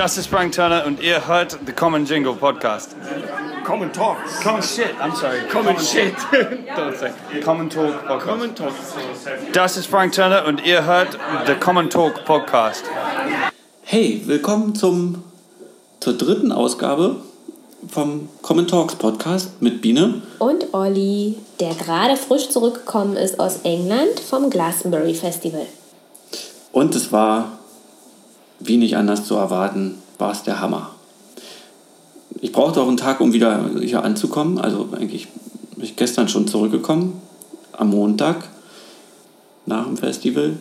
Das 0.00 0.16
ist 0.16 0.28
Frank 0.28 0.52
Turner 0.52 0.86
und 0.86 1.02
ihr 1.02 1.28
hört 1.28 1.58
The 1.66 1.72
Common 1.72 2.06
Jingle 2.06 2.32
Podcast. 2.32 2.96
Common 3.66 3.92
Talks. 3.92 4.40
Common 4.42 4.62
Shit, 4.62 4.94
I'm 4.98 5.14
sorry. 5.14 5.40
Common 5.52 5.78
shit. 5.78 6.14
Don't 6.74 6.96
say. 6.96 7.10
Common 7.44 7.68
Talk 7.68 8.06
Podcast. 8.06 8.26
Common 8.26 8.54
Talks. 8.54 8.94
Das 9.52 9.76
ist 9.76 9.88
Frank 9.88 10.14
Turner 10.14 10.46
und 10.46 10.64
ihr 10.64 10.86
hört 10.86 11.18
The 11.46 11.52
Common 11.52 11.90
Talk 11.90 12.24
Podcast. 12.24 12.84
Hey, 13.82 14.22
willkommen 14.24 14.74
zum, 14.74 15.22
zur 16.00 16.14
dritten 16.14 16.50
Ausgabe 16.50 17.16
vom 17.86 18.30
Common 18.40 18.66
Talks 18.66 18.94
Podcast 18.94 19.60
mit 19.60 19.82
Biene. 19.82 20.22
Und 20.38 20.72
Olli, 20.72 21.36
der 21.60 21.74
gerade 21.74 22.16
frisch 22.16 22.48
zurückgekommen 22.48 23.18
ist 23.18 23.38
aus 23.38 23.58
England 23.64 24.18
vom 24.18 24.48
Glastonbury 24.48 25.12
Festival. 25.12 25.66
Und 26.72 26.94
es 26.94 27.12
war, 27.12 27.59
wie 28.60 28.76
nicht 28.76 28.96
anders 28.96 29.24
zu 29.24 29.34
erwarten, 29.34 29.96
war 30.18 30.32
es 30.32 30.42
der 30.42 30.60
Hammer. 30.60 30.90
Ich 32.40 32.52
brauchte 32.52 32.80
auch 32.80 32.88
einen 32.88 32.96
Tag, 32.96 33.20
um 33.20 33.32
wieder 33.32 33.68
hier 33.80 34.04
anzukommen. 34.04 34.58
Also 34.58 34.88
eigentlich 34.92 35.28
bin 35.74 35.84
ich 35.84 35.96
gestern 35.96 36.28
schon 36.28 36.46
zurückgekommen, 36.46 37.20
am 37.72 37.90
Montag 37.90 38.48
nach 39.66 39.84
dem 39.84 39.96
Festival. 39.96 40.58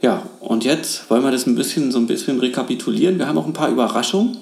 Ja, 0.00 0.22
und 0.40 0.64
jetzt 0.64 1.10
wollen 1.10 1.24
wir 1.24 1.30
das 1.30 1.46
ein 1.46 1.56
bisschen 1.56 1.90
so 1.90 1.98
ein 1.98 2.06
bisschen 2.06 2.38
rekapitulieren. 2.38 3.18
Wir 3.18 3.26
haben 3.26 3.38
auch 3.38 3.46
ein 3.46 3.52
paar 3.52 3.70
Überraschungen 3.70 4.36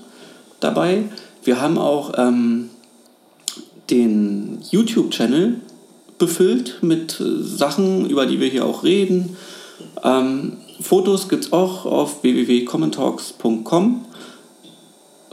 dabei. 0.61 1.05
Wir 1.45 1.61
haben 1.61 1.79
auch 1.79 2.13
ähm, 2.17 2.71
den 3.89 4.59
YouTube-Channel 4.71 5.61
befüllt 6.19 6.79
mit 6.83 7.23
Sachen, 7.41 8.09
über 8.09 8.27
die 8.27 8.41
wir 8.41 8.49
hier 8.49 8.65
auch 8.65 8.85
reden. 8.85 9.37
Ähm, 10.03 10.59
Fotos 10.81 11.29
gibt 11.29 11.47
es 11.47 11.53
auch 11.53 11.87
auf 11.87 12.23
www.commontalks.com 12.23 14.05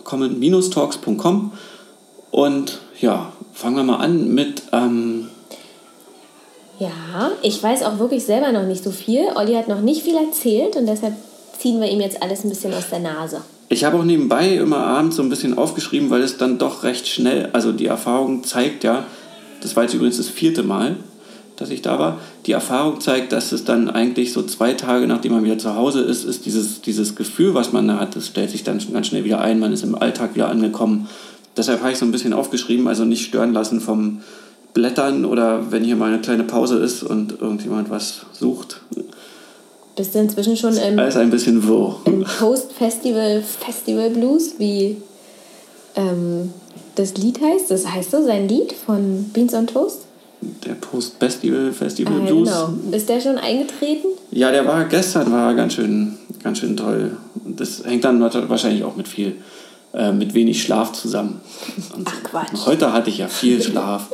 common-talks.com 0.04 1.52
und 2.32 2.80
ja, 3.00 3.32
fangen 3.54 3.76
wir 3.76 3.84
mal 3.84 3.98
an 3.98 4.34
mit 4.34 4.64
ähm, 4.72 5.30
Ja, 6.80 7.32
ich 7.42 7.62
weiß 7.62 7.84
auch 7.84 8.00
wirklich 8.00 8.24
selber 8.24 8.52
noch 8.52 8.64
nicht 8.64 8.84
so 8.84 8.92
viel. 8.92 9.26
Olli 9.36 9.54
hat 9.54 9.68
noch 9.68 9.82
nicht 9.82 10.04
viel 10.04 10.16
erzählt 10.16 10.76
und 10.76 10.86
deshalb 10.88 11.14
ziehen 11.58 11.80
wir 11.80 11.90
ihm 11.90 12.02
jetzt 12.02 12.22
alles 12.22 12.44
ein 12.44 12.50
bisschen 12.50 12.74
aus 12.74 12.90
der 12.90 13.00
Nase. 13.00 13.42
Ich 13.70 13.84
habe 13.84 13.98
auch 13.98 14.04
nebenbei 14.04 14.56
immer 14.56 14.78
abends 14.78 15.16
so 15.16 15.24
ein 15.24 15.30
bisschen 15.30 15.58
aufgeschrieben, 15.58 16.10
weil 16.10 16.22
es 16.22 16.38
dann 16.38 16.60
doch 16.60 16.84
recht 16.84 17.08
schnell, 17.08 17.50
also 17.54 17.72
die 17.72 17.88
Erfahrung 17.88 18.44
zeigt 18.44 18.84
ja, 18.84 19.06
das 19.62 19.76
war 19.76 19.84
jetzt 19.84 19.94
übrigens 19.94 20.18
das 20.18 20.28
vierte 20.28 20.64
Mal, 20.64 20.98
dass 21.56 21.70
ich 21.70 21.82
da 21.82 22.00
war, 22.00 22.20
die 22.46 22.52
Erfahrung 22.52 23.00
zeigt, 23.00 23.32
dass 23.32 23.52
es 23.52 23.64
dann 23.64 23.90
eigentlich 23.90 24.34
so 24.34 24.44
zwei 24.44 24.74
Tage, 24.74 25.08
nachdem 25.08 25.34
man 25.34 25.44
wieder 25.44 25.58
zu 25.58 25.76
Hause 25.76 26.02
ist, 26.02 26.24
ist 26.24 26.46
dieses, 26.46 26.82
dieses 26.82 27.16
Gefühl, 27.16 27.54
was 27.54 27.72
man 27.72 27.88
da 27.88 28.00
hat, 28.00 28.16
das 28.16 28.28
stellt 28.28 28.50
sich 28.50 28.64
dann 28.64 28.80
ganz 28.92 29.08
schnell 29.08 29.24
wieder 29.24 29.40
ein, 29.40 29.60
man 29.60 29.74
ist 29.74 29.84
im 29.84 29.96
Alltag 29.96 30.36
wieder 30.36 30.50
angekommen. 30.50 31.08
Deshalb 31.56 31.82
habe 31.82 31.92
ich 31.92 31.98
so 31.98 32.06
ein 32.06 32.12
bisschen 32.12 32.34
aufgeschrieben, 32.34 32.88
also 32.88 33.06
nicht 33.06 33.26
stören 33.26 33.54
lassen 33.54 33.80
vom 33.80 34.22
Blättern 34.74 35.26
oder 35.26 35.72
wenn 35.72 35.84
hier 35.84 35.96
mal 35.96 36.12
eine 36.12 36.22
kleine 36.22 36.44
Pause 36.44 36.80
ist 36.80 37.04
und 37.04 37.40
irgendjemand 37.40 37.90
was 37.90 38.26
sucht. 38.32 38.82
Bist 39.96 40.16
du 40.16 40.20
inzwischen 40.20 40.58
schon 40.58 40.76
im, 40.76 40.98
Alles 40.98 41.16
ein 41.18 41.30
bisschen 41.30 41.68
wirr. 41.68 41.98
im 42.06 42.24
Post-Festival 42.24 43.44
Festival 43.44 44.10
Blues, 44.10 44.56
wie 44.58 44.98
ähm, 45.96 46.52
das 46.96 47.16
Lied 47.16 47.40
heißt? 47.40 47.70
Das 47.70 47.88
heißt 47.88 48.10
so, 48.10 48.24
sein 48.24 48.48
Lied 48.48 48.74
von 48.74 49.30
Beans 49.34 49.54
on 49.54 49.68
Toast? 49.68 50.00
Der 50.66 50.74
Post-Festival 50.76 51.72
Festival 51.74 52.14
Ah, 52.22 52.26
genau. 52.26 52.74
Ist 52.92 53.10
der 53.10 53.20
schon 53.20 53.38
eingetreten? 53.38 54.08
Ja, 54.32 54.52
der 54.52 54.66
war 54.66 54.86
gestern 54.86 55.32
war 55.32 55.54
ganz 55.54 55.74
schön, 55.74 56.18
ganz 56.44 56.60
schön 56.60 56.76
toll. 56.78 57.18
Und 57.46 57.60
Das 57.60 57.84
hängt 57.86 58.04
dann 58.04 58.20
wahrscheinlich 58.22 58.84
auch 58.84 58.96
mit 58.96 59.08
viel, 59.08 59.36
äh, 59.94 60.12
mit 60.12 60.34
wenig 60.34 60.62
Schlaf 60.64 60.94
zusammen. 60.94 61.42
Und 61.96 62.08
Ach, 62.08 62.24
Quatsch. 62.24 62.66
Heute 62.66 62.94
hatte 62.94 63.10
ich 63.10 63.18
ja 63.20 63.28
viel 63.28 63.62
Schlaf. 63.64 64.10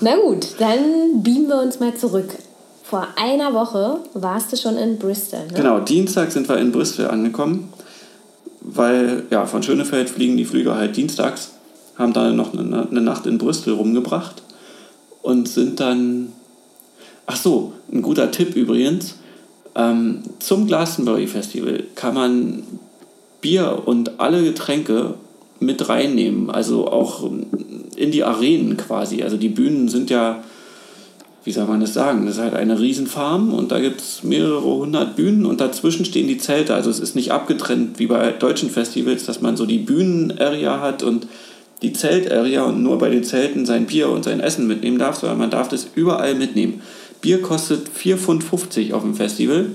Na 0.00 0.16
gut, 0.16 0.46
dann 0.58 1.22
beamen 1.22 1.48
wir 1.48 1.60
uns 1.60 1.80
mal 1.80 1.94
zurück. 1.96 2.28
Vor 2.84 3.06
einer 3.16 3.52
Woche 3.54 3.98
warst 4.14 4.52
du 4.52 4.56
schon 4.56 4.76
in 4.76 4.98
Bristol, 4.98 5.40
ne? 5.46 5.52
Genau, 5.54 5.80
Dienstag 5.80 6.32
sind 6.32 6.48
wir 6.48 6.58
in 6.58 6.72
Bristol 6.72 7.06
angekommen, 7.06 7.72
weil 8.60 9.24
ja 9.30 9.46
von 9.46 9.62
Schönefeld 9.62 10.10
fliegen 10.10 10.36
die 10.36 10.44
Flüge 10.44 10.74
halt 10.74 10.96
dienstags, 10.96 11.52
haben 11.96 12.12
dann 12.12 12.34
noch 12.36 12.52
eine, 12.52 12.88
eine 12.90 13.00
Nacht 13.00 13.26
in 13.26 13.38
Bristol 13.38 13.74
rumgebracht 13.74 14.42
und 15.22 15.48
sind 15.48 15.80
dann. 15.80 16.32
Ach 17.26 17.36
so, 17.36 17.74
ein 17.92 18.02
guter 18.02 18.30
Tipp 18.30 18.56
übrigens. 18.56 19.16
Ähm, 19.76 20.22
zum 20.40 20.66
Glastonbury 20.66 21.28
Festival 21.28 21.84
kann 21.94 22.14
man 22.14 22.62
Bier 23.40 23.82
und 23.84 24.18
alle 24.18 24.42
Getränke 24.42 25.14
mit 25.60 25.88
reinnehmen, 25.88 26.50
also 26.50 26.88
auch 26.88 27.30
in 27.96 28.10
die 28.10 28.24
Arenen 28.24 28.76
quasi. 28.76 29.22
Also 29.22 29.36
die 29.36 29.48
Bühnen 29.48 29.88
sind 29.88 30.10
ja, 30.10 30.42
wie 31.44 31.52
soll 31.52 31.66
man 31.66 31.80
das 31.80 31.94
sagen, 31.94 32.26
das 32.26 32.36
ist 32.36 32.42
halt 32.42 32.54
eine 32.54 32.80
Riesenfarm 32.80 33.52
und 33.52 33.70
da 33.70 33.78
gibt 33.78 34.00
es 34.00 34.24
mehrere 34.24 34.62
hundert 34.62 35.16
Bühnen 35.16 35.46
und 35.46 35.60
dazwischen 35.60 36.04
stehen 36.04 36.26
die 36.26 36.38
Zelte. 36.38 36.74
Also 36.74 36.90
es 36.90 36.98
ist 36.98 37.14
nicht 37.14 37.30
abgetrennt 37.30 37.98
wie 37.98 38.06
bei 38.06 38.32
deutschen 38.32 38.70
Festivals, 38.70 39.24
dass 39.26 39.40
man 39.40 39.56
so 39.56 39.66
die 39.66 39.78
Bühnen-Area 39.78 40.80
hat 40.80 41.02
und 41.02 41.28
die 41.82 41.92
Zelt-Area 41.92 42.64
und 42.64 42.82
nur 42.82 42.98
bei 42.98 43.08
den 43.08 43.24
Zelten 43.24 43.64
sein 43.66 43.86
Bier 43.86 44.10
und 44.10 44.24
sein 44.24 44.40
Essen 44.40 44.66
mitnehmen 44.66 44.98
darf, 44.98 45.16
sondern 45.16 45.38
man 45.38 45.50
darf 45.50 45.68
das 45.68 45.88
überall 45.94 46.34
mitnehmen. 46.34 46.82
Bier 47.20 47.40
kostet 47.42 47.88
4,50 47.88 48.16
Pfund 48.16 48.92
auf 48.92 49.02
dem 49.02 49.14
Festival, 49.14 49.66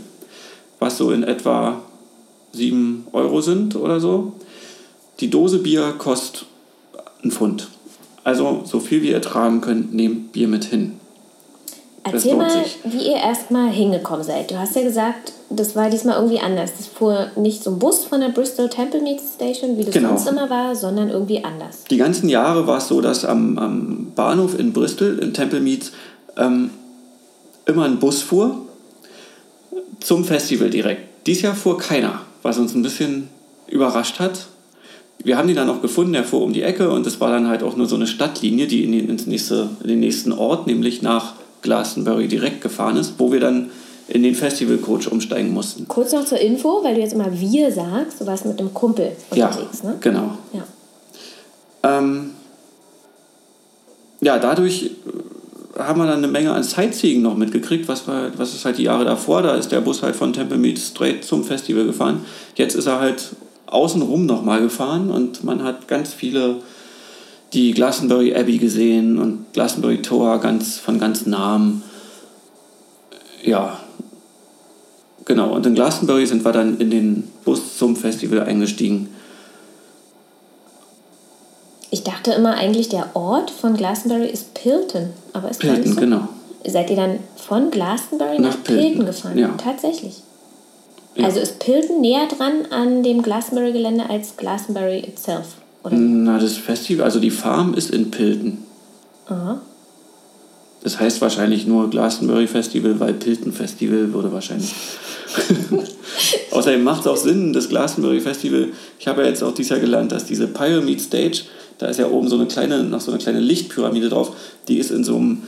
was 0.80 0.98
so 0.98 1.12
in 1.12 1.24
etwa 1.24 1.82
7 2.54 3.08
Euro 3.12 3.42
sind 3.42 3.76
oder 3.76 4.00
so. 4.00 4.34
Die 5.20 5.30
Dose 5.30 5.60
Bier 5.60 5.94
kostet 5.98 6.46
ein 7.24 7.32
Pfund. 7.32 7.70
Also 8.24 8.64
so 8.66 8.80
viel 8.80 9.02
wie 9.02 9.12
ihr 9.12 9.22
tragen 9.22 9.62
könnt, 9.62 9.94
nehmt 9.94 10.32
Bier 10.32 10.48
mit 10.48 10.66
hin. 10.66 10.94
Erzähl 12.04 12.36
mal, 12.36 12.66
wie 12.84 13.10
ihr 13.10 13.18
erstmal 13.18 13.70
hingekommen 13.70 14.24
seid. 14.24 14.52
Du 14.52 14.60
hast 14.60 14.76
ja 14.76 14.84
gesagt, 14.84 15.34
das 15.50 15.76
war 15.76 15.90
diesmal 15.90 16.16
irgendwie 16.16 16.40
anders. 16.40 16.72
Das 16.78 16.88
fuhr 16.88 17.28
nicht 17.36 17.64
so 17.64 17.72
ein 17.72 17.80
Bus 17.80 18.06
von 18.06 18.20
der 18.20 18.30
Bristol 18.30 18.70
Temple 18.70 19.02
Mead 19.02 19.20
Station, 19.22 19.78
wie 19.78 19.84
das 19.84 19.94
Genau. 19.94 20.10
sonst 20.10 20.28
immer 20.28 20.50
war, 20.50 20.76
sondern 20.76 21.10
irgendwie 21.10 21.44
anders. 21.44 21.84
Die 21.90 21.98
ganzen 21.98 22.30
Jahre 22.30 22.68
war 22.68 22.80
es 22.80 22.88
so, 22.88 23.02
dass 23.02 23.26
am, 23.26 23.58
am 23.58 24.12
Bahnhof 24.16 24.58
in 24.58 24.74
Bristol, 24.74 25.20
in 25.20 25.34
Temple 25.34 25.60
Meads, 25.60 25.92
ähm, 26.38 26.72
immer 27.66 27.86
ein 27.86 28.00
Bus 28.00 28.22
fuhr 28.22 28.58
zum 30.00 30.24
Festival 30.26 30.70
direkt. 30.70 31.28
Dies 31.28 31.42
Jahr 31.42 31.56
fuhr 31.56 31.78
keiner, 31.78 32.22
was 32.44 32.58
uns 32.58 32.76
ein 32.76 32.84
bisschen 32.84 33.30
überrascht 33.68 34.20
hat. 34.20 34.48
Wir 35.24 35.38
haben 35.38 35.48
die 35.48 35.54
dann 35.56 35.68
noch 35.68 35.82
gefunden, 35.82 36.14
der 36.14 36.24
fuhr 36.24 36.44
um 36.44 36.54
die 36.54 36.62
Ecke 36.62 36.92
und 36.92 37.08
es 37.08 37.20
war 37.20 37.32
dann 37.32 37.48
halt 37.48 37.64
auch 37.64 37.76
nur 37.76 37.88
so 37.88 37.96
eine 37.96 38.06
Stadtlinie, 38.06 38.68
die 38.68 38.84
in 38.84 38.92
den, 38.92 39.10
ins 39.10 39.26
nächste, 39.26 39.70
in 39.82 39.88
den 39.88 40.00
nächsten 40.00 40.32
Ort, 40.32 40.68
nämlich 40.68 41.02
nach 41.02 41.34
Glastonbury 41.62 42.28
direkt 42.28 42.62
gefahren 42.62 42.98
ist, 42.98 43.16
wo 43.18 43.32
wir 43.32 43.40
dann 43.40 43.72
in 44.08 44.24
den 44.24 44.36
Festivalcoach 44.36 45.12
umsteigen 45.12 45.54
mussten. 45.54 45.88
Kurz 45.88 46.12
noch 46.12 46.26
zur 46.26 46.40
Info, 46.40 46.84
weil 46.84 46.96
du 46.96 47.02
jetzt 47.02 47.14
immer 47.14 47.32
wir 47.32 47.72
sagst, 47.72 48.22
du 48.22 48.26
warst 48.26 48.46
mit 48.46 48.60
einem 48.60 48.74
Kumpel 48.74 49.12
Ja, 49.34 49.48
unterwegs, 49.48 49.84
ne? 49.84 49.96
genau. 50.00 50.38
Ja. 50.54 50.64
Ähm, 51.98 52.32
ja, 54.22 54.38
dadurch 54.38 54.92
äh, 55.78 55.80
haben 55.80 56.00
wir 56.00 56.06
dann 56.08 56.20
eine 56.20 56.28
Menge 56.28 56.52
an 56.54 56.64
Sightseeing 56.64 57.22
noch 57.22 57.36
mitgekriegt, 57.36 57.88
was, 57.88 58.08
war, 58.08 58.32
was 58.38 58.54
ist 58.54 58.64
halt 58.66 58.78
die 58.78 58.84
Jahre 58.84 59.06
davor, 59.06 59.42
da 59.42 59.56
ist 59.56 59.72
der 59.72 59.82
Bus 59.82 60.04
halt 60.04 60.16
von 60.16 60.34
Temple 60.34 60.58
Mead 60.58 60.80
straight 60.80 61.26
zum 61.26 61.44
Festival 61.44 61.86
gefahren. 61.86 62.24
Jetzt 62.56 62.76
ist 62.76 62.86
er 62.86 63.00
halt 63.00 63.32
außenrum 63.66 64.26
nochmal 64.26 64.62
gefahren 64.62 65.10
und 65.10 65.44
man 65.44 65.64
hat 65.64 65.88
ganz 65.88 66.14
viele 66.14 66.58
die 67.54 67.72
Glastonbury 67.72 68.36
Abbey 68.36 68.58
gesehen 68.58 69.18
und 69.18 69.46
Glastonbury 69.54 70.02
Tor 70.02 70.40
ganz, 70.40 70.78
von 70.78 71.00
ganz 71.00 71.26
nahem. 71.26 71.82
Ja, 73.44 73.80
genau. 75.26 75.54
Und 75.54 75.66
in 75.66 75.76
Glastonbury 75.76 76.26
sind 76.26 76.46
wir 76.46 76.52
dann 76.52 76.78
in 76.80 76.90
den 76.90 77.28
Bus 77.44 77.78
zum 77.78 77.96
Festival 77.96 78.42
eingestiegen. 78.42 79.10
Ich 81.92 82.04
dachte 82.04 82.32
immer 82.34 82.56
eigentlich, 82.56 82.90
der 82.90 83.16
Ort 83.16 83.52
von 83.52 83.76
Glastonbury 83.78 84.28
ist 84.28 84.54
Pilton. 84.54 85.12
Aber 85.34 85.50
ist 85.50 85.60
Pilton, 85.60 85.94
so? 85.94 86.00
genau. 86.00 86.28
Seid 86.68 86.90
ihr 86.90 86.96
dann 86.96 87.20
von 87.36 87.70
Glastonbury 87.72 88.40
nach, 88.40 88.52
Nach 88.56 88.64
Pilton, 88.64 88.84
Pilton 88.86 89.06
gefahren? 89.06 89.38
ja. 89.38 89.50
Tatsächlich. 89.58 90.22
Ja. 91.16 91.26
Also 91.26 91.40
ist 91.40 91.60
Pilton 91.60 92.02
näher 92.02 92.28
dran 92.28 92.66
an 92.72 93.02
dem 93.04 93.22
Glastonbury-Gelände 93.22 94.10
als 94.10 94.36
Glastonbury 94.36 95.00
itself? 95.00 95.46
Oder? 95.84 95.96
Na, 95.96 96.40
das 96.40 96.58
Festival, 96.58 97.06
also 97.06 97.20
die 97.20 97.30
Farm 97.32 97.74
ist 97.76 97.92
in 97.92 98.12
Pilton. 98.12 98.58
Aha. 99.28 99.62
Das 100.84 101.00
heißt 101.00 101.22
wahrscheinlich 101.22 101.66
nur 101.66 101.90
Glastonbury 101.90 102.48
Festival, 102.48 103.00
weil 103.00 103.14
Pilton 103.14 103.54
Festival 103.54 104.12
würde 104.14 104.34
wahrscheinlich. 104.34 104.74
Außerdem 106.52 106.84
macht 106.84 107.02
es 107.02 107.08
auch 107.08 107.18
Sinn, 107.18 107.54
das 107.54 107.70
Glastonbury 107.70 108.20
Festival. 108.20 108.70
Ich 109.00 109.08
habe 109.08 109.24
ja 109.24 109.28
jetzt 109.30 109.44
auch 109.44 109.54
dieses 109.54 109.70
Jahr 109.72 109.80
gelernt, 109.80 110.12
dass 110.12 110.26
diese 110.26 110.48
Pyramid 110.48 111.02
Stage, 111.02 111.42
da 111.78 111.88
ist 111.88 112.00
ja 112.00 112.08
oben 112.10 112.28
so 112.28 112.36
eine 112.36 112.46
kleine, 112.46 112.84
noch 112.84 113.02
so 113.02 113.12
eine 113.12 113.20
kleine 113.20 113.40
Lichtpyramide 113.40 114.10
drauf, 114.10 114.32
die 114.68 114.78
ist 114.78 114.92
in 114.92 115.04
so 115.04 115.16
einem 115.18 115.44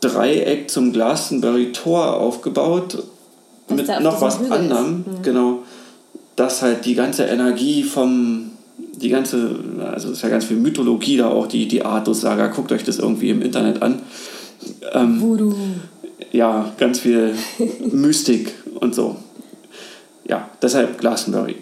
Dreieck 0.00 0.70
zum 0.70 0.92
Glastonbury 0.92 1.72
Tor 1.72 2.16
aufgebaut. 2.18 3.02
Dass 3.68 3.76
mit 3.76 3.90
auf 3.90 4.00
noch 4.00 4.20
was 4.20 4.38
Hügel 4.38 4.52
anderem, 4.52 4.96
Mhm. 4.98 5.22
genau. 5.22 5.58
dass 6.36 6.62
halt 6.62 6.84
die 6.84 6.94
ganze 6.94 7.24
Energie 7.24 7.82
vom, 7.82 8.50
die 8.96 9.08
ganze, 9.08 9.56
also 9.92 10.08
es 10.08 10.18
ist 10.18 10.22
ja 10.22 10.28
ganz 10.28 10.44
viel 10.44 10.56
Mythologie 10.58 11.16
da 11.16 11.28
auch, 11.28 11.46
die, 11.46 11.66
die 11.68 11.82
Artus-Saga, 11.84 12.48
guckt 12.48 12.72
euch 12.72 12.84
das 12.84 12.98
irgendwie 12.98 13.30
im 13.30 13.40
Internet 13.40 13.82
an. 13.82 14.00
Ähm, 14.92 15.20
Voodoo. 15.20 15.54
ja, 16.32 16.72
ganz 16.78 17.00
viel 17.00 17.34
Mystik 17.92 18.52
und 18.84 18.94
so. 18.94 19.16
Ja, 20.28 20.48
deshalb 20.62 20.98
Glastonbury. 20.98 21.56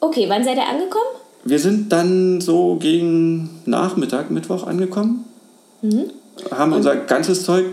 Okay, 0.00 0.26
wann 0.28 0.44
seid 0.44 0.56
ihr 0.56 0.66
angekommen? 0.66 1.04
Wir 1.44 1.58
sind 1.58 1.92
dann 1.92 2.40
so 2.40 2.76
gegen 2.76 3.60
Nachmittag, 3.64 4.30
Mittwoch 4.30 4.66
angekommen, 4.66 5.24
haben 6.50 6.72
unser 6.72 6.96
ganzes 6.96 7.44
Zeug 7.44 7.66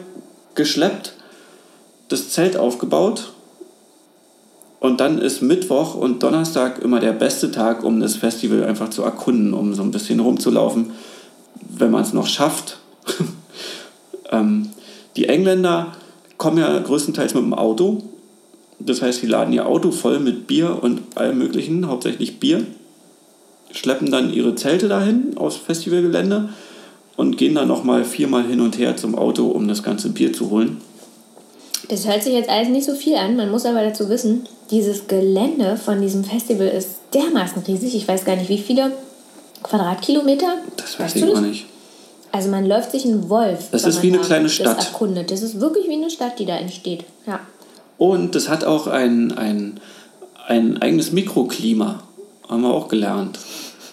geschleppt, 0.53 1.13
das 2.09 2.29
Zelt 2.29 2.57
aufgebaut 2.57 3.33
und 4.79 4.99
dann 4.99 5.17
ist 5.17 5.41
Mittwoch 5.41 5.95
und 5.95 6.21
Donnerstag 6.21 6.79
immer 6.79 6.99
der 6.99 7.13
beste 7.13 7.51
Tag, 7.51 7.83
um 7.83 7.99
das 7.99 8.15
Festival 8.15 8.63
einfach 8.63 8.89
zu 8.89 9.01
erkunden, 9.01 9.53
um 9.53 9.73
so 9.73 9.81
ein 9.81 9.91
bisschen 9.91 10.19
rumzulaufen, 10.19 10.91
wenn 11.77 11.91
man 11.91 12.03
es 12.03 12.13
noch 12.13 12.27
schafft. 12.27 12.77
ähm, 14.31 14.69
die 15.15 15.27
Engländer 15.27 15.93
kommen 16.37 16.57
ja 16.57 16.77
größtenteils 16.79 17.33
mit 17.33 17.43
dem 17.43 17.53
Auto. 17.53 18.03
Das 18.79 19.01
heißt, 19.01 19.21
sie 19.21 19.27
laden 19.27 19.53
ihr 19.53 19.65
Auto 19.65 19.91
voll 19.91 20.19
mit 20.19 20.47
Bier 20.47 20.81
und 20.81 21.01
allem 21.15 21.37
Möglichen, 21.37 21.87
hauptsächlich 21.87 22.39
Bier, 22.39 22.65
schleppen 23.71 24.11
dann 24.11 24.33
ihre 24.33 24.55
Zelte 24.55 24.87
dahin 24.87 25.37
aufs 25.37 25.57
Festivalgelände 25.57 26.49
und 27.15 27.37
gehen 27.37 27.55
dann 27.55 27.67
nochmal 27.67 28.03
viermal 28.03 28.45
hin 28.45 28.61
und 28.61 28.77
her 28.77 28.97
zum 28.97 29.15
Auto, 29.15 29.47
um 29.47 29.67
das 29.67 29.83
ganze 29.83 30.09
Bier 30.09 30.33
zu 30.33 30.49
holen. 30.49 30.81
Das 31.89 32.07
hört 32.07 32.23
sich 32.23 32.33
jetzt 32.33 32.49
alles 32.49 32.69
nicht 32.69 32.85
so 32.85 32.95
viel 32.95 33.15
an. 33.15 33.35
Man 33.35 33.51
muss 33.51 33.65
aber 33.65 33.83
dazu 33.83 34.09
wissen, 34.09 34.47
dieses 34.71 35.07
Gelände 35.07 35.77
von 35.77 36.01
diesem 36.01 36.23
Festival 36.23 36.67
ist 36.67 36.99
dermaßen 37.13 37.61
riesig. 37.63 37.95
Ich 37.95 38.07
weiß 38.07 38.25
gar 38.25 38.35
nicht, 38.35 38.49
wie 38.49 38.57
viele 38.57 38.91
Quadratkilometer. 39.61 40.57
Das 40.77 40.99
weiß 40.99 41.15
Weißt 41.15 41.15
ich 41.17 41.33
gar 41.33 41.41
nicht. 41.41 41.65
Also 42.31 42.49
man 42.49 42.65
läuft 42.65 42.91
sich 42.91 43.05
einen 43.05 43.29
Wolf. 43.29 43.69
Das 43.71 43.85
ist 43.85 44.01
wie 44.01 44.09
eine 44.11 44.19
kleine 44.19 44.45
das 44.45 44.53
Stadt. 44.53 44.85
Erkundet. 44.85 45.31
Das 45.31 45.41
ist 45.41 45.59
wirklich 45.59 45.87
wie 45.87 45.93
eine 45.93 46.09
Stadt, 46.09 46.37
die 46.39 46.45
da 46.45 46.57
entsteht. 46.57 47.05
Ja. 47.25 47.39
Und 47.97 48.35
es 48.35 48.49
hat 48.49 48.63
auch 48.65 48.87
ein, 48.87 49.31
ein, 49.37 49.79
ein 50.47 50.81
eigenes 50.81 51.11
Mikroklima, 51.11 52.03
haben 52.47 52.61
wir 52.61 52.73
auch 52.73 52.87
gelernt. 52.87 53.39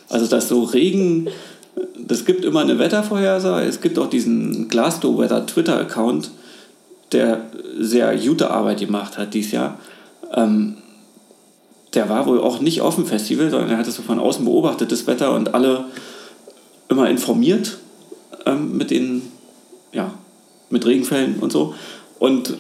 Also 0.08 0.26
dass 0.26 0.48
so 0.48 0.64
Regen, 0.64 1.28
das 1.96 2.24
gibt 2.24 2.44
immer 2.44 2.60
eine 2.60 2.78
Wettervorhersage. 2.78 3.66
Es 3.66 3.80
gibt 3.80 3.98
auch 3.98 4.10
diesen 4.10 4.68
Glasto 4.68 5.18
Weather 5.18 5.46
Twitter-Account, 5.46 6.30
der 7.12 7.46
sehr 7.78 8.16
gute 8.16 8.50
Arbeit 8.50 8.80
gemacht 8.80 9.18
hat 9.18 9.34
dieses 9.34 9.52
Jahr. 9.52 9.78
Ähm, 10.34 10.76
der 11.94 12.08
war 12.08 12.26
wohl 12.26 12.40
auch 12.40 12.60
nicht 12.60 12.80
auf 12.80 12.94
dem 12.96 13.06
Festival, 13.06 13.50
sondern 13.50 13.70
er 13.70 13.78
hat 13.78 13.86
es 13.86 13.96
so 13.96 14.02
von 14.02 14.18
außen 14.18 14.44
beobachtet, 14.44 14.92
das 14.92 15.06
Wetter 15.06 15.34
und 15.34 15.54
alle 15.54 15.84
immer 16.88 17.08
informiert 17.08 17.78
ähm, 18.46 18.76
mit 18.76 18.90
den, 18.90 19.22
ja, 19.92 20.12
mit 20.70 20.86
Regenfällen 20.86 21.36
und 21.40 21.52
so. 21.52 21.74
Und 22.18 22.56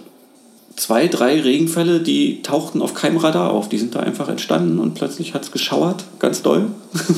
zwei, 0.76 1.08
drei 1.08 1.40
Regenfälle, 1.40 2.00
die 2.00 2.42
tauchten 2.42 2.80
auf 2.82 2.94
keinem 2.94 3.16
Radar 3.18 3.50
auf. 3.50 3.68
Die 3.68 3.78
sind 3.78 3.94
da 3.94 4.00
einfach 4.00 4.28
entstanden 4.28 4.78
und 4.78 4.94
plötzlich 4.94 5.34
hat 5.34 5.42
es 5.42 5.52
geschauert, 5.52 6.04
ganz 6.18 6.42
doll. 6.42 6.70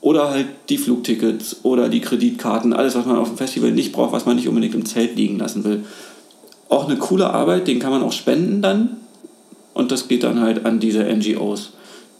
Oder 0.00 0.30
halt 0.30 0.46
die 0.68 0.78
Flugtickets 0.78 1.64
oder 1.64 1.88
die 1.88 2.00
Kreditkarten, 2.00 2.72
alles, 2.72 2.94
was 2.94 3.06
man 3.06 3.16
auf 3.16 3.28
dem 3.28 3.36
Festival 3.36 3.72
nicht 3.72 3.92
braucht, 3.92 4.12
was 4.12 4.24
man 4.24 4.36
nicht 4.36 4.46
unbedingt 4.46 4.74
im 4.74 4.86
Zelt 4.86 5.16
liegen 5.16 5.38
lassen 5.38 5.64
will. 5.64 5.84
Auch 6.68 6.88
eine 6.88 6.96
coole 6.96 7.30
Arbeit, 7.30 7.66
den 7.66 7.80
kann 7.80 7.90
man 7.90 8.02
auch 8.02 8.12
spenden 8.12 8.62
dann. 8.62 8.96
Und 9.76 9.92
das 9.92 10.08
geht 10.08 10.22
dann 10.22 10.40
halt 10.40 10.64
an 10.64 10.80
diese 10.80 11.04
NGOs. 11.04 11.72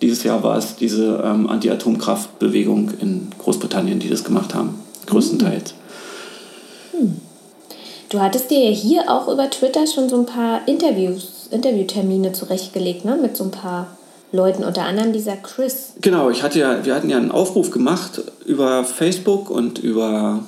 Dieses 0.03 0.23
Jahr 0.25 0.43
war 0.43 0.59
es 0.59 0.77
diese 0.77 1.23
ähm, 1.25 1.49
Anti-Atomkraftbewegung 1.49 2.91
in 3.01 3.29
Großbritannien, 3.39 3.99
die 3.99 4.11
das 4.11 4.25
gemacht 4.25 4.55
haben, 4.55 4.75
größtenteils. 5.07 5.73
Du 8.11 8.21
hattest 8.21 8.51
dir 8.51 8.63
ja 8.63 8.71
hier 8.71 9.11
auch 9.11 9.33
über 9.33 9.49
Twitter 9.49 9.87
schon 9.87 10.11
so 10.11 10.19
ein 10.19 10.27
paar 10.27 10.69
Interviews, 10.69 11.49
Interviewtermine 11.51 12.33
zurechtgelegt, 12.33 13.07
ne? 13.07 13.19
Mit 13.21 13.39
so 13.39 13.45
ein 13.45 13.51
paar 13.51 13.97
Leuten, 14.33 14.63
unter 14.63 14.83
anderem 14.83 15.15
dieser 15.15 15.37
Chris. 15.37 15.95
Genau, 16.03 16.29
ich 16.29 16.43
hatte 16.43 16.59
ja, 16.59 16.85
wir 16.85 16.95
hatten 16.95 17.09
ja 17.09 17.17
einen 17.17 17.31
Aufruf 17.31 17.71
gemacht 17.71 18.21
über 18.45 18.85
Facebook 18.85 19.49
und 19.49 19.79
über 19.79 20.41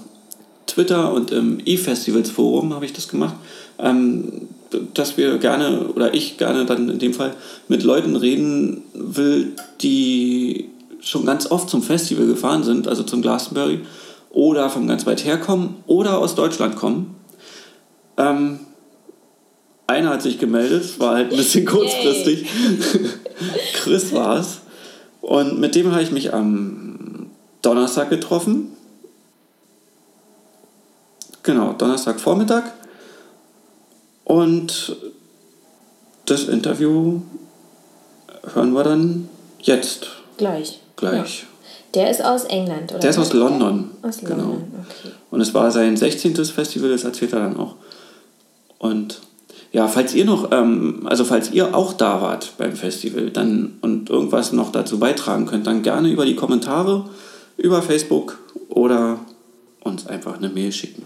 Twitter 0.67 1.11
und 1.15 1.31
im 1.31 1.59
E-Festivals-Forum 1.65 2.75
habe 2.75 2.85
ich 2.85 2.93
das 2.93 3.09
gemacht, 3.09 3.37
ähm, 3.79 4.49
dass 4.95 5.17
wir 5.17 5.39
gerne, 5.39 5.89
oder 5.95 6.15
ich 6.15 6.39
gerne 6.39 6.67
dann 6.67 6.89
in 6.89 6.99
dem 6.99 7.15
Fall, 7.15 7.35
mit 7.69 7.83
Leuten 7.83 8.17
reden 8.17 8.83
will, 8.95 9.53
die 9.81 10.71
schon 11.01 11.25
ganz 11.25 11.51
oft 11.51 11.71
zum 11.71 11.83
Festival 11.83 12.27
gefahren 12.27 12.65
sind, 12.65 12.89
also 12.89 13.03
zum 13.03 13.23
Glastonbury, 13.23 13.81
oder 14.31 14.69
von 14.69 14.87
ganz 14.87 15.07
weit 15.07 15.25
herkommen 15.25 15.77
oder 15.87 16.19
aus 16.19 16.35
Deutschland 16.35 16.77
kommen. 16.77 17.15
Ähm, 18.17 18.61
einer 19.87 20.11
hat 20.11 20.23
sich 20.23 20.39
gemeldet, 20.39 21.01
war 21.01 21.15
halt 21.15 21.31
ein 21.31 21.37
bisschen 21.37 21.65
kurzfristig. 21.65 22.47
Chris 23.75 24.13
war 24.13 24.39
es. 24.39 24.59
Und 25.23 25.59
mit 25.59 25.75
dem 25.75 25.91
habe 25.93 26.03
ich 26.03 26.11
mich 26.11 26.35
am 26.35 27.31
Donnerstag 27.63 28.11
getroffen. 28.11 28.73
Genau, 31.43 31.73
Donnerstagvormittag. 31.73 32.65
Und 34.29 34.95
das 36.27 36.45
Interview 36.45 37.23
hören 38.55 38.73
wir 38.75 38.85
dann 38.85 39.29
jetzt 39.61 40.09
Gleich. 40.37 40.81
gleich. 40.97 41.41
Ja. 41.41 41.47
Der 41.95 42.11
ist 42.11 42.23
aus 42.23 42.45
England, 42.45 42.91
oder? 42.93 43.01
Der 43.01 43.11
ist 43.11 43.19
aus 43.19 43.33
London. 43.33 43.91
Aus 44.03 44.19
Genau. 44.19 44.37
London, 44.37 44.87
okay. 44.87 45.13
Und 45.31 45.41
es 45.41 45.55
war 45.55 45.71
sein 45.71 45.97
16. 45.97 46.37
Festival, 46.45 46.91
das 46.91 47.05
erzählt 47.05 47.33
er 47.33 47.41
dann 47.41 47.57
auch. 47.57 47.75
Und 48.79 49.21
ja, 49.73 49.89
falls 49.89 50.15
ihr 50.15 50.27
noch, 50.27 50.53
ähm, 50.53 51.07
also 51.07 51.25
falls 51.25 51.51
ihr 51.51 51.75
auch 51.75 51.95
da 51.95 52.21
wart 52.21 52.53
beim 52.59 52.73
Festival 52.77 53.31
dann 53.31 53.79
und 53.81 54.11
irgendwas 54.11 54.53
noch 54.53 54.71
dazu 54.71 54.99
beitragen 54.99 55.47
könnt, 55.47 55.67
dann 55.67 55.83
gerne 55.83 56.11
über 56.11 56.27
die 56.27 56.37
Kommentare, 56.37 57.09
über 57.57 57.81
Facebook 57.83 58.39
oder 58.69 59.19
uns 59.81 60.07
einfach 60.07 60.37
eine 60.37 60.51
Mail 60.51 60.73
schicken. 60.73 61.05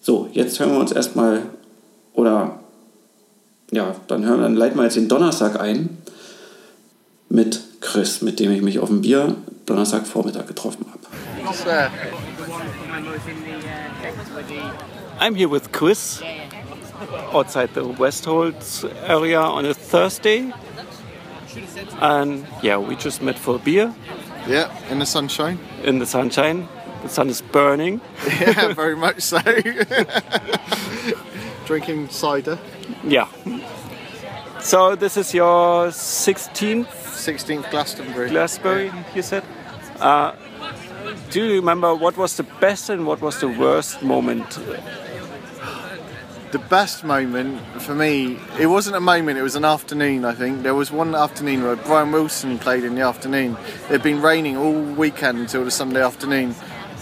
So, 0.00 0.28
jetzt 0.32 0.58
hören 0.60 0.72
wir 0.72 0.78
uns 0.80 0.92
erstmal, 0.92 1.42
oder 2.14 2.58
ja, 3.70 3.94
dann 4.06 4.24
hören 4.24 4.38
wir, 4.38 4.44
dann 4.44 4.56
leiten 4.56 4.78
wir 4.78 4.84
jetzt 4.84 4.96
den 4.96 5.08
Donnerstag 5.08 5.60
ein 5.60 5.98
mit 7.28 7.60
Chris, 7.80 8.22
mit 8.22 8.40
dem 8.40 8.50
ich 8.52 8.62
mich 8.62 8.78
auf 8.78 8.88
dem 8.88 9.02
Bier 9.02 9.34
Donnerstagvormittag 9.66 10.46
getroffen 10.46 10.86
habe. 10.90 11.00
I'm 15.20 15.34
here 15.34 15.50
with 15.50 15.70
Chris 15.72 16.22
outside 17.32 17.70
the 17.74 17.82
Westholz 17.82 18.84
area 19.06 19.40
on 19.40 19.64
a 19.66 19.74
Thursday. 19.74 20.52
And 22.00 22.46
yeah, 22.62 22.78
we 22.78 22.96
just 22.96 23.22
met 23.22 23.38
for 23.38 23.56
a 23.56 23.58
beer. 23.58 23.94
Yeah, 24.46 24.70
in 24.90 24.98
the 24.98 25.06
sunshine. 25.06 25.58
in 25.84 25.98
the 25.98 26.06
sunshine. 26.06 26.68
The 27.02 27.08
sun 27.08 27.28
is 27.28 27.42
burning. 27.42 28.00
Yeah, 28.40 28.72
very 28.74 28.96
much 28.96 29.20
so. 29.20 29.38
Drinking 31.66 32.08
cider. 32.08 32.58
Yeah. 33.02 33.28
So 34.60 34.96
this 34.96 35.16
is 35.16 35.34
your 35.34 35.88
16th 35.88 37.04
16th 37.14 37.70
Glastonbury. 37.70 38.28
Glastonbury, 38.28 38.92
you 39.14 39.22
said. 39.22 39.44
Uh, 39.98 40.34
do 41.30 41.44
you 41.44 41.54
remember 41.54 41.94
what 41.94 42.16
was 42.16 42.36
the 42.36 42.42
best 42.42 42.90
and 42.90 43.06
what 43.06 43.20
was 43.20 43.40
the 43.40 43.48
worst 43.48 44.02
moment? 44.02 44.58
The 46.52 46.58
best 46.58 47.02
moment 47.02 47.60
for 47.82 47.94
me, 47.94 48.38
it 48.60 48.66
wasn't 48.66 48.96
a 48.96 49.00
moment, 49.00 49.38
it 49.38 49.42
was 49.42 49.56
an 49.56 49.64
afternoon, 49.64 50.24
I 50.24 50.34
think. 50.34 50.62
There 50.62 50.74
was 50.74 50.92
one 50.92 51.14
afternoon 51.14 51.64
where 51.64 51.76
Brian 51.76 52.12
Wilson 52.12 52.58
played 52.58 52.84
in 52.84 52.94
the 52.94 53.00
afternoon. 53.00 53.56
It 53.86 53.90
had 53.90 54.02
been 54.02 54.20
raining 54.20 54.56
all 54.56 54.80
weekend 54.80 55.38
until 55.38 55.64
the 55.64 55.70
Sunday 55.70 56.02
afternoon. 56.02 56.54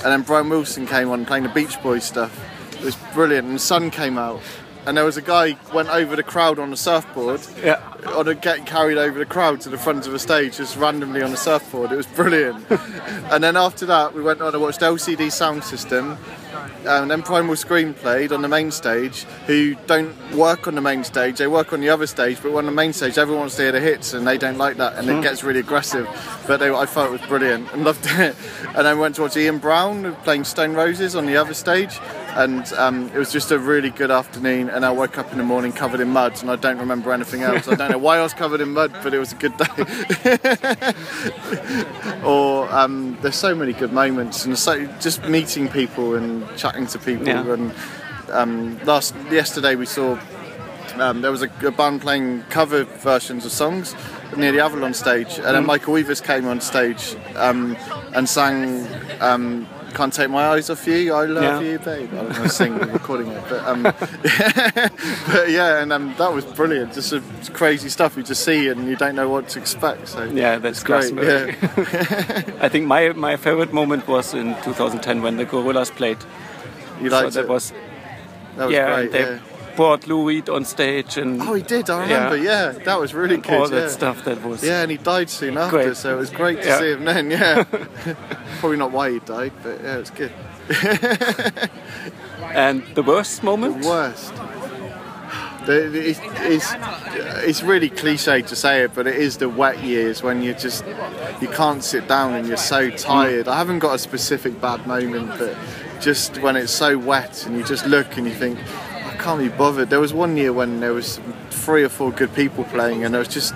And 0.04 0.11
then 0.12 0.23
Brian 0.23 0.49
Wilson 0.49 0.87
came 0.87 1.11
on 1.11 1.26
playing 1.26 1.42
the 1.42 1.50
Beach 1.50 1.83
Boys 1.83 2.04
stuff. 2.04 2.33
It 2.82 2.86
was 2.86 2.96
brilliant. 3.14 3.46
And 3.46 3.54
the 3.54 3.60
sun 3.60 3.92
came 3.92 4.18
out. 4.18 4.40
And 4.84 4.96
there 4.96 5.04
was 5.04 5.16
a 5.16 5.22
guy 5.22 5.56
went 5.72 5.88
over 5.90 6.16
the 6.16 6.24
crowd 6.24 6.58
on 6.58 6.72
a 6.72 6.76
surfboard. 6.76 7.40
Yeah. 7.62 7.80
On 8.08 8.26
a 8.26 8.34
getting 8.34 8.64
carried 8.64 8.98
over 8.98 9.20
the 9.20 9.24
crowd 9.24 9.60
to 9.60 9.68
the 9.68 9.78
front 9.78 10.06
of 10.06 10.12
the 10.12 10.18
stage 10.18 10.56
just 10.56 10.76
randomly 10.76 11.22
on 11.22 11.32
a 11.32 11.36
surfboard. 11.36 11.92
It 11.92 11.96
was 11.96 12.06
brilliant. 12.06 12.66
and 13.30 13.44
then 13.44 13.56
after 13.56 13.86
that, 13.86 14.12
we 14.14 14.22
went 14.22 14.40
on 14.40 14.52
and 14.52 14.60
watched 14.60 14.80
LCD 14.80 15.30
Sound 15.30 15.62
System. 15.62 16.18
Um, 16.52 17.02
and 17.02 17.10
then 17.12 17.22
Primal 17.22 17.54
Scream 17.54 17.94
played 17.94 18.32
on 18.32 18.42
the 18.42 18.48
main 18.48 18.72
stage, 18.72 19.22
who 19.46 19.76
don't 19.86 20.14
work 20.32 20.66
on 20.66 20.74
the 20.74 20.80
main 20.80 21.04
stage, 21.04 21.38
they 21.38 21.46
work 21.46 21.72
on 21.72 21.80
the 21.80 21.88
other 21.88 22.08
stage, 22.08 22.38
but 22.42 22.52
on 22.54 22.66
the 22.66 22.72
main 22.72 22.92
stage, 22.92 23.18
everyone 23.18 23.42
wants 23.42 23.56
to 23.56 23.62
hear 23.62 23.72
the 23.72 23.80
hits 23.80 24.14
and 24.14 24.26
they 24.26 24.36
don't 24.36 24.58
like 24.58 24.76
that 24.78 24.96
and 24.96 25.08
it 25.08 25.22
gets 25.22 25.44
really 25.44 25.60
aggressive. 25.60 26.08
But 26.46 26.58
they, 26.58 26.70
I 26.70 26.86
thought 26.86 27.06
it 27.06 27.12
was 27.12 27.28
brilliant 27.28 27.72
and 27.72 27.84
loved 27.84 28.04
it. 28.08 28.34
And 28.74 28.84
then 28.84 28.98
went 28.98 29.14
to 29.16 29.22
watch 29.22 29.36
Ian 29.36 29.58
Brown 29.58 30.14
playing 30.24 30.42
Stone 30.42 30.74
Roses 30.74 31.14
on 31.14 31.26
the 31.26 31.36
other 31.36 31.54
stage, 31.54 32.00
and 32.34 32.72
um, 32.74 33.10
it 33.14 33.18
was 33.18 33.32
just 33.32 33.50
a 33.50 33.58
really 33.58 33.90
good 33.90 34.10
afternoon. 34.10 34.70
And 34.70 34.84
I 34.84 34.90
woke 34.90 35.18
up 35.18 35.32
in 35.32 35.38
the 35.38 35.44
morning 35.44 35.72
covered 35.72 36.00
in 36.00 36.08
mud, 36.08 36.40
and 36.40 36.50
I 36.50 36.56
don't 36.56 36.78
remember 36.78 37.12
anything 37.12 37.42
else. 37.42 37.68
I 37.68 37.74
don't 37.74 37.90
know 37.90 37.98
why 37.98 38.18
I 38.18 38.22
was 38.22 38.32
covered 38.32 38.60
in 38.60 38.72
mud, 38.72 38.92
but 39.02 39.12
it 39.12 39.18
was 39.18 39.32
a 39.32 39.36
good 39.36 39.56
day. 39.56 39.66
or 42.24 42.72
um, 42.72 43.18
there's 43.20 43.36
so 43.36 43.54
many 43.54 43.72
good 43.72 43.92
moments, 43.92 44.44
and 44.44 44.58
so 44.58 44.86
just 45.00 45.24
meeting 45.24 45.68
people 45.68 46.14
and 46.14 46.46
chatting 46.56 46.86
to 46.88 46.98
people. 46.98 47.26
Yeah. 47.26 47.52
And 47.52 47.72
um, 48.30 48.78
last 48.84 49.14
yesterday 49.30 49.74
we 49.74 49.86
saw 49.86 50.18
um, 50.94 51.20
there 51.20 51.30
was 51.30 51.42
a, 51.42 51.50
a 51.66 51.70
band 51.70 52.00
playing 52.00 52.42
cover 52.44 52.84
versions 52.84 53.44
of 53.44 53.52
songs 53.52 53.94
near 54.36 54.52
the 54.52 54.60
Avalon 54.60 54.94
stage, 54.94 55.36
and 55.36 55.54
then 55.54 55.66
Michael 55.66 55.92
Weavers 55.92 56.20
came 56.20 56.46
on 56.46 56.60
stage 56.60 57.14
um, 57.36 57.76
and 58.14 58.28
sang. 58.28 58.86
Um, 59.20 59.68
can't 59.92 60.12
take 60.12 60.30
my 60.30 60.49
eyes 60.49 60.70
off 60.70 60.87
you. 60.87 61.12
I 61.14 61.25
love 61.26 61.62
Yeah. 61.62 61.70
you, 61.72 61.78
babe. 61.78 62.11
I 62.14 62.32
to 62.32 62.49
sing 62.49 62.75
recording 62.78 63.28
it, 63.28 63.42
but 63.49 63.64
um, 63.66 63.82
but 63.82 65.50
yeah, 65.50 65.82
and 65.82 65.92
um, 65.92 66.14
that 66.18 66.32
was 66.32 66.44
brilliant. 66.44 66.94
Just 66.94 67.14
crazy 67.52 67.88
stuff 67.88 68.16
you 68.16 68.22
just 68.22 68.44
see 68.44 68.68
and 68.68 68.88
you 68.88 68.96
don't 68.96 69.14
know 69.14 69.28
what 69.28 69.49
to 69.50 69.58
expect. 69.58 70.08
So 70.08 70.25
Yeah, 70.25 70.58
that's 70.58 70.82
great. 70.82 71.12
Yeah. 71.14 71.54
I 72.61 72.68
think 72.68 72.87
my, 72.87 73.12
my 73.12 73.37
favorite 73.37 73.72
moment 73.72 74.06
was 74.08 74.34
in 74.34 74.54
2010 74.62 75.22
when 75.22 75.37
the 75.37 75.44
Gorillas 75.44 75.90
played. 75.90 76.18
You 77.00 77.11
so 77.11 77.16
liked 77.22 77.34
that 77.34 77.44
it? 77.44 77.49
was 77.49 77.72
that 78.56 78.66
was 78.66 78.72
yeah, 78.75 78.94
great. 78.94 79.12
they 79.12 79.20
yeah. 79.20 79.38
Brought 79.76 80.06
Lou 80.06 80.26
Reed 80.26 80.48
on 80.48 80.64
stage 80.64 81.16
and 81.16 81.40
Oh, 81.42 81.54
he 81.54 81.62
did. 81.62 81.88
I 81.90 82.02
remember. 82.02 82.36
Yeah, 82.36 82.72
that 82.84 82.98
was 82.98 83.14
really 83.14 83.36
good. 83.38 83.52
all 83.54 83.68
that 83.68 83.82
yeah. 83.82 83.88
stuff. 83.88 84.24
That 84.24 84.42
was 84.42 84.62
Yeah, 84.62 84.82
and 84.82 84.90
he 84.90 84.96
died 84.96 85.30
soon 85.30 85.56
after, 85.58 85.82
Great. 85.82 85.96
so 85.96 86.14
it 86.14 86.18
was 86.18 86.30
great 86.30 86.62
to 86.62 86.68
Yeah. 86.68 86.78
see 86.78 86.92
him 86.92 87.04
then. 87.04 87.30
Yeah, 87.30 87.64
probably 88.60 88.76
not 88.78 88.92
why 88.92 89.10
he 89.10 89.18
died, 89.20 89.52
but 89.62 89.80
yeah, 89.82 89.96
it 89.96 90.00
was 90.00 90.10
good. 90.10 90.32
And 92.54 92.82
the 92.94 93.02
worst 93.02 93.42
moment? 93.42 93.84
Worst. 93.84 94.34
The, 95.64 95.88
the- 95.88 96.08
it's, 96.10 96.20
it's, 96.22 96.72
it's 97.46 97.62
really 97.62 97.88
cliche 97.88 98.42
to 98.42 98.56
say 98.56 98.82
it, 98.82 98.94
but 98.94 99.06
it 99.06 99.14
is 99.14 99.38
the 99.38 99.48
wet 99.48 99.82
years 99.82 100.22
when 100.22 100.42
you 100.42 100.52
just 100.54 100.84
you 101.40 101.48
can't 101.48 101.82
sit 101.82 102.08
down 102.08 102.34
and 102.34 102.46
you're 102.46 102.56
so 102.56 102.90
mm. 102.90 102.98
tired. 103.00 103.48
I 103.48 103.56
haven't 103.56 103.78
got 103.78 103.94
a 103.94 103.98
specific 103.98 104.60
bad 104.60 104.86
moment, 104.86 105.38
but 105.38 105.56
just 106.00 106.38
when 106.42 106.56
it's 106.56 106.72
so 106.72 106.98
wet 106.98 107.46
and 107.46 107.56
you 107.56 107.64
just 107.64 107.86
look 107.86 108.16
and 108.18 108.26
you 108.26 108.34
think, 108.34 108.58
I 109.12 109.16
can't 109.16 109.40
be 109.40 109.49
bothered. 109.49 109.90
There 109.90 110.00
was 110.00 110.14
one 110.14 110.37
year 110.37 110.52
when 110.52 110.81
there 110.81 110.95
was 110.95 111.21
three 111.50 111.85
or 111.85 111.88
four 111.88 112.11
good 112.11 112.35
people 112.35 112.64
playing, 112.64 113.04
and 113.04 113.14
I 113.14 113.19
was 113.19 113.28
just 113.28 113.54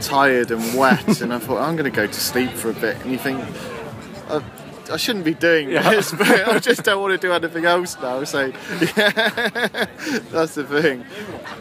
tired 0.00 0.50
and 0.50 0.78
wet, 0.78 1.20
and 1.22 1.32
I 1.32 1.38
thought 1.38 1.60
I'm 1.60 1.76
going 1.76 1.90
to 1.90 1.96
go 1.96 2.06
to 2.06 2.20
sleep 2.20 2.50
for 2.50 2.70
a 2.70 2.74
bit, 2.74 2.96
and 3.02 3.10
you 3.10 3.18
think. 3.18 3.42
I, 4.28 4.42
I 4.90 4.96
shouldn't 4.96 5.24
be 5.24 5.34
doing 5.34 5.68
this, 5.70 6.12
but 6.12 6.48
I 6.48 6.58
just 6.60 6.82
don't 6.82 7.00
want 7.00 7.18
to 7.18 7.26
do 7.26 7.32
anything 7.32 7.66
else 7.66 7.96
now. 8.00 8.24
So, 8.24 8.46
yeah, 8.46 8.50
that's 10.30 10.54
the 10.54 10.64
thing. 10.64 11.04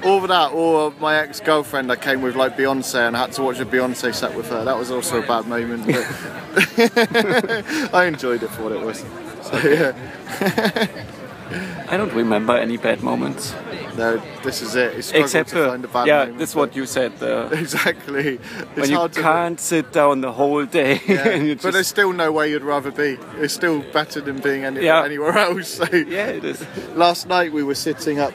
All 0.03 0.21
of 0.21 0.29
that, 0.29 0.53
or 0.53 0.91
my 0.99 1.15
ex-girlfriend, 1.15 1.91
I 1.91 1.97
came 1.97 2.21
with 2.21 2.35
like 2.35 2.55
Beyonce, 2.55 3.07
and 3.07 3.17
I 3.17 3.21
had 3.21 3.33
to 3.33 3.43
watch 3.43 3.59
a 3.59 3.65
Beyonce 3.65 4.13
set 4.13 4.35
with 4.35 4.49
her. 4.49 4.63
That 4.63 4.77
was 4.77 4.91
also 4.91 5.21
a 5.21 5.27
bad 5.27 5.45
moment, 5.47 5.85
but 5.87 6.05
I 7.93 8.05
enjoyed 8.05 8.43
it 8.43 8.49
for 8.49 8.63
what 8.63 8.71
it 8.71 8.81
was. 8.81 9.03
So 9.41 9.57
yeah, 9.67 9.93
I 11.89 11.97
don't 11.97 12.13
remember 12.13 12.53
any 12.57 12.77
bad 12.77 13.01
moments. 13.01 13.53
no, 13.97 14.21
this 14.43 14.61
is 14.61 14.75
it. 14.75 14.95
It's 14.97 15.11
Except, 15.11 15.49
to 15.49 15.67
find 15.67 15.85
a 15.85 15.87
bad 15.87 16.07
yeah, 16.07 16.19
moment, 16.19 16.39
that's 16.39 16.53
but- 16.53 16.59
what 16.59 16.75
you 16.75 16.85
said. 16.85 17.13
Uh, 17.21 17.49
exactly. 17.51 18.39
It's 18.39 18.75
when 18.75 18.89
you 18.89 18.97
hard 18.97 19.13
to. 19.13 19.21
can't 19.21 19.59
sit 19.59 19.91
down 19.93 20.21
the 20.21 20.31
whole 20.33 20.65
day. 20.65 21.01
Yeah, 21.07 21.55
but 21.61 21.71
there's 21.73 21.87
still 21.87 22.13
no 22.13 22.31
way 22.31 22.49
you'd 22.51 22.63
rather 22.63 22.91
be. 22.91 23.17
It's 23.37 23.53
still 23.53 23.81
better 23.93 24.19
than 24.21 24.39
being 24.39 24.63
any, 24.65 24.83
Yeah. 24.83 25.03
anywhere 25.03 25.37
else. 25.37 25.69
So. 25.75 25.85
yeah, 25.93 26.27
it 26.27 26.43
is. 26.43 26.65
Last 26.95 27.27
night 27.27 27.51
we 27.53 27.63
were 27.63 27.75
sitting 27.75 28.19
up 28.19 28.33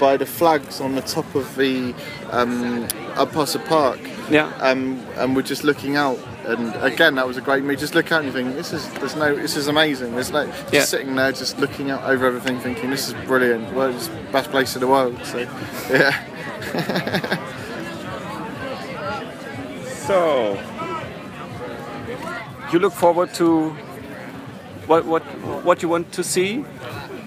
by 0.00 0.16
the 0.16 0.26
flags 0.26 0.80
on 0.80 0.94
the 0.94 1.02
top 1.02 1.34
of 1.34 1.54
the 1.56 1.94
um, 2.30 2.88
Park, 3.66 4.00
Yeah. 4.30 4.46
um, 4.60 4.98
and 5.16 5.36
we're 5.36 5.42
just 5.42 5.64
looking 5.64 5.96
out. 5.96 6.18
And 6.46 6.74
again, 6.82 7.14
that 7.14 7.26
was 7.26 7.36
a 7.36 7.40
great 7.40 7.64
meet. 7.64 7.78
Just 7.78 7.94
look 7.94 8.12
out 8.12 8.22
and 8.22 8.26
you 8.26 8.32
think, 8.32 8.54
this 8.54 8.72
is 8.72 8.88
there's 8.94 9.16
no, 9.16 9.34
this 9.34 9.56
is 9.56 9.66
amazing. 9.68 10.12
There's 10.14 10.30
no 10.30 10.46
just 10.46 10.72
Yeah. 10.72 10.84
sitting 10.84 11.14
there, 11.16 11.32
just 11.32 11.58
looking 11.58 11.90
out 11.90 12.02
over 12.04 12.26
everything, 12.26 12.60
thinking 12.60 12.90
this 12.90 13.08
is 13.08 13.14
brilliant. 13.26 13.72
Well, 13.72 13.94
it's 13.94 14.08
the 14.08 14.16
best 14.32 14.50
place 14.50 14.74
in 14.76 14.80
the 14.80 14.88
world. 14.88 15.18
So 15.24 15.38
yeah, 15.90 16.12
So, 20.06 20.60
you 22.72 22.78
look 22.78 22.92
forward 22.92 23.32
to 23.34 23.70
what 24.86 25.04
what 25.06 25.22
what 25.64 25.82
you 25.82 25.88
want 25.88 26.12
to 26.12 26.22
see? 26.22 26.64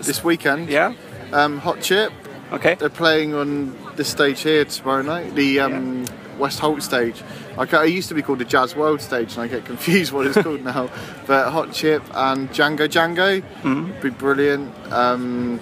this 0.01 0.23
weekend, 0.23 0.69
Yeah. 0.69 0.93
um, 1.33 1.57
Hot 1.59 1.81
Chip. 1.81 2.13
Okay. 2.53 2.75
They're 2.75 2.87
playing 2.89 3.33
on 3.33 3.75
this 3.95 4.09
stage 4.09 4.41
here 4.41 4.63
tomorrow 4.63 5.01
night, 5.01 5.33
the 5.35 5.59
um, 5.59 6.05
West 6.37 6.59
Holt 6.59 6.81
stage. 6.83 7.21
I 7.57 7.65
it 7.85 7.91
used 7.91 8.09
to 8.09 8.15
be 8.15 8.21
called 8.21 8.39
the 8.39 8.45
Jazz 8.45 8.75
World 8.75 9.01
stage, 9.01 9.33
and 9.33 9.41
I 9.41 9.47
get 9.47 9.65
confused 9.71 10.11
what 10.13 10.27
it's 10.27 10.37
called 10.41 10.63
now. 10.63 10.89
But 11.25 11.51
Hot 11.51 11.71
Chip 11.73 12.03
and 12.13 12.49
Django 12.49 12.87
Django 12.87 13.41
Mm-hmm. 13.63 14.01
be 14.01 14.09
brilliant. 14.09 14.73
Um, 14.91 15.59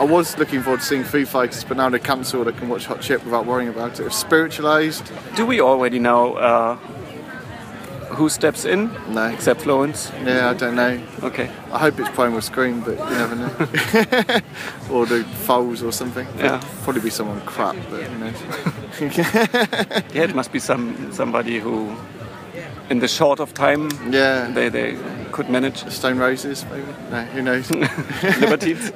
I 0.00 0.04
was 0.04 0.38
looking 0.38 0.62
forward 0.62 0.78
to 0.80 0.86
seeing 0.86 1.02
Foo 1.02 1.26
Fighters, 1.26 1.64
but 1.64 1.76
now 1.76 1.88
they're 1.90 1.98
cancelled. 1.98 2.46
I 2.46 2.52
can 2.52 2.68
watch 2.68 2.86
Hot 2.86 3.00
Chip 3.00 3.24
without 3.24 3.46
worrying 3.46 3.68
about 3.68 3.98
it. 3.98 4.12
Spiritualized, 4.12 5.10
Do 5.34 5.44
we 5.44 5.60
already 5.60 5.98
know 5.98 6.34
uh, 6.34 6.78
who 8.18 8.28
steps 8.28 8.64
in? 8.64 8.90
No. 9.14 9.26
Except 9.26 9.60
Florence. 9.60 10.10
yeah, 10.24 10.50
I 10.50 10.54
don't 10.54 10.74
know. 10.74 11.00
Okay. 11.22 11.48
I 11.72 11.78
hope 11.78 12.00
it's 12.00 12.10
playing 12.10 12.34
with 12.34 12.44
Scream, 12.44 12.80
but 12.80 12.98
you 12.98 13.16
never 13.16 13.36
know. 13.36 13.50
or 14.92 15.06
the 15.06 15.24
Foals 15.46 15.82
or 15.82 15.92
something. 15.92 16.26
Yeah. 16.36 16.60
Probably 16.82 17.00
be 17.00 17.10
someone 17.10 17.40
crap, 17.42 17.76
but 17.90 18.02
who 18.02 18.18
knows. 18.18 18.42
Yeah, 20.14 20.24
it 20.24 20.34
must 20.34 20.50
be 20.52 20.58
some 20.58 21.12
somebody 21.12 21.60
who, 21.60 21.94
in 22.90 22.98
the 22.98 23.06
short 23.08 23.38
of 23.40 23.54
time, 23.54 23.88
yeah. 24.10 24.50
they 24.50 24.68
they 24.68 24.96
could 25.30 25.48
manage 25.48 25.88
Stone 25.88 26.18
Roses, 26.18 26.64
maybe? 26.70 26.92
No, 27.10 27.24
who 27.34 27.42
knows? 27.42 27.70
libertines. 28.40 28.90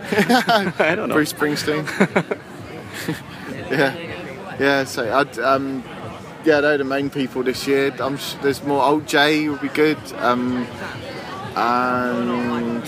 I 0.81 0.95
don't 0.97 1.09
know. 1.09 1.15
Bruce 1.15 1.33
Springsteen. 1.33 1.85
yeah, 3.71 3.95
yeah. 4.59 4.85
So 4.85 5.03
I'd, 5.15 5.39
um, 5.39 5.85
yeah, 6.45 6.61
they're 6.61 6.79
the 6.79 6.85
main 6.85 7.11
people 7.11 7.43
this 7.43 7.67
year. 7.67 7.93
I'm 8.01 8.17
sh- 8.17 8.35
there's 8.43 8.63
more. 8.63 8.83
Old 8.83 9.07
J 9.07 9.49
would 9.49 9.61
be 9.61 9.69
good. 9.69 9.99
Um, 10.19 10.67
and 11.57 12.85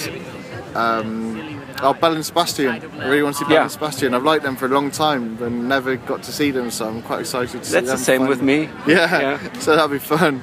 um, 0.75 1.61
oh, 1.83 1.95
Bell 1.95 2.15
and 2.15 2.25
Sebastian. 2.25 2.69
I 2.69 2.79
really 3.09 3.23
want 3.23 3.37
to 3.37 3.41
see 3.41 3.45
Bell 3.45 3.55
Yeah. 3.55 3.63
and 3.63 3.71
Sebastian. 3.73 4.15
I've 4.15 4.23
liked 4.25 4.43
them 4.45 4.57
for 4.57 4.67
a 4.67 4.69
long 4.71 4.91
time 4.91 5.41
and 5.43 5.69
never 5.69 5.97
got 5.97 6.23
to 6.25 6.33
see 6.33 6.51
them, 6.51 6.71
so 6.71 6.89
I'm 6.89 7.03
quite 7.03 7.21
excited 7.21 7.51
to 7.63 7.65
see 7.65 7.73
That's 7.73 7.73
them. 7.73 7.85
That's 7.87 8.01
the 8.01 8.05
same 8.05 8.27
with 8.27 8.43
me. 8.43 8.69
Yeah, 8.87 9.21
Yeah. 9.21 9.53
so 9.61 9.73
that'll 9.77 9.89
be 9.89 9.99
fun. 9.99 10.43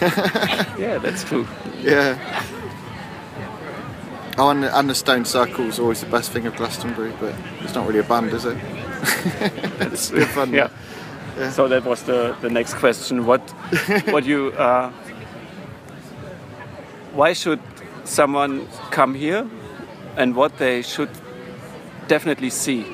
Yeah, 0.78 0.98
that's 0.98 1.24
cool. 1.24 1.46
Yeah. 1.82 2.16
Oh, 4.38 4.48
and, 4.48 4.64
and 4.64 4.88
the 4.88 4.94
Stone 4.94 5.24
Circle 5.26 5.66
is 5.66 5.78
always 5.78 6.00
the 6.00 6.06
best 6.06 6.30
thing 6.32 6.46
of 6.46 6.56
Glastonbury, 6.56 7.12
but 7.20 7.34
it's 7.60 7.74
not 7.74 7.86
really 7.86 7.98
a 7.98 8.02
band, 8.02 8.32
is 8.32 8.44
it? 8.46 8.56
it's 9.80 10.10
good 10.10 10.28
fun. 10.28 10.52
Yeah. 10.54 10.68
So 11.52 11.66
that 11.68 11.84
was 11.84 12.02
the, 12.02 12.36
the 12.40 12.50
next 12.50 12.74
question. 12.74 13.24
What 13.26 13.40
what 14.10 14.24
you 14.24 14.48
uh, 14.52 14.90
why 17.12 17.32
should 17.32 17.60
someone 18.04 18.66
come 18.90 19.14
here 19.14 19.46
and 20.16 20.34
what 20.34 20.58
they 20.58 20.82
should 20.82 21.10
definitely 22.08 22.50
see? 22.50 22.84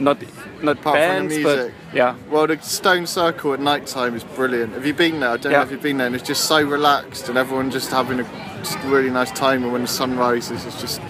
Not 0.00 0.18
not 0.62 0.78
Apart 0.78 0.96
from 0.98 1.28
the 1.28 1.34
bands, 1.34 1.34
but 1.42 1.56
music. 1.58 1.74
yeah. 1.94 2.14
Well, 2.30 2.46
the 2.46 2.58
Stone 2.60 3.06
Circle 3.06 3.54
at 3.54 3.60
night 3.60 3.86
time 3.86 4.14
is 4.16 4.24
brilliant. 4.24 4.72
Have 4.74 4.86
you 4.86 4.94
been 4.94 5.20
there? 5.20 5.30
I 5.30 5.36
don't 5.36 5.52
Yeah. 5.52 5.58
know 5.58 5.64
if 5.64 5.70
you've 5.70 5.82
been 5.82 5.98
there. 5.98 6.06
And 6.06 6.16
it's 6.16 6.26
just 6.26 6.44
so 6.44 6.60
relaxed, 6.62 7.28
and 7.28 7.38
everyone 7.38 7.70
just 7.70 7.90
having 7.90 8.20
a 8.20 8.24
just 8.62 8.78
really 8.84 9.10
nice 9.10 9.30
time. 9.32 9.62
And 9.64 9.72
when 9.72 9.82
the 9.82 9.88
sun 9.88 10.16
rises, 10.16 10.64
it's 10.66 10.80
just 10.80 11.00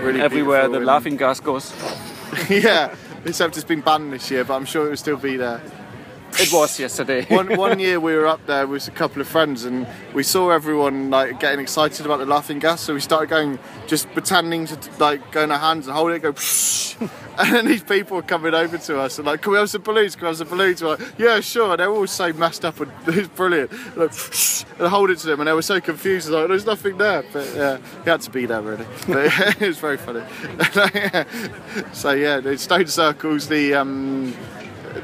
really 0.00 0.20
Everywhere 0.20 0.68
the 0.68 0.76
and- 0.76 0.86
laughing 0.86 1.16
gas 1.16 1.40
goes. 1.40 1.72
yeah, 2.48 2.94
except 3.24 3.56
it's 3.56 3.64
been 3.66 3.80
banned 3.80 4.12
this 4.12 4.30
year, 4.30 4.44
but 4.44 4.54
I'm 4.54 4.64
sure 4.64 4.86
it 4.86 4.90
will 4.90 4.96
still 4.96 5.16
be 5.16 5.36
there. 5.36 5.60
It 6.38 6.52
was 6.52 6.78
yesterday. 6.78 7.24
one, 7.34 7.56
one 7.56 7.78
year 7.78 7.98
we 7.98 8.14
were 8.14 8.26
up 8.26 8.44
there 8.46 8.66
with 8.66 8.86
a 8.88 8.90
couple 8.90 9.22
of 9.22 9.28
friends 9.28 9.64
and 9.64 9.86
we 10.12 10.22
saw 10.22 10.50
everyone 10.50 11.08
like 11.08 11.40
getting 11.40 11.60
excited 11.60 12.04
about 12.04 12.18
the 12.18 12.26
laughing 12.26 12.58
gas 12.58 12.82
so 12.82 12.92
we 12.92 13.00
started 13.00 13.30
going 13.30 13.58
just 13.86 14.06
pretending 14.12 14.66
to 14.66 14.78
like 14.98 15.32
go 15.32 15.44
in 15.44 15.50
our 15.50 15.58
hands 15.58 15.86
and 15.86 15.96
hold 15.96 16.12
it 16.12 16.20
go 16.20 16.28
and 17.38 17.54
then 17.54 17.66
these 17.66 17.82
people 17.82 18.16
were 18.16 18.22
coming 18.22 18.52
over 18.52 18.76
to 18.76 18.98
us 19.00 19.16
and 19.18 19.26
like 19.26 19.40
can 19.40 19.52
we 19.52 19.58
have 19.58 19.70
some 19.70 19.80
balloons 19.80 20.14
can 20.14 20.24
we 20.24 20.28
have 20.28 20.36
some 20.36 20.48
balloons 20.48 20.82
we're 20.82 20.96
like 20.96 21.18
yeah 21.18 21.40
sure. 21.40 21.70
And 21.70 21.80
they're 21.80 21.90
all 21.90 22.06
so 22.06 22.30
messed 22.34 22.66
up 22.66 22.80
and 22.80 22.92
was 23.06 23.28
brilliant. 23.28 23.72
Like, 23.96 24.12
and 24.78 24.88
hold 24.88 25.08
it 25.08 25.18
to 25.20 25.26
them 25.28 25.40
and 25.40 25.48
they 25.48 25.54
were 25.54 25.62
so 25.62 25.80
confused 25.80 26.28
like 26.28 26.48
there's 26.48 26.66
nothing 26.66 26.98
there. 26.98 27.24
But 27.32 27.54
yeah 27.54 27.78
he 28.04 28.10
had 28.10 28.20
to 28.20 28.30
be 28.30 28.44
there 28.44 28.60
really. 28.60 28.86
But 29.06 29.32
it 29.62 29.68
was 29.68 29.78
very 29.78 29.96
funny. 29.96 30.22
So 31.92 32.12
yeah 32.12 32.40
the 32.40 32.58
stone 32.58 32.88
circles 32.88 33.48
the 33.48 33.72
um 33.72 34.34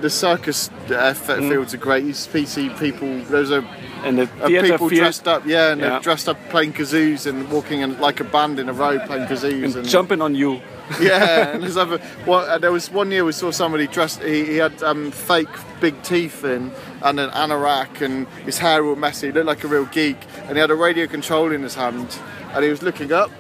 the 0.01 0.11
circus 0.11 0.71
uh, 0.91 1.15
fields 1.15 1.75
are 1.75 1.79
great. 1.79 2.05
You 2.05 2.13
see 2.13 2.71
people. 2.71 3.19
There's 3.25 3.51
a, 3.51 3.65
and 4.05 4.19
the 4.19 4.27
people 4.27 4.89
field 4.89 5.01
dressed 5.01 5.29
up, 5.29 5.47
yeah, 5.47 5.73
and 5.73 5.81
Yeah. 5.81 5.91
they're 5.91 6.01
dressed 6.01 6.29
up 6.29 6.39
playing 6.51 6.73
kazoos 6.73 7.27
and 7.27 7.51
walking 7.51 7.81
in 7.81 8.01
like 8.01 8.21
a 8.21 8.25
band 8.25 8.59
in 8.59 8.69
a 8.69 8.73
row 8.73 8.99
playing 9.07 9.27
kazoos 9.27 9.65
and 9.65 9.77
and, 9.77 9.89
jumping 9.89 10.21
on 10.21 10.35
you. 10.35 10.61
yeah. 11.01 11.49
And 11.53 11.63
there's 11.63 11.77
other. 11.77 12.01
Well, 12.27 12.41
uh, 12.41 12.59
there 12.59 12.73
was 12.73 12.91
one 12.91 13.11
year 13.11 13.25
we 13.25 13.33
saw 13.33 13.51
somebody 13.51 13.87
dressed. 13.87 14.23
He, 14.23 14.45
he 14.45 14.57
had 14.57 14.83
um, 14.83 15.11
fake 15.11 15.49
big 15.81 16.01
teeth 16.03 16.45
in 16.45 16.73
and 17.03 17.21
an 17.21 17.31
anorak, 17.31 18.01
and 18.01 18.27
his 18.45 18.59
hair 18.59 18.85
all 18.85 18.97
messy. 18.97 19.29
He 19.29 19.33
looked 19.33 19.47
like 19.47 19.65
a 19.65 19.69
real 19.69 19.87
geek, 19.87 20.19
and 20.45 20.53
he 20.53 20.61
had 20.61 20.71
a 20.71 20.75
radio 20.75 21.07
control 21.07 21.53
in 21.53 21.63
his 21.63 21.75
hand, 21.75 22.19
and 22.55 22.65
he 22.65 22.71
was 22.71 22.83
looking 22.83 23.13
up. 23.13 23.31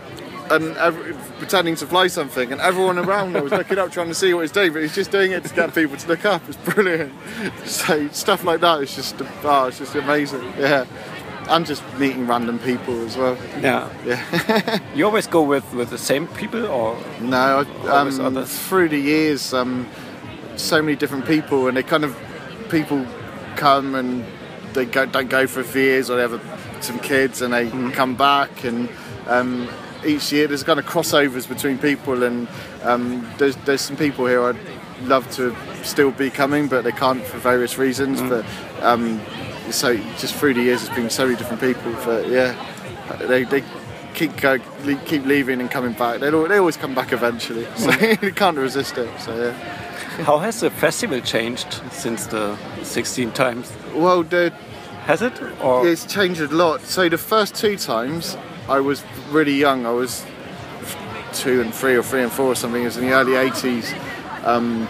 And 0.50 0.76
every, 0.76 1.14
pretending 1.38 1.76
to 1.76 1.86
fly 1.86 2.08
something, 2.08 2.52
and 2.52 2.60
everyone 2.60 2.98
around 2.98 3.32
was 3.40 3.52
looking 3.52 3.78
up, 3.78 3.90
trying 3.90 4.08
to 4.08 4.14
see 4.14 4.34
what 4.34 4.42
he's 4.42 4.52
doing, 4.52 4.72
but 4.72 4.82
he's 4.82 4.94
just 4.94 5.10
doing 5.10 5.32
it 5.32 5.44
to 5.44 5.54
get 5.54 5.74
people 5.74 5.96
to 5.96 6.08
look 6.08 6.24
up. 6.26 6.42
It's 6.48 6.56
brilliant. 6.58 7.12
So 7.64 8.08
stuff 8.08 8.44
like 8.44 8.60
that 8.60 8.82
is 8.82 8.94
just, 8.94 9.14
oh, 9.44 9.66
it's 9.68 9.78
just 9.78 9.94
amazing. 9.94 10.42
Yeah, 10.58 10.84
and 11.48 11.64
just 11.64 11.82
meeting 11.98 12.26
random 12.26 12.58
people 12.58 13.00
as 13.06 13.16
well. 13.16 13.36
Yeah. 13.60 13.88
Yeah. 14.04 14.78
You 14.94 15.06
always 15.06 15.26
go 15.26 15.42
with, 15.42 15.72
with 15.72 15.88
the 15.90 15.96
same 15.98 16.26
people 16.28 16.66
or 16.66 16.98
No, 17.20 17.64
I, 17.84 17.88
um, 17.88 18.20
others. 18.20 18.58
through 18.68 18.90
the 18.90 18.98
years, 18.98 19.54
um, 19.54 19.86
so 20.56 20.82
many 20.82 20.96
different 20.96 21.24
people, 21.26 21.66
and 21.68 21.76
they 21.76 21.82
kind 21.82 22.04
of 22.04 22.14
people 22.68 23.06
come 23.56 23.94
and 23.94 24.24
they 24.74 24.84
go, 24.84 25.06
don't 25.06 25.28
go 25.30 25.46
for 25.46 25.60
a 25.60 25.64
few 25.64 25.82
years, 25.82 26.10
or 26.10 26.16
they 26.16 26.22
have 26.22 26.34
a, 26.34 26.82
some 26.82 26.98
kids, 26.98 27.40
and 27.42 27.54
they 27.54 27.66
Mm-hmm. 27.68 27.90
come 27.90 28.14
back, 28.16 28.64
and 28.64 28.88
um, 29.28 29.68
each 30.04 30.32
year 30.32 30.46
there's 30.46 30.62
kind 30.62 30.78
of 30.78 30.86
crossovers 30.86 31.48
between 31.48 31.78
people, 31.78 32.22
and 32.22 32.48
um, 32.82 33.28
there's 33.38 33.56
there's 33.64 33.80
some 33.80 33.96
people 33.96 34.26
here 34.26 34.42
I'd 34.42 34.58
love 35.02 35.30
to 35.32 35.54
still 35.82 36.10
be 36.10 36.30
coming, 36.30 36.68
but 36.68 36.84
they 36.84 36.92
can't 36.92 37.24
for 37.24 37.38
various 37.38 37.78
reasons. 37.78 38.20
Mm. 38.20 38.28
But 38.28 38.84
um, 38.84 39.20
so 39.70 39.96
just 40.18 40.34
through 40.34 40.54
the 40.54 40.62
years, 40.62 40.82
it's 40.82 40.94
been 40.94 41.10
so 41.10 41.26
many 41.26 41.36
different 41.36 41.60
people. 41.60 41.92
But 42.04 42.28
yeah, 42.28 42.54
they, 43.26 43.44
they 43.44 43.62
keep 44.14 44.36
go, 44.36 44.58
keep 45.06 45.24
leaving 45.24 45.60
and 45.60 45.70
coming 45.70 45.92
back. 45.92 46.20
They 46.20 46.30
they 46.30 46.58
always 46.58 46.76
come 46.76 46.94
back 46.94 47.12
eventually. 47.12 47.66
So 47.76 47.90
you 48.22 48.32
can't 48.32 48.56
resist 48.56 48.98
it. 48.98 49.20
So 49.20 49.36
yeah. 49.36 49.52
how 50.24 50.38
has 50.38 50.60
the 50.60 50.70
festival 50.70 51.20
changed 51.20 51.80
since 51.90 52.26
the 52.26 52.56
16 52.82 53.32
times? 53.32 53.72
Well, 53.94 54.22
the, 54.22 54.52
Has 55.06 55.22
it? 55.22 55.32
Or 55.60 55.86
it's 55.86 56.06
changed 56.06 56.40
a 56.40 56.48
lot. 56.48 56.80
So 56.82 57.08
the 57.08 57.18
first 57.18 57.54
two 57.54 57.76
times, 57.76 58.36
I 58.68 58.80
was 58.80 59.02
really 59.30 59.54
young. 59.54 59.86
I 59.86 59.90
was 59.90 60.24
two 61.32 61.60
and 61.60 61.74
three 61.74 61.96
or 61.96 62.02
three 62.02 62.22
and 62.22 62.30
four 62.32 62.46
or 62.46 62.54
something. 62.54 62.82
It 62.82 62.86
was 62.86 62.96
in 62.96 63.06
the 63.06 63.12
early 63.12 63.32
80s. 63.32 63.92
Um, 64.44 64.86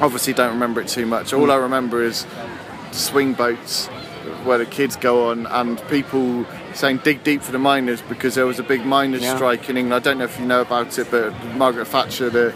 obviously, 0.00 0.32
don't 0.32 0.52
remember 0.52 0.80
it 0.80 0.88
too 0.88 1.06
much. 1.06 1.32
All 1.32 1.50
I 1.50 1.56
remember 1.56 2.02
is 2.02 2.26
swing 2.92 3.34
boats 3.34 3.86
where 4.44 4.58
the 4.58 4.66
kids 4.66 4.96
go 4.96 5.30
on 5.30 5.46
and 5.46 5.80
people 5.88 6.46
saying 6.74 6.98
dig 6.98 7.22
deep 7.24 7.42
for 7.42 7.52
the 7.52 7.58
miners 7.58 8.00
because 8.02 8.34
there 8.34 8.46
was 8.46 8.58
a 8.58 8.62
big 8.62 8.84
miners 8.86 9.22
Yeah. 9.22 9.36
strike 9.36 9.68
in 9.68 9.76
England. 9.76 9.94
I 9.94 10.04
don't 10.08 10.18
know 10.18 10.24
if 10.24 10.38
you 10.38 10.46
know 10.46 10.60
about 10.60 10.98
it, 10.98 11.10
but 11.10 11.32
Margaret 11.56 11.86
Thatcher, 11.86 12.30
the 12.30 12.54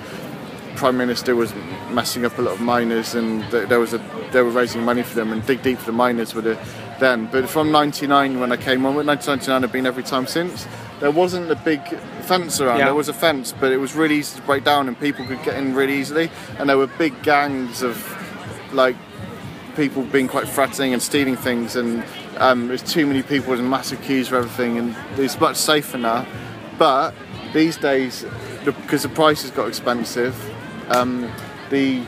prime 0.76 0.96
minister, 0.96 1.36
was 1.36 1.52
messing 1.90 2.24
up 2.24 2.38
a 2.38 2.42
lot 2.42 2.54
of 2.54 2.60
miners, 2.60 3.14
and 3.14 3.42
there 3.50 3.80
was 3.80 3.92
a 3.92 4.00
they 4.32 4.42
were 4.42 4.50
raising 4.50 4.82
money 4.82 5.02
for 5.02 5.14
them, 5.14 5.32
and 5.32 5.44
dig 5.46 5.62
deep 5.62 5.78
for 5.78 5.86
the 5.86 5.92
miners 5.96 6.34
were 6.34 6.40
the 6.42 6.58
then. 6.98 7.26
But 7.26 7.48
from 7.48 7.70
'99 7.72 8.40
when 8.40 8.52
I 8.52 8.56
came 8.56 8.86
on, 8.86 8.94
with 8.94 9.06
1999 9.06 9.64
I've 9.64 9.72
been 9.72 9.86
every 9.86 10.02
time 10.02 10.26
since. 10.26 10.66
There 11.00 11.10
wasn't 11.10 11.50
a 11.50 11.56
big 11.56 11.80
fence 12.22 12.60
around. 12.60 12.78
Yeah. 12.78 12.86
There 12.86 12.94
was 12.94 13.08
a 13.08 13.12
fence, 13.12 13.52
but 13.52 13.72
it 13.72 13.78
was 13.78 13.94
really 13.94 14.16
easy 14.16 14.36
to 14.40 14.46
break 14.46 14.64
down, 14.64 14.88
and 14.88 14.98
people 14.98 15.26
could 15.26 15.42
get 15.42 15.56
in 15.56 15.74
really 15.74 15.94
easily. 15.94 16.30
And 16.58 16.68
there 16.68 16.78
were 16.78 16.86
big 16.86 17.22
gangs 17.22 17.82
of 17.82 17.96
like 18.72 18.96
people 19.76 20.02
being 20.02 20.28
quite 20.28 20.48
threatening 20.48 20.92
and 20.92 21.02
stealing 21.02 21.36
things, 21.36 21.76
and 21.76 22.04
um, 22.38 22.68
there's 22.68 22.82
too 22.82 23.06
many 23.06 23.22
people 23.22 23.52
and 23.54 23.68
massive 23.68 24.00
queues 24.02 24.28
for 24.28 24.36
everything, 24.36 24.78
and 24.78 24.96
it's 25.18 25.38
much 25.38 25.56
safer 25.56 25.98
now. 25.98 26.26
But 26.78 27.14
these 27.52 27.76
days, 27.76 28.24
because 28.64 29.02
the 29.02 29.08
prices 29.08 29.50
got 29.50 29.68
expensive, 29.68 30.34
um, 30.90 31.30
the 31.70 32.02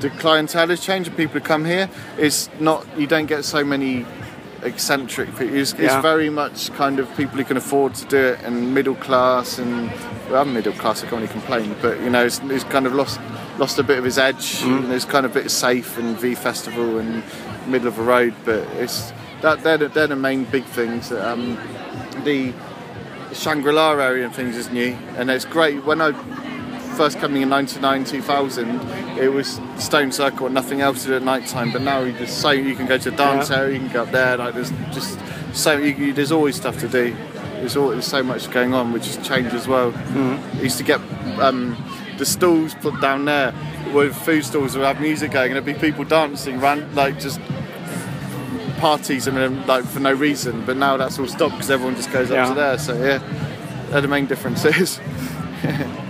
the 0.00 0.10
clientele 0.10 0.68
has 0.68 0.80
changed. 0.80 1.08
and 1.08 1.16
People 1.16 1.34
who 1.34 1.40
come 1.40 1.64
here, 1.64 1.88
it's 2.18 2.48
not 2.60 2.86
you 2.98 3.06
don't 3.06 3.26
get 3.26 3.44
so 3.44 3.64
many 3.64 4.04
eccentric 4.62 5.30
people. 5.30 5.54
It's, 5.54 5.72
it's 5.74 5.94
very 5.96 6.30
much 6.30 6.72
kind 6.74 6.98
of 6.98 7.14
people 7.16 7.36
who 7.36 7.44
can 7.44 7.56
afford 7.56 7.94
to 7.96 8.04
do 8.06 8.18
it, 8.18 8.40
and 8.42 8.74
middle 8.74 8.94
class, 8.96 9.58
and 9.58 9.90
well, 10.30 10.42
I'm 10.42 10.52
middle 10.52 10.72
class. 10.72 11.02
I 11.02 11.08
can't 11.08 11.20
really 11.22 11.32
complain, 11.32 11.74
but 11.80 12.00
you 12.00 12.10
know, 12.10 12.24
it's, 12.24 12.40
it's 12.44 12.64
kind 12.64 12.86
of 12.86 12.94
lost 12.94 13.20
lost 13.58 13.78
a 13.78 13.82
bit 13.82 13.98
of 13.98 14.04
his 14.04 14.18
edge. 14.18 14.62
And 14.62 14.92
it's 14.92 15.04
kind 15.04 15.24
of 15.24 15.34
a 15.34 15.40
bit 15.40 15.50
safe 15.50 15.96
and 15.98 16.18
V 16.18 16.34
Festival 16.34 16.98
and 16.98 17.22
middle 17.66 17.88
of 17.88 17.96
the 17.96 18.02
road, 18.02 18.34
but 18.44 18.66
it's 18.76 19.12
that 19.40 19.62
they're 19.62 19.78
the, 19.78 19.88
they're 19.88 20.06
the 20.06 20.16
main 20.16 20.44
big 20.44 20.64
things. 20.64 21.12
Um, 21.12 21.56
the 22.24 22.52
Shangri-La 23.32 23.92
area 23.92 24.24
and 24.24 24.34
things 24.34 24.56
is 24.56 24.70
new, 24.70 24.92
and 25.16 25.30
it's 25.30 25.44
great. 25.44 25.84
When 25.84 26.00
I 26.00 26.12
first 26.96 27.18
coming 27.18 27.42
in 27.42 27.48
99 27.48 28.04
2000 28.04 28.80
it 29.18 29.28
was 29.32 29.60
stone 29.78 30.10
circle 30.10 30.46
and 30.46 30.54
nothing 30.54 30.80
else 30.80 31.02
to 31.02 31.08
do 31.08 31.14
at 31.16 31.22
night 31.22 31.46
time 31.46 31.70
but 31.72 31.82
now 31.82 32.00
you 32.00 32.12
just 32.12 32.40
so 32.40 32.50
you 32.50 32.74
can 32.74 32.86
go 32.86 32.96
to 32.98 33.08
a 33.10 33.12
dance 33.16 33.50
Yeah. 33.50 33.58
area 33.58 33.74
you 33.74 33.80
can 33.84 33.92
go 33.92 34.02
up 34.02 34.10
there 34.12 34.36
like 34.38 34.54
there's 34.54 34.70
just 34.92 35.18
so 35.52 35.76
you, 35.76 36.12
there's 36.12 36.32
always 36.32 36.56
stuff 36.56 36.78
to 36.80 36.88
do 36.88 37.14
there's 37.60 37.76
always 37.76 38.04
so 38.04 38.22
much 38.22 38.50
going 38.50 38.72
on 38.74 38.92
which 38.92 39.06
has 39.06 39.16
changed 39.26 39.54
as 39.54 39.66
well 39.68 39.92
Mm-hmm. 39.92 40.62
Used 40.64 40.78
to 40.78 40.84
get 40.84 41.00
um, 41.40 41.76
the 42.18 42.24
stalls 42.26 42.74
put 42.76 42.98
down 43.00 43.26
there 43.26 43.52
with 43.92 44.16
food 44.16 44.44
stalls 44.44 44.74
would 44.76 44.84
have 44.86 45.00
music 45.00 45.30
going 45.32 45.52
and 45.54 45.66
there'd 45.66 45.76
be 45.80 45.80
people 45.88 46.04
dancing 46.04 46.60
ran 46.60 46.94
like 46.94 47.20
just 47.20 47.40
parties 48.78 49.26
and 49.26 49.66
like 49.66 49.84
for 49.84 50.00
no 50.00 50.12
reason 50.12 50.64
but 50.66 50.76
now 50.76 50.96
that's 50.96 51.18
all 51.18 51.26
stopped 51.26 51.52
because 51.54 51.70
everyone 51.70 51.94
just 51.96 52.10
goes 52.12 52.30
up 52.30 52.36
Yeah. 52.36 52.48
to 52.48 52.54
there 52.54 52.78
so 52.78 52.92
yeah 52.94 53.18
they're 53.90 54.00
the 54.02 54.08
main 54.08 54.26
differences 54.26 54.98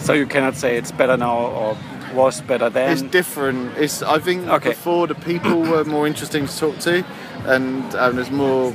so 0.00 0.12
you 0.12 0.26
cannot 0.26 0.56
say 0.56 0.76
it's 0.76 0.92
better 0.92 1.16
now 1.16 1.36
or 1.38 1.76
was 2.14 2.40
better 2.40 2.68
then. 2.70 2.92
It's 2.92 3.02
different. 3.02 3.76
It's 3.78 4.02
I 4.02 4.18
think 4.18 4.48
Okay. 4.48 4.70
before 4.70 5.06
the 5.06 5.14
people 5.14 5.60
were 5.62 5.84
more 5.84 6.06
interesting 6.06 6.46
to 6.48 6.58
talk 6.58 6.78
to, 6.80 7.04
and 7.46 7.94
um, 7.94 8.16
there's 8.16 8.30
more 8.30 8.74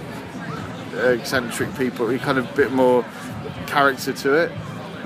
eccentric 0.94 1.76
people. 1.78 2.12
You 2.12 2.20
kind 2.20 2.38
of 2.38 2.50
a 2.50 2.56
bit 2.56 2.72
more 2.72 3.04
character 3.68 4.14
to 4.14 4.34
it, 4.34 4.52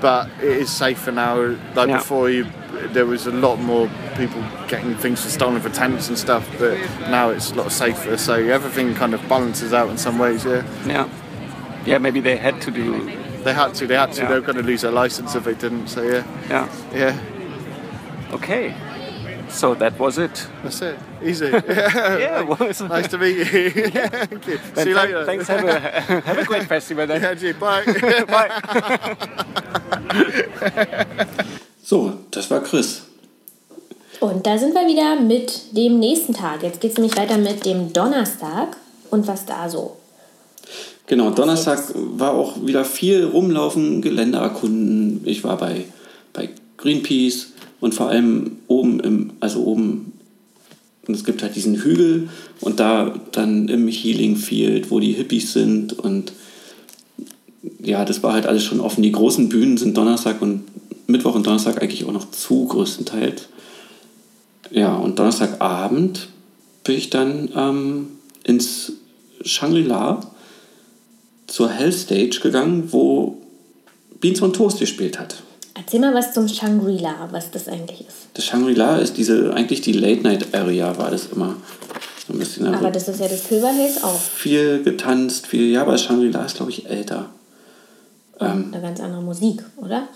but 0.00 0.28
it 0.40 0.56
is 0.58 0.70
safer 0.70 1.12
now. 1.12 1.56
Like 1.74 1.88
Yeah. 1.88 1.96
before, 1.98 2.30
you 2.30 2.46
there 2.92 3.04
was 3.04 3.26
a 3.26 3.30
lot 3.32 3.56
more 3.60 3.90
people 4.16 4.42
getting 4.68 4.94
things 4.94 5.20
stolen 5.20 5.60
for 5.60 5.68
tents 5.70 6.08
and 6.08 6.16
stuff, 6.16 6.48
but 6.58 6.78
now 7.10 7.30
it's 7.30 7.50
a 7.50 7.54
lot 7.54 7.70
safer. 7.72 8.16
So 8.16 8.34
everything 8.34 8.94
kind 8.94 9.12
of 9.12 9.20
balances 9.28 9.72
out 9.74 9.90
in 9.90 9.98
some 9.98 10.18
ways. 10.18 10.44
Yeah, 10.44 10.62
yeah. 10.86 11.08
Yeah, 11.84 11.98
maybe 11.98 12.20
they 12.20 12.36
had 12.36 12.60
to 12.62 12.70
do. 12.70 13.10
They 13.44 13.52
had 13.54 13.74
to. 13.74 13.86
They 13.86 13.96
had 13.96 14.12
to. 14.12 14.22
Yeah. 14.22 14.28
They 14.28 14.34
were 14.34 14.40
going 14.46 14.56
to 14.58 14.62
lose 14.62 14.82
their 14.82 14.92
license 14.92 15.34
if 15.34 15.44
they 15.44 15.54
didn't. 15.54 15.88
So 15.88 16.02
yeah, 16.02 16.24
Yeah. 16.48 16.68
yeah. 16.94 18.34
Okay. 18.34 18.74
So 19.48 19.74
that 19.74 19.98
was 19.98 20.16
it. 20.18 20.46
That's 20.62 20.80
it. 20.82 20.98
Easy. 21.22 21.46
Yeah. 21.68 22.18
Yeah, 22.18 22.40
was. 22.42 22.80
Nice 22.88 23.08
to 23.08 23.18
meet 23.18 23.36
you. 23.38 23.44
Thank 23.44 24.46
you. 24.46 24.58
Then 24.74 24.84
See 24.84 24.90
you 24.90 24.96
later. 24.96 25.24
Thanks. 25.26 25.48
Have 25.48 25.64
a 25.64 25.80
have 26.20 26.38
a 26.38 26.44
great 26.44 26.66
festival 26.68 27.06
then. 27.06 27.20
Yeah, 27.22 27.34
gee, 27.34 27.52
bye. 27.52 27.84
Bye. 28.28 28.50
So, 31.82 32.18
das 32.30 32.50
war 32.50 32.60
Chris. 32.62 33.02
Und 34.20 34.46
da 34.46 34.58
sind 34.58 34.74
wir 34.74 34.86
wieder 34.86 35.16
mit 35.20 35.76
dem 35.76 35.98
nächsten 35.98 36.34
Tag. 36.34 36.62
Jetzt 36.62 36.80
geht 36.80 36.92
es 36.92 36.98
nämlich 36.98 37.16
weiter 37.16 37.38
mit 37.38 37.64
dem 37.64 37.92
Donnerstag 37.92 38.76
und 39.10 39.26
was 39.26 39.46
da 39.46 39.68
so. 39.68 39.96
Genau, 41.10 41.30
Donnerstag 41.30 41.92
war 41.96 42.34
auch 42.34 42.64
wieder 42.64 42.84
viel 42.84 43.24
rumlaufen, 43.24 44.00
Gelände 44.00 44.38
erkunden. 44.38 45.22
Ich 45.24 45.42
war 45.42 45.58
bei, 45.58 45.86
bei 46.32 46.50
Greenpeace 46.76 47.48
und 47.80 47.96
vor 47.96 48.10
allem 48.10 48.58
oben 48.68 49.00
im, 49.00 49.32
also 49.40 49.64
oben, 49.64 50.12
es 51.08 51.24
gibt 51.24 51.42
halt 51.42 51.56
diesen 51.56 51.74
Hügel 51.82 52.28
und 52.60 52.78
da 52.78 53.12
dann 53.32 53.66
im 53.66 53.88
Healing 53.88 54.36
Field, 54.36 54.92
wo 54.92 55.00
die 55.00 55.10
Hippies 55.10 55.52
sind 55.52 55.98
und 55.98 56.32
ja, 57.82 58.04
das 58.04 58.22
war 58.22 58.32
halt 58.32 58.46
alles 58.46 58.62
schon 58.62 58.78
offen. 58.78 59.02
Die 59.02 59.10
großen 59.10 59.48
Bühnen 59.48 59.78
sind 59.78 59.96
Donnerstag 59.96 60.40
und 60.40 60.62
Mittwoch 61.08 61.34
und 61.34 61.44
Donnerstag 61.44 61.82
eigentlich 61.82 62.04
auch 62.04 62.12
noch 62.12 62.30
zu, 62.30 62.66
größtenteils. 62.66 63.48
Ja, 64.70 64.94
und 64.94 65.18
Donnerstagabend 65.18 66.28
bin 66.84 66.94
ich 66.94 67.10
dann 67.10 67.48
ähm, 67.56 68.06
ins 68.44 68.92
Shangri-La 69.42 70.30
zur 71.50 71.68
Hell 71.68 71.92
Stage 71.92 72.40
gegangen, 72.42 72.88
wo 72.92 73.36
Beans 74.20 74.40
on 74.40 74.52
Toast 74.52 74.78
gespielt 74.78 75.18
hat. 75.18 75.42
Erzähl 75.74 76.00
mal 76.00 76.14
was 76.14 76.32
zum 76.32 76.46
Shangri-La, 76.46 77.28
was 77.32 77.50
das 77.50 77.68
eigentlich 77.68 78.00
ist. 78.02 78.28
Das 78.34 78.44
Shangri-La 78.44 78.98
ist 78.98 79.16
diese, 79.16 79.52
eigentlich 79.52 79.80
die 79.80 79.92
Late-Night-Area, 79.92 80.96
war 80.96 81.10
das 81.10 81.28
immer. 81.34 81.56
So 82.26 82.34
ein 82.34 82.38
bisschen, 82.38 82.66
da 82.66 82.74
Aber 82.74 82.90
das 82.90 83.08
ist 83.08 83.20
ja 83.20 83.28
das 83.28 83.48
Silver 83.48 83.72
Hills 83.72 84.02
auch. 84.04 84.18
viel 84.18 84.82
getanzt, 84.82 85.46
viel, 85.46 85.70
ja, 85.70 85.82
aber 85.82 85.98
Shangri-La 85.98 86.44
ist, 86.44 86.56
glaube 86.56 86.70
ich, 86.70 86.88
älter. 86.88 87.30
Ähm, 88.38 88.70
Eine 88.72 88.82
ganz 88.82 89.00
andere 89.00 89.22
Musik, 89.22 89.62
oder? 89.76 90.08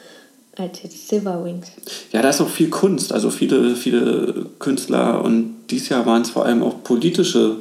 Als 0.56 0.82
jetzt 0.82 1.08
Silver 1.08 1.44
Wings. 1.44 1.66
Ja, 2.12 2.22
da 2.22 2.30
ist 2.30 2.40
auch 2.40 2.48
viel 2.48 2.70
Kunst, 2.70 3.12
also 3.12 3.30
viele, 3.30 3.74
viele 3.74 4.46
Künstler 4.58 5.22
und 5.22 5.56
dieses 5.70 5.90
Jahr 5.90 6.06
waren 6.06 6.22
es 6.22 6.30
vor 6.30 6.46
allem 6.46 6.62
auch 6.62 6.82
politische 6.82 7.56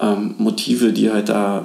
ähm, 0.00 0.34
Motive, 0.38 0.92
die 0.92 1.10
halt 1.10 1.28
da 1.28 1.64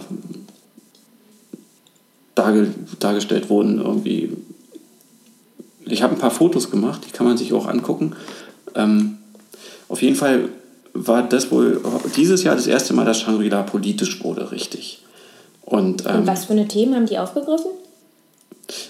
darge 2.36 2.70
dargestellt 3.00 3.50
wurden 3.50 3.80
irgendwie. 3.80 4.34
Ich 5.86 6.02
habe 6.02 6.14
ein 6.14 6.20
paar 6.20 6.32
Fotos 6.32 6.70
gemacht, 6.70 7.02
die 7.08 7.12
kann 7.12 7.26
man 7.26 7.38
sich 7.38 7.54
auch 7.54 7.68
angucken. 7.68 8.14
Ähm, 8.74 9.18
auf 9.88 10.02
jeden 10.02 10.16
Fall 10.16 10.50
war 10.94 11.24
das 11.24 11.52
wohl 11.52 11.82
dieses 12.16 12.44
Jahr 12.44 12.56
das 12.56 12.68
erste 12.68 12.94
Mal, 12.94 13.06
dass 13.06 13.22
Shangri-La 13.22 13.64
politisch 13.64 14.24
wurde, 14.24 14.52
richtig. 14.52 15.04
Und, 15.64 16.06
ähm, 16.06 16.20
Und 16.20 16.28
was 16.28 16.46
für 16.46 16.54
eine 16.54 16.68
Themen 16.68 16.96
haben 16.96 17.06
die 17.06 17.18
aufgegriffen? 17.18 17.72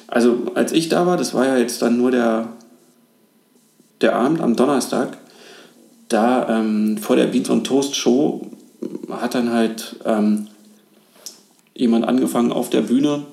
also 0.07 0.37
als 0.55 0.71
ich 0.71 0.89
da 0.89 1.05
war, 1.05 1.17
das 1.17 1.33
war 1.33 1.45
ja 1.45 1.57
jetzt 1.57 1.81
dann 1.81 1.97
nur 1.97 2.11
der, 2.11 2.47
der 4.01 4.15
Abend 4.15 4.41
am 4.41 4.55
Donnerstag, 4.55 5.17
da 6.09 6.59
ähm, 6.59 6.97
vor 6.97 7.15
der 7.15 7.25
Beans 7.27 7.49
on 7.49 7.63
Toast 7.63 7.95
Show 7.95 8.47
hat 9.09 9.35
dann 9.35 9.51
halt 9.51 9.97
ähm, 10.05 10.47
jemand 11.75 12.07
angefangen 12.07 12.51
auf 12.51 12.69
der 12.69 12.81
Bühne, 12.81 13.23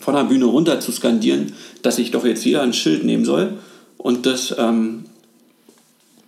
von 0.00 0.14
der 0.14 0.24
Bühne 0.24 0.44
runter 0.46 0.80
zu 0.80 0.92
skandieren, 0.92 1.52
dass 1.82 1.96
sich 1.96 2.10
doch 2.10 2.24
jetzt 2.24 2.44
jeder 2.44 2.62
ein 2.62 2.72
Schild 2.72 3.04
nehmen 3.04 3.24
soll 3.24 3.58
und 3.98 4.26
das 4.26 4.54
ähm, 4.58 5.06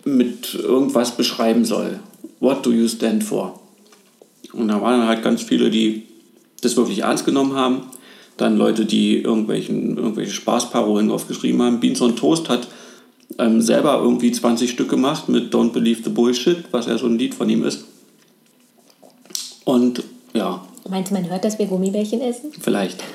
mit 0.03 0.55
irgendwas 0.55 1.15
beschreiben 1.15 1.65
soll. 1.65 1.99
What 2.39 2.65
do 2.65 2.71
you 2.71 2.87
stand 2.87 3.23
for? 3.23 3.59
Und 4.53 4.67
da 4.69 4.81
waren 4.81 4.99
dann 4.99 5.07
halt 5.07 5.23
ganz 5.23 5.43
viele, 5.43 5.69
die 5.69 6.03
das 6.61 6.75
wirklich 6.75 6.99
ernst 6.99 7.25
genommen 7.25 7.55
haben. 7.55 7.83
Dann 8.37 8.57
Leute, 8.57 8.85
die 8.85 9.17
irgendwelchen, 9.17 9.97
irgendwelche 9.97 10.31
Spaßparolen 10.31 11.11
aufgeschrieben 11.11 11.61
haben. 11.61 11.79
Beans 11.79 12.01
on 12.01 12.15
Toast 12.15 12.49
hat 12.49 12.67
ähm, 13.37 13.61
selber 13.61 13.99
irgendwie 14.01 14.31
20 14.31 14.71
Stück 14.71 14.89
gemacht 14.89 15.29
mit 15.29 15.53
Don't 15.53 15.71
Believe 15.71 16.01
the 16.03 16.09
Bullshit, 16.09 16.63
was 16.71 16.87
ja 16.87 16.97
so 16.97 17.05
ein 17.05 17.19
Lied 17.19 17.35
von 17.35 17.49
ihm 17.49 17.63
ist. 17.63 17.85
Und 19.69 20.03
ja, 20.33 20.63
Meinst 20.89 21.11
du, 21.11 21.15
man 21.15 21.29
hört, 21.29 21.45
dass 21.45 21.59
wir 21.59 21.67
Gummibärchen 21.67 22.21
essen? 22.21 22.51
vielleicht. 22.59 23.03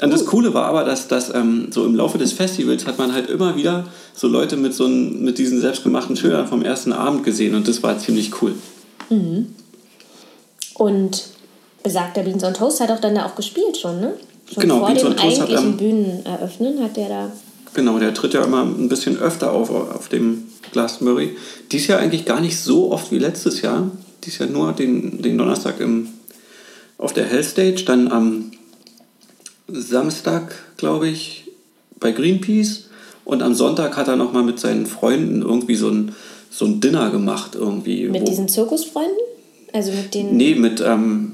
Und 0.00 0.12
das 0.12 0.26
Coole 0.26 0.52
war 0.52 0.66
aber, 0.66 0.84
dass, 0.84 1.08
dass 1.08 1.32
ähm, 1.32 1.68
so 1.70 1.84
im 1.84 1.94
Laufe 1.94 2.18
des 2.18 2.32
Festivals 2.32 2.86
hat 2.86 2.98
man 2.98 3.12
halt 3.12 3.30
immer 3.30 3.56
wieder 3.56 3.86
so 4.14 4.26
Leute 4.26 4.56
mit, 4.56 4.74
so 4.74 4.84
ein, 4.86 5.22
mit 5.22 5.38
diesen 5.38 5.60
selbstgemachten 5.60 6.16
Schildern 6.16 6.48
vom 6.48 6.62
ersten 6.62 6.92
Abend 6.92 7.24
gesehen 7.24 7.54
und 7.54 7.68
das 7.68 7.84
war 7.84 7.98
ziemlich 7.98 8.42
cool. 8.42 8.54
Und 10.74 11.24
besagter 11.84 12.22
Beans 12.22 12.42
on 12.42 12.54
Toast 12.54 12.80
hat 12.80 12.90
auch 12.90 13.00
dann 13.00 13.14
da 13.14 13.26
auch 13.26 13.36
gespielt 13.36 13.76
schon, 13.76 14.00
ne? 14.00 14.14
Schon 14.52 14.62
Genau, 14.62 14.78
vor 14.78 14.88
Beans 14.88 15.02
dem 15.02 15.16
Toast 15.16 15.40
hat, 15.40 15.50
eigentlichen 15.50 15.70
ähm, 15.70 15.76
Bühneneröffnen 15.76 16.82
hat 16.82 16.96
der 16.96 17.08
da... 17.08 17.32
Genau, 17.74 17.98
der 18.00 18.12
tritt 18.12 18.34
ja 18.34 18.42
immer 18.42 18.62
ein 18.62 18.88
bisschen 18.88 19.18
öfter 19.18 19.52
auf 19.52 19.70
auf 19.70 20.08
dem 20.08 20.51
Glastonbury. 20.70 21.36
Dies 21.72 21.86
Jahr 21.88 21.98
eigentlich 21.98 22.24
gar 22.24 22.40
nicht 22.40 22.58
so 22.58 22.92
oft 22.92 23.10
wie 23.10 23.18
letztes 23.18 23.62
Jahr. 23.62 23.90
Dies 24.24 24.38
Jahr 24.38 24.48
nur 24.48 24.72
den, 24.72 25.20
den 25.20 25.36
Donnerstag 25.36 25.80
im, 25.80 26.08
auf 26.98 27.12
der 27.12 27.26
Hell 27.26 27.42
Stage, 27.42 27.84
dann 27.84 28.10
am 28.12 28.52
Samstag, 29.68 30.54
glaube 30.76 31.08
ich, 31.08 31.44
bei 31.98 32.12
Greenpeace 32.12 32.88
und 33.24 33.42
am 33.42 33.54
Sonntag 33.54 33.96
hat 33.96 34.08
er 34.08 34.16
nochmal 34.16 34.42
mit 34.44 34.58
seinen 34.60 34.86
Freunden 34.86 35.42
irgendwie 35.42 35.76
so 35.76 35.88
ein, 35.88 36.14
so 36.50 36.64
ein 36.64 36.80
Dinner 36.80 37.10
gemacht. 37.10 37.54
Irgendwie, 37.54 38.08
Mit 38.08 38.22
wo- 38.22 38.26
diesen 38.26 38.48
Zirkusfreunden? 38.48 39.16
Also 39.72 39.90
mit 39.92 40.14
den... 40.14 40.36
Nee, 40.36 40.54
mit 40.54 40.80
ähm, 40.80 41.32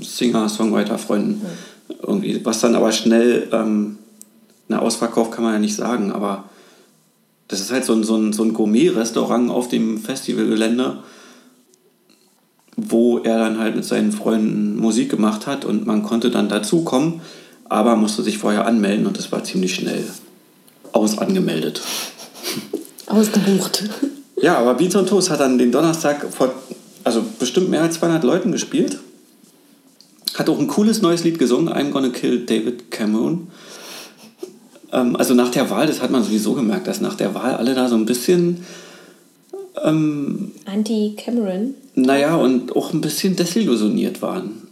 Singer-Songwriter-Freunden. 0.00 1.40
Irgendwie, 2.02 2.44
was 2.44 2.60
dann 2.60 2.74
aber 2.74 2.92
schnell, 2.92 3.48
ähm, 3.52 3.98
na, 4.68 4.80
Ausverkauf 4.80 5.30
kann 5.30 5.44
man 5.44 5.52
ja 5.54 5.58
nicht 5.58 5.76
sagen, 5.76 6.10
aber 6.12 6.44
das 7.48 7.60
ist 7.60 7.70
halt 7.72 7.84
so 7.84 7.92
ein, 7.92 8.04
so 8.04 8.16
ein, 8.16 8.32
so 8.32 8.42
ein 8.42 8.52
Gourmet-Restaurant 8.52 9.50
auf 9.50 9.68
dem 9.68 9.98
Festivalgelände, 9.98 10.98
wo 12.76 13.18
er 13.18 13.38
dann 13.38 13.58
halt 13.58 13.76
mit 13.76 13.84
seinen 13.84 14.12
Freunden 14.12 14.76
Musik 14.76 15.10
gemacht 15.10 15.46
hat 15.46 15.64
und 15.64 15.86
man 15.86 16.02
konnte 16.02 16.30
dann 16.30 16.48
dazukommen, 16.48 17.20
aber 17.64 17.96
musste 17.96 18.22
sich 18.22 18.38
vorher 18.38 18.66
anmelden 18.66 19.06
und 19.06 19.16
das 19.16 19.32
war 19.32 19.44
ziemlich 19.44 19.74
schnell 19.74 20.04
aus 20.92 21.18
angemeldet. 21.18 21.82
Ausgebucht. 23.06 23.84
Ja, 24.40 24.58
aber 24.58 24.74
Beats 24.74 24.96
on 24.96 25.06
Toast 25.06 25.30
hat 25.30 25.40
dann 25.40 25.58
den 25.58 25.72
Donnerstag 25.72 26.26
vor, 26.32 26.52
also 27.04 27.24
bestimmt 27.38 27.70
mehr 27.70 27.82
als 27.82 27.98
200 28.00 28.24
Leuten 28.24 28.52
gespielt. 28.52 28.98
Hat 30.34 30.48
auch 30.50 30.58
ein 30.58 30.66
cooles 30.66 31.00
neues 31.00 31.24
Lied 31.24 31.38
gesungen, 31.38 31.72
I'm 31.72 31.90
Gonna 31.90 32.10
Kill 32.10 32.44
David 32.44 32.90
Cameron. 32.90 33.48
Ähm, 34.92 35.16
also 35.16 35.34
nach 35.34 35.50
der 35.50 35.70
Wahl, 35.70 35.86
das 35.86 36.00
hat 36.00 36.10
man 36.10 36.22
sowieso 36.22 36.54
gemerkt, 36.54 36.86
dass 36.86 37.00
nach 37.00 37.14
der 37.14 37.34
Wahl 37.34 37.54
alle 37.54 37.74
da 37.74 37.88
so 37.88 37.96
ein 37.96 38.06
bisschen, 38.06 38.64
Anti-Cameron. 40.64 41.74
naja, 41.94 42.34
und 42.36 42.74
auch 42.74 42.94
ein 42.94 43.02
bisschen 43.02 43.36
desillusioniert 43.36 44.22
waren. 44.22 44.66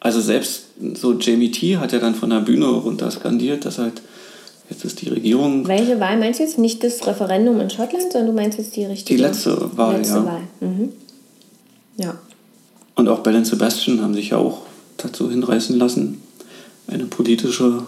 Also 0.00 0.20
selbst 0.20 0.64
so 0.94 1.12
Jamie 1.18 1.50
T 1.50 1.76
hat 1.76 1.92
ja 1.92 1.98
dann 1.98 2.14
von 2.14 2.30
der 2.30 2.40
Bühne 2.40 2.66
runter 2.66 3.10
skandiert, 3.10 3.64
dass 3.64 3.78
halt 3.78 4.00
jetzt 4.70 4.84
ist 4.84 5.02
die 5.02 5.08
Regierung 5.08 5.66
Welche 5.68 6.00
Wahl 6.00 6.18
meinst 6.18 6.40
du 6.40 6.44
jetzt? 6.44 6.58
Nicht 6.58 6.82
das 6.82 7.06
Referendum 7.06 7.60
in 7.60 7.70
Schottland, 7.70 8.12
sondern 8.12 8.26
du 8.28 8.32
meinst 8.32 8.58
jetzt 8.58 8.74
die 8.76 8.84
richtige... 8.84 9.16
Die 9.16 9.22
letzte 9.22 9.76
Wahl, 9.76 9.98
letzte 9.98 10.16
ja. 10.16 10.24
Wahl. 10.24 10.40
Mhm. 10.60 10.92
Ja. 11.98 12.18
Und 12.94 13.08
auch 13.08 13.20
Bell 13.20 13.36
und 13.36 13.46
Sebastian 13.46 14.00
haben 14.00 14.14
sich 14.14 14.30
ja 14.30 14.38
auch 14.38 14.62
dazu 14.96 15.30
hinreißen 15.30 15.78
lassen, 15.78 16.22
eine 16.88 17.04
politische, 17.04 17.82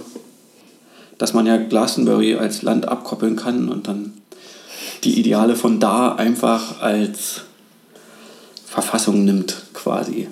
dass 1.18 1.34
man 1.34 1.46
ja 1.46 1.56
Glastonbury 1.56 2.36
als 2.36 2.62
Land 2.62 2.88
abkoppeln 2.88 3.36
kann 3.36 3.68
und 3.68 3.88
dann 3.88 4.14
die 5.04 5.18
Ideale 5.18 5.56
von 5.56 5.78
da 5.80 6.14
einfach 6.14 6.80
als 6.80 7.42
Verfassung 8.64 9.24
nimmt, 9.24 9.56
quasi. 9.74 10.28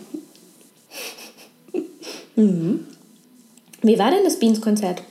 Wie 2.36 3.98
war 3.98 4.10
denn 4.10 4.24
das 4.24 4.38
Beans-Konzert? 4.38 5.02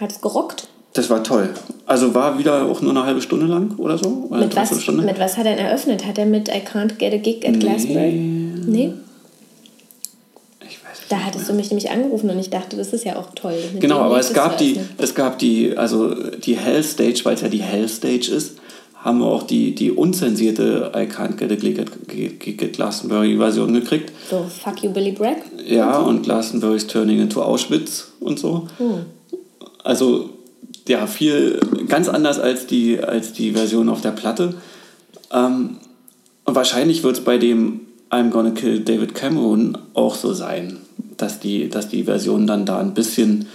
Hat 0.00 0.12
es 0.12 0.20
gerockt? 0.20 0.68
Das 0.94 1.10
war 1.10 1.22
toll. 1.22 1.50
Also 1.86 2.14
war 2.14 2.38
wieder 2.38 2.64
auch 2.64 2.80
nur 2.80 2.90
eine 2.90 3.04
halbe 3.04 3.22
Stunde 3.22 3.46
lang 3.46 3.76
oder 3.78 3.98
so? 3.98 4.26
Oder 4.30 4.40
Mit 4.40 4.56
was, 4.56 4.82
Stunde? 4.82 5.04
mit 5.04 5.18
was 5.18 5.36
hat 5.36 5.46
er 5.46 5.56
eröffnet? 5.56 6.04
Hat 6.04 6.18
er 6.18 6.26
mit 6.26 6.48
I 6.48 6.60
Can't 6.60 6.96
Get 6.98 7.12
a 7.14 7.18
Gig 7.18 7.46
at 7.46 7.60
Glastonbury? 7.60 8.12
Nee. 8.12 8.92
Es 8.94 9.07
Da 11.08 11.24
hattest 11.24 11.48
du 11.48 11.54
mich 11.54 11.70
nämlich 11.70 11.90
angerufen 11.90 12.28
und 12.28 12.38
ich 12.38 12.50
dachte, 12.50 12.76
das 12.76 12.92
ist 12.92 13.04
ja 13.04 13.16
auch 13.16 13.30
toll. 13.34 13.56
Genau, 13.80 13.98
aber 14.00 14.18
es 14.18 14.32
gab 14.32 14.58
die, 14.58 14.78
es 14.98 15.14
gab 15.14 15.38
die, 15.38 15.76
also 15.76 16.14
die 16.14 16.56
Hell 16.56 16.82
Stage, 16.82 17.20
weil 17.24 17.34
es 17.34 17.40
ja 17.40 17.48
die 17.48 17.62
Hell 17.62 17.88
Stage 17.88 18.30
ist, 18.30 18.58
haben 19.02 19.20
wir 19.20 19.26
auch 19.26 19.44
die, 19.44 19.74
die 19.74 19.90
unzensierte 19.90 20.92
I 20.94 21.06
Can't 21.10 21.36
Get 21.36 21.52
a 21.52 21.54
Gig 21.54 21.78
at, 21.78 21.88
Gig 22.08 22.62
at 22.62 22.72
Glastonbury 22.72 23.36
Version 23.36 23.72
gekriegt. 23.72 24.12
So, 24.28 24.44
fuck 24.44 24.82
you, 24.82 24.90
Billy 24.90 25.12
Bragg. 25.12 25.38
Ja, 25.66 25.98
und 25.98 26.24
Glastonbury's 26.24 26.86
Turning 26.86 27.20
into 27.20 27.42
Auschwitz 27.42 28.12
und 28.20 28.38
so. 28.38 28.66
Also, 29.84 30.30
ja, 30.88 31.06
viel, 31.06 31.60
ganz 31.88 32.08
anders 32.08 32.38
als 32.38 32.66
die, 32.66 33.00
als 33.00 33.32
die 33.32 33.52
Version 33.52 33.88
auf 33.88 34.00
der 34.00 34.10
Platte. 34.10 34.54
Ähm, 35.32 35.76
und 36.44 36.54
wahrscheinlich 36.54 37.02
wird 37.02 37.18
es 37.18 37.24
bei 37.24 37.38
dem 37.38 37.80
I'm 38.10 38.30
Gonna 38.30 38.50
Kill 38.52 38.80
David 38.80 39.14
Cameron 39.14 39.76
auch 39.94 40.14
so 40.14 40.32
sein, 40.32 40.78
dass 41.16 41.40
die, 41.40 41.68
dass 41.68 41.88
die 41.88 42.04
Version 42.04 42.46
dann 42.46 42.64
da 42.64 42.78
ein 42.78 42.94
bisschen 42.94 43.46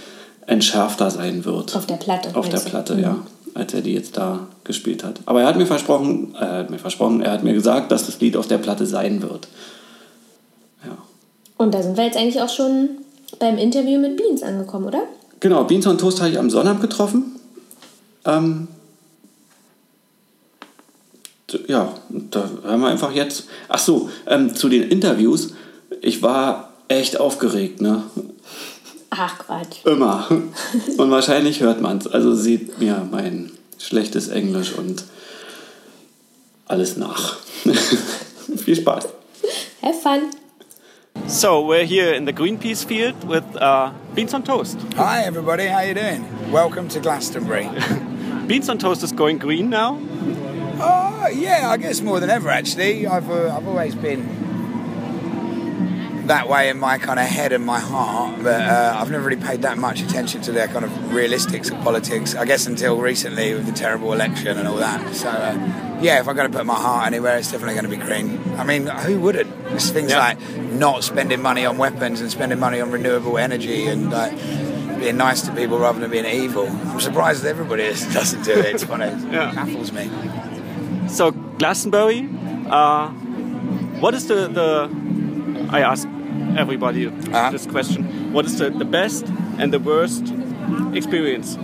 entschärfter 0.46 1.10
sein 1.10 1.46
wird. 1.46 1.76
Auf 1.76 1.86
der 1.86 1.96
Platte. 1.96 2.36
Auf 2.36 2.50
der 2.50 2.60
du? 2.60 2.70
Platte, 2.70 2.96
Mhm. 2.96 3.02
ja. 3.02 3.16
als 3.56 3.74
er 3.74 3.82
die 3.82 3.94
jetzt 3.94 4.18
da 4.18 4.48
gespielt 4.63 5.04
hat. 5.04 5.20
Aber 5.26 5.42
er 5.42 5.48
hat 5.48 5.58
mir 5.58 5.66
versprochen, 5.68 6.36
er 6.39 6.58
hat 6.60 6.70
mir 6.70 6.80
versprochen, 6.80 7.22
er 7.22 7.32
hat 7.32 7.44
mir 7.44 7.54
gesagt, 7.54 7.92
dass 7.92 8.06
das 8.08 8.20
Lied 8.20 8.36
auf 8.36 8.48
der 8.48 8.58
Platte 8.58 8.86
sein 8.86 9.22
wird. 9.22 9.48
Ja. 10.86 10.98
Und 11.58 11.74
da 11.74 11.82
sind 11.84 11.96
wir 11.98 12.04
jetzt 12.06 12.18
eigentlich 12.18 12.42
auch 12.42 12.50
schon 12.50 12.89
beim 13.39 13.58
Interview 13.58 14.00
mit 14.00 14.18
Beans 14.18 14.44
angekommen, 14.44 14.86
oder? 14.86 15.04
Genau, 15.39 15.63
Beans 15.66 15.86
on 15.88 15.98
Toast 15.98 16.20
habe 16.22 16.32
ich 16.32 16.39
am 16.39 16.50
Sonnabend 16.50 16.82
getroffen. 16.82 17.36
Ähm, 18.26 18.68
ja, 21.68 21.94
da 22.10 22.50
hören 22.63 22.82
wir 22.82 22.88
einfach 22.88 23.12
jetzt. 23.12 23.46
Ach 23.70 23.80
so, 23.80 24.10
ähm, 24.28 24.56
zu 24.56 24.70
den 24.70 24.84
Interviews. 24.84 25.54
Ich 26.02 26.22
war 26.22 26.74
echt 26.88 27.20
aufgeregt, 27.20 27.82
ne? 27.82 28.04
Ach 29.10 29.38
Quatsch. 29.38 29.86
Immer. 29.86 30.28
Und 30.98 31.12
wahrscheinlich 31.12 31.62
hört 31.62 31.82
man 31.82 32.00
es. 32.00 32.08
Also 32.08 32.34
sieht 32.34 32.80
mir 32.80 33.08
mein 33.10 33.52
schlechtes 33.78 34.28
Englisch 34.30 34.74
und 34.74 35.04
alles 36.66 36.98
nach. 36.98 37.38
Viel 38.58 38.76
Spaß. 38.76 39.10
Have 39.82 40.00
fun. 40.02 40.32
So 41.28 41.62
we're 41.62 41.86
here 41.86 42.13
in 42.13 42.26
the 42.26 42.34
Greenpeace 42.34 42.84
field 42.84 43.16
with 43.28 43.44
uh, 43.62 43.92
Beans 44.16 44.34
on 44.34 44.44
Toast. 44.44 44.78
Hi 44.96 45.24
everybody, 45.24 45.68
how 45.68 45.82
you 45.82 45.94
doing? 45.94 46.26
Welcome 46.52 46.89
to 46.89 47.00
Glastonbury. 47.00 47.70
Beans 48.48 48.68
on 48.68 48.78
Toast 48.78 49.04
is 49.04 49.12
going 49.12 49.38
green 49.38 49.70
now. 49.70 50.00
Oh 50.84 51.28
yeah, 51.34 51.69
I 51.69 51.78
guess 51.78 52.02
more 52.02 52.19
than 52.19 52.30
ever 52.30 52.50
actually. 52.50 53.08
I've 53.08 53.30
uh, 53.30 53.56
I've 53.56 53.67
always 53.67 53.96
been 53.96 54.41
that 56.28 56.48
way 56.48 56.69
in 56.69 56.80
my 56.80 56.98
kind 56.98 57.19
of 57.19 57.26
head 57.26 57.52
and 57.52 57.65
my 57.65 57.80
heart, 57.80 58.41
but 58.43 58.62
uh, 58.62 58.96
I've 58.98 59.12
never 59.12 59.26
really 59.28 59.41
paid 59.41 59.63
that 59.63 59.78
much 59.78 60.02
attention 60.02 60.41
to 60.43 60.52
the 60.54 60.67
kind 60.67 60.86
of 60.86 60.91
realistics 61.12 61.69
of 61.69 61.82
politics. 61.84 62.34
I 62.36 62.46
guess 62.46 62.65
until 62.65 62.98
recently 63.00 63.54
with 63.54 63.65
the 63.65 63.74
terrible 63.74 64.13
election 64.13 64.58
and 64.58 64.67
all 64.67 64.78
that. 64.78 65.13
So 65.15 65.28
uh, 65.30 65.98
yeah, 66.02 66.19
if 66.22 66.28
I'm 66.28 66.36
going 66.36 66.50
to 66.52 66.58
put 66.58 66.65
my 66.65 66.76
heart 66.76 67.08
anywhere, 67.08 67.38
it's 67.38 67.52
definitely 67.52 67.76
going 67.76 67.89
to 67.89 67.98
be 67.98 67.98
green. 67.98 68.39
I 68.58 68.63
mean, 68.63 68.88
who 68.88 69.19
wouldn't? 69.19 69.52
It's 69.74 69.89
things 69.89 70.12
Yeah. 70.12 70.19
like 70.19 70.39
not 70.72 71.04
spending 71.04 71.41
money 71.41 71.65
on 71.65 71.78
weapons 71.78 72.22
and 72.22 72.32
spending 72.32 72.60
money 72.60 72.80
on 72.80 72.89
renewable 72.91 73.38
energy 73.38 73.88
and 73.88 74.10
like 74.10 74.32
being 75.00 75.17
nice 75.17 75.41
to 75.41 75.52
people 75.54 75.78
rather 75.80 76.00
than 76.00 76.10
being 76.10 76.26
evil. 76.26 76.67
I'm 76.69 77.02
surprised 77.02 77.43
that 77.43 77.50
everybody 77.50 77.84
doesn't 78.13 78.43
do 78.43 78.52
it. 78.54 78.76
It's 78.76 78.84
of 78.84 78.89
Yeah. 79.34 79.52
baffles 79.54 79.91
me. 79.91 80.10
So 81.13 81.32
Glastonbury, 81.60 82.28
uh, 82.69 83.10
what 84.02 84.13
is 84.15 84.28
the, 84.28 84.47
the 84.47 84.89
I 85.69 85.82
ask 85.82 86.08
everybody 86.58 87.08
Uh-huh. 87.08 87.52
this 87.52 87.65
question. 87.67 88.34
What 88.34 88.45
is 88.45 88.58
the, 88.58 88.69
the 88.71 88.86
best 88.86 89.26
and 89.60 89.71
the 89.71 89.80
worst 89.80 90.34
experience? 90.93 91.56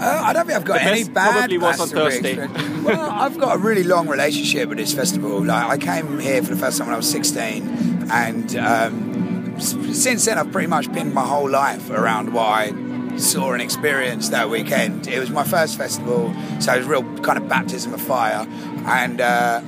Uh, 0.00 0.22
I 0.24 0.32
don't 0.32 0.46
think 0.46 0.56
I've 0.56 0.64
got 0.64 0.74
The 0.80 0.84
any 0.84 1.04
bad 1.04 1.32
probably 1.32 1.58
was 1.58 1.80
on 1.80 1.88
Thursday. 1.88 2.36
well, 2.84 3.10
I've 3.10 3.36
got 3.38 3.56
a 3.56 3.58
really 3.58 3.82
long 3.84 4.08
relationship 4.08 4.68
with 4.70 4.78
this 4.78 4.94
festival. 4.94 5.44
Like, 5.44 5.66
I 5.68 5.76
came 5.76 6.18
here 6.18 6.42
for 6.42 6.54
the 6.54 6.60
first 6.60 6.78
time 6.78 6.86
when 6.86 6.94
I 6.94 6.96
was 6.96 7.10
16, 7.10 8.08
and 8.10 8.56
um, 8.56 9.60
since 9.60 10.24
then 10.24 10.38
I've 10.38 10.52
pretty 10.52 10.68
much 10.68 10.90
pinned 10.92 11.12
my 11.12 11.26
whole 11.26 11.50
life 11.50 11.90
around 11.90 12.32
what 12.32 12.46
I 12.46 12.70
saw 13.18 13.52
and 13.52 13.62
experienced 13.62 14.30
that 14.30 14.48
weekend. 14.50 15.06
It 15.06 15.18
was 15.18 15.30
my 15.30 15.44
first 15.44 15.76
festival, 15.76 16.34
so 16.60 16.74
it 16.74 16.78
was 16.78 16.86
a 16.86 16.90
real 16.90 17.18
kind 17.18 17.38
of 17.38 17.48
baptism 17.48 17.94
of 17.94 18.00
fire, 18.00 18.46
and. 18.86 19.20
Uh, 19.20 19.60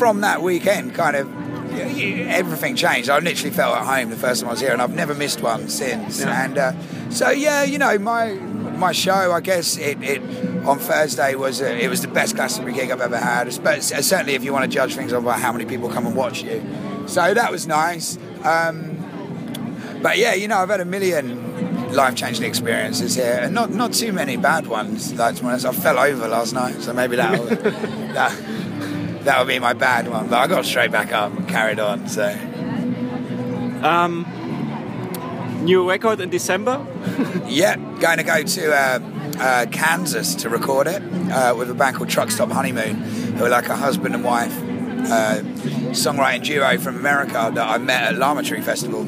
from 0.00 0.22
that 0.22 0.40
weekend, 0.40 0.94
kind 0.94 1.14
of 1.14 1.28
everything 1.78 2.74
changed. 2.74 3.10
I 3.10 3.18
literally 3.18 3.50
felt 3.50 3.76
at 3.76 3.84
home 3.84 4.08
the 4.08 4.16
first 4.16 4.40
time 4.40 4.48
I 4.48 4.52
was 4.52 4.60
here, 4.60 4.72
and 4.72 4.80
I've 4.80 4.94
never 4.94 5.14
missed 5.14 5.42
one 5.42 5.68
since. 5.68 6.20
Yeah. 6.20 6.44
And 6.44 6.56
uh, 6.56 7.10
so, 7.10 7.28
yeah, 7.28 7.64
you 7.64 7.78
know, 7.78 7.98
my 7.98 8.32
my 8.32 8.92
show, 8.92 9.32
I 9.32 9.40
guess 9.40 9.76
it, 9.76 10.02
it 10.02 10.22
on 10.64 10.78
Thursday 10.78 11.34
was 11.34 11.60
uh 11.60 11.66
it 11.66 11.88
was 11.88 12.00
the 12.00 12.08
best 12.08 12.34
Glastonbury 12.34 12.74
gig 12.74 12.90
I've 12.90 13.02
ever 13.02 13.18
had. 13.18 13.46
But 13.62 13.82
certainly, 13.82 14.34
if 14.34 14.42
you 14.42 14.54
want 14.54 14.64
to 14.64 14.74
judge 14.74 14.94
things 14.94 15.12
on 15.12 15.22
how 15.24 15.52
many 15.52 15.66
people 15.66 15.90
come 15.90 16.06
and 16.06 16.16
watch 16.16 16.42
you, 16.42 16.64
so 17.06 17.34
that 17.34 17.52
was 17.52 17.66
nice. 17.66 18.18
Um, 18.42 18.96
but 20.02 20.16
yeah, 20.16 20.32
you 20.32 20.48
know, 20.48 20.56
I've 20.56 20.70
had 20.70 20.80
a 20.80 20.86
million 20.86 21.69
life-changing 21.92 22.44
experiences 22.44 23.14
here, 23.14 23.38
and 23.42 23.54
not 23.54 23.70
not 23.70 23.92
too 23.92 24.12
many 24.12 24.36
bad 24.36 24.66
ones. 24.66 25.12
Like 25.14 25.36
to 25.36 25.42
be 25.42 25.48
honest, 25.48 25.66
I 25.66 25.72
fell 25.72 25.98
over 25.98 26.28
last 26.28 26.52
night, 26.52 26.80
so 26.82 26.92
maybe 26.92 27.16
that 27.16 27.48
that 28.14 29.24
that'll 29.24 29.46
be 29.46 29.58
my 29.58 29.72
bad 29.72 30.08
one. 30.08 30.28
But 30.28 30.38
I 30.38 30.46
got 30.46 30.64
straight 30.64 30.90
back 30.90 31.12
up 31.12 31.36
and 31.36 31.48
carried 31.48 31.80
on. 31.80 32.08
So 32.08 32.26
Um, 33.82 34.26
new 35.62 35.88
record 35.88 36.20
in 36.20 36.30
December. 36.30 36.86
yeah, 37.46 37.76
going 38.00 38.18
to 38.18 38.24
go 38.24 38.42
to 38.42 38.72
uh, 38.74 38.98
uh, 39.38 39.66
Kansas 39.70 40.34
to 40.36 40.48
record 40.48 40.86
it 40.86 41.02
uh, 41.30 41.54
with 41.56 41.70
a 41.70 41.74
band 41.74 41.96
called 41.96 42.10
Truck 42.10 42.30
Stop 42.30 42.50
Honeymoon, 42.50 42.96
who 43.36 43.44
are 43.44 43.48
like 43.48 43.68
a 43.68 43.76
husband 43.76 44.14
and 44.14 44.24
wife 44.24 44.54
uh, 45.06 45.40
songwriting 45.92 46.42
duo 46.44 46.78
from 46.78 46.96
America 46.96 47.50
that 47.54 47.68
I 47.68 47.78
met 47.78 48.02
at 48.02 48.18
Llama 48.18 48.42
Tree 48.42 48.60
Festival. 48.60 49.04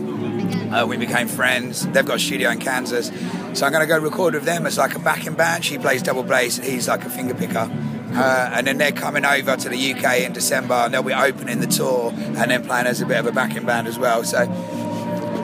Uh, 0.72 0.86
we 0.86 0.96
became 0.96 1.28
friends. 1.28 1.86
They've 1.86 2.06
got 2.06 2.16
a 2.16 2.18
studio 2.18 2.50
in 2.50 2.58
Kansas, 2.58 3.08
so 3.52 3.66
I'm 3.66 3.72
going 3.72 3.80
to 3.80 3.86
go 3.86 3.98
record 3.98 4.32
with 4.34 4.44
them 4.44 4.64
as 4.66 4.78
like 4.78 4.94
a 4.94 4.98
backing 4.98 5.34
band. 5.34 5.64
She 5.64 5.76
plays 5.76 6.02
double 6.02 6.22
bass, 6.22 6.56
he's 6.56 6.88
like 6.88 7.04
a 7.04 7.10
finger 7.10 7.34
picker. 7.34 7.70
Uh, 8.14 8.50
and 8.52 8.66
then 8.66 8.78
they're 8.78 8.92
coming 8.92 9.24
over 9.24 9.56
to 9.56 9.68
the 9.68 9.92
UK 9.92 10.20
in 10.20 10.32
December, 10.32 10.74
and 10.74 10.94
they'll 10.94 11.02
be 11.02 11.12
opening 11.12 11.60
the 11.60 11.66
tour, 11.66 12.12
and 12.14 12.50
then 12.50 12.64
playing 12.64 12.86
as 12.86 13.00
a 13.00 13.06
bit 13.06 13.18
of 13.18 13.26
a 13.26 13.32
backing 13.32 13.66
band 13.66 13.86
as 13.86 13.98
well. 13.98 14.24
So 14.24 14.46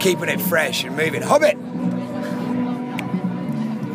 keeping 0.00 0.28
it 0.28 0.40
fresh 0.40 0.84
and 0.84 0.96
moving. 0.96 1.22
Hobbit. 1.22 1.56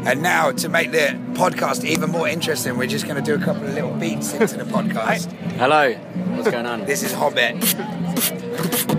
And 0.06 0.22
now 0.22 0.52
to 0.52 0.70
make 0.70 0.92
the 0.92 1.18
podcast 1.34 1.86
even 1.86 2.12
more 2.12 2.28
interesting, 2.28 2.78
we're 2.78 2.88
just 2.88 3.08
going 3.08 3.16
to 3.16 3.22
do 3.22 3.42
a 3.42 3.44
couple 3.44 3.64
of 3.64 3.74
little 3.74 3.94
beats 3.94 4.34
into 4.34 4.58
the 4.58 4.64
podcast. 4.72 5.32
Hello, 5.54 5.94
what's 6.36 6.52
going 6.52 6.66
on? 6.66 6.86
This 6.86 7.04
is 7.04 7.14
Hobbit. 7.14 8.90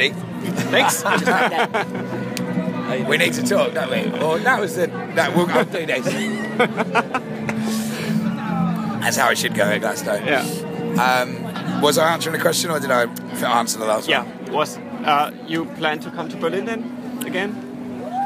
See? 0.00 0.10
Thanks. 0.70 1.04
We 3.08 3.16
need 3.18 3.34
to 3.34 3.42
talk, 3.46 3.72
don't 3.72 3.88
we? 3.88 4.10
Well, 4.18 4.38
that 4.40 4.60
was 4.60 4.74
the. 4.74 4.88
That, 5.14 5.32
we'll, 5.36 5.48
I'll 5.48 5.64
do 5.64 5.86
this. 5.86 6.04
That's 9.00 9.16
how 9.16 9.30
it 9.30 9.38
should 9.38 9.54
go 9.54 9.62
at 9.62 9.80
Glasgow. 9.80 10.14
yeah. 10.14 10.40
Um, 11.00 11.80
was 11.82 11.98
I 11.98 12.12
answering 12.12 12.34
the 12.36 12.42
question 12.42 12.72
or 12.72 12.80
did 12.80 12.90
I 12.90 13.02
answer 13.58 13.78
the 13.78 13.84
last 13.86 14.08
Yeah. 14.08 14.24
one? 14.24 14.46
Yeah. 14.46 14.52
Was 14.52 14.76
uh, 14.78 15.30
you 15.46 15.66
plan 15.66 16.00
to 16.00 16.10
come 16.10 16.28
to 16.30 16.36
Berlin 16.36 16.64
then 16.64 17.22
again? 17.24 17.59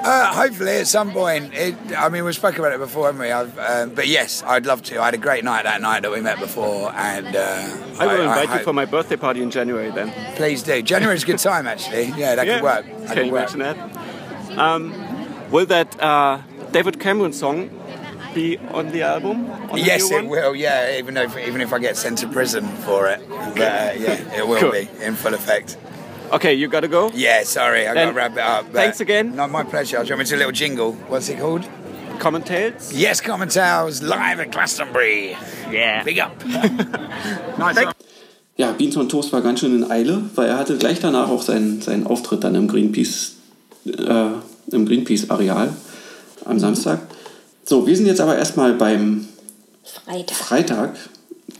Uh, 0.05 0.33
hopefully 0.35 0.77
at 0.77 0.87
some 0.87 1.13
point. 1.13 1.55
It, 1.55 1.75
I 1.97 2.09
mean, 2.11 2.25
we've 2.25 2.35
spoken 2.35 2.61
about 2.61 2.73
it 2.75 2.79
before, 2.79 3.07
haven't 3.07 3.21
we? 3.23 3.31
I've, 3.33 3.59
um, 3.59 3.91
but 3.95 4.07
yes, 4.07 4.43
I'd 4.43 4.67
love 4.67 4.83
to. 4.85 5.01
I 5.01 5.07
had 5.07 5.15
a 5.15 5.19
great 5.19 5.45
night 5.45 5.63
that 5.65 5.81
night 5.81 6.03
that 6.03 6.11
we 6.13 6.21
met 6.21 6.39
before, 6.39 6.93
and 6.95 7.35
uh, 7.35 7.77
I 7.99 8.07
will 8.07 8.21
invite 8.21 8.49
you 8.49 8.55
hope- 8.55 8.63
for 8.65 8.73
my 8.75 8.85
birthday 8.85 9.17
party 9.17 9.43
in 9.43 9.51
January 9.51 9.91
then. 9.91 10.13
Please 10.37 10.63
do. 10.63 10.83
January's 10.83 11.23
a 11.23 11.27
good 11.27 11.39
time, 11.39 11.67
actually. 11.67 12.13
Yeah, 12.17 12.35
that 12.35 12.47
yeah. 12.47 12.55
could 12.57 12.65
work. 12.65 12.85
That 12.85 13.07
Can 13.07 13.17
could 13.17 13.27
you 13.27 13.33
work. 13.33 13.55
imagine 13.55 13.61
that? 14.51 14.59
Um, 14.59 15.51
will 15.51 15.67
that 15.67 16.01
uh, 16.03 16.43
David 16.71 17.01
Cameron 17.01 17.33
song 17.33 17.71
be 18.35 18.59
on 18.59 18.91
the 18.93 19.03
album? 19.03 19.51
On 19.51 19.73
the 19.77 19.81
Yes, 19.81 20.11
it 20.11 20.27
will. 20.27 20.55
Yeah, 20.55 20.99
even 20.99 21.15
though 21.15 21.39
even 21.39 21.61
if 21.63 21.73
I 21.73 21.79
get 21.79 21.97
sent 21.97 22.19
to 22.19 22.29
prison 22.29 22.67
for 22.85 23.09
it, 23.09 23.27
but, 23.29 23.59
uh, 23.59 23.93
yeah, 23.97 24.37
it 24.39 24.47
will 24.47 24.61
Cool. 24.61 24.73
be 24.73 24.89
in 25.01 25.15
full 25.15 25.33
effect. 25.35 25.79
Okay, 26.35 26.55
you 26.55 26.69
gotta 26.69 26.89
go. 26.89 27.11
Yeah, 27.15 27.45
sorry, 27.45 27.87
I 27.87 27.95
got 27.95 28.07
to 28.07 28.13
wrap 28.13 28.33
it 28.33 28.39
up. 28.39 28.65
but- 28.67 28.75
thanks 28.75 29.01
again. 29.01 29.37
No, 29.37 29.47
my 29.47 29.63
pleasure. 29.63 29.99
Do 30.03 30.09
you 30.09 30.15
want 30.15 30.19
me 30.19 30.25
to 30.25 30.31
do 30.31 30.37
a 30.37 30.39
little 30.39 30.53
jingle? 30.53 30.93
What's 31.09 31.29
it 31.29 31.39
called? 31.39 31.65
Common 32.19 32.43
Tales. 32.43 32.93
Yes, 32.93 33.21
Common 33.21 33.49
Tales 33.49 34.03
live 34.03 34.41
at 34.41 34.51
Glastonbury. 34.51 35.37
Yeah. 35.71 36.03
Big 36.03 36.19
up. 36.19 36.45
nice. 37.59 37.77
one. 37.85 37.95
Ja, 38.57 38.73
Beans 38.73 38.97
on 38.97 39.09
Toast 39.09 39.33
war 39.33 39.43
ganz 39.43 39.61
schön 39.61 39.75
in 39.77 39.91
Eile, 39.91 40.23
weil 40.35 40.49
er 40.49 40.59
hatte 40.59 40.77
gleich 40.77 41.01
danach 41.01 41.29
auch 41.29 41.43
seinen, 41.43 41.81
seinen 41.83 42.07
Auftritt 42.07 42.43
dann 42.45 42.55
im 42.55 42.69
Greenpeace, 42.69 43.35
äh, 43.87 44.27
im 44.73 44.87
Greenpeace-Areal 44.87 45.73
am 46.45 46.59
Samstag. 46.59 47.01
So, 47.65 47.87
wir 47.87 47.97
sind 47.97 48.07
jetzt 48.07 48.21
aber 48.21 48.37
erstmal 48.37 48.75
beim 48.75 49.29
Freitag. 49.85 50.37
Freitag. 50.37 50.97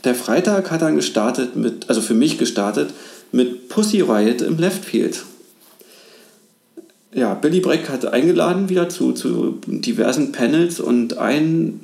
Der 0.05 0.15
Freitag 0.15 0.71
hat 0.71 0.81
dann 0.81 0.95
gestartet 0.95 1.55
mit, 1.55 1.89
also 1.89 2.01
für 2.01 2.13
mich 2.13 2.37
gestartet, 2.37 2.93
mit 3.31 3.69
Pussy 3.69 4.01
Riot 4.01 4.41
im 4.41 4.57
Left 4.57 4.85
Field. 4.85 5.23
Ja, 7.13 7.33
Billy 7.33 7.61
Breck 7.61 7.89
hat 7.89 8.05
eingeladen 8.05 8.67
wieder 8.67 8.89
zu, 8.89 9.13
zu 9.13 9.59
diversen 9.65 10.33
Panels 10.33 10.79
und 10.79 11.17
ein 11.17 11.79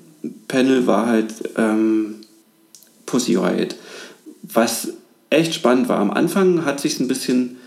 Panel 0.47 0.87
war 0.87 1.07
halt 1.07 1.33
ähm, 1.57 2.15
Pussy 3.05 3.35
Riot. 3.35 3.75
Was 4.43 4.89
echt 5.29 5.53
spannend 5.53 5.89
war. 5.89 5.99
Am 5.99 6.11
Anfang 6.11 6.65
hat 6.65 6.79
sich 6.79 6.99
ein 6.99 7.07
bisschen, 7.07 7.57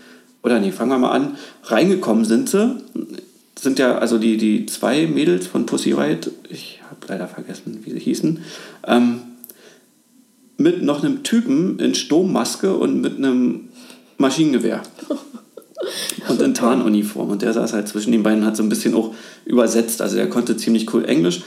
oder 0.43 0.59
nee, 0.59 0.71
fangen 0.71 0.91
wir 0.91 0.99
mal 0.99 1.11
an, 1.11 1.37
reingekommen 1.63 2.23
sind 2.23 2.49
sie. 2.49 2.77
Sind 3.59 3.79
ja, 3.79 3.97
also 3.97 4.19
die, 4.19 4.37
die 4.37 4.65
zwei 4.67 5.07
Mädels 5.07 5.47
von 5.47 5.65
Pussy 5.65 5.93
Riot, 5.93 6.29
ich 6.49 6.81
habe 6.89 6.99
leider 7.07 7.27
vergessen, 7.27 7.79
wie 7.83 7.91
sie 7.91 7.99
hießen, 7.99 8.39
ähm, 8.85 9.21
mit 10.57 10.81
noch 10.83 11.03
einem 11.03 11.23
Typen 11.23 11.79
in 11.79 11.95
Sturmmaske 11.95 12.75
und 12.75 13.01
mit 13.01 13.17
einem 13.17 13.69
Maschinengewehr. 14.17 14.81
Und 16.27 16.41
in 16.41 16.55
Tarnuniform. 16.55 17.29
Und 17.29 17.43
der 17.43 17.53
saß 17.53 17.73
halt 17.73 17.87
zwischen 17.87 18.11
den 18.11 18.23
beiden 18.23 18.39
und 18.39 18.45
hat 18.47 18.57
so 18.57 18.63
ein 18.63 18.69
bisschen 18.69 18.95
auch 18.95 19.13
übersetzt. 19.45 20.01
Also 20.01 20.17
er 20.17 20.27
konnte 20.27 20.57
ziemlich 20.57 20.91
cool 20.91 21.05
Englisch. 21.05 21.43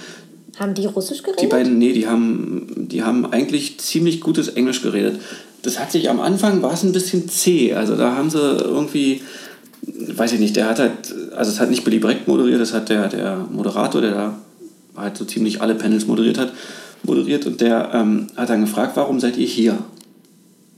Haben 0.58 0.74
die 0.74 0.86
Russisch 0.86 1.22
geredet? 1.22 1.42
Die 1.42 1.48
beiden, 1.48 1.78
nee, 1.78 1.92
die 1.92 2.06
haben, 2.06 2.86
die 2.88 3.02
haben 3.02 3.26
eigentlich 3.26 3.78
ziemlich 3.80 4.20
gutes 4.20 4.48
Englisch 4.48 4.82
geredet. 4.82 5.20
Das 5.62 5.80
hat 5.80 5.90
sich 5.90 6.08
am 6.08 6.20
Anfang, 6.20 6.62
war 6.62 6.72
es 6.72 6.84
ein 6.84 6.92
bisschen 6.92 7.28
zäh. 7.28 7.74
Also 7.74 7.96
da 7.96 8.14
haben 8.14 8.30
sie 8.30 8.38
irgendwie, 8.38 9.22
weiß 9.82 10.32
ich 10.32 10.40
nicht, 10.40 10.54
der 10.54 10.68
hat 10.68 10.78
halt, 10.78 11.14
also 11.34 11.50
es 11.50 11.58
hat 11.58 11.70
nicht 11.70 11.82
Billy 11.82 11.98
Brecht 11.98 12.28
moderiert, 12.28 12.60
das 12.60 12.72
hat 12.72 12.88
der, 12.88 13.08
der 13.08 13.44
Moderator, 13.50 14.00
der 14.00 14.12
da 14.12 14.38
halt 14.96 15.16
so 15.16 15.24
ziemlich 15.24 15.60
alle 15.60 15.74
Panels 15.74 16.06
moderiert 16.06 16.38
hat, 16.38 16.52
moderiert 17.04 17.46
und 17.46 17.60
der 17.60 17.90
ähm, 17.94 18.26
hat 18.36 18.50
dann 18.50 18.60
gefragt, 18.62 18.96
warum 18.96 19.20
seid 19.20 19.36
ihr 19.36 19.46
hier? 19.46 19.78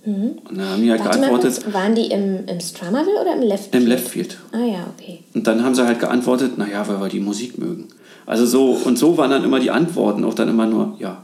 Und 0.04 0.40
dann 0.56 0.66
haben 0.68 0.82
die 0.82 0.90
halt 0.90 1.00
Mhm. 1.00 1.04
Warte 1.04 1.18
mal 1.20 1.26
geantwortet, 1.28 1.62
kurz, 1.62 1.74
waren 1.74 1.94
die 1.94 2.06
im, 2.06 2.46
im 2.46 2.58
Strummerville 2.60 3.20
oder 3.20 3.34
im 3.34 3.42
Left? 3.42 3.74
im 3.74 3.86
Left 3.86 4.08
Field. 4.08 4.38
Ah 4.52 4.58
ja, 4.64 4.86
okay. 4.98 5.18
Und 5.34 5.46
dann 5.46 5.62
haben 5.62 5.74
sie 5.74 5.84
halt 5.86 6.00
geantwortet, 6.00 6.56
naja, 6.56 6.86
weil 6.88 7.00
wir 7.00 7.08
die 7.08 7.20
Musik 7.20 7.58
mögen. 7.58 7.88
Also 8.26 8.46
so, 8.46 8.70
und 8.84 8.98
so 8.98 9.16
waren 9.18 9.30
dann 9.30 9.44
immer 9.44 9.60
die 9.60 9.70
Antworten, 9.70 10.24
auch 10.24 10.34
dann 10.34 10.48
immer 10.48 10.66
nur 10.66 10.96
ja 10.98 11.22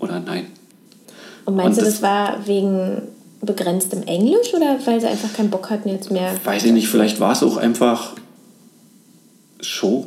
oder 0.00 0.18
nein. 0.20 0.46
Und 1.44 1.54
meinst 1.56 1.78
Und 1.78 1.84
du, 1.84 1.90
das- 1.90 2.00
das 2.00 2.02
war 2.02 2.46
wegen 2.46 3.02
begrenztem 3.40 4.02
Englisch 4.02 4.52
oder 4.54 4.76
weil 4.84 5.00
sie 5.00 5.06
einfach 5.06 5.32
keinen 5.32 5.50
Bock 5.50 5.70
hatten 5.70 5.88
jetzt 5.90 6.10
mehr? 6.10 6.32
Weiß 6.44 6.64
ich 6.64 6.72
nicht, 6.72 6.88
vielleicht 6.88 7.20
war 7.20 7.32
es 7.32 7.42
auch 7.44 7.56
einfach 7.56 8.14
Show. 9.60 10.06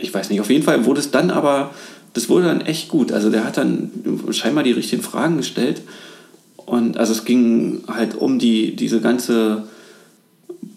Ich 0.00 0.12
weiß 0.12 0.28
nicht. 0.30 0.40
Auf 0.40 0.50
jeden 0.50 0.64
Fall 0.64 0.84
wurde 0.84 1.00
es 1.00 1.10
dann 1.10 1.30
aber, 1.30 1.70
das 2.14 2.28
wurde 2.28 2.46
dann 2.46 2.62
echt 2.62 2.88
gut. 2.88 3.12
Also 3.12 3.30
der 3.30 3.44
hat 3.44 3.56
dann 3.56 3.90
scheinbar 4.30 4.64
die 4.64 4.72
richtigen 4.72 5.02
Fragen 5.02 5.36
gestellt. 5.36 5.82
Und 6.56 6.96
also 6.96 7.12
es 7.12 7.24
ging 7.24 7.82
halt 7.88 8.14
um 8.14 8.38
die, 8.38 8.74
diese 8.74 9.00
ganze 9.00 9.64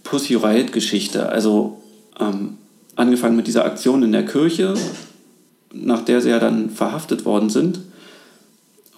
Pussy 0.04 0.36
Riot-Geschichte. 0.36 1.30
Also 1.30 1.82
ähm, 2.20 2.58
angefangen 2.96 3.36
mit 3.36 3.48
dieser 3.48 3.66
Aktion 3.66 4.04
in 4.04 4.12
der 4.12 4.26
Kirche, 4.26 4.74
nach 5.74 6.02
der 6.02 6.22
sie 6.22 6.30
ja 6.30 6.40
dann 6.40 6.72
verhaftet 6.72 7.24
worden 7.24 7.50
sind 7.50 7.80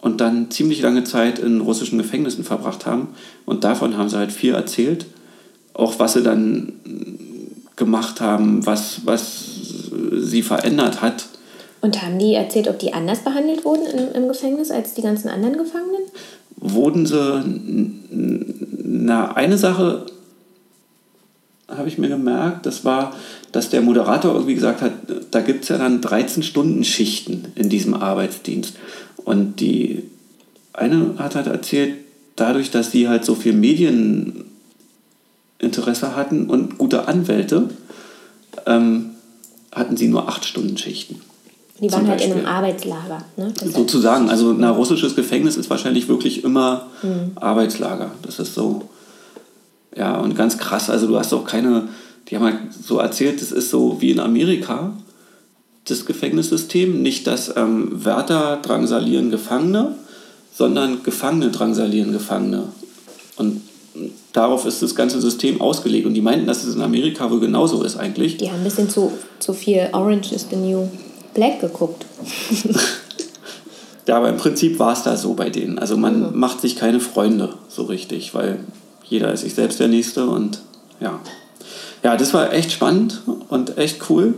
und 0.02 0.22
dann 0.22 0.50
ziemlich 0.50 0.82
lange 0.82 1.04
Zeit 1.04 1.40
in 1.40 1.60
russischen 1.60 1.98
Gefängnissen 1.98 2.46
verbracht 2.46 2.86
haben. 2.86 3.10
Und 3.46 3.66
davon 3.66 3.98
haben 3.98 4.10
sie 4.10 4.18
halt 4.18 4.32
viel 4.32 4.54
erzählt. 4.54 5.06
Auch 5.74 6.00
was 6.00 6.14
sie 6.14 6.24
dann 6.24 6.74
gemacht 7.76 8.22
haben, 8.22 8.66
was, 8.66 9.02
was 9.06 9.92
sie 10.14 10.42
verändert 10.42 11.02
hat. 11.02 11.28
Und 11.82 12.02
haben 12.02 12.20
die 12.20 12.34
erzählt, 12.34 12.68
ob 12.68 12.80
die 12.80 12.94
anders 12.94 13.20
behandelt 13.20 13.64
wurden 13.64 13.86
im, 13.86 14.14
im 14.14 14.28
Gefängnis 14.28 14.70
als 14.70 14.94
die 14.94 15.02
ganzen 15.02 15.30
anderen 15.30 15.58
Gefangenen? 15.58 16.04
Wurden 16.58 17.06
sie, 17.06 17.44
na, 18.84 19.34
eine 19.34 19.58
Sache 19.58 20.06
habe 21.70 21.88
ich 21.88 21.98
mir 21.98 22.10
gemerkt, 22.10 22.66
das 22.66 22.84
war, 22.84 23.16
dass 23.52 23.70
der 23.70 23.82
Moderator 23.82 24.34
irgendwie 24.34 24.56
gesagt 24.56 24.82
hat, 24.82 24.94
da 25.32 25.42
gibt 25.42 25.64
es 25.64 25.70
ja 25.70 25.78
dann 25.78 26.02
13 26.02 26.44
Stunden 26.44 26.84
Schichten 26.84 27.46
in 27.56 27.70
diesem 27.70 27.94
Arbeitsdienst. 27.94 28.76
Und 29.24 29.60
die 29.60 30.04
eine 30.74 31.16
hat 31.18 31.36
halt 31.36 31.48
erzählt, 31.48 31.96
dadurch, 32.36 32.72
dass 32.72 32.92
sie 32.92 33.08
halt 33.08 33.26
so 33.26 33.36
viel 33.36 33.54
Medieninteresse 33.54 36.16
hatten 36.16 36.50
und 36.50 36.78
gute 36.78 37.08
Anwälte, 37.08 37.70
ähm, 38.66 39.12
hatten 39.72 39.98
sie 39.98 40.08
nur 40.08 40.28
8 40.28 40.46
Stunden 40.46 40.78
Schichten. 40.78 41.22
Die 41.82 41.92
waren 41.92 42.08
halt 42.08 42.22
in 42.22 42.34
einem. 42.34 42.46
Arbeitslager. 42.46 43.24
Ne? 43.38 43.54
Sozusagen, 43.74 44.30
also 44.30 44.52
ein 44.52 44.64
russisches 44.64 45.16
Gefängnis 45.16 45.56
ist 45.58 45.70
wahrscheinlich 45.70 46.08
wirklich 46.08 46.44
immer 46.44 46.88
Mhm. 47.02 47.32
Arbeitslager. 47.36 48.12
Das 48.22 48.40
ist 48.40 48.54
so, 48.54 48.84
ja, 49.96 50.18
und 50.18 50.36
ganz 50.36 50.58
krass. 50.58 50.90
Also 50.90 51.08
du 51.08 51.18
hast 51.18 51.34
auch 51.34 51.46
keine, 51.46 51.88
die 52.28 52.36
haben 52.36 52.44
halt 52.44 52.58
so 52.74 53.00
erzählt, 53.00 53.42
das 53.42 53.52
ist 53.52 53.70
so 53.70 53.98
wie 54.00 54.12
in 54.12 54.20
Amerika, 54.20 54.94
das 55.86 56.06
Gefängnissystem. 56.06 57.02
Nicht, 57.02 57.28
dass 57.28 57.56
ähm, 57.56 58.04
Wärter 58.04 58.60
drangsalieren 58.62 59.32
Gefangene, 59.32 59.96
sondern 60.54 61.04
Gefangene 61.04 61.50
drangsalieren 61.50 62.12
Gefangene. 62.12 62.64
Und 63.38 63.62
darauf 64.34 64.66
ist 64.66 64.82
das 64.82 64.96
ganze 64.96 65.20
System 65.22 65.62
ausgelegt. 65.62 66.06
Und 66.06 66.14
die 66.14 66.22
meinten, 66.22 66.46
dass 66.46 66.64
es 66.64 66.76
in 66.76 66.82
Amerika 66.82 67.32
wohl 67.32 67.40
genauso 67.40 67.84
ist 67.84 67.98
eigentlich. 67.98 68.38
Die 68.38 68.50
haben 68.50 68.60
ein 68.60 68.64
bisschen 68.64 68.90
zu, 68.90 69.14
zu 69.40 69.54
viel 69.54 69.90
Orange 69.94 70.34
is 70.34 70.46
the 70.50 70.58
New 70.58 70.88
Black 71.34 71.62
geguckt. 71.62 72.06
Ja, 74.10 74.18
aber 74.18 74.30
im 74.30 74.38
Prinzip 74.38 74.80
war 74.80 74.94
es 74.94 75.04
da 75.04 75.16
so 75.16 75.36
bei 75.36 75.52
denen. 75.52 75.78
Also 75.78 75.96
man 75.96 76.36
macht 76.36 76.62
sich 76.62 76.76
keine 76.76 77.00
Freunde 77.00 77.54
so 77.68 77.84
richtig, 77.84 78.34
weil 78.34 78.60
jeder 79.04 79.32
ist 79.32 79.42
sich 79.42 79.54
selbst 79.54 79.80
der 79.80 79.88
Nächste 79.88 80.26
und 80.26 80.62
ja. 81.00 81.20
Ja, 82.02 82.18
das 82.18 82.34
war 82.34 82.52
echt 82.52 82.72
spannend 82.72 83.22
und 83.50 83.78
echt 83.78 84.10
cool. 84.10 84.34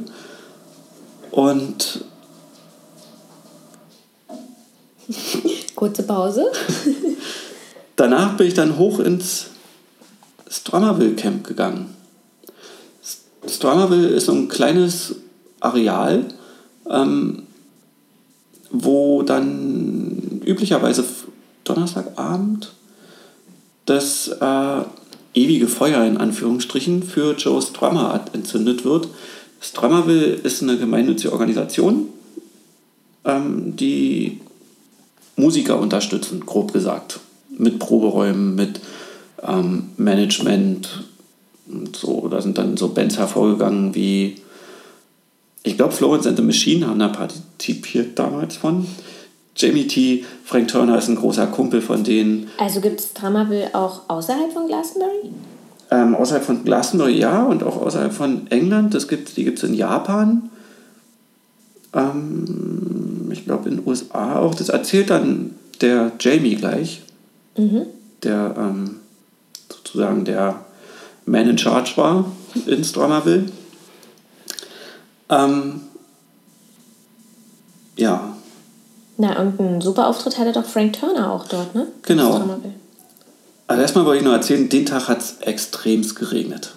Und 1.31 2.03
Kurze 5.75 6.03
Pause. 6.03 6.51
danach 7.95 8.35
bin 8.35 8.47
ich 8.47 8.53
dann 8.53 8.77
hoch 8.77 8.99
ins 8.99 9.47
Stromerville 10.49 11.15
Camp 11.15 11.47
gegangen. 11.47 11.95
Stromerville 13.47 14.09
ist 14.09 14.25
so 14.25 14.33
ein 14.33 14.49
kleines 14.49 15.15
Areal, 15.61 16.25
ähm, 16.91 17.43
wo 18.71 19.23
dann 19.23 20.41
üblicherweise 20.45 21.03
Donnerstagabend 21.63 22.71
das 23.85 24.27
äh, 24.27 24.81
ewige 25.33 25.67
Feuer 25.67 26.03
in 26.05 26.17
Anführungsstrichen 26.17 27.03
für 27.03 27.35
Joe 27.35 27.61
Strummer 27.61 28.25
entzündet 28.33 28.85
wird. 28.85 29.07
Strummerville 29.59 30.25
ist 30.25 30.61
eine 30.61 30.77
gemeinnützige 30.77 31.31
Organisation, 31.31 32.07
ähm, 33.25 33.75
die 33.75 34.39
Musiker 35.35 35.79
unterstützen, 35.79 36.45
grob 36.45 36.73
gesagt. 36.73 37.19
Mit 37.57 37.79
Proberäumen, 37.79 38.55
mit 38.55 38.79
ähm, 39.43 39.89
Management 39.97 41.03
und 41.67 41.95
so. 41.95 42.27
Da 42.27 42.41
sind 42.41 42.57
dann 42.57 42.77
so 42.77 42.89
Bands 42.89 43.17
hervorgegangen 43.17 43.93
wie, 43.93 44.35
ich 45.63 45.77
glaube, 45.77 45.93
Florence 45.93 46.27
and 46.27 46.37
the 46.37 46.43
Machine 46.43 46.87
haben 46.87 46.99
da 46.99 47.07
partizipiert 47.07 48.17
damals 48.17 48.55
von. 48.55 48.87
Jamie 49.55 49.87
T. 49.87 50.25
Frank 50.45 50.69
Turner 50.69 50.97
ist 50.97 51.07
ein 51.07 51.15
großer 51.15 51.47
Kumpel 51.47 51.81
von 51.81 52.03
denen. 52.03 52.47
Also 52.57 52.81
gibt 52.81 52.99
es 52.99 53.13
Drummerville 53.13 53.73
auch 53.73 54.01
außerhalb 54.07 54.51
von 54.51 54.67
Glastonbury? 54.67 55.31
Ähm, 55.91 56.15
außerhalb 56.15 56.43
von 56.43 56.63
Glastonbury 56.63 57.17
ja 57.17 57.43
und 57.43 57.63
auch 57.63 57.77
außerhalb 57.77 58.13
von 58.13 58.47
England. 58.49 58.93
Das 58.93 59.07
gibt, 59.07 59.35
die 59.37 59.43
gibt 59.43 59.57
es 59.59 59.63
in 59.65 59.73
Japan. 59.73 60.49
Ähm, 61.93 63.29
ich 63.31 63.45
glaube 63.45 63.69
in 63.69 63.77
den 63.77 63.87
USA 63.87 64.39
auch. 64.39 64.55
Das 64.55 64.69
erzählt 64.69 65.09
dann 65.09 65.55
der 65.81 66.13
Jamie 66.19 66.55
gleich. 66.55 67.01
Der 68.23 68.55
ähm, 68.57 68.97
sozusagen 69.69 70.25
der 70.25 70.63
Man 71.25 71.49
in 71.49 71.57
Charge 71.57 71.91
war 71.97 72.25
in 72.65 72.83
Stromerville. 72.83 73.45
Ähm, 75.31 75.81
ja, 77.95 78.35
Na, 79.17 79.39
und 79.39 79.59
einen 79.59 79.81
super 79.81 80.07
Auftritt 80.07 80.37
hatte 80.37 80.51
doch 80.51 80.65
Frank 80.65 80.93
Turner 80.93 81.31
auch 81.31 81.47
dort, 81.47 81.73
ne? 81.73 81.87
Genau. 82.03 82.43
Also 83.67 83.81
erstmal 83.81 84.05
wollte 84.05 84.19
ich 84.19 84.25
nur 84.25 84.33
erzählen, 84.33 84.67
den 84.67 84.85
Tag 84.85 85.07
hat 85.07 85.19
es 85.19 85.37
extremst 85.39 86.15
geregnet. 86.17 86.73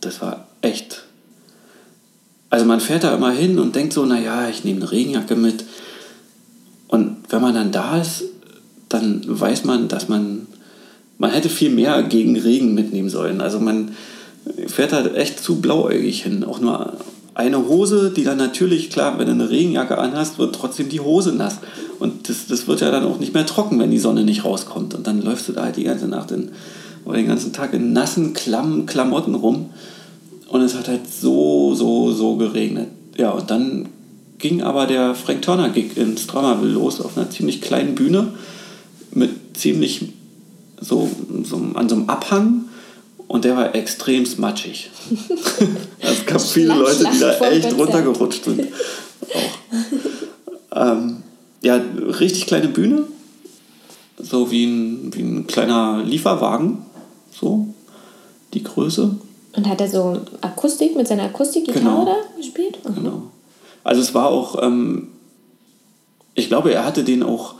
Das 0.00 0.20
war 0.20 0.48
echt. 0.62 1.04
Also 2.50 2.64
man 2.64 2.80
fährt 2.80 3.04
da 3.04 3.14
immer 3.14 3.30
hin 3.30 3.58
und 3.58 3.76
denkt 3.76 3.92
so, 3.92 4.04
naja, 4.04 4.48
ich 4.48 4.64
nehme 4.64 4.80
eine 4.80 4.90
Regenjacke 4.90 5.36
mit. 5.36 5.64
Und 6.88 7.18
wenn 7.28 7.42
man 7.42 7.54
dann 7.54 7.70
da 7.70 8.00
ist, 8.00 8.24
dann 8.88 9.22
weiß 9.26 9.64
man, 9.64 9.88
dass 9.88 10.08
man, 10.08 10.46
man 11.18 11.30
hätte 11.30 11.50
viel 11.50 11.70
mehr 11.70 12.02
gegen 12.02 12.36
Regen 12.36 12.74
mitnehmen 12.74 13.10
sollen. 13.10 13.40
Also 13.40 13.60
man 13.60 13.94
fährt 14.66 14.92
da 14.92 15.04
echt 15.06 15.38
zu 15.40 15.60
blauäugig 15.60 16.22
hin. 16.22 16.42
Auch 16.42 16.58
nur 16.58 16.94
eine 17.38 17.68
Hose, 17.68 18.10
die 18.10 18.24
dann 18.24 18.36
natürlich, 18.36 18.90
klar, 18.90 19.16
wenn 19.16 19.26
du 19.26 19.32
eine 19.32 19.48
Regenjacke 19.48 19.96
anhast, 19.96 20.40
wird 20.40 20.56
trotzdem 20.56 20.88
die 20.88 20.98
Hose 20.98 21.32
nass. 21.32 21.58
Und 22.00 22.28
das, 22.28 22.48
das 22.48 22.66
wird 22.66 22.80
ja 22.80 22.90
dann 22.90 23.04
auch 23.04 23.20
nicht 23.20 23.32
mehr 23.32 23.46
trocken, 23.46 23.78
wenn 23.78 23.92
die 23.92 24.00
Sonne 24.00 24.24
nicht 24.24 24.44
rauskommt. 24.44 24.92
Und 24.92 25.06
dann 25.06 25.22
läufst 25.22 25.48
du 25.48 25.52
da 25.52 25.62
halt 25.62 25.76
die 25.76 25.84
ganze 25.84 26.08
Nacht 26.08 26.32
in, 26.32 26.50
oder 27.04 27.18
den 27.18 27.28
ganzen 27.28 27.52
Tag 27.52 27.74
in 27.74 27.92
nassen, 27.92 28.34
klammen 28.34 28.86
Klamotten 28.86 29.36
rum. 29.36 29.70
Und 30.48 30.62
es 30.62 30.74
hat 30.74 30.88
halt 30.88 31.02
so, 31.08 31.76
so, 31.76 32.10
so 32.10 32.34
geregnet. 32.34 32.88
Ja, 33.16 33.30
und 33.30 33.48
dann 33.52 33.88
ging 34.38 34.60
aber 34.62 34.86
der 34.86 35.14
Frank 35.14 35.42
Turner 35.42 35.68
Gig 35.68 35.96
in 35.96 36.18
Stromerville 36.18 36.72
los 36.72 37.00
auf 37.00 37.16
einer 37.16 37.30
ziemlich 37.30 37.60
kleinen 37.60 37.94
Bühne 37.94 38.32
mit 39.12 39.56
ziemlich 39.56 40.08
so, 40.80 41.08
so 41.44 41.56
an 41.74 41.88
so 41.88 41.94
einem 41.94 42.08
Abhang 42.08 42.64
und 43.28 43.44
der 43.44 43.56
war 43.56 43.74
extrem 43.74 44.26
matschig. 44.38 44.90
Es 46.00 46.24
gab 46.26 46.40
viele 46.40 46.74
Leute, 46.74 47.04
die 47.12 47.18
da 47.20 47.38
echt 47.50 47.76
runtergerutscht 47.76 48.44
sind. 48.44 48.68
Auch. 49.34 50.76
ähm, 50.76 51.22
ja, 51.62 51.80
richtig 52.18 52.46
kleine 52.46 52.68
Bühne. 52.68 53.04
So 54.18 54.50
wie 54.50 54.64
ein, 54.64 55.14
wie 55.14 55.22
ein 55.22 55.46
kleiner 55.46 56.02
Lieferwagen. 56.04 56.78
So, 57.30 57.66
die 58.54 58.62
Größe. 58.62 59.16
Und 59.54 59.68
hat 59.68 59.80
er 59.80 59.88
so 59.88 60.20
Akustik 60.40 60.96
mit 60.96 61.06
seiner 61.08 61.24
Akustikgitarre 61.24 61.84
Genau. 61.84 62.04
da 62.04 62.16
gespielt? 62.36 62.78
Mhm. 62.88 62.94
Genau. 62.94 63.22
Also 63.84 64.00
es 64.00 64.14
war 64.14 64.28
auch, 64.28 64.62
ähm, 64.62 65.08
ich 66.34 66.48
glaube, 66.48 66.72
er 66.72 66.84
hatte 66.84 67.04
den 67.04 67.22
auch 67.22 67.54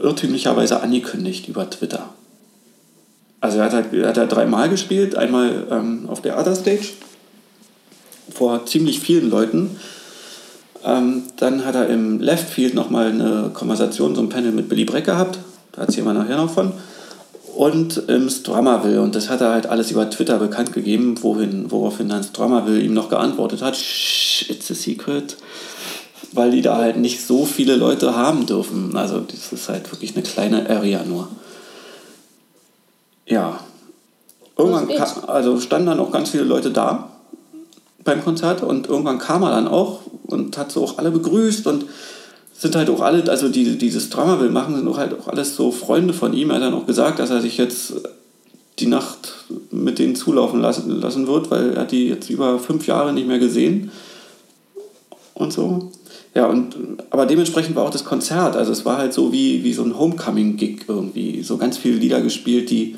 irrtümlicherweise 0.00 0.80
angekündigt 0.82 1.48
über 1.48 1.68
Twitter. 1.68 2.10
Also 3.40 3.58
er 3.58 3.64
hat, 3.64 3.72
halt- 3.72 3.92
er 3.94 4.08
hat 4.08 4.16
da 4.16 4.26
dreimal 4.26 4.68
gespielt, 4.68 5.16
einmal 5.16 5.66
ähm, 5.70 6.04
auf 6.08 6.20
der 6.20 6.38
Other 6.38 6.54
Stage 6.54 6.88
vor 8.32 8.66
ziemlich 8.66 9.00
vielen 9.00 9.30
Leuten. 9.30 9.76
Ähm, 10.84 11.24
dann 11.36 11.64
hat 11.64 11.74
er 11.74 11.88
im 11.88 12.20
Left 12.20 12.48
Field 12.48 12.74
nochmal 12.74 13.08
eine 13.08 13.50
Konversation, 13.52 14.14
so 14.14 14.22
ein 14.22 14.28
Panel 14.28 14.52
mit 14.52 14.68
Billy 14.68 14.84
Breck 14.84 15.04
gehabt. 15.04 15.38
Da 15.72 15.82
erzählen 15.82 16.06
wir 16.06 16.14
nachher 16.14 16.36
noch 16.36 16.50
von. 16.50 16.72
Und 17.56 18.04
im 18.08 18.30
Strummerville. 18.30 19.02
Und 19.02 19.14
das 19.14 19.28
hat 19.28 19.40
er 19.40 19.50
halt 19.50 19.66
alles 19.66 19.90
über 19.90 20.08
Twitter 20.08 20.38
bekannt 20.38 20.72
gegeben, 20.72 21.16
wohin, 21.22 21.70
woraufhin 21.70 22.08
dann 22.08 22.22
Strummerville 22.22 22.80
ihm 22.80 22.94
noch 22.94 23.08
geantwortet 23.10 23.60
hat. 23.60 23.76
Shh, 23.76 24.46
it's 24.50 24.70
a 24.70 24.74
secret. 24.74 25.36
Weil 26.32 26.52
die 26.52 26.62
da 26.62 26.76
halt 26.78 26.96
nicht 26.96 27.26
so 27.26 27.44
viele 27.44 27.76
Leute 27.76 28.16
haben 28.16 28.46
dürfen. 28.46 28.96
Also 28.96 29.20
das 29.20 29.52
ist 29.52 29.68
halt 29.68 29.90
wirklich 29.90 30.14
eine 30.14 30.22
kleine 30.22 30.70
Area 30.70 31.02
nur. 31.04 31.28
Ja. 33.30 33.60
Irgendwann 34.58 34.88
Los 34.88 34.96
geht's. 34.98 35.14
ka- 35.22 35.32
also 35.32 35.58
standen 35.60 35.86
dann 35.86 36.00
auch 36.00 36.10
ganz 36.10 36.30
viele 36.30 36.42
Leute 36.44 36.70
da 36.70 37.08
beim 38.04 38.22
Konzert 38.22 38.62
und 38.62 38.88
irgendwann 38.88 39.18
kam 39.18 39.42
er 39.42 39.50
dann 39.50 39.68
auch 39.68 40.00
und 40.26 40.56
hat 40.58 40.70
so 40.72 40.84
auch 40.84 40.98
alle 40.98 41.10
begrüßt 41.10 41.66
und 41.66 41.86
sind 42.54 42.76
halt 42.76 42.90
auch 42.90 43.00
alle, 43.00 43.28
also 43.30 43.48
die 43.48 43.78
dieses 43.78 44.10
Drama 44.10 44.38
will 44.40 44.50
machen, 44.50 44.74
sind 44.76 44.86
auch 44.88 44.98
halt 44.98 45.18
auch 45.18 45.28
alles 45.28 45.56
so 45.56 45.70
Freunde 45.72 46.12
von 46.12 46.34
ihm. 46.34 46.50
Er 46.50 46.56
hat 46.56 46.62
dann 46.62 46.74
auch 46.74 46.86
gesagt, 46.86 47.18
dass 47.18 47.30
er 47.30 47.40
sich 47.40 47.56
jetzt 47.56 47.94
die 48.78 48.86
Nacht 48.86 49.34
mit 49.70 49.98
denen 49.98 50.14
zulaufen 50.14 50.60
lassen, 50.60 51.00
lassen 51.00 51.26
wird, 51.26 51.50
weil 51.50 51.74
er 51.74 51.84
die 51.84 52.08
jetzt 52.08 52.28
über 52.30 52.58
fünf 52.58 52.86
Jahre 52.86 53.12
nicht 53.12 53.26
mehr 53.28 53.38
gesehen 53.38 53.90
und 55.34 55.52
so. 55.52 55.90
Ja, 56.34 56.46
und 56.46 56.76
aber 57.10 57.26
dementsprechend 57.26 57.76
war 57.76 57.84
auch 57.84 57.90
das 57.90 58.04
Konzert, 58.04 58.56
also 58.56 58.72
es 58.72 58.84
war 58.84 58.98
halt 58.98 59.12
so 59.12 59.32
wie, 59.32 59.64
wie 59.64 59.72
so 59.72 59.82
ein 59.82 59.98
Homecoming-Gig 59.98 60.84
irgendwie. 60.86 61.42
So 61.42 61.56
ganz 61.56 61.76
viele 61.76 61.96
Lieder 61.96 62.20
gespielt, 62.20 62.70
die, 62.70 62.96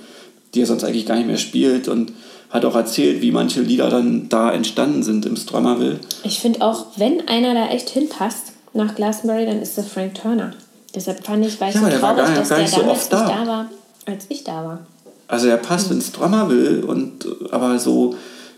die 0.54 0.60
er 0.60 0.66
sonst 0.66 0.84
eigentlich 0.84 1.06
gar 1.06 1.16
nicht 1.16 1.26
mehr 1.26 1.38
spielt 1.38 1.88
und 1.88 2.12
hat 2.50 2.64
auch 2.64 2.74
erzählt, 2.76 3.22
wie 3.22 3.30
manche 3.30 3.62
Lieder 3.62 3.88
dann 3.88 4.28
da 4.28 4.52
entstanden 4.52 5.02
sind 5.02 5.24
im 5.24 5.36
Strummerville. 5.36 5.98
Ich 6.24 6.40
finde 6.40 6.60
auch, 6.62 6.86
wenn 6.96 7.26
einer 7.28 7.54
da 7.54 7.68
echt 7.68 7.88
hinpasst 7.90 8.52
nach 8.74 8.94
Glastonbury, 8.94 9.46
dann 9.46 9.60
ist 9.62 9.78
das 9.78 9.88
Frank 9.88 10.14
Turner. 10.14 10.52
Deshalb 10.94 11.24
fand 11.24 11.46
ich, 11.46 11.54
ich 11.54 11.60
Ja, 11.60 11.72
so 11.72 11.86
der 11.86 12.02
war 12.02 12.14
traurig, 12.14 12.26
gar- 12.34 12.38
dass 12.40 12.48
gar 12.50 12.58
der 12.58 12.68
so 12.68 12.76
damals 12.80 12.98
oft 13.00 13.12
nicht 13.12 13.22
da. 13.22 13.28
da 13.28 13.46
war, 13.46 13.70
als 14.06 14.26
ich 14.28 14.44
da 14.44 14.52
war. 14.64 14.80
Also 15.28 15.48
er 15.48 15.56
passt 15.56 15.90
ins 15.90 16.08
Strummerville 16.08 16.84
und 16.84 17.26
aber 17.50 17.78
so, 17.78 18.14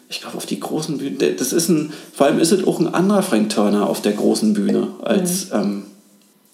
ich 0.08 0.20
glaube 0.20 0.36
auf 0.36 0.46
die 0.46 0.58
großen 0.58 0.98
Bühnen, 0.98 1.18
das 1.38 1.52
ist 1.52 1.68
ein, 1.68 1.92
vor 2.12 2.26
allem 2.26 2.40
ist 2.40 2.50
es 2.50 2.66
auch 2.66 2.80
ein 2.80 2.92
anderer 2.92 3.22
Frank 3.22 3.50
Turner 3.50 3.88
auf 3.88 4.02
der 4.02 4.12
großen 4.12 4.54
Bühne 4.54 4.88
als 5.02 5.52
ähm, 5.52 5.84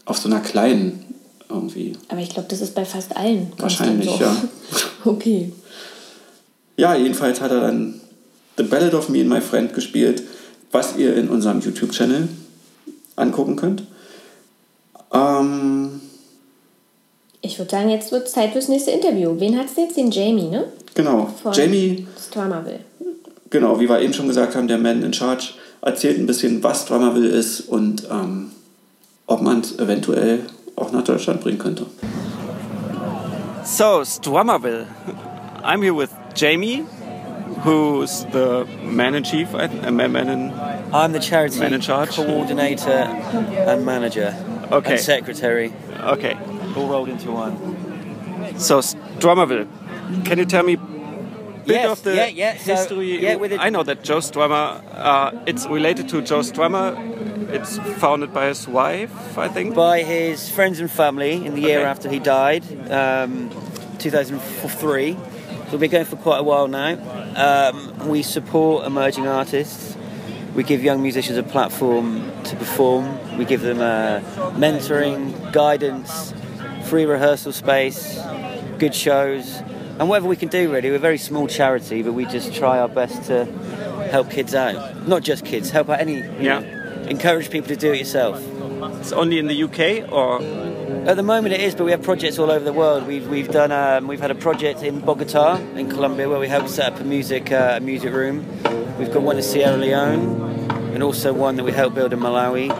auf 0.05 0.19
so 0.19 0.29
einer 0.29 0.41
kleinen 0.41 1.03
irgendwie. 1.51 1.93
Aber 2.09 2.21
ich 2.21 2.31
glaube, 2.31 2.49
das 2.49 2.61
ist 2.61 2.75
bei 2.75 2.85
fast 2.85 3.17
allen. 3.17 3.53
Wahrscheinlich, 3.59 4.09
Künstlern 4.09 4.37
ja. 4.37 4.49
so. 5.05 5.11
okay. 5.11 5.53
Ja, 6.77 6.95
jedenfalls 6.95 7.41
hat 7.41 7.51
er 7.51 7.61
dann 7.61 8.01
The 8.57 8.63
Ballad 8.63 8.95
of 8.95 9.09
Me 9.09 9.21
and 9.21 9.29
My 9.29 9.41
Friend 9.41 9.73
gespielt, 9.75 10.23
was 10.73 10.97
ihr 10.97 11.15
in 11.17 11.29
unserem 11.29 11.61
YouTube-Channel 11.61 12.29
angucken 13.17 13.57
könnt. 13.57 13.83
Ähm, 15.13 16.01
Ich 17.43 17.59
würde 17.59 17.71
sagen, 17.71 17.91
jetzt 17.91 18.13
wird 18.13 18.27
es 18.27 18.33
Zeit 18.33 18.53
fürs 18.53 18.69
nächste 18.69 18.91
Interview. 18.93 19.35
Wen 19.39 19.59
hat 19.59 19.67
es 19.67 19.77
jetzt? 19.77 19.97
Den 19.97 20.11
Jamie, 20.11 20.49
ne? 20.49 20.67
genau, 20.95 21.29
Von 21.43 21.53
Jamie, 21.53 22.07
Strummerville. 22.19 22.81
genau, 23.51 23.81
wie 23.81 23.89
wir 23.89 24.01
eben 24.01 24.13
schon 24.13 24.29
gesagt 24.29 24.55
haben, 24.57 24.69
der 24.69 24.79
Man 24.79 25.03
in 25.03 25.13
Charge, 25.13 25.51
erzählt 25.83 26.19
ein 26.19 26.27
bisschen, 26.27 26.63
was 26.63 26.85
Drummerville 26.87 27.29
ist 27.29 27.61
und 27.63 28.05
ähm, 28.11 28.51
ob 29.27 29.41
man 29.41 29.61
es 29.61 29.79
eventuell 29.79 30.41
auch 30.81 30.93
nach 30.93 31.05
Deutschland 31.05 31.41
bringen 31.43 31.59
könnte. 31.59 31.87
So, 33.65 34.03
Strummerville. 34.05 34.87
I'm 35.63 35.83
here 35.83 35.93
with 35.95 36.11
Jamie, 36.35 36.85
who's 37.65 38.25
the 38.33 38.65
man 38.83 39.15
in 39.15 39.23
chief, 39.23 39.55
I 39.55 39.69
th- 39.69 39.85
uh, 39.87 39.91
man, 39.93 40.13
man 40.13 40.29
in. 40.29 40.53
I'm 40.93 41.13
the 41.13 41.21
charity 41.21 41.59
Man 41.61 41.73
in 41.75 41.81
charge? 41.81 42.17
coordinator 42.17 43.07
and 43.69 43.85
manager 43.85 44.35
Okay. 44.73 44.93
and 44.93 45.01
secretary, 45.01 45.73
Okay. 46.03 46.37
all 46.77 46.89
rolled 46.89 47.09
into 47.11 47.31
one. 47.31 47.57
So, 48.59 48.79
Strummerville. 48.81 49.67
Can 50.25 50.39
you 50.39 50.47
tell 50.47 50.65
me 50.65 50.75
a 50.75 50.79
bit 51.67 51.77
Yes, 51.77 51.91
of 51.91 52.03
the 52.03 52.15
yeah, 52.17 52.27
yeah, 52.27 52.57
so, 52.57 52.75
history? 52.75 53.23
yeah, 53.23 53.37
with 53.37 53.53
it- 53.53 53.61
I 53.61 53.69
know 53.71 53.83
that 53.85 54.03
Joe 54.03 54.19
Strummer, 54.21 54.81
uh, 54.97 55.31
it's 55.47 55.67
related 55.67 56.09
to 56.09 56.23
Joe 56.23 56.41
Strummer. 56.41 56.97
It's 57.53 57.79
founded 57.99 58.33
by 58.33 58.47
his 58.47 58.69
wife, 58.69 59.37
I 59.37 59.49
think. 59.49 59.75
By 59.75 60.03
his 60.03 60.49
friends 60.49 60.79
and 60.79 60.91
family 60.91 61.45
in 61.45 61.55
the 61.55 61.61
year 61.61 61.85
after 61.85 62.09
he 62.09 62.19
died, 62.19 62.65
um, 62.91 63.51
2003. 63.99 65.15
So 65.15 65.19
we've 65.73 65.81
been 65.81 65.91
going 65.91 66.05
for 66.05 66.17
quite 66.17 66.39
a 66.39 66.43
while 66.43 66.69
now. 66.69 66.97
Um, 67.37 68.09
we 68.09 68.23
support 68.23 68.87
emerging 68.87 69.27
artists. 69.27 69.97
We 70.55 70.63
give 70.65 70.83
young 70.83 71.03
musicians 71.03 71.39
a 71.39 71.43
platform 71.43 72.31
to 72.45 72.57
perform. 72.57 73.39
We 73.39 73.45
give 73.45 73.63
them 73.63 73.81
uh, 73.81 74.21
mentoring, 74.59 75.53
guidance, 75.53 76.35
free 76.85 77.05
rehearsal 77.05 77.53
space, 77.53 78.19
good 78.79 78.95
shows, 78.95 79.57
and 79.99 80.09
whatever 80.09 80.27
we 80.27 80.37
can 80.37 80.49
do. 80.49 80.73
Really, 80.73 80.91
we're 80.91 80.97
a 80.97 80.99
very 80.99 81.19
small 81.19 81.47
charity, 81.47 82.03
but 82.03 82.15
we 82.15 82.27
just 82.27 82.55
try 82.55 82.79
our 82.79 82.89
best 82.89 83.25
to 83.25 83.45
help 84.11 84.31
kids 84.31 84.55
out. 84.55 85.07
Not 85.07 85.23
just 85.23 85.45
kids, 85.45 85.71
help 85.71 85.89
out 85.89 86.01
any. 86.01 86.21
Yeah. 86.43 86.61
know, 86.61 86.80
encourage 87.11 87.51
people 87.51 87.69
to 87.69 87.77
do 87.77 87.93
it 87.93 87.99
yourself. 87.99 88.41
It's 89.01 89.13
only 89.13 89.39
in 89.39 89.49
the 89.49 89.65
UK, 89.65 90.11
or 90.11 90.41
At 91.07 91.17
the 91.17 91.23
moment 91.23 91.55
it 91.55 91.61
is, 91.61 91.75
but 91.75 91.85
we 91.85 91.91
have 91.91 92.03
projects 92.03 92.39
all 92.39 92.51
over 92.51 92.65
the 92.65 92.73
world. 92.73 93.07
We've, 93.07 93.27
we've 93.29 93.49
done 93.49 93.73
um, 93.73 94.07
we've 94.07 94.21
had 94.21 94.31
a 94.31 94.35
project 94.35 94.83
in 94.83 95.01
Bogota 95.01 95.57
in 95.75 95.91
Colombia 95.91 96.29
where 96.29 96.39
we 96.39 96.47
helped 96.47 96.71
set 96.71 96.93
up 96.93 97.01
a 97.01 97.05
music 97.05 97.51
uh, 97.51 97.75
a 97.77 97.81
music 97.81 98.13
room. 98.13 98.47
We've 98.99 99.13
got 99.13 99.23
one 99.23 99.37
in 99.37 99.43
Sierra 99.43 99.77
Leone, 99.77 100.71
and 100.95 101.03
also 101.03 101.33
one 101.33 101.57
that 101.57 101.65
we 101.65 101.73
helped 101.73 101.95
build 101.95 102.13
in 102.13 102.21
Malawi. 102.21 102.71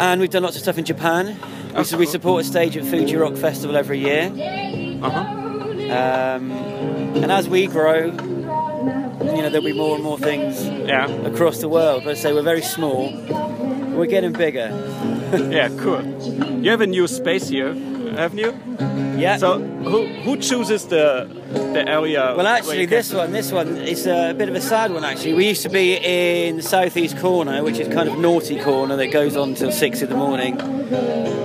And 0.00 0.20
we've 0.20 0.30
done 0.30 0.42
lots 0.42 0.56
of 0.56 0.62
stuff 0.62 0.78
in 0.78 0.84
Japan. 0.84 1.36
We, 1.76 1.84
so 1.84 1.98
we 1.98 2.06
support 2.06 2.42
a 2.42 2.46
stage 2.46 2.76
at 2.76 2.84
Fuji 2.84 3.16
Rock 3.16 3.34
Festival 3.34 3.76
every 3.76 3.98
year. 3.98 4.30
uh-huh. 5.02 5.42
Um, 5.86 6.50
and 6.50 7.30
as 7.30 7.48
we 7.48 7.66
grow, 7.66 8.10
you 9.36 9.42
know 9.42 9.50
there'll 9.50 9.64
be 9.64 9.72
more 9.72 9.94
and 9.94 10.02
more 10.04 10.18
things 10.18 10.66
yeah, 10.66 11.06
across 11.26 11.60
the 11.60 11.68
world. 11.68 12.04
But 12.04 12.12
I 12.12 12.14
say 12.14 12.32
we're 12.32 12.42
very 12.42 12.62
small. 12.62 13.12
We're 13.96 14.06
getting 14.06 14.32
bigger. 14.32 14.68
yeah, 15.50 15.68
cool. 15.78 16.02
You 16.62 16.70
have 16.70 16.80
a 16.80 16.86
new 16.86 17.06
space 17.06 17.48
here, 17.48 17.74
haven't 17.74 18.38
you? 18.38 18.54
Yeah. 19.18 19.36
So, 19.38 19.58
who 19.58 20.06
who 20.24 20.36
chooses 20.36 20.86
the 20.86 21.28
the 21.52 21.88
area? 21.88 22.34
Well, 22.36 22.46
actually, 22.46 22.86
this 22.86 23.12
one, 23.12 23.32
this 23.32 23.52
one 23.52 23.76
is 23.76 24.06
a 24.06 24.34
bit 24.36 24.48
of 24.48 24.54
a 24.54 24.60
sad 24.60 24.92
one. 24.92 25.04
Actually, 25.04 25.34
we 25.34 25.48
used 25.48 25.62
to 25.62 25.70
be 25.70 25.96
in 25.96 26.56
the 26.56 26.62
southeast 26.62 27.18
corner, 27.18 27.62
which 27.62 27.78
is 27.78 27.88
kind 27.88 28.08
of 28.08 28.18
naughty 28.18 28.58
corner 28.60 28.96
that 28.96 29.08
goes 29.08 29.36
on 29.36 29.54
till 29.54 29.72
six 29.72 30.02
in 30.02 30.08
the 30.10 30.16
morning 30.16 30.56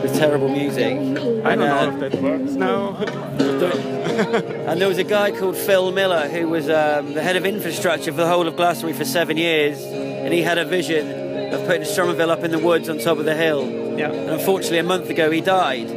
with 0.02 0.16
terrible 0.18 0.50
music. 0.50 0.94
I 0.96 0.96
don't 0.96 1.46
And, 1.46 1.62
uh, 1.62 1.86
know 1.86 2.06
if 2.06 2.12
that 2.12 2.22
works 2.22 2.52
now. 2.52 3.98
And 4.12 4.80
there 4.82 4.88
was 4.88 4.98
a 4.98 5.04
guy 5.04 5.32
called 5.32 5.58
Phil 5.58 5.92
Miller 5.92 6.28
who 6.28 6.48
was 6.48 6.70
um, 6.70 7.14
the 7.14 7.22
head 7.22 7.36
of 7.36 7.46
infrastructure 7.46 8.12
for 8.12 8.18
the 8.18 8.28
whole 8.28 8.48
of 8.48 8.56
Glastonbury 8.56 8.98
for 8.98 9.06
seven 9.06 9.38
years, 9.38 9.82
and 9.82 10.34
he 10.34 10.42
had 10.42 10.58
a 10.58 10.66
vision 10.66 11.54
of 11.54 11.66
putting 11.66 11.84
Stromerville 11.84 12.30
up 12.30 12.44
in 12.44 12.52
the 12.52 12.60
woods 12.60 12.90
on 12.90 12.98
top 13.00 13.18
of 13.18 13.26
the 13.26 13.36
hill. 13.36 13.70
Yeah. 13.98 14.12
And 14.12 14.30
unfortunately, 14.32 14.80
a 14.80 14.84
month 14.84 15.10
ago 15.10 15.32
he 15.32 15.42
died. 15.42 15.90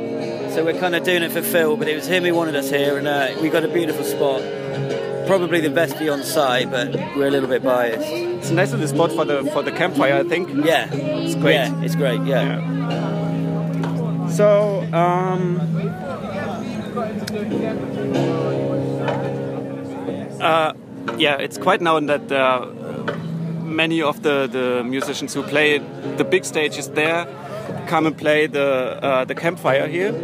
So 0.53 0.65
we're 0.65 0.79
kind 0.79 0.95
of 0.95 1.03
doing 1.05 1.23
it 1.23 1.33
for 1.33 1.43
Phil, 1.43 1.77
but 1.77 1.89
it 1.89 1.97
was 1.97 2.07
him 2.07 2.25
who 2.25 2.35
wanted 2.35 2.55
us 2.57 2.71
here, 2.71 2.97
and 2.97 3.07
uh, 3.09 3.35
we 3.43 3.49
got 3.51 3.65
a 3.65 3.69
beautiful 3.69 4.05
spot. 4.05 4.41
Probably 5.27 5.61
the 5.61 5.71
best 5.71 5.97
view 5.97 6.13
on 6.13 6.23
site, 6.23 6.71
but 6.71 6.93
we're 7.17 7.29
a 7.29 7.31
little 7.31 7.49
bit 7.49 7.63
biased. 7.63 8.07
It's 8.07 8.51
a 8.51 8.55
nice 8.55 8.73
little 8.73 8.87
spot 8.87 9.11
for 9.13 9.25
the 9.25 9.43
for 9.53 9.63
the 9.63 9.73
campfire, 9.73 10.17
I 10.17 10.23
think. 10.23 10.51
Yeah, 10.65 10.89
It's 10.93 11.35
great. 11.35 11.55
Yeah, 11.55 11.83
it's 11.83 11.95
great. 11.97 12.21
Yeah. 12.23 12.61
Yeah. 12.61 14.29
So, 14.29 14.83
um, 14.93 15.61
uh, 20.41 20.73
yeah, 21.19 21.37
it's 21.39 21.59
quite 21.59 21.81
known 21.81 22.07
that 22.07 22.31
uh, 22.31 22.67
many 23.63 24.01
of 24.03 24.23
the, 24.23 24.47
the 24.47 24.85
musicians 24.85 25.35
who 25.35 25.43
play 25.43 25.79
the 26.17 26.25
big 26.25 26.45
stages 26.45 26.89
there 26.91 27.27
come 27.89 28.07
and 28.07 28.17
play 28.17 28.47
the 28.47 28.99
uh, 29.03 29.25
the 29.25 29.35
campfire 29.35 29.89
here. 29.89 30.15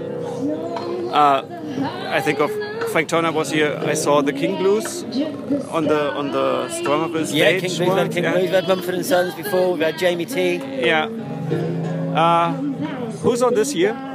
Uh, 1.13 1.43
I 2.09 2.21
think 2.21 2.39
of 2.41 2.51
Frank 2.93 3.09
Turner 3.09 3.33
was 3.33 3.51
here. 3.51 3.77
I 3.83 3.95
saw 3.95 4.23
the 4.23 4.33
King 4.33 4.57
Blues 4.59 5.03
on 5.71 5.85
the 5.85 6.13
on 6.13 6.31
the 6.31 6.69
Stromerville 6.69 7.27
stage. 7.27 7.37
Yeah, 7.37 7.59
King 7.59 7.61
Blues, 7.61 7.81
we've 7.81 7.99
had 7.99 8.13
King 8.13 8.25
yeah. 8.25 8.33
Blues, 8.33 8.43
we've 8.43 8.53
had 8.53 8.69
Mumford 8.69 8.95
and 8.95 9.07
Sons 9.07 9.35
before, 9.35 9.73
we've 9.73 9.83
had 9.83 9.99
Jamie 9.99 10.27
T. 10.27 10.57
Yeah. 10.57 11.09
Uh, 12.15 12.53
who's 13.23 13.43
on 13.43 13.55
this 13.55 13.75
year? 13.75 14.10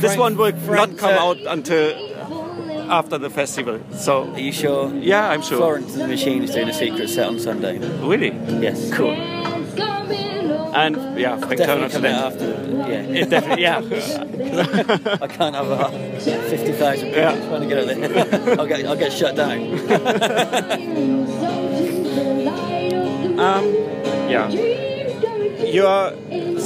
This 0.00 0.16
one 0.16 0.36
will 0.36 0.52
Frank, 0.52 0.90
not 0.92 0.98
come 0.98 1.14
uh, 1.14 1.24
out 1.30 1.38
until 1.46 2.90
after 2.90 3.18
the 3.18 3.30
festival. 3.30 3.80
So 3.92 4.32
Are 4.32 4.38
you 4.38 4.52
sure? 4.52 4.92
yeah, 4.94 5.28
I'm 5.30 5.42
sure. 5.42 5.58
Florence 5.58 5.92
and 5.94 6.02
the 6.02 6.08
Machine 6.08 6.42
is 6.44 6.52
doing 6.52 6.68
a 6.68 6.72
secret 6.72 7.08
set 7.10 7.26
on 7.28 7.38
Sunday. 7.38 7.78
Really 8.00 8.30
Yes. 8.60 8.90
cool. 8.92 9.16
And 10.74 11.18
yeah, 11.18 11.36
Frank 11.38 11.58
Turner 11.60 11.88
Definitely 11.88 11.88
to 11.88 11.94
coming 11.94 12.12
them. 12.12 12.14
out 12.14 12.32
after. 12.32 12.48
Yeah. 12.92 13.20
It 13.20 13.30
definitely, 13.30 13.62
yeah. 13.62 13.78
I 15.22 15.26
can't 15.26 15.54
have 15.54 15.68
a 15.70 15.90
50,000 16.20 17.08
people 17.08 17.18
Yeah. 17.18 17.48
trying 17.48 17.62
to 17.62 17.66
get 17.66 17.78
up 17.78 17.86
there. 18.44 18.56
I'll 18.60 18.66
get, 18.66 18.86
I'll 18.86 18.96
get 18.96 19.12
shut 19.12 19.34
down. 19.34 19.58
Um, 23.38 23.64
yeah. 24.28 24.48
You 24.48 25.86
are. 25.86 26.12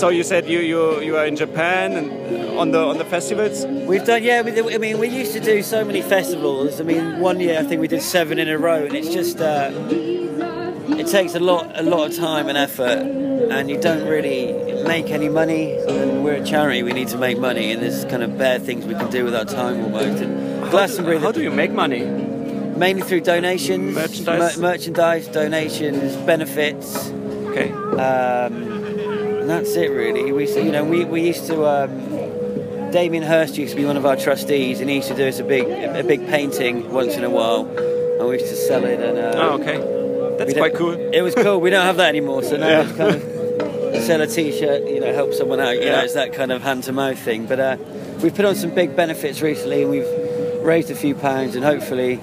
So 0.02 0.08
you 0.08 0.24
said 0.24 0.48
you 0.48 0.58
you 0.58 1.00
you 1.00 1.16
are 1.16 1.26
in 1.26 1.36
Japan 1.36 1.92
and 1.92 2.58
on 2.58 2.72
the 2.72 2.80
on 2.80 2.98
the 2.98 3.04
festivals. 3.04 3.64
We've 3.64 4.04
done, 4.04 4.24
yeah. 4.24 4.42
We, 4.42 4.74
I 4.74 4.78
mean, 4.78 4.98
we 4.98 5.06
used 5.06 5.32
to 5.34 5.38
do 5.38 5.62
so 5.62 5.84
many 5.84 6.02
festivals. 6.02 6.80
I 6.80 6.82
mean, 6.82 7.20
one 7.20 7.38
year 7.38 7.60
I 7.60 7.62
think 7.62 7.80
we 7.80 7.86
did 7.86 8.02
seven 8.02 8.40
in 8.40 8.48
a 8.48 8.58
row, 8.58 8.84
and 8.84 8.94
it's 8.94 9.14
just 9.14 9.40
uh, 9.40 9.70
it 10.98 11.06
takes 11.06 11.36
a 11.36 11.38
lot, 11.38 11.70
a 11.78 11.84
lot 11.84 12.10
of 12.10 12.16
time 12.16 12.48
and 12.48 12.58
effort, 12.58 12.98
and 13.54 13.70
you 13.70 13.80
don't 13.80 14.08
really 14.08 14.52
make 14.82 15.10
any 15.10 15.28
money. 15.28 15.76
And 15.76 16.24
we're 16.24 16.42
a 16.42 16.44
charity; 16.44 16.82
we 16.82 16.92
need 16.92 17.06
to 17.14 17.16
make 17.16 17.38
money, 17.38 17.70
and 17.70 17.80
there's 17.80 18.04
kind 18.06 18.24
of 18.24 18.36
bare 18.36 18.58
things 18.58 18.84
we 18.84 18.94
can 18.94 19.08
do 19.08 19.24
with 19.24 19.36
our 19.36 19.44
time 19.44 19.84
almost. 19.84 20.20
And 20.20 20.68
Glastonbury, 20.68 21.20
How 21.20 21.30
do 21.30 21.44
you 21.44 21.52
make 21.52 21.70
money? 21.70 22.02
mainly 22.76 23.02
through 23.02 23.20
donations, 23.20 23.94
Merchandise? 23.94 24.58
mer- 24.58 24.62
merchandise, 24.70 25.28
donations, 25.28 26.16
benefits. 26.26 27.08
Okay. 27.50 27.70
Um, 27.70 28.71
and 29.42 29.50
that's 29.50 29.74
it 29.76 29.90
really. 29.90 30.32
We 30.32 30.46
you 30.54 30.72
know 30.72 30.84
we, 30.84 31.04
we 31.04 31.26
used 31.26 31.46
to 31.48 31.64
um, 31.66 32.90
Damien 32.90 33.22
Hirst 33.22 33.56
used 33.58 33.72
to 33.72 33.76
be 33.76 33.84
one 33.84 33.96
of 33.96 34.06
our 34.06 34.16
trustees 34.16 34.80
and 34.80 34.88
he 34.88 34.96
used 34.96 35.08
to 35.08 35.14
do 35.16 35.26
us 35.28 35.38
a 35.38 35.44
big 35.44 35.64
a 35.68 36.02
big 36.02 36.26
painting 36.28 36.90
once 36.92 37.14
in 37.14 37.24
a 37.24 37.30
while 37.30 37.66
and 37.66 38.28
we 38.28 38.34
used 38.38 38.48
to 38.48 38.56
sell 38.56 38.84
it 38.84 39.00
and 39.00 39.18
uh, 39.18 39.32
Oh, 39.36 39.60
okay. 39.60 39.78
That's 40.38 40.54
quite 40.54 40.74
cool. 40.74 40.92
It 40.92 41.20
was 41.22 41.34
cool. 41.34 41.60
We 41.60 41.70
don't 41.70 41.84
have 41.86 41.96
that 41.98 42.08
anymore, 42.08 42.42
so 42.42 42.56
now 42.56 42.68
Yeah. 42.68 42.80
it's 42.88 42.96
kind 42.96 43.14
of 43.16 44.02
sell 44.02 44.20
a 44.20 44.26
T-shirt, 44.26 44.88
you 44.88 45.00
know, 45.00 45.12
help 45.12 45.32
someone 45.34 45.60
out. 45.60 45.74
You 45.76 45.84
know, 45.86 46.00
it's 46.00 46.14
that 46.14 46.32
kind 46.32 46.50
of 46.50 46.62
hand 46.62 46.84
to 46.84 46.92
mouth 46.92 47.18
thing. 47.18 47.46
But 47.46 47.60
uh, 47.60 47.76
we've 48.22 48.34
put 48.34 48.44
on 48.44 48.54
some 48.56 48.70
big 48.74 48.96
benefits 48.96 49.40
recently, 49.42 49.82
and 49.82 49.90
we've 49.90 50.08
raised 50.64 50.90
a 50.90 50.94
few 50.96 51.14
pounds, 51.14 51.54
and 51.54 51.64
hopefully 51.64 52.16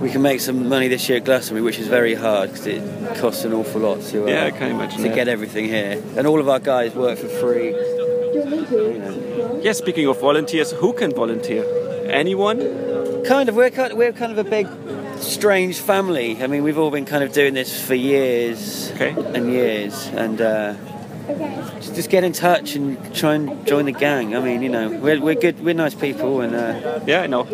we 0.00 0.10
can 0.10 0.22
make 0.22 0.40
some 0.40 0.68
money 0.68 0.88
this 0.88 1.08
year 1.08 1.18
at 1.18 1.24
Glastonbury, 1.24 1.62
which 1.62 1.78
is 1.78 1.86
very 1.88 2.14
hard 2.14 2.50
because 2.50 2.66
it 2.66 2.82
costs 3.18 3.44
an 3.44 3.52
awful 3.52 3.80
lot 3.82 4.00
to 4.10 4.24
uh, 4.24 4.28
Yeah, 4.28 4.44
I 4.46 4.50
can 4.50 4.70
imagine 4.70 5.02
to 5.02 5.08
that. 5.08 5.14
get 5.14 5.28
everything 5.28 5.66
here. 5.66 6.02
And 6.16 6.26
all 6.26 6.40
of 6.40 6.48
our 6.48 6.58
guys 6.58 6.94
work 6.94 7.18
for 7.18 7.28
free. 7.28 7.68
You 7.70 8.98
know. 8.98 9.60
Yeah. 9.62 9.72
Speaking 9.72 10.06
of 10.06 10.20
volunteers, 10.20 10.70
who 10.72 10.92
can 10.92 11.12
volunteer? 11.12 11.64
Anyone? 12.08 12.58
kind 13.24 13.48
of 13.50 13.54
we're 13.54 13.70
kind 13.70 13.92
of, 13.92 13.98
we're 13.98 14.12
kind 14.12 14.32
of 14.32 14.38
a 14.38 14.48
big 14.50 14.66
strange 15.18 15.78
family. 15.78 16.42
I 16.42 16.46
mean, 16.46 16.62
we've 16.62 16.78
all 16.78 16.90
been 16.90 17.04
kind 17.04 17.22
of 17.22 17.32
doing 17.32 17.52
this 17.54 17.80
for 17.80 17.94
years 17.94 18.90
Okay. 18.92 19.14
and 19.34 19.52
years, 19.52 20.06
and 20.08 20.40
uh, 20.40 20.74
just, 21.80 21.94
just 21.94 22.10
get 22.10 22.24
in 22.24 22.32
touch 22.32 22.74
and 22.74 23.14
try 23.14 23.34
and 23.34 23.66
join 23.66 23.84
the 23.86 23.92
gang. 23.92 24.34
I 24.36 24.40
mean, 24.40 24.62
you 24.62 24.68
know, 24.68 24.90
we're, 24.90 25.20
we're 25.20 25.34
good, 25.34 25.62
we're 25.64 25.74
nice 25.74 25.94
people, 25.94 26.40
and 26.40 26.54
uh, 26.54 27.00
Yeah, 27.06 27.22
I 27.22 27.26
know. 27.26 27.46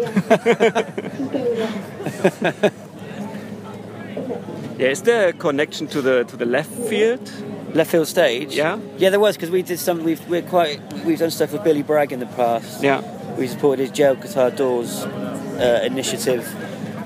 yeah, 4.78 4.88
is 4.88 5.02
there 5.02 5.28
a 5.28 5.32
connection 5.32 5.86
to 5.88 6.02
the 6.02 6.24
to 6.24 6.36
the 6.36 6.46
left 6.46 6.70
field? 6.70 7.30
left 7.74 7.90
field 7.90 8.08
stage. 8.08 8.56
Yeah? 8.56 8.78
yeah, 8.96 9.10
there 9.10 9.20
was 9.20 9.36
because 9.36 9.50
we 9.50 9.62
did 9.62 9.78
some. 9.78 10.02
We've 10.02 10.26
we're 10.28 10.42
quite 10.42 10.80
we've 11.04 11.18
done 11.18 11.30
stuff 11.30 11.52
with 11.52 11.62
Billy 11.62 11.82
Bragg 11.82 12.12
in 12.12 12.20
the 12.20 12.26
past. 12.26 12.82
Yeah. 12.82 13.02
we 13.36 13.46
supported 13.46 13.82
his 13.82 13.90
jail 13.90 14.14
guitar 14.14 14.50
doors 14.50 15.04
uh, 15.04 15.82
initiative, 15.84 16.46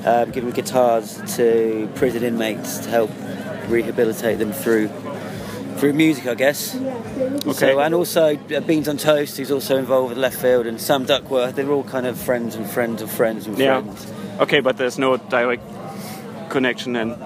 um, 0.06 0.30
giving 0.30 0.50
guitars 0.50 1.20
to 1.36 1.90
prison 1.96 2.22
inmates 2.22 2.78
to 2.78 2.88
help 2.90 3.10
rehabilitate 3.68 4.38
them 4.38 4.52
through 4.52 4.88
through 5.80 5.94
music, 5.94 6.26
I 6.26 6.34
guess. 6.34 6.76
Okay. 6.76 7.52
So, 7.52 7.80
and 7.80 7.94
also 7.94 8.36
uh, 8.36 8.60
Beans 8.60 8.86
on 8.86 8.98
Toast, 8.98 9.38
who's 9.38 9.50
also 9.50 9.78
involved 9.78 10.10
with 10.10 10.18
left 10.18 10.36
field, 10.36 10.66
and 10.66 10.78
Sam 10.80 11.06
Duckworth. 11.06 11.56
They're 11.56 11.70
all 11.70 11.84
kind 11.84 12.06
of 12.06 12.18
friends 12.18 12.54
and 12.54 12.68
friends 12.68 13.00
of 13.02 13.10
friends 13.10 13.46
and 13.46 13.56
friends. 13.56 14.06
Yeah. 14.06 14.42
Okay, 14.42 14.60
but 14.60 14.76
there's 14.76 14.98
no 14.98 15.16
direct 15.16 15.62
connection 16.50 16.96
and 16.96 17.16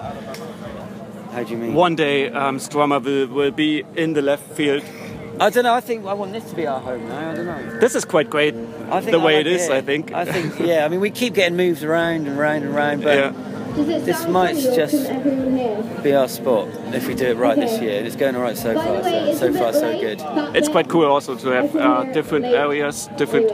How 1.33 1.43
do 1.43 1.51
you 1.51 1.57
mean? 1.57 1.73
one 1.73 1.95
day 1.95 2.29
um, 2.29 2.57
Strummer 2.59 3.03
will, 3.03 3.27
will 3.27 3.51
be 3.51 3.83
in 3.95 4.13
the 4.13 4.21
left 4.21 4.43
field. 4.53 4.83
I 5.39 5.49
don't 5.49 5.63
know. 5.65 5.73
I 5.73 5.81
think 5.81 6.05
I 6.05 6.13
want 6.13 6.31
this 6.31 6.49
to 6.51 6.55
be 6.55 6.65
our 6.65 6.79
home 6.79 7.09
now. 7.09 7.31
I 7.31 7.35
don't 7.35 7.45
know. 7.45 7.79
This 7.79 7.93
is 7.95 8.05
quite 8.05 8.29
great 8.29 8.55
I 8.89 9.01
think 9.01 9.11
the 9.11 9.19
I 9.19 9.25
way 9.25 9.37
like 9.37 9.45
it 9.47 9.51
is, 9.51 9.67
here. 9.67 9.75
I 9.75 9.81
think. 9.81 10.13
I 10.13 10.23
think, 10.23 10.59
yeah. 10.59 10.85
I 10.85 10.87
mean, 10.87 11.01
we 11.01 11.09
keep 11.09 11.33
getting 11.33 11.57
moved 11.57 11.83
around 11.83 12.27
and 12.27 12.37
round 12.37 12.63
and 12.63 12.73
round, 12.73 13.03
but 13.03 13.17
Yeah. 13.35 13.54
This 13.75 14.27
might 14.27 14.55
just 14.55 15.09
be 16.03 16.13
our 16.13 16.27
spot 16.27 16.67
if 16.93 17.07
we 17.07 17.15
do 17.15 17.25
it 17.25 17.37
right 17.37 17.55
this 17.57 17.81
year. 17.81 18.03
It's 18.03 18.15
going 18.15 18.35
all 18.35 18.41
right 18.41 18.57
so 18.57 18.73
far. 18.73 19.03
So, 19.03 19.33
so 19.35 19.53
far, 19.53 19.73
so 19.73 19.99
good. 19.99 20.21
It's 20.55 20.69
quite 20.69 20.89
cool 20.89 21.05
also 21.05 21.35
to 21.35 21.47
have 21.49 21.75
uh, 21.75 22.03
different 22.13 22.45
areas, 22.45 23.09
different 23.17 23.51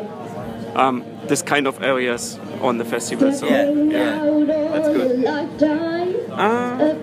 um, 0.75 1.03
this 1.27 1.41
kind 1.41 1.67
of 1.67 1.81
areas 1.83 2.39
on 2.61 2.77
the 2.77 2.85
festival. 2.85 3.33
So 3.33 3.47
Yeah, 3.47 3.69
yeah. 3.69 4.69
that's 4.71 4.87
good. 4.89 5.25
Uh, 6.31 6.95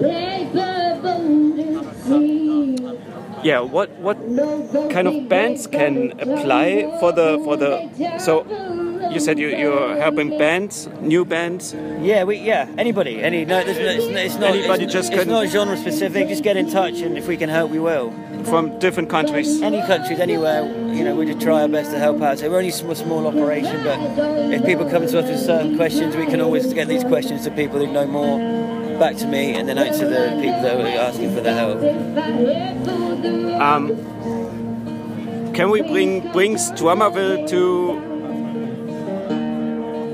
yeah, 3.42 3.60
what 3.60 3.90
what 3.98 4.16
kind 4.90 5.06
of 5.08 5.28
bands 5.28 5.66
can 5.66 6.12
apply 6.20 6.96
for 7.00 7.12
the 7.12 7.40
for 7.44 7.56
the 7.56 8.18
so 8.18 8.44
you 9.10 9.20
said 9.20 9.38
you 9.38 9.48
you're 9.48 9.96
helping 9.96 10.36
bands, 10.38 10.88
new 11.00 11.24
bands. 11.24 11.74
Yeah, 12.00 12.24
we 12.24 12.36
yeah. 12.36 12.68
Anybody, 12.76 13.22
any 13.22 13.44
no, 13.44 13.62
there's 13.64 13.76
it's, 13.78 14.04
it's 14.06 14.34
not. 14.36 14.50
Anybody 14.50 14.84
it's, 14.84 14.92
just 14.92 15.12
it's 15.12 15.22
can- 15.24 15.32
not 15.32 15.46
genre 15.48 15.76
specific. 15.76 16.28
Just 16.28 16.42
get 16.42 16.56
in 16.56 16.70
touch, 16.70 17.00
and 17.00 17.16
if 17.18 17.26
we 17.28 17.36
can 17.36 17.48
help, 17.48 17.70
we 17.70 17.78
will. 17.78 18.12
from 18.44 18.78
different 18.78 19.08
countries. 19.10 19.60
Any 19.62 19.80
countries, 19.82 20.20
anywhere, 20.20 20.62
you 20.94 21.04
know, 21.04 21.14
we 21.14 21.26
just 21.26 21.40
try 21.40 21.62
our 21.62 21.68
best 21.68 21.90
to 21.90 21.98
help 21.98 22.20
out. 22.22 22.38
So 22.38 22.48
we're 22.50 22.56
only 22.58 22.68
a 22.70 22.72
small, 22.72 22.94
small 22.94 23.26
operation, 23.26 23.82
but 23.84 23.98
if 24.52 24.64
people 24.64 24.88
come 24.88 25.06
to 25.06 25.18
us 25.18 25.28
with 25.28 25.40
certain 25.40 25.76
questions, 25.76 26.16
we 26.16 26.26
can 26.26 26.40
always 26.40 26.72
get 26.72 26.88
these 26.88 27.04
questions 27.04 27.44
to 27.44 27.50
people 27.50 27.78
who 27.78 27.86
know 27.92 28.06
more 28.06 28.38
back 28.98 29.16
to 29.16 29.26
me, 29.26 29.54
and 29.54 29.68
then 29.68 29.78
out 29.78 29.92
to 29.94 30.06
the 30.06 30.30
people 30.42 30.60
that 30.62 30.76
are 30.80 30.86
asking 31.08 31.34
for 31.34 31.40
the 31.40 31.52
help. 31.52 31.78
Um, 33.60 33.88
can 35.54 35.70
we 35.70 35.82
bring 35.82 36.30
bring 36.32 36.54
Strummerville 36.56 37.48
to 37.50 38.00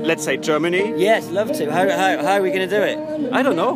let's 0.05 0.23
say 0.23 0.37
Germany? 0.37 0.93
Yes, 0.97 1.29
love 1.29 1.51
to. 1.53 1.71
How, 1.71 1.89
how, 1.89 2.23
how 2.23 2.31
are 2.33 2.41
we 2.41 2.49
going 2.51 2.67
to 2.69 2.75
do 2.75 2.81
it? 2.83 3.33
I 3.33 3.41
don't 3.41 3.55
know. 3.55 3.73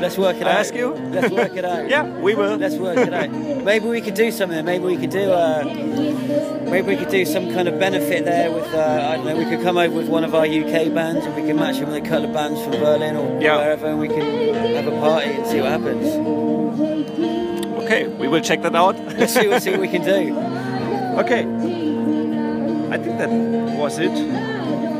Let's 0.00 0.16
work 0.16 0.36
it 0.36 0.46
I 0.46 0.52
out. 0.52 0.58
ask 0.60 0.74
you? 0.74 0.94
Let's 0.94 1.30
work 1.32 1.54
it 1.56 1.64
out. 1.64 1.88
Yeah, 1.94 2.04
we 2.20 2.34
will. 2.34 2.56
Let's 2.56 2.76
work 2.76 2.96
it 2.96 3.12
out. 3.12 3.30
Maybe 3.30 3.86
we 3.86 4.00
could 4.00 4.14
do 4.14 4.30
something. 4.30 4.64
Maybe 4.64 4.84
we 4.84 4.96
could 4.96 5.10
do. 5.10 5.30
Uh, 5.30 5.64
maybe 6.70 6.86
we 6.88 6.96
could 6.96 7.10
do 7.10 7.24
some 7.26 7.52
kind 7.52 7.68
of 7.68 7.78
benefit 7.78 8.24
there 8.24 8.50
with. 8.50 8.72
Uh, 8.72 9.08
I 9.12 9.16
don't 9.16 9.26
know. 9.26 9.36
We 9.36 9.44
could 9.44 9.62
come 9.62 9.76
over 9.76 9.94
with 9.94 10.08
one 10.08 10.24
of 10.24 10.34
our 10.34 10.46
UK 10.46 10.92
bands, 10.94 11.26
and 11.26 11.34
we 11.36 11.42
can 11.42 11.56
match 11.56 11.78
them 11.78 11.88
with 11.92 11.96
a 12.02 12.08
couple 12.08 12.24
of 12.26 12.32
bands 12.32 12.60
from 12.62 12.72
Berlin 12.72 13.16
or 13.16 13.40
Yeah. 13.42 13.56
wherever, 13.58 13.86
and 13.88 14.00
we 14.00 14.08
can 14.08 14.54
have 14.74 14.86
a 14.86 14.90
party 15.00 15.32
and 15.32 15.46
see 15.46 15.60
what 15.60 15.70
happens. 15.70 16.06
Okay, 17.84 18.06
we 18.06 18.26
will 18.28 18.40
check 18.40 18.62
that 18.62 18.74
out. 18.74 18.96
Let's 19.18 19.34
see, 19.34 19.48
let's 19.48 19.64
see 19.64 19.70
what 19.72 19.80
we 19.80 19.88
can 19.88 20.02
do. 20.02 20.36
Okay. 21.20 21.40
I 21.40 22.96
think 22.96 23.18
that 23.18 23.28
was 23.76 23.98
it. 23.98 24.10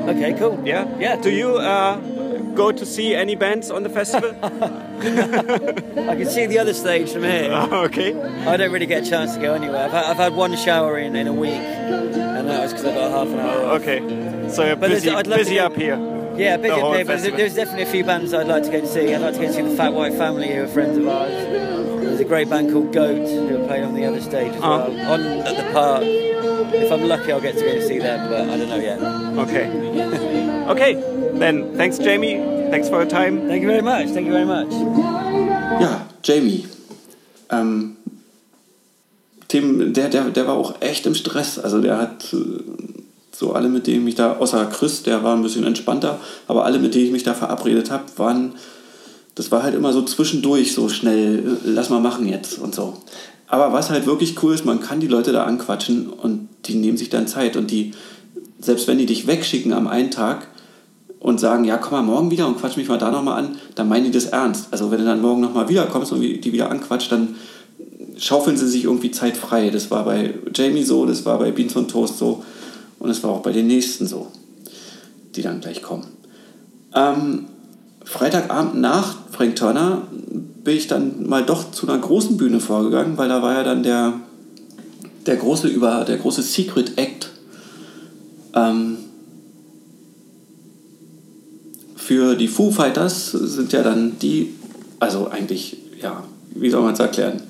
Okay, 0.08 0.34
cool. 0.34 0.60
Yeah. 0.64 0.86
Yeah. 0.98 1.16
Do 1.16 1.30
you 1.30 1.56
uh, 1.58 1.96
go 2.54 2.72
to 2.72 2.84
see 2.86 3.14
any 3.14 3.34
bands 3.36 3.70
on 3.70 3.82
the 3.82 3.88
festival? 3.90 4.34
I 4.42 6.16
can 6.16 6.26
see 6.26 6.46
the 6.46 6.58
other 6.58 6.74
stage 6.74 7.12
from 7.12 7.22
here. 7.22 7.50
okay. 7.86 8.14
I 8.46 8.56
don't 8.56 8.72
really 8.72 8.86
get 8.86 9.06
a 9.06 9.10
chance 9.10 9.34
to 9.34 9.40
go 9.40 9.54
anywhere. 9.54 9.84
I've 9.84 9.92
had, 9.92 10.04
I've 10.04 10.16
had 10.16 10.34
one 10.34 10.56
shower 10.56 10.98
in 10.98 11.14
in 11.16 11.26
a 11.26 11.32
week, 11.32 11.52
and 11.52 12.48
that 12.48 12.62
was 12.62 12.72
because 12.72 12.86
I 12.86 12.94
got 12.94 13.10
half 13.10 13.28
an 13.28 13.38
hour 13.40 13.64
off. 13.66 13.80
Okay. 13.82 14.48
So 14.50 14.64
you're 14.64 14.76
But 14.76 14.90
busy, 14.90 15.10
I'd 15.10 15.26
love 15.26 15.38
to 15.38 15.44
busy 15.44 15.56
go- 15.56 15.66
up 15.66 15.76
here. 15.76 15.96
Yeah, 16.36 16.56
busy 16.56 16.70
up 16.72 16.92
there, 16.94 17.04
but 17.04 17.20
there's 17.36 17.54
definitely 17.54 17.82
a 17.82 17.86
few 17.92 18.02
bands 18.04 18.32
I'd 18.32 18.46
like 18.46 18.62
to 18.64 18.70
go 18.70 18.80
to 18.80 18.86
see. 18.86 19.12
I'd 19.14 19.20
like 19.20 19.34
to 19.34 19.40
go 19.40 19.46
and 19.46 19.54
see 19.54 19.62
the 19.62 19.76
Fat 19.76 19.92
White 19.92 20.14
Family, 20.14 20.48
who 20.54 20.62
are 20.62 20.68
friends 20.68 20.96
of 20.96 21.06
ours. 21.06 21.30
There's 22.20 22.28
a 22.28 22.34
great 22.36 22.50
band 22.50 22.70
called 22.70 22.92
Goat, 22.92 23.26
who 23.30 23.62
are 23.62 23.66
playing 23.66 23.84
on 23.84 23.94
the 23.94 24.04
other 24.04 24.20
stage 24.20 24.52
as 24.52 24.60
Oh. 24.62 24.90
well, 24.90 25.12
on 25.12 25.22
at 25.48 25.56
the 25.56 25.72
park. 25.72 26.02
If 26.04 26.92
I'm 26.92 27.08
lucky, 27.08 27.32
I'll 27.32 27.40
get 27.40 27.56
to 27.56 27.64
go 27.64 27.68
and 27.70 27.82
see 27.82 27.98
them, 27.98 28.28
but 28.28 28.42
I 28.42 28.58
don't 28.58 28.68
know 28.68 28.76
yet. 28.76 29.00
Okay. 29.38 29.66
okay. 30.68 30.92
Then 31.38 31.74
thanks, 31.78 31.96
Jamie. 31.96 32.36
Thanks 32.70 32.90
for 32.90 33.00
your 33.00 33.08
time. 33.08 33.48
Thank 33.48 33.62
you 33.62 33.68
very 33.68 33.80
much. 33.80 34.08
Thank 34.10 34.26
you 34.26 34.32
very 34.32 34.44
much. 34.44 34.70
Ja, 35.80 36.08
Jamie. 36.22 36.66
Ähm, 37.48 37.96
Tim, 39.48 39.94
der, 39.94 40.10
der, 40.10 40.24
der 40.28 40.46
war 40.46 40.58
auch 40.58 40.74
echt 40.82 41.06
im 41.06 41.14
Stress. 41.14 41.58
Also 41.58 41.80
der 41.80 41.96
hat 41.96 42.34
äh, 42.34 42.36
so 43.32 43.54
alle, 43.54 43.70
mit 43.70 43.86
denen 43.86 44.06
ich 44.06 44.16
da, 44.16 44.36
außer 44.36 44.66
Chris, 44.66 45.04
der 45.04 45.24
war 45.24 45.34
ein 45.34 45.42
bisschen 45.42 45.64
entspannter, 45.64 46.20
aber 46.48 46.66
alle, 46.66 46.80
mit 46.80 46.94
denen 46.94 47.06
ich 47.06 47.12
mich 47.12 47.22
da 47.22 47.32
verabredet 47.32 47.90
habe, 47.90 48.04
waren, 48.16 48.56
das 49.34 49.50
war 49.50 49.62
halt 49.62 49.74
immer 49.74 49.92
so 49.92 50.02
zwischendurch 50.02 50.72
so 50.72 50.88
schnell, 50.88 51.38
äh, 51.38 51.70
lass 51.70 51.90
mal 51.90 52.00
machen 52.00 52.28
jetzt 52.28 52.58
und 52.58 52.74
so. 52.74 52.98
Aber 53.46 53.72
was 53.72 53.90
halt 53.90 54.06
wirklich 54.06 54.40
cool 54.42 54.54
ist, 54.54 54.64
man 54.64 54.80
kann 54.80 55.00
die 55.00 55.08
Leute 55.08 55.32
da 55.32 55.44
anquatschen 55.44 56.08
und 56.08 56.48
die 56.66 56.76
nehmen 56.76 56.96
sich 56.96 57.10
dann 57.10 57.26
Zeit. 57.26 57.56
Und 57.56 57.70
die, 57.70 57.92
selbst 58.60 58.86
wenn 58.86 58.98
die 58.98 59.06
dich 59.06 59.26
wegschicken 59.26 59.72
am 59.72 59.88
einen 59.88 60.10
Tag 60.10 60.46
und 61.18 61.40
sagen, 61.40 61.64
ja, 61.64 61.76
komm 61.76 61.92
mal 61.92 62.02
morgen 62.02 62.30
wieder 62.30 62.46
und 62.46 62.58
quatsch 62.58 62.76
mich 62.76 62.88
mal 62.88 62.98
da 62.98 63.10
nochmal 63.10 63.38
an, 63.42 63.56
dann 63.74 63.88
meinen 63.88 64.04
die 64.04 64.10
das 64.12 64.26
ernst. 64.26 64.68
Also 64.70 64.90
wenn 64.90 64.98
du 64.98 65.04
dann 65.04 65.20
morgen 65.20 65.40
nochmal 65.40 65.68
wiederkommst 65.68 66.12
und 66.12 66.20
die 66.20 66.52
wieder 66.52 66.70
anquatscht, 66.70 67.10
dann 67.10 67.34
schaufeln 68.16 68.56
sie 68.56 68.68
sich 68.68 68.84
irgendwie 68.84 69.10
Zeit 69.10 69.36
frei. 69.36 69.70
Das 69.70 69.90
war 69.90 70.04
bei 70.04 70.34
Jamie 70.54 70.84
so, 70.84 71.04
das 71.06 71.24
war 71.24 71.38
bei 71.38 71.50
Beans 71.50 71.74
und 71.74 71.90
Toast 71.90 72.18
so 72.18 72.44
und 73.00 73.10
es 73.10 73.22
war 73.22 73.30
auch 73.30 73.42
bei 73.42 73.52
den 73.52 73.66
nächsten 73.66 74.06
so, 74.06 74.28
die 75.34 75.42
dann 75.42 75.60
gleich 75.60 75.82
kommen. 75.82 76.06
Ähm, 76.94 77.46
Freitagabend 78.10 78.80
nach 78.80 79.14
Frank 79.30 79.54
Turner 79.54 80.02
bin 80.10 80.76
ich 80.76 80.88
dann 80.88 81.28
mal 81.28 81.46
doch 81.46 81.70
zu 81.70 81.86
einer 81.86 81.96
großen 81.96 82.36
Bühne 82.36 82.58
vorgegangen, 82.58 83.16
weil 83.16 83.28
da 83.28 83.40
war 83.40 83.54
ja 83.54 83.62
dann 83.62 83.84
der, 83.84 84.14
der 85.26 85.36
große 85.36 85.68
über 85.68 86.04
der 86.04 86.16
große 86.16 86.42
Secret 86.42 86.98
Act 86.98 87.30
ähm, 88.56 88.96
für 91.94 92.34
die 92.34 92.48
Foo 92.48 92.72
Fighters 92.72 93.30
sind 93.30 93.72
ja 93.72 93.84
dann 93.84 94.18
die, 94.18 94.54
also 94.98 95.28
eigentlich, 95.28 95.76
ja, 96.02 96.24
wie 96.56 96.68
soll 96.68 96.82
man 96.82 96.94
es 96.94 96.98
erklären? 96.98 97.44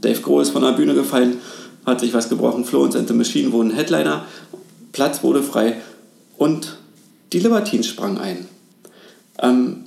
Dave 0.00 0.20
Grohl 0.22 0.42
ist 0.42 0.50
von 0.50 0.62
der 0.62 0.72
Bühne 0.72 0.94
gefallen, 0.94 1.36
hat 1.86 2.00
sich 2.00 2.12
was 2.12 2.28
gebrochen, 2.28 2.64
Florence 2.64 2.96
and 2.96 3.06
the 3.06 3.14
Machine 3.14 3.52
wurden 3.52 3.70
Headliner, 3.70 4.24
Platz 4.90 5.22
wurde 5.22 5.44
frei 5.44 5.76
und 6.36 6.78
die 7.32 7.38
Libertines 7.38 7.86
sprangen 7.86 8.18
ein. 8.18 8.48
Ähm, 9.40 9.84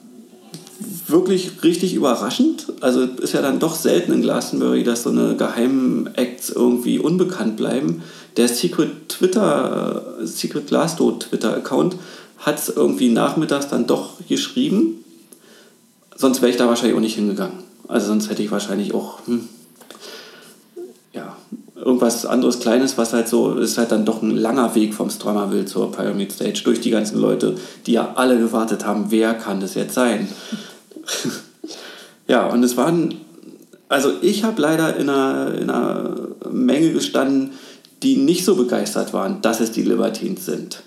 wirklich 1.08 1.64
richtig 1.64 1.94
überraschend. 1.94 2.68
Also 2.82 3.04
ist 3.04 3.34
ja 3.34 3.42
dann 3.42 3.60
doch 3.60 3.76
selten 3.76 4.14
in 4.14 4.22
Glastonbury, 4.22 4.84
dass 4.84 5.04
so 5.04 5.10
eine 5.10 5.36
geheimen 5.36 6.08
Acts 6.16 6.50
irgendwie 6.50 7.00
unbekannt 7.00 7.58
bleiben. 7.58 8.04
Der 8.38 8.48
Secret 8.48 9.10
Twitter, 9.10 10.18
äh, 10.22 10.26
Secret 10.26 10.68
Glassdoor 10.68 11.20
Twitter 11.20 11.56
Account 11.56 11.96
hat 12.40 12.60
es 12.60 12.70
irgendwie 12.70 13.10
nachmittags 13.10 13.68
dann 13.70 13.88
doch 13.88 14.18
geschrieben. 14.28 15.04
Sonst 16.16 16.42
wäre 16.42 16.52
ich 16.52 16.58
da 16.58 16.68
wahrscheinlich 16.68 16.96
auch 16.96 17.02
nicht 17.02 17.16
hingegangen. 17.16 17.60
Also 17.88 18.08
sonst 18.08 18.30
hätte 18.30 18.44
ich 18.44 18.52
wahrscheinlich 18.52 18.94
auch 18.94 19.26
hm, 19.28 19.48
ja, 21.14 21.36
irgendwas 21.76 22.26
anderes 22.26 22.60
Kleines, 22.60 22.98
was 22.98 23.14
halt 23.14 23.28
so 23.28 23.56
ist 23.56 23.78
halt 23.78 23.92
dann 23.92 24.06
doch 24.06 24.22
ein 24.22 24.32
langer 24.32 24.74
Weg 24.76 24.94
vom 24.94 25.10
Strummerville 25.10 25.66
zur 25.66 25.92
Pyramid 25.92 26.32
Stage 26.32 26.62
durch 26.64 26.82
die 26.82 26.90
ganzen 26.90 27.20
Leute, 27.20 27.56
die 27.86 27.94
ja 27.94 28.14
alle 28.16 28.38
gewartet 28.38 28.86
haben, 28.86 29.06
wer 29.10 29.34
kann 29.34 29.60
das 29.60 29.76
jetzt 29.76 29.94
sein? 29.94 30.28
ja, 32.28 32.48
und 32.48 32.64
es 32.64 32.78
waren, 32.78 33.16
also 33.90 34.12
ich 34.22 34.44
habe 34.44 34.62
leider 34.62 34.96
in 34.98 35.10
einer, 35.10 35.54
in 35.56 35.70
einer 35.70 36.16
Menge 36.52 36.92
gestanden, 36.92 37.52
die 38.02 38.18
nicht 38.18 38.44
so 38.46 38.56
begeistert 38.56 39.14
waren, 39.14 39.42
dass 39.42 39.60
es 39.60 39.72
die 39.72 39.84
Libertines 39.84 40.46
sind. 40.46 40.84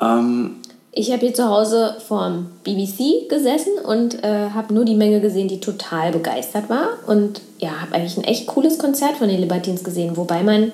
Ähm, 0.00 0.56
Ich 0.92 1.10
habe 1.12 1.20
hier 1.20 1.34
zu 1.34 1.48
Hause 1.48 1.96
vorm 2.06 2.46
BBC 2.64 3.28
gesessen 3.28 3.72
und 3.84 4.22
äh, 4.22 4.50
habe 4.50 4.74
nur 4.74 4.84
die 4.84 4.94
Menge 4.96 5.20
gesehen, 5.20 5.48
die 5.48 5.60
total 5.60 6.12
begeistert 6.12 6.68
war. 6.68 6.88
Und 7.06 7.40
ja, 7.58 7.70
habe 7.80 7.94
eigentlich 7.94 8.16
ein 8.16 8.24
echt 8.24 8.46
cooles 8.46 8.78
Konzert 8.78 9.16
von 9.16 9.28
den 9.28 9.40
Libertines 9.40 9.82
gesehen, 9.84 10.16
wobei 10.16 10.42
man 10.42 10.72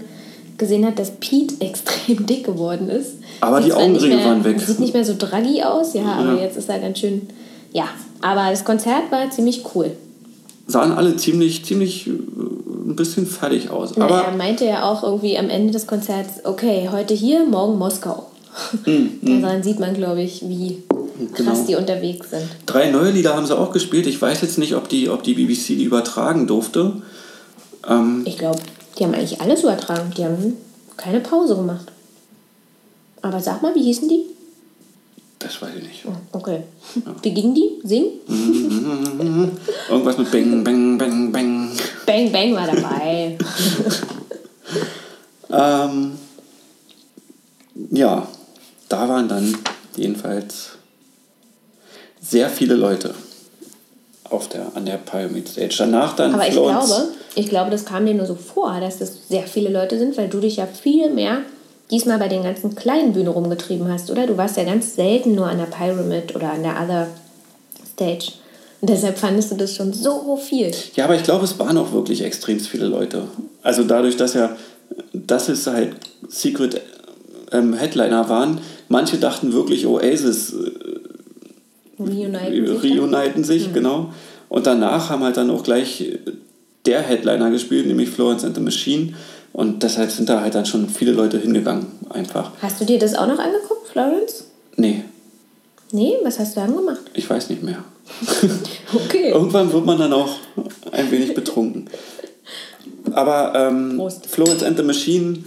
gesehen 0.59 0.87
hat, 0.87 0.99
dass 0.99 1.13
Pete 1.13 1.55
extrem 1.61 2.27
dick 2.27 2.45
geworden 2.45 2.89
ist. 2.89 3.15
Aber 3.41 3.59
die 3.61 3.65
Sieht 3.67 3.73
zwar 3.75 3.89
nicht 3.89 4.03
Augenringe 4.03 4.25
waren 4.25 4.45
weg. 4.45 4.61
Sieht 4.61 4.81
nicht 4.81 4.95
mehr 4.95 5.05
so 5.05 5.15
draggy 5.19 5.63
aus, 5.63 5.95
ja, 5.95 6.05
aber 6.05 6.35
Ja. 6.35 6.43
jetzt 6.43 6.57
ist 6.57 6.69
er 6.69 6.79
ganz 6.79 6.99
schön. 6.99 7.29
Ja, 7.75 7.89
aber 8.23 8.49
das 8.51 8.65
Konzert 8.65 9.11
war 9.11 9.29
ziemlich 9.31 9.65
cool. 9.75 9.91
sahen 10.69 10.93
alle 10.93 11.17
ziemlich, 11.17 11.65
ziemlich 11.65 12.07
äh, 12.07 12.11
ein 12.13 12.97
bisschen 12.97 13.27
fertig 13.27 13.69
aus. 13.69 13.93
Na, 13.97 14.05
Aber 14.07 14.21
er 14.23 14.37
meinte 14.37 14.65
ja 14.65 14.85
auch 14.91 15.03
irgendwie 15.03 15.37
am 15.37 15.51
Ende 15.51 15.73
des 15.73 15.87
Konzerts, 15.87 16.45
okay, 16.45 16.89
heute 16.91 17.13
hier, 17.15 17.45
morgen 17.45 17.77
Moskau. 17.77 18.31
Daran 19.23 19.63
sieht 19.65 19.81
man, 19.81 19.93
glaube 19.95 20.23
ich, 20.23 20.43
wie 20.49 20.83
krass 21.35 21.59
Genau. 21.59 21.67
die 21.67 21.75
unterwegs 21.77 22.31
sind. 22.31 22.45
drei 22.67 22.91
neue 22.91 23.11
Lieder 23.11 23.35
haben 23.37 23.47
sie 23.47 23.57
auch 23.59 23.73
gespielt. 23.73 24.07
Ich 24.07 24.21
weiß 24.23 24.41
jetzt 24.43 24.59
nicht, 24.59 24.75
ob 24.77 24.89
die, 24.89 25.09
ob 25.11 25.23
die 25.25 25.35
BBC 25.35 25.69
die 25.77 25.85
übertragen 25.85 26.47
durfte. 26.47 26.93
Ähm, 27.89 28.23
Ich 28.25 28.39
glaube, 28.39 28.61
die 28.99 29.05
haben 29.05 29.15
eigentlich 29.15 29.41
alles 29.41 29.63
übertragen. 29.65 30.13
Die 30.17 30.25
haben 30.25 30.55
keine 30.97 31.19
Pause 31.21 31.57
gemacht. 31.57 31.87
Aber 33.23 33.41
sag 33.41 33.63
mal, 33.63 33.75
wie 33.75 33.83
hießen 33.83 34.09
die? 34.09 34.23
Das 35.45 35.61
weiß 35.63 35.75
ich 35.77 35.83
nicht. 35.85 36.05
Oh, 36.07 36.39
okay. 36.39 36.63
Wie 37.23 37.33
gingen 37.33 37.55
die? 37.55 37.81
Singen? 37.85 38.21
Irgendwas 39.89 40.19
mit 40.19 40.31
Bang, 40.31 40.65
Bang, 40.65 40.99
Bang, 40.99 41.33
Bang. 41.33 41.71
Bang 42.07 42.33
Bang 42.33 42.55
war 42.55 42.67
dabei. 42.67 43.39
Ähm, 45.55 46.19
ja, 47.91 48.27
da 48.89 49.09
waren 49.09 49.29
dann 49.29 49.57
jedenfalls 49.97 50.71
sehr 52.21 52.49
viele 52.49 52.75
Leute 52.75 53.15
auf 54.25 54.49
der, 54.49 54.67
an 54.75 54.87
der 54.87 54.97
Pyramid 54.97 55.49
Stage. 55.49 55.77
Danach 55.79 56.17
dann 56.17 56.35
Aber 56.35 56.47
ich 56.47 56.55
glaube, 56.55 57.09
ich 57.37 57.49
glaube, 57.49 57.71
das 57.71 57.85
kam 57.85 58.07
dir 58.07 58.15
nur 58.15 58.27
so 58.27 58.35
vor, 58.35 58.81
dass 58.81 58.99
das 58.99 59.29
sehr 59.29 59.47
viele 59.47 59.69
Leute 59.69 59.99
sind, 59.99 60.17
weil 60.17 60.29
du 60.29 60.41
dich 60.41 60.57
ja 60.57 60.67
viel 60.67 61.11
mehr 61.11 61.43
diesmal 61.91 62.19
bei 62.19 62.29
den 62.29 62.43
ganzen 62.43 62.75
kleinen 62.75 63.13
Bühnen 63.13 63.29
rumgetrieben 63.29 63.91
hast, 63.91 64.11
oder? 64.11 64.27
Du 64.27 64.37
warst 64.37 64.57
ja 64.57 64.65
ganz 64.65 64.95
selten 64.95 65.35
nur 65.35 65.47
an 65.47 65.59
der 65.59 65.65
Pyramid 65.65 66.35
oder 66.35 66.53
an 66.53 66.63
der 66.63 66.81
Other 66.83 67.09
Stage. 67.93 68.33
Und 68.81 68.91
deshalb 68.91 69.17
fandest 69.19 69.51
du 69.51 69.57
das 69.57 69.75
schon 69.75 69.93
so 69.93 70.37
viel. 70.37 70.71
Ja, 70.95 71.05
aber 71.05 71.17
ich 71.17 71.23
glaube, 71.23 71.45
es 71.45 71.59
waren 71.59 71.79
auch 71.79 71.93
wirklich 71.93 72.23
extrem 72.23 72.61
viele 72.61 72.87
Leute. 72.87 73.23
Also 73.63 73.83
dadurch, 73.85 74.17
dass 74.17 74.35
ja, 74.35 74.57
dass 75.13 75.49
es 75.49 75.67
halt 75.67 75.95
Secret 76.29 76.81
ähm, 77.53 77.75
Headliner 77.75 78.29
waren, 78.29 78.61
manche 78.89 79.17
dachten 79.17 79.53
wirklich, 79.53 79.87
Oasis 79.87 80.53
äh, 80.53 80.71
Reuniten 81.99 82.81
sich 82.81 83.01
reuniten 83.01 83.45
sich, 83.45 83.73
genau. 83.73 84.13
Und 84.49 84.67
danach 84.67 85.11
haben 85.11 85.23
halt 85.23 85.37
dann 85.37 85.51
auch 85.51 85.63
gleich 85.63 86.19
der 86.87 87.01
Headliner 87.01 87.51
gespielt, 87.51 87.87
nämlich 87.87 88.11
Florence 88.11 88.45
and 88.45 88.55
the 88.55 88.61
Machine. 88.61 89.15
Und 89.55 89.83
deshalb 89.85 90.11
sind 90.11 90.29
da 90.29 90.41
halt 90.43 90.55
dann 90.55 90.67
schon 90.67 90.89
viele 90.91 91.13
Leute 91.13 91.39
hingegangen, 91.39 91.87
einfach. 92.11 92.51
Hast 92.61 92.81
du 92.81 92.85
dir 92.85 92.99
das 92.99 93.15
auch 93.15 93.27
noch 93.29 93.39
angeguckt, 93.39 93.89
Florence? 93.89 94.45
Nee, 94.77 95.05
Nee, 95.93 96.15
was 96.25 96.41
hast 96.41 96.57
du 96.57 96.61
dann 96.61 96.75
gemacht? 96.75 97.03
ich 97.15 97.31
weiß 97.31 97.49
nicht 97.51 97.63
mehr. 97.63 97.85
Okay. 98.95 99.31
Irgendwann 99.31 99.73
wird 99.73 99.87
man 99.87 99.99
dann 99.99 100.13
auch 100.13 100.37
ein 100.93 101.11
wenig 101.11 101.35
betrunken. 101.35 101.89
Aber 103.13 103.53
ähm, 103.55 103.97
Prost. 103.97 104.27
Florence 104.27 104.63
and 104.63 104.77
the 104.77 104.83
Machine, 104.85 105.45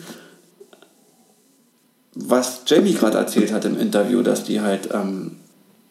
was 2.15 2.61
Jamie 2.65 2.93
gerade 2.93 3.17
erzählt 3.17 3.51
hat 3.53 3.63
im 3.65 3.79
Interview, 3.79 4.21
dass 4.21 4.43
die 4.43 4.59
halt 4.61 4.91
am 4.93 5.37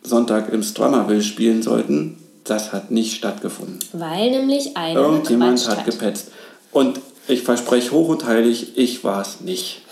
Sonntag 0.03 0.53
im 0.53 0.63
Strummerville 0.63 1.23
spielen 1.23 1.63
sollten, 1.63 2.19
das 2.45 2.73
hat 2.73 2.91
nicht 2.91 3.15
stattgefunden. 3.17 3.79
Weil 3.93 4.31
nämlich 4.31 4.77
einer 4.77 5.01
Irgendjemand 5.01 5.59
gequatscht 5.59 5.79
hat 5.79 5.87
gepetzt. 5.87 6.29
Und 6.73 7.01
ich 7.29 7.43
verspreche 7.43 7.93
hoch 7.93 8.09
und 8.09 8.25
heilig, 8.25 8.77
ich 8.77 9.05
war 9.05 9.23
es 9.23 9.41
nicht. 9.41 9.83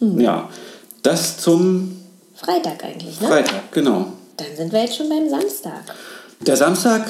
Ja, 0.00 0.48
das 1.02 1.38
zum 1.38 1.96
Freitag 2.34 2.84
eigentlich, 2.84 3.20
ne? 3.20 3.28
Freitag, 3.28 3.72
genau. 3.72 4.12
Dann 4.36 4.56
sind 4.56 4.72
wir 4.72 4.82
jetzt 4.82 4.96
schon 4.96 5.08
beim 5.08 5.28
Samstag. 5.28 5.84
Der 6.40 6.56
Samstag, 6.56 7.06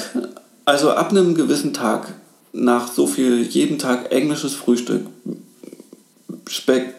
also 0.65 0.91
ab 0.91 1.09
einem 1.09 1.35
gewissen 1.35 1.73
Tag, 1.73 2.13
nach 2.53 2.91
so 2.91 3.05
viel 3.07 3.41
jeden 3.41 3.79
Tag 3.79 4.11
englisches 4.11 4.53
Frühstück, 4.53 5.07
Speck, 6.47 6.93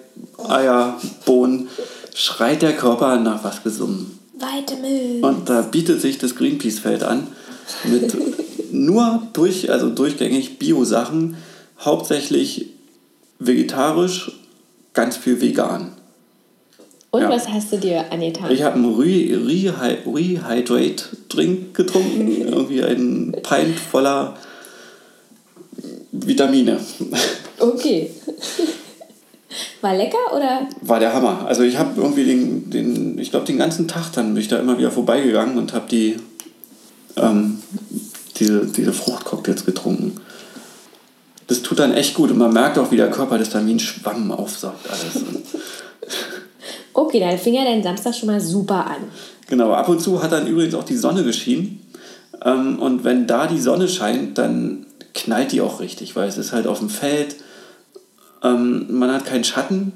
Eier, 0.48 1.00
Bohnen, 1.24 1.68
schreit 2.14 2.62
der 2.62 2.76
Körper 2.76 3.16
nach 3.16 3.42
was 3.44 3.62
Gesummen. 3.62 4.18
Weite 4.38 4.76
Müll. 4.76 5.24
Und 5.24 5.48
da 5.48 5.62
bietet 5.62 6.02
sich 6.02 6.18
das 6.18 6.34
Greenpeace-Feld 6.34 7.02
an 7.04 7.28
mit 7.84 8.14
nur 8.72 9.22
durch, 9.32 9.70
also 9.70 9.90
durchgängig 9.90 10.58
Bio-Sachen, 10.58 11.36
hauptsächlich 11.80 12.70
vegetarisch, 13.38 14.32
ganz 14.94 15.16
viel 15.16 15.40
vegan. 15.40 15.92
Und 17.10 17.22
ja. 17.22 17.30
was 17.30 17.48
hast 17.48 17.72
du 17.72 17.78
dir 17.78 18.12
angetan? 18.12 18.50
Ich 18.50 18.62
habe 18.62 18.74
einen 18.74 18.94
Re 18.94 19.04
Rehy- 19.04 20.04
Rehydrate-Drink 20.06 21.74
getrunken, 21.74 22.42
irgendwie 22.48 22.82
einen 22.82 23.32
Pint 23.32 23.78
voller 23.78 24.36
Vitamine. 26.12 26.78
Okay. 27.58 28.10
War 29.80 29.96
lecker 29.96 30.18
oder? 30.34 30.68
War 30.82 31.00
der 31.00 31.14
Hammer. 31.14 31.46
Also 31.46 31.62
ich 31.62 31.78
habe 31.78 32.00
irgendwie 32.00 32.24
den, 32.24 32.70
den 32.70 33.18
ich 33.18 33.30
glaube 33.30 33.46
den 33.46 33.56
ganzen 33.56 33.88
Tag 33.88 34.12
dann 34.12 34.34
bin 34.34 34.42
ich 34.42 34.48
da 34.48 34.58
immer 34.58 34.76
wieder 34.78 34.90
vorbeigegangen 34.90 35.56
und 35.56 35.72
habe 35.72 35.88
die 35.88 36.16
ähm, 37.16 37.62
diese, 38.38 38.66
diese 38.66 38.92
Fruchtcocktails 38.92 39.64
getrunken. 39.64 40.20
Das 41.46 41.62
tut 41.62 41.78
dann 41.78 41.94
echt 41.94 42.14
gut 42.14 42.30
und 42.30 42.38
man 42.38 42.52
merkt 42.52 42.78
auch, 42.78 42.90
wie 42.90 42.96
der 42.96 43.10
Körper 43.10 43.38
das 43.38 43.50
dann 43.50 43.66
wie 43.66 43.74
ein 43.74 43.80
Schwamm 43.80 44.32
aufsaugt 44.32 44.88
alles. 44.88 45.24
Okay, 46.98 47.20
dann 47.20 47.36
fing 47.36 47.52
ja 47.52 47.62
dein 47.62 47.82
Samstag 47.82 48.14
schon 48.14 48.28
mal 48.28 48.40
super 48.40 48.86
an. 48.86 49.02
Genau, 49.48 49.72
ab 49.74 49.86
und 49.90 50.00
zu 50.00 50.22
hat 50.22 50.32
dann 50.32 50.46
übrigens 50.46 50.74
auch 50.74 50.82
die 50.82 50.96
Sonne 50.96 51.24
geschienen. 51.24 51.86
Ähm, 52.42 52.78
und 52.78 53.04
wenn 53.04 53.26
da 53.26 53.46
die 53.46 53.60
Sonne 53.60 53.86
scheint, 53.86 54.38
dann 54.38 54.86
knallt 55.12 55.52
die 55.52 55.60
auch 55.60 55.80
richtig, 55.80 56.16
weil 56.16 56.26
es 56.26 56.38
ist 56.38 56.52
halt 56.52 56.66
auf 56.66 56.78
dem 56.78 56.88
Feld, 56.88 57.36
ähm, 58.42 58.86
man 58.88 59.12
hat 59.12 59.26
keinen 59.26 59.44
Schatten. 59.44 59.92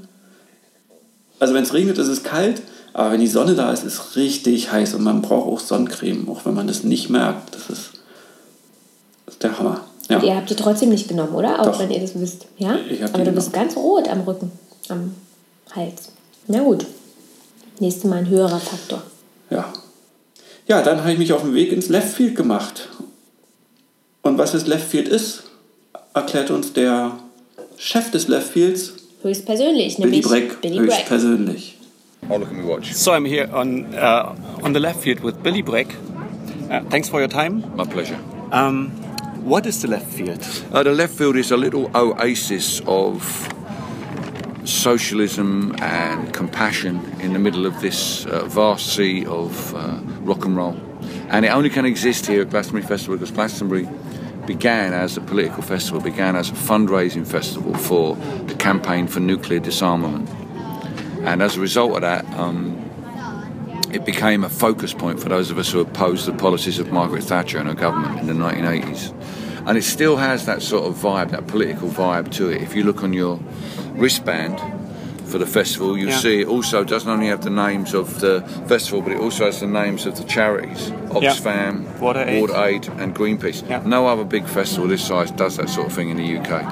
Also 1.38 1.54
wenn 1.54 1.62
es 1.62 1.72
regnet, 1.72 1.96
ist 1.96 2.08
es 2.08 2.22
kalt, 2.22 2.60
aber 2.92 3.12
wenn 3.12 3.20
die 3.20 3.28
Sonne 3.28 3.54
da 3.54 3.72
ist, 3.72 3.84
ist 3.84 3.94
es 3.94 4.16
richtig 4.16 4.70
heiß 4.70 4.92
und 4.92 5.02
man 5.02 5.22
braucht 5.22 5.48
auch 5.48 5.60
Sonnencreme, 5.60 6.28
auch 6.28 6.44
wenn 6.44 6.54
man 6.54 6.66
das 6.66 6.84
nicht 6.84 7.08
merkt. 7.08 7.54
Das 7.54 7.70
ist 7.70 7.92
der 9.42 9.58
Hammer. 9.58 9.84
Ja. 10.08 10.22
Ihr 10.22 10.34
habt 10.36 10.50
die 10.50 10.56
trotzdem 10.56 10.88
nicht 10.88 11.08
genommen, 11.08 11.34
oder? 11.34 11.60
Auch 11.60 11.66
Doch. 11.66 11.78
wenn 11.78 11.90
ihr 11.90 12.00
das 12.00 12.18
wisst. 12.18 12.46
Ja? 12.58 12.76
Ich 12.88 13.02
Aber 13.04 13.22
du 13.24 13.30
bist 13.32 13.52
genommen. 13.52 13.68
ganz 13.68 13.76
rot 13.76 14.08
am 14.08 14.20
Rücken, 14.22 14.50
am 14.88 15.14
Hals. 15.74 16.10
Na 16.48 16.60
gut. 16.60 16.84
Nächstes 17.78 18.04
Mal 18.04 18.16
ein 18.18 18.28
höherer 18.28 18.58
Faktor. 18.58 19.02
Ja. 19.50 19.72
Ja, 20.66 20.82
dann 20.82 21.00
habe 21.00 21.12
ich 21.12 21.18
mich 21.18 21.32
auf 21.32 21.42
den 21.42 21.54
Weg 21.54 21.72
ins 21.72 21.88
Left 21.88 22.12
Field 22.14 22.36
gemacht. 22.36 22.88
Und 24.22 24.36
was 24.38 24.52
das 24.52 24.66
Left 24.66 24.88
Field 24.88 25.08
ist, 25.08 25.44
erklärt 26.12 26.50
uns 26.50 26.72
der 26.72 27.12
Chef 27.76 28.10
des 28.10 28.28
Left 28.28 28.48
Fields, 28.52 28.94
Höchstpersönlich, 29.22 29.96
Billy 29.96 30.08
nämlich 30.08 30.26
Breck, 30.26 30.60
Billy 30.60 30.78
Bragg. 30.78 30.88
höchstpersönlich. 30.98 31.78
Oh, 32.28 32.36
look 32.36 32.48
at 32.48 32.54
me 32.54 32.66
watch. 32.66 32.92
So 32.94 33.12
I'm 33.12 33.26
here 33.26 33.48
on 33.54 33.86
uh, 33.94 34.34
on 34.62 34.72
the 34.74 34.80
left 34.80 35.00
field 35.02 35.22
with 35.22 35.42
Billy 35.42 35.62
Breck. 35.62 35.88
Uh, 36.70 36.80
thanks 36.90 37.08
for 37.08 37.20
your 37.20 37.28
time. 37.28 37.62
My 37.76 37.84
pleasure. 37.84 38.18
Um, 38.52 38.92
what 39.42 39.66
is 39.66 39.82
the 39.82 39.88
left 39.88 40.06
field? 40.06 40.46
Uh, 40.72 40.82
the 40.82 40.92
left 40.92 41.14
field 41.14 41.36
is 41.36 41.50
a 41.50 41.56
little 41.56 41.90
oasis 41.94 42.80
of 42.86 43.22
socialism 44.64 45.74
and 45.80 46.32
compassion 46.32 46.96
in 47.20 47.32
the 47.32 47.38
middle 47.38 47.66
of 47.66 47.80
this 47.80 48.26
uh, 48.26 48.44
vast 48.44 48.94
sea 48.94 49.24
of 49.26 49.74
uh, 49.74 49.98
rock 50.20 50.44
and 50.44 50.56
roll. 50.56 50.78
And 51.30 51.44
it 51.44 51.48
only 51.48 51.70
can 51.70 51.84
exist 51.84 52.26
here 52.26 52.42
at 52.42 52.50
Glastonbury 52.50 52.86
Festival 52.86 53.16
because 53.16 53.30
Glastonbury 53.30 53.88
began 54.46 54.92
as 54.92 55.16
a 55.16 55.20
political 55.20 55.62
festival, 55.62 56.00
began 56.00 56.36
as 56.36 56.50
a 56.50 56.54
fundraising 56.54 57.26
festival 57.26 57.74
for 57.74 58.16
the 58.46 58.54
campaign 58.54 59.06
for 59.06 59.20
nuclear 59.20 59.60
disarmament. 59.60 60.28
And 61.22 61.42
as 61.42 61.56
a 61.56 61.60
result 61.60 61.94
of 61.94 62.00
that, 62.00 62.24
um, 62.34 62.89
it 63.92 64.04
became 64.04 64.44
a 64.44 64.48
focus 64.48 64.92
point 64.94 65.20
for 65.20 65.28
those 65.28 65.50
of 65.50 65.58
us 65.58 65.70
who 65.72 65.80
opposed 65.80 66.26
the 66.26 66.32
policies 66.32 66.78
of 66.78 66.92
Margaret 66.92 67.24
Thatcher 67.24 67.58
and 67.58 67.68
her 67.68 67.74
government 67.74 68.20
in 68.20 68.26
the 68.26 68.32
1980s. 68.34 69.12
And 69.66 69.76
it 69.76 69.82
still 69.82 70.16
has 70.16 70.46
that 70.46 70.62
sort 70.62 70.84
of 70.86 70.94
vibe, 70.96 71.30
that 71.30 71.46
political 71.46 71.88
vibe 71.88 72.30
to 72.32 72.48
it. 72.48 72.62
If 72.62 72.74
you 72.74 72.82
look 72.84 73.02
on 73.02 73.12
your 73.12 73.38
wristband 73.94 74.58
for 75.26 75.38
the 75.38 75.46
festival, 75.46 75.96
you 75.96 76.08
Yeah. 76.08 76.16
see 76.16 76.40
it 76.40 76.48
also 76.48 76.82
doesn't 76.82 77.08
only 77.08 77.28
have 77.28 77.42
the 77.42 77.50
names 77.50 77.94
of 77.94 78.20
the 78.20 78.40
festival, 78.66 79.00
but 79.02 79.12
it 79.12 79.20
also 79.20 79.44
has 79.44 79.60
the 79.60 79.66
names 79.66 80.06
of 80.06 80.16
the 80.16 80.24
charities 80.24 80.88
Yeah. 80.90 81.30
Oxfam, 81.30 81.98
Water 82.00 82.24
Aid. 82.26 82.50
Aid, 82.50 82.88
and 82.98 83.14
Greenpeace. 83.14 83.62
Yeah. 83.68 83.82
No 83.84 84.06
other 84.06 84.24
big 84.24 84.46
festival 84.46 84.88
this 84.88 85.02
size 85.04 85.30
does 85.30 85.56
that 85.58 85.68
sort 85.68 85.86
of 85.86 85.92
thing 85.92 86.08
in 86.10 86.16
the 86.16 86.24
UK. 86.38 86.62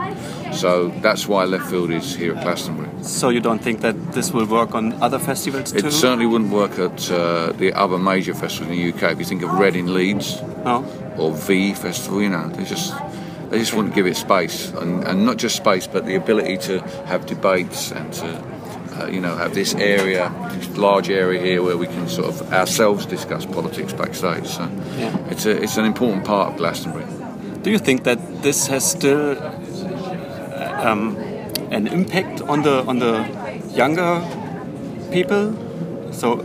So 0.52 0.88
that's 1.02 1.26
why 1.28 1.44
Left 1.44 1.66
Field 1.70 1.90
is 1.90 2.14
here 2.14 2.34
at 2.34 2.42
Glastonbury. 2.42 2.88
So 3.02 3.28
you 3.28 3.40
don't 3.40 3.62
think 3.62 3.80
that 3.80 3.94
this 4.12 4.32
will 4.32 4.46
work 4.46 4.74
on 4.74 4.92
other 5.02 5.18
festivals 5.18 5.72
too? 5.72 5.86
It 5.86 5.92
certainly 5.92 6.26
wouldn't 6.26 6.50
work 6.52 6.78
at 6.78 7.10
uh, 7.10 7.52
the 7.52 7.72
other 7.74 7.98
major 7.98 8.34
festivals 8.34 8.70
in 8.72 8.76
the 8.76 8.92
UK. 8.92 9.12
If 9.12 9.18
you 9.18 9.24
think 9.24 9.42
of 9.42 9.52
Reading 9.58 9.86
Leeds 9.86 10.40
No. 10.64 10.84
or 11.16 11.32
V 11.32 11.74
Festival, 11.74 12.22
you 12.22 12.28
know, 12.30 12.48
they 12.48 12.64
just 12.64 12.94
they 13.50 13.58
just 13.58 13.72
wouldn't 13.74 13.94
give 13.94 14.06
it 14.06 14.16
space, 14.16 14.70
and, 14.72 15.04
and 15.04 15.24
not 15.24 15.38
just 15.38 15.56
space, 15.56 15.86
but 15.86 16.04
the 16.04 16.16
ability 16.16 16.58
to 16.58 16.80
have 17.06 17.26
debates 17.26 17.92
and 17.92 18.12
to. 18.14 18.58
Uh, 18.98 19.06
you 19.06 19.20
know, 19.20 19.36
have 19.36 19.54
this 19.54 19.74
area, 19.76 20.28
this 20.54 20.76
large 20.76 21.08
area 21.08 21.40
here 21.40 21.62
where 21.62 21.76
we 21.76 21.86
can 21.86 22.08
sort 22.08 22.26
of 22.26 22.52
ourselves 22.52 23.06
discuss 23.06 23.46
politics 23.46 23.92
backstage. 23.92 24.44
So, 24.48 24.68
Yeah. 24.98 25.16
it's 25.30 25.46
a, 25.46 25.62
it's 25.62 25.76
an 25.76 25.84
important 25.84 26.24
part 26.24 26.50
of 26.50 26.56
Glastonbury. 26.56 27.04
Do 27.62 27.70
you 27.70 27.78
think 27.78 28.02
that 28.02 28.18
this 28.42 28.66
has 28.66 28.82
still 28.90 29.36
um, 30.78 31.16
an 31.70 31.86
impact 31.86 32.40
on 32.42 32.62
the 32.62 32.84
on 32.84 32.98
the 32.98 33.26
younger 33.74 34.22
people? 35.12 35.54
So 36.12 36.42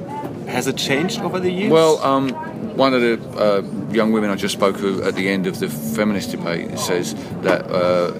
has 0.48 0.68
it 0.68 0.78
changed 0.78 1.22
over 1.22 1.40
the 1.40 1.52
years? 1.52 1.72
Well, 1.72 1.98
um, 2.04 2.30
one 2.76 2.94
of 2.94 3.02
the 3.02 3.20
uh, 3.38 3.94
young 3.94 4.12
women 4.12 4.30
I 4.30 4.36
just 4.36 4.54
spoke 4.54 4.78
to 4.78 5.04
at 5.04 5.16
the 5.16 5.30
end 5.30 5.48
of 5.48 5.60
the 5.60 5.70
feminist 5.70 6.32
debate 6.32 6.78
says 6.78 7.14
that 7.42 7.70
uh, 7.72 8.14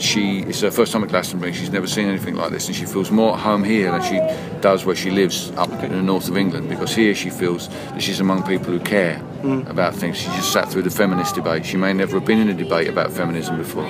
she 0.00 0.40
it's 0.40 0.60
her 0.60 0.70
first 0.70 0.92
time 0.92 1.04
at 1.04 1.10
Glastonbury. 1.10 1.52
She's 1.52 1.70
never 1.70 1.86
seen 1.86 2.08
anything 2.08 2.34
like 2.34 2.50
this, 2.50 2.66
and 2.66 2.76
she 2.76 2.86
feels 2.86 3.10
more 3.10 3.34
at 3.34 3.40
home 3.40 3.62
here 3.64 3.90
than 3.90 4.02
she 4.02 4.18
does 4.60 4.84
where 4.84 4.96
she 4.96 5.10
lives 5.10 5.52
up 5.52 5.70
in 5.82 5.92
the 5.92 6.02
north 6.02 6.28
of 6.28 6.36
England. 6.36 6.68
Because 6.68 6.94
here 6.94 7.14
she 7.14 7.30
feels 7.30 7.68
that 7.68 8.02
she's 8.02 8.20
among 8.20 8.42
people 8.44 8.72
who 8.72 8.80
care 8.80 9.22
about 9.66 9.94
things. 9.94 10.16
She 10.16 10.26
just 10.26 10.52
sat 10.52 10.70
through 10.70 10.82
the 10.82 10.90
feminist 10.90 11.34
debate. 11.34 11.64
She 11.64 11.76
may 11.76 11.92
never 11.92 12.18
have 12.18 12.26
been 12.26 12.40
in 12.40 12.48
a 12.48 12.54
debate 12.54 12.88
about 12.88 13.12
feminism 13.12 13.56
before. 13.56 13.88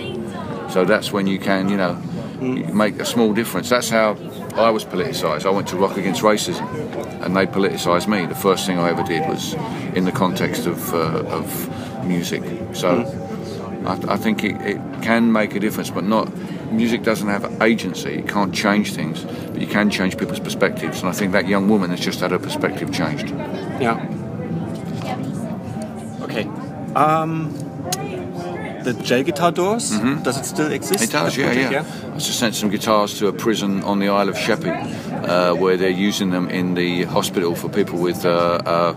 So 0.70 0.84
that's 0.84 1.12
when 1.12 1.26
you 1.26 1.38
can, 1.38 1.68
you 1.68 1.76
know, 1.76 2.00
you 2.40 2.64
make 2.72 2.98
a 3.00 3.04
small 3.04 3.32
difference. 3.32 3.68
That's 3.68 3.90
how 3.90 4.16
I 4.54 4.70
was 4.70 4.84
politicised. 4.84 5.44
I 5.44 5.50
went 5.50 5.68
to 5.68 5.76
Rock 5.76 5.96
Against 5.96 6.22
Racism, 6.22 6.66
and 7.24 7.36
they 7.36 7.46
politicised 7.46 8.08
me. 8.08 8.26
The 8.26 8.34
first 8.34 8.66
thing 8.66 8.78
I 8.78 8.90
ever 8.90 9.02
did 9.02 9.28
was 9.28 9.54
in 9.94 10.04
the 10.04 10.12
context 10.12 10.66
of, 10.66 10.94
uh, 10.94 11.24
of 11.26 12.06
music. 12.06 12.42
So 12.74 13.04
I, 13.84 14.14
I 14.14 14.16
think 14.16 14.44
it, 14.44 14.60
it 14.62 14.78
can 15.02 15.32
make 15.32 15.54
a 15.54 15.60
difference, 15.60 15.90
but 15.90 16.04
not. 16.04 16.32
Music 16.70 17.02
doesn't 17.02 17.28
have 17.28 17.60
agency. 17.62 18.10
It 18.10 18.28
can't 18.28 18.54
change 18.54 18.92
things, 18.94 19.24
but 19.24 19.60
you 19.60 19.66
can 19.66 19.90
change 19.90 20.16
people's 20.16 20.40
perspectives. 20.40 21.00
And 21.00 21.08
I 21.08 21.12
think 21.12 21.32
that 21.32 21.48
young 21.48 21.68
woman 21.68 21.90
has 21.90 22.00
just 22.00 22.20
had 22.20 22.30
her 22.30 22.38
perspective 22.38 22.92
changed. 22.92 23.30
Yeah. 23.80 23.98
Okay. 26.22 26.44
Um, 26.94 27.52
the 28.84 28.92
jail 29.02 29.22
guitar 29.22 29.52
doors. 29.52 29.90
Does 30.22 30.36
it 30.38 30.44
still 30.44 30.70
exist? 30.72 30.94
Mm-hmm. 31.00 31.04
It 31.04 31.12
does, 31.12 31.36
yeah, 31.36 31.70
yeah. 31.70 31.84
I 32.14 32.18
just 32.18 32.38
sent 32.38 32.54
some 32.54 32.70
guitars 32.70 33.18
to 33.18 33.28
a 33.28 33.32
prison 33.32 33.82
on 33.84 33.98
the 33.98 34.08
Isle 34.08 34.28
of 34.28 34.36
Sheppey, 34.38 34.70
uh, 34.70 35.54
where 35.54 35.76
they're 35.76 35.88
using 36.08 36.30
them 36.30 36.48
in 36.48 36.74
the 36.74 37.04
hospital 37.04 37.54
for 37.54 37.68
people 37.68 37.98
with 37.98 38.24
uh, 38.24 38.30
uh, 38.66 38.94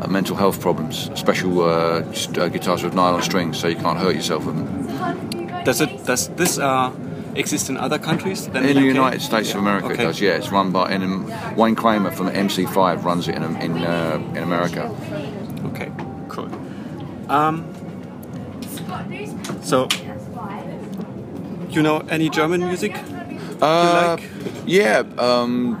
uh, 0.00 0.06
mental 0.08 0.36
health 0.36 0.60
problems. 0.60 1.10
Special 1.14 1.60
uh, 1.62 1.66
uh, 1.66 2.48
guitars 2.48 2.82
with 2.82 2.94
nylon 2.94 3.22
strings, 3.22 3.58
so 3.58 3.68
you 3.68 3.76
can't 3.76 3.98
hurt 3.98 4.14
yourself 4.14 4.44
with 4.46 4.56
them. 4.56 5.64
Does 5.64 5.80
it? 5.80 6.04
Does 6.06 6.28
this 6.36 6.58
uh, 6.58 6.92
exist 7.34 7.68
in 7.70 7.76
other 7.76 7.98
countries? 7.98 8.46
Than 8.48 8.64
In 8.64 8.76
the? 8.76 8.82
United 8.82 9.20
States 9.20 9.50
of 9.54 9.60
America, 9.60 9.86
Okay. 9.86 10.02
it 10.02 10.06
does. 10.06 10.20
Yeah, 10.20 10.36
it's 10.36 10.50
run 10.52 10.70
by 10.72 10.90
and 10.90 11.28
Wayne 11.56 11.74
Kramer 11.74 12.10
from 12.12 12.28
MC5 12.28 13.04
runs 13.04 13.28
it 13.28 13.34
in 13.34 13.42
in, 13.56 13.72
uh, 13.84 14.18
in 14.36 14.42
America. 14.42 14.90
Okay, 15.66 15.90
cool. 16.28 16.48
Um, 17.28 17.64
so, 19.62 19.88
you 21.70 21.82
know 21.82 21.98
any 22.08 22.28
German 22.30 22.60
music? 22.60 22.96
Uh, 23.60 24.16
like? 24.18 24.28
Yeah, 24.66 25.02
um, 25.18 25.78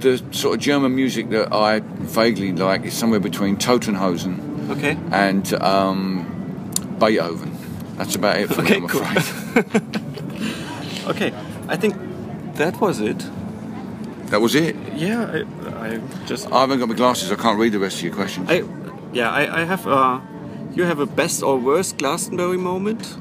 the 0.00 0.22
sort 0.32 0.54
of 0.56 0.60
German 0.60 0.94
music 0.94 1.30
that 1.30 1.52
I 1.52 1.80
vaguely 1.80 2.52
like 2.52 2.84
is 2.84 2.94
somewhere 2.94 3.20
between 3.20 3.56
Totenhausen 3.56 4.70
Okay. 4.70 4.96
and 5.10 5.52
um, 5.62 6.24
Beethoven. 6.98 7.56
That's 7.96 8.14
about 8.14 8.38
it 8.38 8.48
for 8.48 8.62
Okay, 8.62 8.78
me, 8.80 8.84
I'm 8.84 8.88
cool. 8.88 9.02
afraid. 9.02 9.96
Okay, 11.06 11.32
I 11.68 11.76
think 11.76 11.94
that 12.54 12.80
was 12.80 13.00
it. 13.00 13.18
that 14.26 14.40
was 14.40 14.54
it. 14.54 14.76
Yeah, 14.94 15.24
I, 15.72 15.86
I 15.94 16.00
just 16.26 16.46
I 16.52 16.60
haven't 16.60 16.78
got 16.78 16.88
my 16.88 16.94
glasses. 16.94 17.32
I 17.32 17.36
can't 17.36 17.58
read 17.58 17.72
the 17.72 17.78
rest 17.80 17.96
of 17.98 18.04
your 18.04 18.14
questions. 18.14 18.48
I, 18.48 18.62
yeah, 19.12 19.30
I, 19.30 19.62
I 19.62 19.64
have. 19.64 19.86
Uh, 19.88 20.20
you 20.74 20.84
have 20.84 20.98
a 21.00 21.06
best 21.06 21.42
or 21.42 21.58
worst 21.58 21.98
Glastonbury 21.98 22.56
moment? 22.58 23.16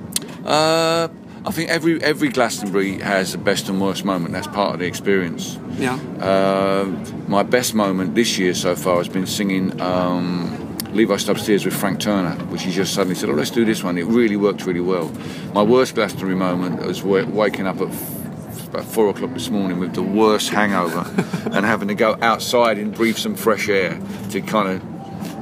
Uh, 0.45 1.07
I 1.45 1.51
think 1.51 1.69
every 1.69 2.01
every 2.03 2.29
Glastonbury 2.29 2.99
has 2.99 3.33
a 3.33 3.37
best 3.37 3.69
and 3.69 3.79
worst 3.81 4.03
moment. 4.05 4.33
That's 4.33 4.47
part 4.47 4.73
of 4.73 4.79
the 4.79 4.85
experience. 4.85 5.57
Yeah. 5.77 5.95
Uh, 6.19 6.85
my 7.27 7.43
best 7.43 7.73
moment 7.73 8.15
this 8.15 8.37
year 8.37 8.53
so 8.53 8.75
far 8.75 8.97
has 8.97 9.07
been 9.07 9.25
singing 9.25 9.79
um, 9.81 10.77
Levi 10.91 11.15
Stubbs 11.17 11.45
Tears 11.45 11.63
with 11.65 11.73
Frank 11.73 11.99
Turner, 11.99 12.31
which 12.47 12.63
he 12.63 12.71
just 12.71 12.93
suddenly 12.93 13.15
said, 13.15 13.29
"Oh, 13.29 13.33
let's 13.33 13.51
do 13.51 13.63
this 13.65 13.83
one." 13.83 13.97
It 13.97 14.05
really 14.05 14.35
worked 14.35 14.65
really 14.65 14.81
well. 14.81 15.09
My 15.53 15.63
worst 15.63 15.95
Glastonbury 15.95 16.35
moment 16.35 16.81
was 16.85 17.03
wa- 17.03 17.25
waking 17.25 17.67
up 17.67 17.79
at 17.81 17.87
f- 17.89 18.67
about 18.67 18.85
four 18.85 19.09
o'clock 19.09 19.33
this 19.33 19.49
morning 19.49 19.79
with 19.79 19.93
the 19.93 20.03
worst 20.03 20.49
hangover 20.49 21.05
and 21.53 21.65
having 21.65 21.87
to 21.87 21.95
go 21.95 22.17
outside 22.21 22.77
and 22.77 22.93
breathe 22.93 23.17
some 23.17 23.35
fresh 23.35 23.69
air 23.69 23.99
to 24.31 24.41
kind 24.41 24.67
of 24.69 24.98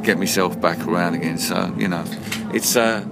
get 0.08 0.18
myself 0.18 0.60
back 0.60 0.80
around 0.88 1.16
again. 1.16 1.38
So 1.38 1.74
you 1.78 1.88
know, 1.88 2.04
it's 2.54 2.76
uh, 2.76 3.06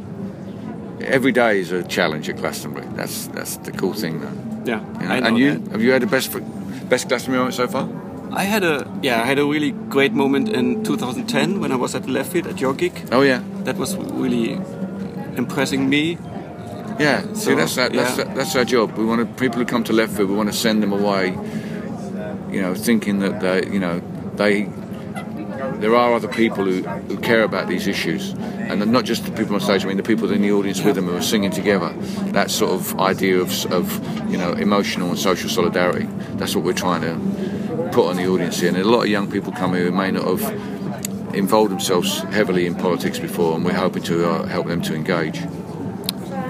every 1.01 1.31
day 1.31 1.59
is 1.59 1.71
a 1.71 1.83
challenge 1.83 2.29
at 2.29 2.37
Glastonbury. 2.37 2.87
That's 2.95 3.27
that's 3.27 3.57
the 3.57 3.71
cool 3.71 3.93
thing, 3.93 4.21
though. 4.21 4.37
Yeah. 4.71 4.81
You 5.01 5.07
know, 5.07 5.27
and 5.27 5.37
you 5.37 5.59
that. 5.59 5.71
have 5.71 5.81
you 5.81 5.91
had 5.91 6.01
the 6.01 6.07
best 6.07 6.31
best 6.89 7.07
Glastonbury 7.09 7.39
moment 7.39 7.55
so 7.55 7.67
far? 7.67 7.87
I 8.31 8.43
had 8.43 8.63
a 8.63 8.75
yeah, 9.03 9.21
I 9.21 9.25
had 9.25 9.39
a 9.39 9.45
really 9.45 9.71
great 9.89 10.13
moment 10.13 10.49
in 10.49 10.83
2010 10.83 11.59
when 11.59 11.71
I 11.71 11.75
was 11.75 11.95
at 11.95 12.03
the 12.03 12.11
left 12.11 12.31
field 12.31 12.47
at 12.47 12.59
your 12.59 12.73
gig. 12.73 12.93
Oh 13.11 13.21
yeah, 13.21 13.41
That 13.65 13.77
was 13.77 13.95
really 13.95 14.53
impressing 15.37 15.89
me. 15.89 16.17
yeah. 16.99 17.21
See, 17.33 17.55
that's 17.55 17.75
that, 17.75 17.91
that's 17.93 18.17
yeah. 18.17 18.33
that's 18.35 18.55
our 18.55 18.65
job. 18.65 18.97
We 18.97 19.05
want 19.05 19.19
to, 19.21 19.27
people 19.43 19.59
who 19.59 19.65
come 19.65 19.83
to 19.83 19.93
Leftfield. 19.93 20.27
We 20.27 20.35
want 20.35 20.49
to 20.51 20.57
send 20.57 20.81
them 20.81 20.93
away, 20.93 21.35
you 22.51 22.61
know, 22.61 22.73
thinking 22.73 23.19
that 23.19 23.39
they, 23.41 23.67
you 23.73 23.79
know, 23.79 24.01
they. 24.37 24.69
There 25.79 25.95
are 25.95 26.13
other 26.13 26.27
people 26.27 26.65
who, 26.65 26.81
who 26.83 27.17
care 27.17 27.43
about 27.43 27.67
these 27.67 27.87
issues, 27.87 28.31
and 28.31 28.91
not 28.91 29.05
just 29.05 29.25
the 29.25 29.31
people 29.31 29.55
on 29.55 29.61
stage. 29.61 29.83
I 29.83 29.87
mean, 29.87 29.97
the 29.97 30.03
people 30.03 30.31
in 30.31 30.41
the 30.41 30.51
audience 30.51 30.81
with 30.81 30.95
them 30.95 31.07
who 31.07 31.15
are 31.15 31.21
singing 31.21 31.51
together. 31.51 31.89
That 32.31 32.49
sort 32.49 32.71
of 32.71 32.99
idea 32.99 33.39
of, 33.39 33.71
of 33.71 34.29
you 34.31 34.37
know 34.37 34.53
emotional 34.53 35.09
and 35.09 35.19
social 35.19 35.49
solidarity. 35.49 36.07
That's 36.37 36.55
what 36.55 36.63
we're 36.65 36.73
trying 36.73 37.01
to 37.01 37.89
put 37.91 38.09
on 38.09 38.17
the 38.17 38.27
audience 38.27 38.59
here. 38.59 38.69
And 38.69 38.77
a 38.77 38.83
lot 38.83 39.03
of 39.03 39.07
young 39.07 39.29
people 39.29 39.51
come 39.51 39.73
here 39.73 39.85
who 39.85 39.91
may 39.91 40.11
not 40.11 40.25
have 40.25 41.35
involved 41.35 41.71
themselves 41.71 42.19
heavily 42.31 42.65
in 42.65 42.75
politics 42.75 43.19
before, 43.19 43.55
and 43.55 43.65
we're 43.65 43.73
hoping 43.73 44.03
to 44.03 44.29
uh, 44.29 44.45
help 44.45 44.67
them 44.67 44.81
to 44.81 44.95
engage. 44.95 45.41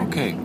Okay. 0.08 0.38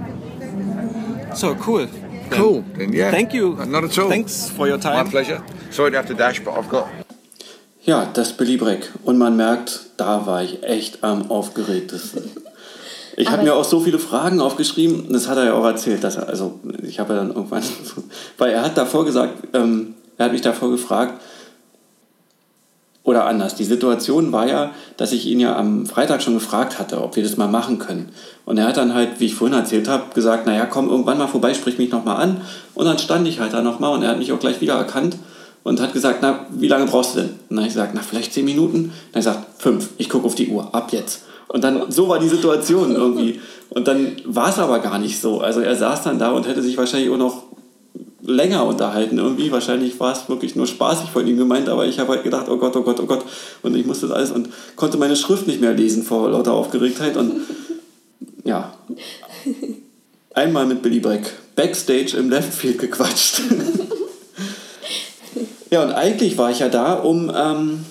So 1.34 1.54
cool. 1.54 1.86
Cool. 2.30 2.62
Then, 2.62 2.92
yeah. 2.92 3.10
Thank 3.10 3.34
you. 3.34 3.56
Not 3.66 3.84
at 3.84 3.98
all. 3.98 4.08
Thanks 4.08 4.48
for 4.48 4.66
your 4.66 4.78
time. 4.78 5.04
My 5.04 5.10
pleasure. 5.10 5.44
Sorry 5.70 5.90
to 5.90 5.96
have 5.96 6.06
to 6.06 6.14
dash, 6.14 6.40
but 6.40 6.54
I've 6.54 6.68
got 6.68 6.88
Ja, 7.82 8.06
das 8.12 8.34
Billy 8.34 8.58
Breck. 8.58 8.92
Und 9.04 9.16
man 9.16 9.36
merkt, 9.36 9.80
da 9.96 10.26
war 10.26 10.42
ich 10.42 10.62
echt 10.62 11.02
am 11.02 11.30
aufgeregtesten. 11.30 12.24
Ich 13.16 13.30
habe 13.30 13.42
mir 13.42 13.54
auch 13.54 13.64
so 13.64 13.80
viele 13.80 13.98
Fragen 13.98 14.40
aufgeschrieben, 14.40 15.12
das 15.12 15.28
hat 15.28 15.36
er 15.36 15.44
ja 15.44 15.54
auch 15.54 15.64
erzählt, 15.64 16.04
dass 16.04 16.16
er, 16.16 16.28
also 16.28 16.60
ich 16.82 17.00
habe 17.00 17.12
ja 17.12 17.20
dann 17.20 17.34
irgendwann, 17.34 17.62
weil 18.38 18.52
er 18.52 18.62
hat 18.62 18.78
davor 18.78 19.04
gesagt, 19.04 19.48
ähm, 19.54 19.94
er 20.16 20.26
hat 20.26 20.32
mich 20.32 20.40
davor 20.40 20.70
gefragt, 20.70 21.20
oder 23.02 23.26
anders, 23.26 23.54
die 23.54 23.64
Situation 23.64 24.30
war 24.30 24.46
ja, 24.46 24.70
dass 24.96 25.12
ich 25.12 25.26
ihn 25.26 25.40
ja 25.40 25.56
am 25.56 25.86
Freitag 25.86 26.22
schon 26.22 26.34
gefragt 26.34 26.78
hatte, 26.78 27.02
ob 27.02 27.16
wir 27.16 27.22
das 27.22 27.36
mal 27.36 27.48
machen 27.48 27.78
können. 27.78 28.10
Und 28.44 28.58
er 28.58 28.68
hat 28.68 28.76
dann 28.76 28.94
halt, 28.94 29.18
wie 29.18 29.26
ich 29.26 29.34
vorhin 29.34 29.56
erzählt 29.56 29.88
habe, 29.88 30.14
gesagt, 30.14 30.46
naja, 30.46 30.66
komm 30.66 30.88
irgendwann 30.88 31.18
mal 31.18 31.26
vorbei, 31.26 31.54
sprich 31.54 31.78
mich 31.78 31.90
nochmal 31.90 32.22
an. 32.22 32.42
Und 32.74 32.84
dann 32.84 32.98
stand 32.98 33.26
ich 33.26 33.40
halt 33.40 33.54
da 33.54 33.62
nochmal 33.62 33.94
und 33.94 34.02
er 34.02 34.10
hat 34.10 34.18
mich 34.18 34.32
auch 34.32 34.38
gleich 34.38 34.60
wieder 34.60 34.74
erkannt 34.74 35.16
und 35.70 35.80
hat 35.80 35.92
gesagt, 35.92 36.18
na, 36.20 36.46
wie 36.50 36.66
lange 36.66 36.86
brauchst 36.86 37.14
du 37.14 37.20
denn? 37.20 37.28
Und 37.28 37.50
dann 37.50 37.58
habe 37.58 37.68
ich 37.68 37.74
gesagt, 37.74 37.92
na, 37.94 38.00
vielleicht 38.00 38.32
zehn 38.32 38.44
Minuten. 38.44 38.90
Dann 39.12 39.24
hat 39.24 39.28
er 39.28 39.34
gesagt, 39.34 39.62
fünf, 39.62 39.90
ich 39.98 40.08
gucke 40.08 40.26
auf 40.26 40.34
die 40.34 40.48
Uhr, 40.48 40.74
ab 40.74 40.88
jetzt. 40.90 41.22
Und 41.46 41.62
dann, 41.62 41.92
so 41.92 42.08
war 42.08 42.18
die 42.18 42.26
Situation 42.26 42.96
irgendwie. 42.96 43.38
Und 43.68 43.86
dann 43.86 44.16
war 44.24 44.48
es 44.48 44.58
aber 44.58 44.80
gar 44.80 44.98
nicht 44.98 45.20
so. 45.20 45.40
Also 45.40 45.60
er 45.60 45.76
saß 45.76 46.02
dann 46.02 46.18
da 46.18 46.32
und 46.32 46.48
hätte 46.48 46.60
sich 46.60 46.76
wahrscheinlich 46.76 47.08
auch 47.10 47.18
noch 47.18 47.44
länger 48.20 48.66
unterhalten 48.66 49.18
irgendwie. 49.18 49.52
Wahrscheinlich 49.52 50.00
war 50.00 50.12
es 50.12 50.28
wirklich 50.28 50.56
nur 50.56 50.66
spaßig 50.66 51.10
von 51.10 51.24
ihm 51.24 51.36
gemeint, 51.36 51.68
aber 51.68 51.86
ich 51.86 52.00
habe 52.00 52.14
halt 52.14 52.24
gedacht, 52.24 52.48
oh 52.48 52.56
Gott, 52.56 52.74
oh 52.74 52.82
Gott, 52.82 52.98
oh 52.98 53.06
Gott. 53.06 53.24
Und 53.62 53.76
ich 53.76 53.86
musste 53.86 54.08
das 54.08 54.16
alles 54.16 54.30
und 54.32 54.48
konnte 54.74 54.98
meine 54.98 55.14
Schrift 55.14 55.46
nicht 55.46 55.60
mehr 55.60 55.72
lesen 55.72 56.02
vor 56.02 56.30
lauter 56.30 56.52
Aufgeregtheit. 56.52 57.16
Und 57.16 57.42
ja, 58.42 58.74
einmal 60.34 60.66
mit 60.66 60.82
Billy 60.82 60.98
Breck 60.98 61.32
Backstage 61.54 62.16
im 62.16 62.28
Left 62.28 62.52
Field 62.52 62.80
gequatscht. 62.80 63.42
ja, 65.70 65.82
und 65.82 65.92
eigentlich 65.92 66.36
war 66.36 66.50
ich 66.50 66.58
ja 66.58 66.68
da, 66.68 66.94
um 66.94 67.32
ähm, 67.34 67.84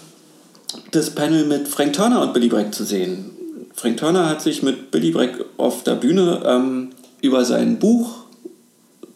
das 0.91 1.11
Panel 1.11 1.45
mit 1.45 1.67
Frank 1.67 1.93
Turner 1.93 2.21
und 2.21 2.33
Billy 2.33 2.47
Breck 2.47 2.73
zu 2.73 2.83
sehen. 2.83 3.31
Frank 3.73 3.97
Turner 3.97 4.27
hat 4.27 4.41
sich 4.41 4.61
mit 4.61 4.91
Billy 4.91 5.11
Breck 5.11 5.45
auf 5.57 5.83
der 5.83 5.95
Bühne 5.95 6.41
ähm, 6.45 6.89
über 7.21 7.45
sein 7.45 7.79
Buch 7.79 8.23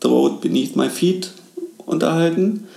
The 0.01 0.07
Road 0.07 0.41
Beneath 0.41 0.75
My 0.75 0.89
Feet 0.89 1.31
unterhalten. 1.85 2.67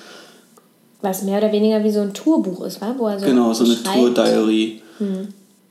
Was 1.03 1.23
mehr 1.23 1.39
oder 1.39 1.53
weniger 1.53 1.85
wie 1.85 1.91
so 1.91 2.01
ein 2.01 2.15
Tourbuch 2.15 2.65
ist, 2.65 2.81
wa? 2.81 2.95
wo 2.99 3.07
er 3.07 3.21
so 3.21 3.27
genau, 3.27 3.53
so 3.53 3.65
eine 3.65 3.81
Tour-Diary. 3.83 4.83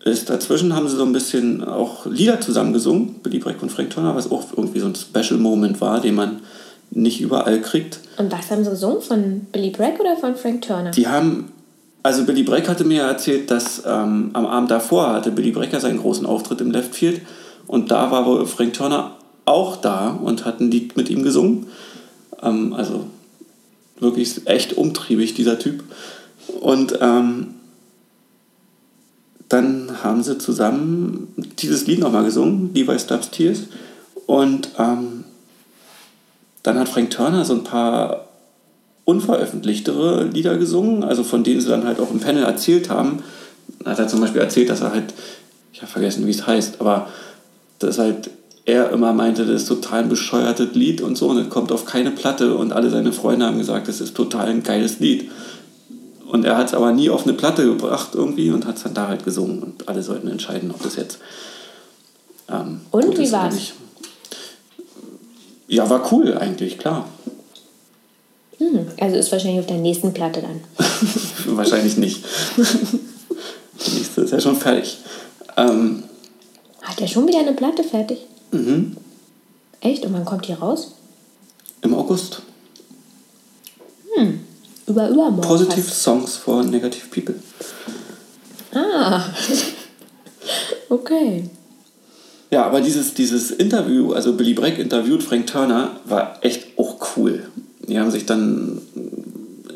Ist 0.05 0.29
dazwischen 0.29 0.75
haben 0.75 0.87
sie 0.87 0.97
so 0.97 1.03
ein 1.03 1.13
bisschen 1.13 1.63
auch 1.63 2.05
Lieder 2.05 2.39
zusammengesungen, 2.39 3.15
Billy 3.23 3.39
Breck 3.39 3.61
und 3.61 3.71
Frank 3.71 3.89
Turner, 3.89 4.15
was 4.15 4.31
auch 4.31 4.43
irgendwie 4.55 4.79
so 4.79 4.85
ein 4.85 4.95
Special 4.95 5.39
Moment 5.39 5.81
war, 5.81 5.99
den 5.99 6.15
man 6.15 6.41
nicht 6.95 7.21
überall 7.21 7.61
kriegt. 7.61 7.99
Und 8.17 8.31
was 8.31 8.49
haben 8.49 8.63
sie 8.63 8.69
gesungen? 8.69 9.01
Von 9.01 9.41
Billy 9.51 9.69
Bragg 9.69 9.99
oder 9.99 10.17
von 10.17 10.35
Frank 10.35 10.61
Turner? 10.61 10.91
Die 10.91 11.07
haben, 11.07 11.51
also 12.01 12.23
Billy 12.23 12.43
Breck 12.43 12.67
hatte 12.67 12.85
mir 12.85 13.03
erzählt, 13.03 13.51
dass 13.51 13.83
ähm, 13.85 14.31
am 14.33 14.45
Abend 14.45 14.71
davor 14.71 15.13
hatte 15.13 15.31
Billy 15.31 15.51
Brecker 15.51 15.79
seinen 15.79 15.99
großen 15.99 16.25
Auftritt 16.25 16.61
im 16.61 16.71
Left 16.71 16.95
Field 16.95 17.21
und 17.67 17.91
da 17.91 18.11
war 18.11 18.25
wohl 18.25 18.45
Frank 18.45 18.73
Turner 18.73 19.17
auch 19.45 19.75
da 19.75 20.09
und 20.09 20.45
hat 20.45 20.59
ein 20.59 20.71
Lied 20.71 20.95
mit 20.97 21.09
ihm 21.09 21.23
gesungen. 21.23 21.67
Ähm, 22.41 22.73
also 22.73 23.05
wirklich 23.99 24.45
echt 24.45 24.77
umtriebig, 24.77 25.33
dieser 25.33 25.59
Typ. 25.59 25.83
Und 26.61 26.97
ähm, 27.01 27.55
dann 29.49 30.03
haben 30.03 30.23
sie 30.23 30.37
zusammen 30.37 31.33
dieses 31.59 31.87
Lied 31.87 31.99
nochmal 31.99 32.23
gesungen, 32.23 32.71
Levi 32.73 32.97
Stubbs 32.99 33.29
Tears. 33.29 33.63
Und 34.25 34.69
ähm, 34.77 35.23
dann 36.65 36.79
hat 36.79 36.89
Frank 36.89 37.11
Turner 37.11 37.45
so 37.45 37.53
ein 37.53 37.63
paar 37.63 38.27
unveröffentlichtere 39.05 40.23
Lieder 40.23 40.57
gesungen, 40.57 41.03
also 41.03 41.23
von 41.23 41.43
denen 41.43 41.61
sie 41.61 41.69
dann 41.69 41.85
halt 41.85 41.99
auch 41.99 42.09
im 42.09 42.19
Panel 42.19 42.43
erzählt 42.43 42.89
haben. 42.89 43.23
Da 43.83 43.91
hat 43.91 43.99
er 43.99 44.07
zum 44.07 44.19
Beispiel 44.19 44.41
erzählt, 44.41 44.69
dass 44.69 44.81
er 44.81 44.91
halt, 44.91 45.13
ich 45.73 45.81
habe 45.81 45.91
vergessen, 45.91 46.25
wie 46.25 46.31
es 46.31 46.47
heißt, 46.47 46.81
aber 46.81 47.07
dass 47.77 47.99
halt 47.99 48.31
er 48.65 48.89
immer 48.89 49.13
meinte, 49.13 49.45
das 49.45 49.61
ist 49.61 49.67
total 49.67 50.03
ein 50.03 50.09
bescheuertes 50.09 50.73
Lied 50.73 51.01
und 51.01 51.15
so 51.15 51.27
und 51.27 51.37
es 51.37 51.49
kommt 51.49 51.71
auf 51.71 51.85
keine 51.85 52.09
Platte 52.09 52.55
und 52.55 52.73
alle 52.73 52.89
seine 52.89 53.13
Freunde 53.13 53.45
haben 53.45 53.59
gesagt, 53.59 53.87
das 53.87 54.01
ist 54.01 54.15
total 54.15 54.47
ein 54.47 54.63
geiles 54.63 54.99
Lied. 54.99 55.29
Und 56.27 56.45
er 56.45 56.57
hat 56.57 56.69
es 56.69 56.73
aber 56.73 56.91
nie 56.91 57.11
auf 57.11 57.25
eine 57.25 57.33
Platte 57.33 57.63
gebracht 57.63 58.09
irgendwie 58.13 58.49
und 58.49 58.65
hat 58.65 58.77
es 58.77 58.83
dann 58.83 58.95
da 58.95 59.07
halt 59.07 59.23
gesungen 59.23 59.61
und 59.61 59.87
alle 59.87 60.01
sollten 60.01 60.27
entscheiden, 60.27 60.71
ob 60.71 60.81
das 60.81 60.95
jetzt 60.95 61.19
ähm, 62.51 62.81
Und 62.89 63.15
wie 63.19 63.31
war's? 63.31 63.73
Ja, 65.67 65.89
war 65.89 66.11
cool 66.11 66.37
eigentlich, 66.37 66.77
klar. 66.77 67.07
Hm, 68.57 68.87
also 68.99 69.17
ist 69.17 69.31
wahrscheinlich 69.31 69.59
auf 69.59 69.65
der 69.65 69.77
nächsten 69.77 70.13
Platte 70.13 70.41
dann. 70.41 70.61
Wahrscheinlich 71.57 71.97
nicht. 71.97 72.23
Die 72.57 73.95
nächste 73.95 74.21
ist 74.21 74.31
ja 74.31 74.39
schon 74.39 74.55
fertig. 74.55 74.97
Ähm, 75.57 76.03
Hat 76.81 77.01
er 77.01 77.07
schon 77.07 77.27
wieder 77.27 77.39
eine 77.39 77.53
Platte 77.53 77.83
fertig? 77.83 78.19
mhm. 78.51 78.97
Echt? 79.81 80.05
Und 80.05 80.13
wann 80.13 80.25
kommt 80.25 80.47
die 80.47 80.53
raus? 80.53 80.93
Im 81.81 81.93
August. 81.93 82.41
Über 84.87 85.09
übermorgen. 85.09 85.41
Positive 85.41 85.81
fast. 85.81 86.03
Songs 86.03 86.37
for 86.37 86.63
Negative 86.63 87.07
People. 87.07 87.35
Ah. 88.73 89.23
okay. 90.89 91.49
Ja, 92.51 92.65
aber 92.65 92.81
dieses, 92.81 93.13
dieses 93.13 93.51
Interview, 93.51 94.13
also 94.13 94.33
Billy 94.33 94.53
Breck 94.53 94.77
interviewt 94.77 95.23
Frank 95.23 95.47
Turner, 95.47 95.91
war 96.05 96.39
echt 96.41 96.77
auch 96.77 96.95
cool. 97.15 97.43
Die 97.87 97.99
haben 97.99 98.11
sich 98.11 98.25
dann 98.25 98.81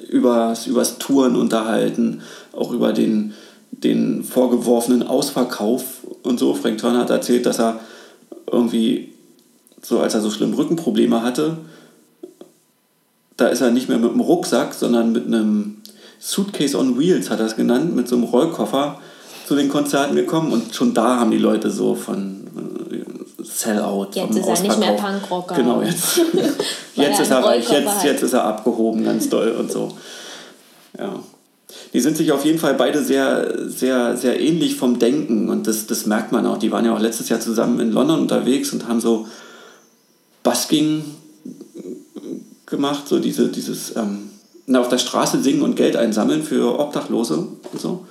übers, 0.09 0.67
übers 0.67 0.97
Touren 0.97 1.36
unterhalten, 1.36 2.22
auch 2.53 2.72
über 2.72 2.93
den, 2.93 3.34
den 3.72 4.24
vorgeworfenen 4.24 5.03
Ausverkauf 5.03 6.05
und 6.24 6.39
so. 6.39 6.53
Frank 6.53 6.80
Turner 6.80 6.99
hat 6.99 7.09
erzählt, 7.09 7.45
dass 7.45 7.59
er 7.59 7.80
irgendwie, 8.51 9.13
so 9.82 9.99
als 9.99 10.13
er 10.13 10.22
so 10.22 10.32
schlimm 10.32 10.53
Rückenprobleme 10.53 11.22
hatte, 11.22 11.57
da 13.38 13.47
ist 13.47 13.61
er 13.61 13.72
nicht 13.72 13.88
mehr 13.88 13.99
mit 13.99 14.11
einem 14.11 14.20
Rucksack, 14.20 14.74
sondern 14.74 15.11
mit 15.11 15.26
einem 15.26 15.78
Suitcase 16.20 16.78
on 16.78 16.99
Wheels, 16.99 17.30
hat 17.30 17.39
er 17.39 17.45
es 17.45 17.55
genannt, 17.55 17.95
mit 17.95 18.07
so 18.07 18.15
einem 18.15 18.26
Rollkoffer 18.26 18.99
zu 19.49 19.55
den 19.55 19.67
Konzerten 19.67 20.15
gekommen 20.15 20.53
und 20.53 20.75
schon 20.75 20.93
da 20.93 21.19
haben 21.19 21.31
die 21.31 21.39
Leute 21.39 21.71
so 21.71 21.95
von 21.95 22.45
äh, 22.91 23.43
Sellout. 23.43 24.09
Jetzt 24.13 24.37
ist 24.37 24.47
er 24.47 24.61
nicht 24.61 24.77
mehr. 24.77 24.93
Punkrocker. 24.93 25.55
Genau, 25.55 25.81
jetzt, 25.81 26.21
jetzt 26.93 27.19
ist 27.19 27.31
er 27.31 27.39
Rollkoffer 27.39 27.79
jetzt, 27.79 28.03
jetzt 28.03 28.21
ist 28.21 28.33
er 28.33 28.43
abgehoben, 28.43 29.03
ganz 29.03 29.27
doll 29.27 29.55
und 29.59 29.71
so. 29.71 29.97
Ja. 30.99 31.15
Die 31.93 31.99
sind 31.99 32.15
sich 32.15 32.31
auf 32.31 32.45
jeden 32.45 32.59
Fall 32.59 32.75
beide 32.75 33.03
sehr, 33.03 33.67
sehr, 33.67 34.15
sehr 34.15 34.39
ähnlich 34.39 34.75
vom 34.75 34.99
Denken 34.99 35.49
und 35.49 35.65
das, 35.65 35.87
das 35.87 36.05
merkt 36.05 36.31
man 36.31 36.45
auch. 36.45 36.59
Die 36.59 36.71
waren 36.71 36.85
ja 36.85 36.93
auch 36.93 36.99
letztes 36.99 37.29
Jahr 37.29 37.39
zusammen 37.39 37.79
in 37.79 37.91
London 37.91 38.19
unterwegs 38.19 38.71
und 38.71 38.87
haben 38.87 39.01
so 39.01 39.25
Busking 40.43 41.03
gemacht, 42.67 43.07
so 43.07 43.17
diese, 43.17 43.47
dieses 43.47 43.95
ähm, 43.95 44.29
na, 44.67 44.79
auf 44.79 44.89
der 44.89 44.99
Straße 44.99 45.41
singen 45.41 45.63
und 45.63 45.75
Geld 45.75 45.95
einsammeln 45.95 46.43
für 46.43 46.79
Obdachlose 46.79 47.47
und 47.71 47.81
so. 47.81 48.05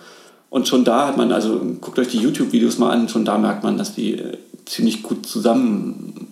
Und 0.51 0.67
schon 0.67 0.85
da 0.85 1.07
hat 1.09 1.17
man, 1.17 1.33
also 1.33 1.61
guckt 1.81 1.99
euch 1.99 2.09
die 2.09 2.19
YouTube-Videos 2.19 2.79
mal 2.79 2.91
an, 2.91 3.09
schon 3.09 3.25
da 3.25 3.37
merkt 3.37 3.65
man, 3.65 3.77
dass 3.77 3.95
die 3.95 4.15
äh, 4.15 4.39
ziemlich 4.65 5.03
gut 5.03 5.27
zusammen 5.27 6.29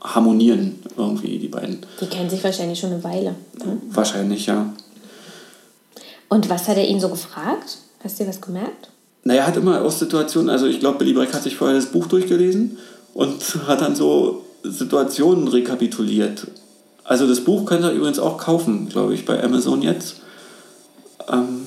harmonieren, 0.00 0.78
irgendwie, 0.96 1.38
die 1.38 1.48
beiden. 1.48 1.80
Die 2.00 2.06
kennen 2.06 2.30
sich 2.30 2.42
wahrscheinlich 2.42 2.78
schon 2.78 2.92
eine 2.92 3.04
Weile. 3.04 3.34
ne? 3.64 3.80
Wahrscheinlich, 3.90 4.46
ja. 4.46 4.72
Und 6.28 6.48
was 6.48 6.68
hat 6.68 6.76
er 6.76 6.86
ihn 6.86 7.00
so 7.00 7.08
gefragt? 7.08 7.78
Hast 8.02 8.18
du 8.18 8.24
dir 8.24 8.30
was 8.30 8.40
gemerkt? 8.40 8.90
Naja, 9.24 9.42
er 9.42 9.46
hat 9.48 9.56
immer 9.56 9.82
aus 9.82 9.98
Situationen, 9.98 10.50
also 10.50 10.66
ich 10.66 10.80
glaube, 10.80 10.98
Billy 10.98 11.12
Breck 11.12 11.34
hat 11.34 11.42
sich 11.42 11.56
vorher 11.56 11.76
das 11.76 11.86
Buch 11.86 12.06
durchgelesen 12.06 12.78
und 13.14 13.42
hat 13.66 13.80
dann 13.80 13.96
so 13.96 14.44
Situationen 14.62 15.48
rekapituliert. 15.48 16.46
Also 17.04 17.26
das 17.26 17.40
Buch 17.40 17.64
könnt 17.64 17.84
ihr 17.84 17.90
übrigens 17.90 18.18
auch 18.18 18.38
kaufen, 18.38 18.88
glaube 18.88 19.14
ich, 19.14 19.24
bei 19.24 19.42
Amazon 19.42 19.82
jetzt. 19.82 20.16
Ähm, 21.30 21.66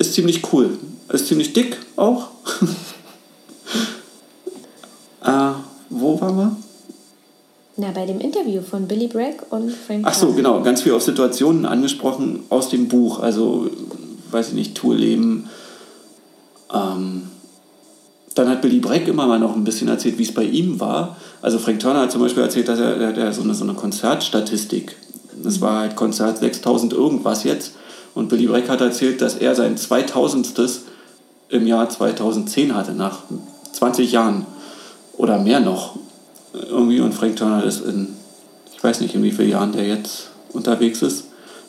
ist 0.00 0.14
ziemlich 0.14 0.52
cool. 0.52 0.76
Ist 1.12 1.28
ziemlich 1.28 1.52
dick 1.52 1.76
auch. 1.96 2.28
äh, 5.24 5.52
wo 5.90 6.20
waren 6.20 6.36
wir? 6.36 6.56
Na, 7.76 7.92
bei 7.92 8.06
dem 8.06 8.18
Interview 8.18 8.62
von 8.62 8.88
Billy 8.88 9.06
Bragg 9.06 9.44
und 9.50 9.70
Frank 9.70 10.04
Ach 10.06 10.14
so, 10.14 10.32
genau, 10.32 10.60
ganz 10.62 10.82
viel 10.82 10.92
auf 10.92 11.02
Situationen 11.02 11.66
angesprochen 11.66 12.44
aus 12.48 12.70
dem 12.70 12.88
Buch. 12.88 13.20
Also, 13.20 13.70
weiß 14.30 14.48
ich 14.48 14.54
nicht, 14.54 14.74
Tourleben, 14.74 15.48
ähm, 16.72 17.28
dann 18.34 18.48
hat 18.48 18.62
Billy 18.62 18.80
Bragg 18.80 19.08
immer 19.08 19.26
mal 19.26 19.38
noch 19.38 19.54
ein 19.54 19.64
bisschen 19.64 19.88
erzählt, 19.88 20.18
wie 20.18 20.22
es 20.22 20.32
bei 20.32 20.44
ihm 20.44 20.80
war. 20.80 21.16
Also 21.42 21.58
Frank 21.58 21.80
Turner 21.80 22.02
hat 22.02 22.12
zum 22.12 22.22
Beispiel 22.22 22.42
erzählt, 22.42 22.68
dass 22.68 22.78
er, 22.78 22.96
er, 22.96 23.16
er 23.16 23.32
so, 23.32 23.42
eine, 23.42 23.54
so 23.54 23.64
eine 23.64 23.74
Konzertstatistik, 23.74 24.96
das 25.42 25.60
war 25.60 25.80
halt 25.80 25.96
Konzert 25.96 26.38
6000 26.38 26.92
irgendwas 26.92 27.44
jetzt. 27.44 27.72
Und 28.20 28.28
Billy 28.28 28.48
Bragg 28.48 28.68
hat 28.68 28.82
erzählt, 28.82 29.22
dass 29.22 29.36
er 29.36 29.54
sein 29.54 29.78
2000. 29.78 30.52
im 31.48 31.66
Jahr 31.66 31.88
2010 31.88 32.74
hatte, 32.74 32.92
nach 32.92 33.20
20 33.72 34.12
Jahren 34.12 34.44
oder 35.16 35.38
mehr 35.38 35.60
noch. 35.60 35.96
Irgendwie 36.52 37.00
und 37.00 37.14
Frank 37.14 37.36
Turner 37.36 37.64
ist 37.64 37.82
in, 37.82 38.08
ich 38.76 38.84
weiß 38.84 39.00
nicht, 39.00 39.14
in 39.14 39.22
wie 39.22 39.30
vielen 39.30 39.48
Jahren 39.48 39.72
der 39.72 39.86
jetzt 39.86 40.28
unterwegs 40.52 41.00
ist, 41.00 41.28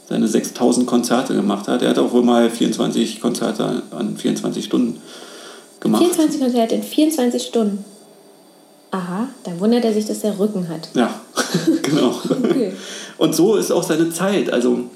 seine 0.10 0.28
6000 0.28 0.86
Konzerte 0.86 1.34
gemacht 1.36 1.70
hat. 1.70 1.84
Er 1.84 1.92
hat 1.92 2.00
auch 2.00 2.12
wohl 2.12 2.24
mal 2.24 2.50
24 2.50 3.22
Konzerte 3.22 3.84
an 3.92 4.18
24 4.18 4.66
Stunden 4.66 5.00
gemacht. 5.80 6.04
24 6.04 6.42
Konzerte 6.42 6.76
in 6.76 6.84
24 6.84 7.42
Stunden. 7.42 7.86
Aha, 8.92 9.30
dann 9.46 9.58
wundert 9.62 9.86
er 9.86 9.94
sich, 9.94 10.06
dass 10.06 10.22
er 10.26 10.38
Rücken 10.38 10.68
hat. 10.68 10.90
Ja, 10.96 11.18
genau. 11.82 12.14
Okay. 12.44 12.74
Und 13.18 13.34
so 13.34 13.56
ist 13.56 13.72
auch 13.72 13.84
seine 13.84 14.10
Zeit. 14.10 14.52
Also 14.52 14.90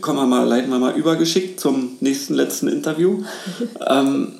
kommen 0.00 0.18
wir 0.18 0.26
mal, 0.26 0.46
leiten 0.46 0.70
wir 0.70 0.78
mal 0.78 0.96
übergeschickt 0.96 1.58
zum 1.58 1.96
nächsten 2.00 2.34
letzten 2.34 2.68
Interview. 2.68 3.22
ähm, 3.88 4.32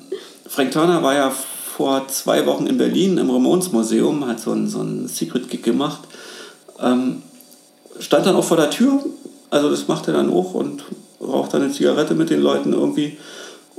Frank 0.47 0.71
Turner 0.71 1.01
war 1.03 1.15
ja 1.15 1.31
vor 1.31 2.07
zwei 2.09 2.45
Wochen 2.45 2.67
in 2.67 2.77
Berlin 2.77 3.17
im 3.17 3.29
Ramones 3.29 3.71
Museum, 3.71 4.27
hat 4.27 4.39
so 4.39 4.51
einen, 4.51 4.69
so 4.69 4.81
einen 4.81 5.07
Secret 5.07 5.49
Gig 5.49 5.63
gemacht. 5.63 6.01
Ähm, 6.79 7.23
stand 7.99 8.25
dann 8.25 8.35
auch 8.35 8.43
vor 8.43 8.57
der 8.57 8.69
Tür, 8.69 9.03
also 9.49 9.69
das 9.69 9.87
macht 9.87 10.07
er 10.07 10.13
dann 10.13 10.31
auch 10.31 10.53
und 10.53 10.83
raucht 11.19 11.53
dann 11.53 11.63
eine 11.63 11.71
Zigarette 11.71 12.13
mit 12.13 12.29
den 12.29 12.41
Leuten 12.41 12.73
irgendwie. 12.73 13.17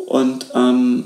Und 0.07 0.47
ähm, 0.55 1.05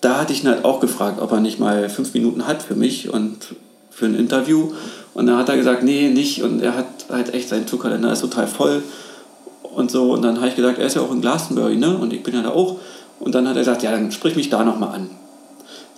da 0.00 0.20
hatte 0.20 0.32
ich 0.32 0.44
ihn 0.44 0.48
halt 0.48 0.64
auch 0.64 0.80
gefragt, 0.80 1.20
ob 1.20 1.32
er 1.32 1.40
nicht 1.40 1.58
mal 1.58 1.88
fünf 1.88 2.14
Minuten 2.14 2.46
hat 2.46 2.62
für 2.62 2.74
mich 2.74 3.10
und 3.10 3.54
für 3.90 4.06
ein 4.06 4.14
Interview. 4.14 4.72
Und 5.14 5.26
dann 5.26 5.36
hat 5.36 5.48
er 5.48 5.56
gesagt, 5.56 5.82
nee, 5.82 6.08
nicht. 6.08 6.42
Und 6.42 6.60
er 6.60 6.76
hat 6.76 6.86
halt 7.08 7.34
echt 7.34 7.48
seinen 7.48 7.66
Tourkalender 7.66 8.12
ist 8.12 8.20
total 8.20 8.46
voll 8.46 8.82
und 9.78 9.90
so. 9.92 10.12
Und 10.12 10.22
dann 10.22 10.38
habe 10.38 10.48
ich 10.48 10.56
gesagt, 10.56 10.78
er 10.78 10.86
ist 10.86 10.96
ja 10.96 11.02
auch 11.02 11.12
in 11.12 11.20
Glastonbury, 11.20 11.76
ne? 11.76 11.96
Und 11.96 12.12
ich 12.12 12.22
bin 12.22 12.34
ja 12.34 12.42
da 12.42 12.50
auch. 12.50 12.76
Und 13.20 13.34
dann 13.34 13.46
hat 13.48 13.54
er 13.56 13.60
gesagt, 13.60 13.82
ja, 13.82 13.92
dann 13.92 14.10
sprich 14.10 14.34
mich 14.34 14.50
da 14.50 14.64
nochmal 14.64 14.94
an. 14.94 15.10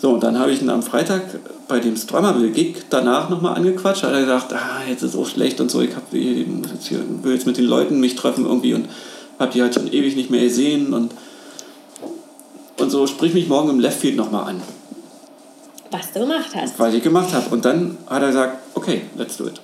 So, 0.01 0.11
und 0.11 0.22
dann 0.22 0.39
habe 0.39 0.51
ich 0.51 0.62
ihn 0.62 0.70
am 0.70 0.83
Freitag 0.83 1.22
bei 1.68 1.81
dem 1.81 1.97
Strummerville-Gig 1.97 2.85
danach 2.91 3.28
nochmal 3.31 3.57
angequatscht. 3.57 4.03
Hat 4.03 4.12
er 4.12 4.20
gesagt, 4.20 4.53
ah, 4.53 4.83
jetzt 4.89 5.03
ist 5.03 5.14
es 5.14 5.16
auch 5.20 5.26
schlecht 5.26 5.61
und 5.61 5.70
so, 5.70 5.81
ich 5.81 5.95
hab, 5.97 6.12
ich 6.12 6.47
jetzt 6.72 6.89
hier, 6.89 7.01
will 7.22 7.35
jetzt 7.35 7.47
mit 7.47 7.57
den 7.57 7.66
Leuten 7.66 8.01
mich 8.01 8.16
treffen 8.16 8.45
irgendwie 8.47 8.74
und 8.74 8.87
habe 9.39 9.53
die 9.53 9.62
halt 9.62 9.74
schon 9.74 9.91
ewig 9.93 10.16
nicht 10.16 10.31
mehr 10.31 10.43
gesehen 10.43 10.93
und, 10.95 11.12
und 12.78 12.91
so, 12.91 13.07
sprich 13.07 13.35
mich 13.35 13.49
morgen 13.49 13.70
im 13.70 13.81
Leftfield 13.81 14.16
nochmal 14.16 14.49
an, 14.49 14.62
Was 15.91 16.12
du 16.12 16.20
gemacht 16.20 16.51
hast. 16.55 16.78
was 16.78 16.95
ich 16.95 17.03
gemacht 17.03 17.33
habe. 17.35 17.49
Und 17.51 17.64
dann 17.64 17.97
hat 18.07 18.22
er 18.22 18.28
gesagt, 18.28 18.59
okay, 18.74 19.03
let's 19.16 19.37
do 19.37 19.47
it. 19.47 19.61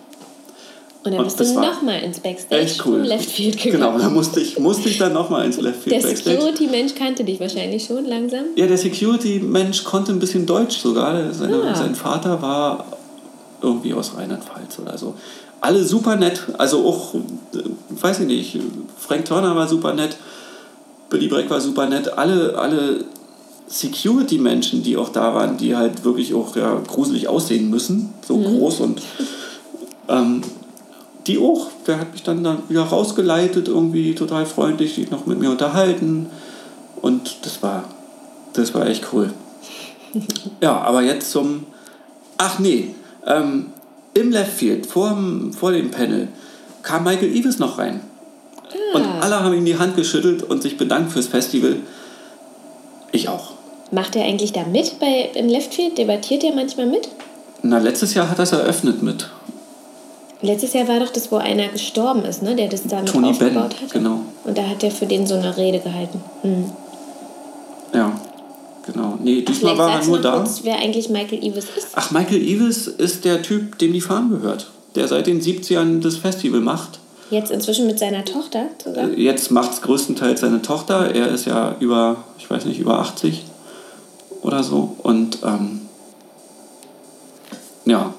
Und 1.06 1.12
dann 1.12 1.20
Und 1.20 1.36
bist 1.36 1.38
du 1.54 1.60
nochmal 1.60 2.02
ins 2.02 2.18
Backstage 2.18 2.60
Echt 2.62 2.84
cool. 2.84 2.94
vom 2.98 3.02
Leftfield 3.04 3.58
Genau, 3.62 3.72
gegangen. 3.92 3.98
da 4.02 4.10
musste 4.10 4.40
ich, 4.40 4.58
musste 4.58 4.88
ich 4.88 4.98
dann 4.98 5.12
nochmal 5.12 5.46
ins 5.46 5.56
Leftfield 5.60 5.94
Der 6.02 6.08
Backstage. 6.08 6.36
Security-Mensch 6.36 6.94
kannte 6.96 7.22
dich 7.22 7.38
wahrscheinlich 7.38 7.84
schon 7.84 8.04
langsam. 8.06 8.46
Ja, 8.56 8.66
der 8.66 8.76
Security-Mensch 8.76 9.84
konnte 9.84 10.10
ein 10.12 10.18
bisschen 10.18 10.46
Deutsch 10.46 10.78
sogar. 10.78 11.32
Seine, 11.32 11.62
Ah. 11.62 11.74
Sein 11.76 11.94
Vater 11.94 12.42
war 12.42 12.84
irgendwie 13.62 13.94
aus 13.94 14.16
Rheinland-Pfalz 14.16 14.78
oder 14.80 14.98
so. 14.98 15.14
Alle 15.60 15.84
super 15.84 16.16
nett. 16.16 16.42
Also 16.58 16.84
auch, 16.84 17.14
äh, 17.14 17.62
weiß 17.90 18.20
ich 18.20 18.26
nicht, 18.26 18.58
Frank 18.98 19.24
Turner 19.26 19.54
war 19.54 19.68
super 19.68 19.94
nett, 19.94 20.16
Billy 21.08 21.28
Bragg 21.28 21.48
war 21.48 21.60
super 21.60 21.86
nett. 21.88 22.18
Alle, 22.18 22.58
alle 22.58 23.04
Security-Menschen, 23.68 24.82
die 24.82 24.96
auch 24.96 25.08
da 25.10 25.34
waren, 25.34 25.56
die 25.56 25.76
halt 25.76 26.04
wirklich 26.04 26.34
auch 26.34 26.54
ja, 26.56 26.80
gruselig 26.86 27.28
aussehen 27.28 27.70
müssen, 27.70 28.12
so 28.26 28.38
groß 28.38 28.80
und 28.80 29.00
ähm, 30.08 30.42
die 31.26 31.38
auch. 31.38 31.68
Der 31.86 31.98
hat 32.00 32.12
mich 32.12 32.22
dann, 32.22 32.42
dann 32.44 32.62
wieder 32.68 32.82
rausgeleitet, 32.84 33.68
irgendwie 33.68 34.14
total 34.14 34.46
freundlich, 34.46 34.94
sich 34.94 35.10
noch 35.10 35.26
mit 35.26 35.38
mir 35.38 35.50
unterhalten. 35.50 36.26
Und 37.02 37.38
das 37.42 37.62
war, 37.62 37.84
das 38.52 38.74
war 38.74 38.86
echt 38.86 39.06
cool. 39.12 39.30
Ja, 40.62 40.80
aber 40.80 41.02
jetzt 41.02 41.30
zum. 41.30 41.64
Ach 42.38 42.58
nee, 42.58 42.94
ähm, 43.26 43.66
im 44.14 44.30
Leftfield, 44.30 44.86
vor, 44.86 45.10
dem- 45.10 45.52
vor 45.52 45.72
dem 45.72 45.90
Panel, 45.90 46.28
kam 46.82 47.04
Michael 47.04 47.34
Eavis 47.36 47.58
noch 47.58 47.76
rein. 47.78 48.00
Und 48.94 49.04
alle 49.20 49.40
haben 49.42 49.52
ihm 49.54 49.64
die 49.66 49.78
Hand 49.78 49.94
geschüttelt 49.96 50.42
und 50.42 50.62
sich 50.62 50.76
bedankt 50.78 51.12
fürs 51.12 51.26
Festival. 51.26 51.76
Ich 53.12 53.28
auch. 53.28 53.52
Macht 53.90 54.16
er 54.16 54.24
eigentlich 54.24 54.52
da 54.52 54.64
mit 54.64 54.98
bei 54.98 55.30
im 55.34 55.48
Leftfield? 55.48 55.98
Debattiert 55.98 56.44
er 56.44 56.54
manchmal 56.54 56.86
mit? 56.86 57.08
Na, 57.62 57.78
letztes 57.78 58.14
Jahr 58.14 58.30
hat 58.30 58.38
er 58.38 58.44
es 58.44 58.52
eröffnet 58.52 59.02
mit 59.02 59.28
Letztes 60.46 60.74
Jahr 60.74 60.86
war 60.86 61.00
doch 61.00 61.10
das, 61.10 61.32
wo 61.32 61.36
einer 61.36 61.68
gestorben 61.68 62.24
ist, 62.24 62.42
ne? 62.42 62.54
der 62.54 62.68
das 62.68 62.82
da 62.84 63.00
mit 63.00 63.08
Tony 63.08 63.32
Benn. 63.32 63.56
aufgebaut 63.56 63.82
hat. 63.82 63.92
Genau. 63.92 64.20
Und 64.44 64.56
da 64.56 64.62
hat 64.62 64.82
er 64.84 64.90
für 64.92 65.06
den 65.06 65.26
so 65.26 65.34
eine 65.34 65.56
Rede 65.56 65.80
gehalten. 65.80 66.20
Hm. 66.42 66.70
Ja, 67.92 68.12
genau. 68.84 69.18
Nee, 69.20 69.42
diesmal 69.42 69.74
Vielleicht 69.74 69.78
war 69.78 70.00
er 70.00 70.06
nur 70.06 70.20
da. 70.20 70.36
kurz, 70.36 70.60
wer 70.62 70.78
eigentlich 70.78 71.08
Michael 71.08 71.42
Eavis 71.42 71.66
ist. 71.76 71.88
Ach, 71.94 72.10
Michael 72.12 72.40
Eavis 72.40 72.86
ist 72.86 73.24
der 73.24 73.42
Typ, 73.42 73.78
dem 73.78 73.92
die 73.92 74.00
Farm 74.00 74.30
gehört. 74.30 74.70
Der 74.94 75.08
seit 75.08 75.26
den 75.26 75.40
70ern 75.40 76.00
das 76.00 76.16
Festival 76.16 76.60
macht. 76.60 77.00
Jetzt 77.30 77.50
inzwischen 77.50 77.86
mit 77.88 77.98
seiner 77.98 78.24
Tochter 78.24 78.66
zusammen. 78.78 79.18
Jetzt 79.18 79.50
macht 79.50 79.72
es 79.72 79.82
größtenteils 79.82 80.40
seine 80.40 80.62
Tochter. 80.62 81.12
Er 81.12 81.28
ist 81.28 81.44
ja 81.44 81.74
über, 81.80 82.18
ich 82.38 82.48
weiß 82.48 82.66
nicht, 82.66 82.78
über 82.78 83.00
80 83.00 83.42
oder 84.42 84.62
so. 84.62 84.94
Und 85.02 85.38
ähm, 85.44 85.80
ja, 87.84 88.14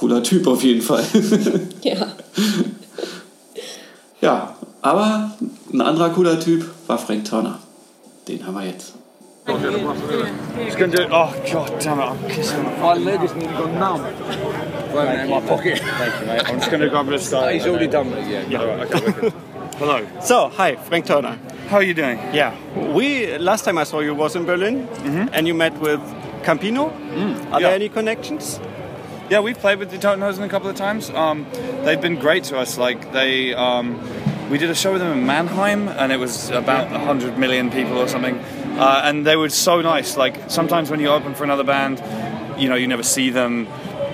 cooler 0.00 0.22
Typ 0.22 0.46
auf 0.46 0.62
jeden 0.62 0.82
Fall. 0.82 1.04
Ja. 1.82 1.96
ja, 4.20 4.54
aber 4.82 5.32
ein 5.72 5.80
anderer 5.80 6.10
cooler 6.10 6.40
Typ 6.40 6.64
war 6.86 6.98
Frank 6.98 7.24
Turner. 7.24 7.58
Den 8.26 8.46
haben 8.46 8.54
wir 8.54 8.66
jetzt. 8.66 8.94
He's 9.46 10.76
going 10.76 10.90
to 10.90 10.98
do 10.98 11.02
it. 11.02 11.08
Oh, 11.10 11.32
god 11.50 11.72
damn 11.82 11.98
it. 11.98 12.04
I'm 12.04 12.28
kissing 12.28 12.62
my 12.80 12.94
leg 12.94 13.20
has 13.20 13.34
nearly 13.34 13.56
gone 13.56 13.78
numb. 13.78 14.02
Right 14.94 15.20
in 15.20 15.30
my 15.30 15.40
pocket. 15.40 15.78
Thank 15.78 16.20
you, 16.20 16.26
mate. 16.26 16.42
I'm 16.46 16.58
just 16.58 16.70
going 16.70 16.82
to 16.82 16.88
grab 16.88 17.08
a 17.08 17.18
start. 17.18 17.54
He's 17.54 17.66
already 17.66 17.88
done 17.88 18.12
it, 18.12 18.28
yeah. 18.28 18.46
Yeah, 18.48 18.64
right, 18.64 18.94
okay, 18.94 19.06
wicked. 19.06 19.32
Hello. 19.78 20.06
So, 20.20 20.50
hi, 20.50 20.76
Frank 20.76 21.06
Turner. 21.06 21.38
How 21.68 21.78
are 21.78 21.82
you 21.82 21.94
doing? 21.94 22.18
Yeah, 22.32 22.54
we 22.92 23.38
last 23.38 23.64
time 23.64 23.78
I 23.78 23.84
saw 23.84 24.00
you 24.00 24.14
was 24.14 24.36
in 24.36 24.44
Berlin, 24.44 24.86
and 25.32 25.46
you 25.46 25.54
met 25.54 25.78
with 25.80 26.00
Campino. 26.42 26.90
Are 27.50 27.60
yeah. 27.60 27.68
there 27.68 27.74
any 27.74 27.88
connections? 27.88 28.60
Yeah, 29.30 29.38
we've 29.38 29.56
played 29.56 29.78
with 29.78 29.92
the 29.92 29.96
Totenhausen 29.96 30.42
a 30.42 30.48
couple 30.48 30.68
of 30.68 30.74
times. 30.74 31.08
Um, 31.08 31.46
they've 31.84 32.00
been 32.00 32.16
great 32.16 32.42
to 32.44 32.58
us. 32.58 32.76
Like 32.76 33.12
they, 33.12 33.54
um, 33.54 34.00
we 34.50 34.58
did 34.58 34.70
a 34.70 34.74
show 34.74 34.92
with 34.92 35.00
them 35.00 35.16
in 35.16 35.24
Mannheim, 35.24 35.86
and 35.86 36.10
it 36.10 36.16
was 36.16 36.50
about 36.50 36.88
hundred 36.88 37.38
million 37.38 37.70
people 37.70 37.96
or 37.98 38.08
something. 38.08 38.40
Uh, 38.76 39.02
and 39.04 39.24
they 39.24 39.36
were 39.36 39.48
so 39.48 39.82
nice. 39.82 40.16
Like 40.16 40.50
sometimes 40.50 40.90
when 40.90 40.98
you 40.98 41.10
open 41.10 41.36
for 41.36 41.44
another 41.44 41.62
band, 41.62 42.02
you 42.60 42.68
know, 42.68 42.74
you 42.74 42.88
never 42.88 43.04
see 43.04 43.30
them, 43.30 43.68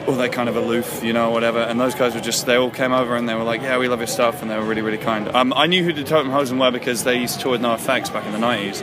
or 0.07 0.17
they're 0.17 0.29
kind 0.29 0.51
of 0.51 0.57
aloof, 0.57 1.03
you 1.03 1.15
know, 1.15 1.31
whatever. 1.31 1.61
And 1.61 1.81
those 1.81 1.95
guys 1.95 2.15
were 2.15 2.21
just, 2.21 2.45
they 2.45 2.57
all 2.57 2.71
came 2.71 2.93
over 2.93 3.17
and 3.17 3.27
they 3.27 3.35
were 3.35 3.43
like, 3.43 3.63
"Yeah, 3.63 3.79
we 3.79 3.89
love 3.89 4.01
your 4.01 4.09
stuff," 4.09 4.43
and 4.43 4.51
they 4.51 4.59
were 4.59 4.67
really, 4.67 4.83
really 4.83 4.99
kind. 4.99 5.35
Um, 5.35 5.55
I 5.57 5.67
knew 5.67 5.83
who 5.83 5.95
the 5.95 6.05
Totenhausen 6.05 6.61
were 6.61 6.71
because 6.71 7.05
they 7.05 7.19
used 7.19 7.37
to 7.37 7.41
tour 7.41 7.53
with 7.53 7.63
No 7.63 7.73
Effects 7.73 8.11
back 8.11 8.27
in 8.27 8.33
the 8.33 8.39
nineties. 8.39 8.83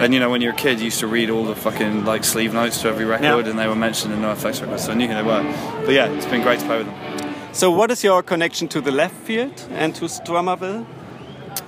And 0.00 0.14
you 0.14 0.20
know, 0.20 0.30
when 0.30 0.40
you're 0.40 0.52
a 0.52 0.56
kid, 0.56 0.78
you 0.78 0.86
used 0.86 1.00
to 1.00 1.06
read 1.08 1.28
all 1.30 1.44
the 1.44 1.56
fucking 1.56 2.04
like 2.04 2.24
sleeve 2.24 2.54
notes 2.54 2.80
to 2.82 2.88
every 2.88 3.04
record, 3.04 3.44
Yeah. 3.44 3.50
and 3.50 3.58
they 3.58 3.66
were 3.66 3.74
mentioned 3.74 4.14
in 4.14 4.20
No 4.22 4.30
Effects 4.32 4.60
records, 4.60 4.84
so 4.84 4.92
I 4.92 4.94
knew 4.94 5.08
who 5.08 5.14
they 5.14 5.22
were. 5.22 5.42
But 5.84 5.92
yeah, 5.94 6.06
it's 6.06 6.26
been 6.26 6.42
great 6.42 6.60
to 6.60 6.66
play 6.66 6.78
with 6.78 6.86
them. 6.86 7.34
So, 7.52 7.70
what 7.70 7.90
is 7.90 8.04
your 8.04 8.22
connection 8.22 8.68
to 8.68 8.80
the 8.80 8.92
left 8.92 9.14
field 9.16 9.60
and 9.72 9.94
to 9.96 10.04
Strummerville? 10.04 10.86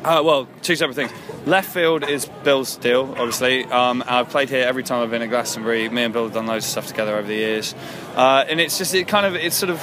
Uh, 0.04 0.22
well, 0.24 0.46
two 0.62 0.76
separate 0.76 0.94
things. 0.94 1.10
Left 1.46 1.68
field 1.72 2.08
is 2.08 2.26
Bill's 2.44 2.76
deal, 2.76 3.12
obviously. 3.18 3.64
Um, 3.64 4.04
I've 4.06 4.28
played 4.28 4.48
here 4.48 4.64
every 4.64 4.84
time 4.84 5.02
I've 5.02 5.10
been 5.10 5.22
at 5.22 5.30
Glastonbury. 5.30 5.88
Me 5.88 6.04
and 6.04 6.12
Bill 6.12 6.24
have 6.24 6.34
done 6.34 6.46
loads 6.46 6.64
of 6.66 6.70
stuff 6.70 6.86
together 6.86 7.16
over 7.16 7.26
the 7.26 7.34
years, 7.34 7.74
uh, 8.14 8.44
and 8.48 8.60
it's 8.60 8.78
just 8.78 8.94
it 8.94 9.08
kind 9.08 9.26
of 9.26 9.34
it's 9.34 9.56
sort 9.56 9.70
of 9.70 9.80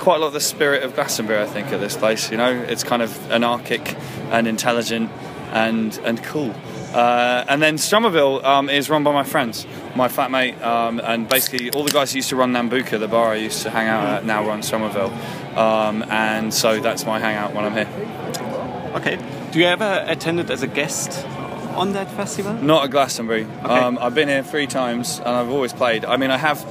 quite 0.00 0.16
a 0.16 0.18
lot 0.18 0.26
of 0.28 0.32
the 0.32 0.40
spirit 0.40 0.82
of 0.82 0.94
Glastonbury. 0.94 1.40
I 1.40 1.46
think 1.46 1.68
at 1.68 1.78
this 1.80 1.96
place, 1.96 2.30
you 2.30 2.36
know, 2.36 2.50
it's 2.50 2.82
kind 2.82 3.02
of 3.02 3.30
anarchic 3.30 3.96
and 4.32 4.48
intelligent 4.48 5.10
and 5.52 5.96
and 6.04 6.20
cool. 6.24 6.52
Uh, 6.94 7.44
and 7.48 7.60
then 7.60 7.74
Strummerville 7.76 8.44
um, 8.44 8.70
is 8.70 8.88
run 8.88 9.02
by 9.02 9.12
my 9.12 9.24
friends, 9.24 9.66
my 9.96 10.06
flatmate, 10.06 10.62
um, 10.62 11.00
and 11.00 11.28
basically 11.28 11.70
all 11.70 11.82
the 11.82 11.90
guys 11.90 12.12
who 12.12 12.18
used 12.18 12.28
to 12.28 12.36
run 12.36 12.52
Nambuka, 12.52 13.00
the 13.00 13.08
bar 13.08 13.32
I 13.32 13.36
used 13.36 13.62
to 13.62 13.70
hang 13.70 13.88
out 13.88 14.06
at, 14.06 14.24
now 14.24 14.46
run 14.46 14.60
Strummerville. 14.60 15.10
Um, 15.56 16.04
and 16.04 16.54
so 16.54 16.78
that's 16.80 17.04
my 17.04 17.18
hangout 17.18 17.52
when 17.52 17.64
I'm 17.64 17.72
here. 17.72 18.92
Okay. 18.94 19.18
Do 19.50 19.58
you 19.58 19.66
ever 19.66 20.04
attended 20.06 20.50
as 20.52 20.62
a 20.62 20.68
guest 20.68 21.26
on 21.74 21.92
that 21.94 22.08
festival? 22.12 22.54
Not 22.54 22.84
at 22.84 22.90
Glastonbury. 22.92 23.44
Um, 23.64 23.98
I've 24.00 24.14
been 24.14 24.28
here 24.28 24.44
three 24.44 24.68
times 24.68 25.18
and 25.18 25.28
I've 25.28 25.50
always 25.50 25.72
played. 25.72 26.04
I 26.04 26.16
mean, 26.16 26.30
I 26.30 26.36
have. 26.38 26.64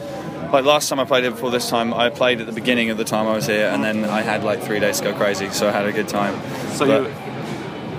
Like 0.53 0.65
last 0.65 0.87
time 0.87 0.99
I 0.99 1.05
played 1.05 1.23
here 1.23 1.31
before 1.31 1.49
this 1.49 1.67
time, 1.67 1.95
I 1.95 2.11
played 2.11 2.39
at 2.39 2.45
the 2.45 2.51
beginning 2.51 2.91
of 2.91 2.97
the 2.97 3.03
time 3.03 3.25
I 3.25 3.33
was 3.33 3.47
here, 3.47 3.65
and 3.69 3.83
then 3.83 4.05
I 4.05 4.21
had 4.21 4.43
like 4.43 4.61
three 4.61 4.79
days 4.79 4.99
to 4.99 5.05
go 5.05 5.13
crazy, 5.15 5.49
so 5.49 5.67
I 5.67 5.71
had 5.71 5.87
a 5.87 5.91
good 5.91 6.07
time. 6.07 6.39
So 6.73 6.85
But- 6.85 7.09
you 7.09 7.22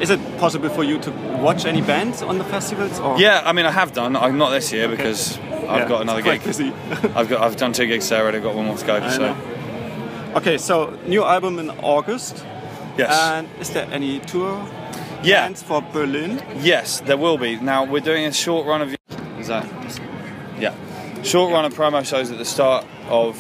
is 0.01 0.11
it 0.11 0.21
possible 0.39 0.69
for 0.69 0.85
you 0.85 0.99
to 1.01 1.11
watch 1.41 1.65
any 1.67 1.81
bands 1.83 2.23
on 2.23 2.39
the 2.39 2.45
festivals? 2.45 2.99
Or? 3.01 3.19
Yeah, 3.19 3.43
I 3.45 3.53
mean, 3.53 3.67
I 3.67 3.71
have 3.71 3.93
done. 3.93 4.17
I'm 4.17 4.39
not 4.39 4.51
this 4.51 4.73
year 4.73 4.89
because 4.89 5.39
I've 5.39 5.83
Yeah, 5.83 5.89
got 5.89 6.03
another 6.03 6.23
gig. 6.23 6.43
busy. 6.45 6.73
I've 7.15 7.29
got 7.29 7.41
I've 7.43 7.57
done 7.57 7.73
two 7.73 7.87
gigs 7.87 8.09
there 8.09 8.23
already. 8.23 8.39
I've 8.39 8.45
got 8.45 8.55
one 8.55 8.67
more 8.67 8.77
to 8.77 8.87
go. 8.87 8.97
I 8.97 9.09
so 9.11 9.19
know. 9.23 10.33
Okay, 10.37 10.59
so 10.59 10.99
new 11.07 11.25
album 11.25 11.59
in 11.59 11.71
August. 11.71 12.45
yes, 12.99 13.11
And 13.13 13.49
is 13.61 13.71
there 13.71 13.87
any 13.93 14.21
tour 14.21 14.67
yeah, 15.23 15.43
plans 15.47 15.63
for 15.63 15.81
Berlin? 15.81 16.43
yes, 16.61 17.01
there 17.01 17.17
will 17.17 17.39
be. 17.39 17.57
Now 17.57 17.85
we're 17.85 18.01
doing 18.01 18.25
a 18.27 18.33
short 18.33 18.67
run 18.67 18.83
of 18.83 18.95
is 19.39 19.47
that 19.49 19.65
yeah, 20.59 20.75
short 21.23 21.53
run 21.53 21.65
of 21.65 21.75
promo 21.75 22.05
shows 22.05 22.31
at 22.31 22.39
the 22.39 22.45
start 22.45 22.85
of 23.09 23.37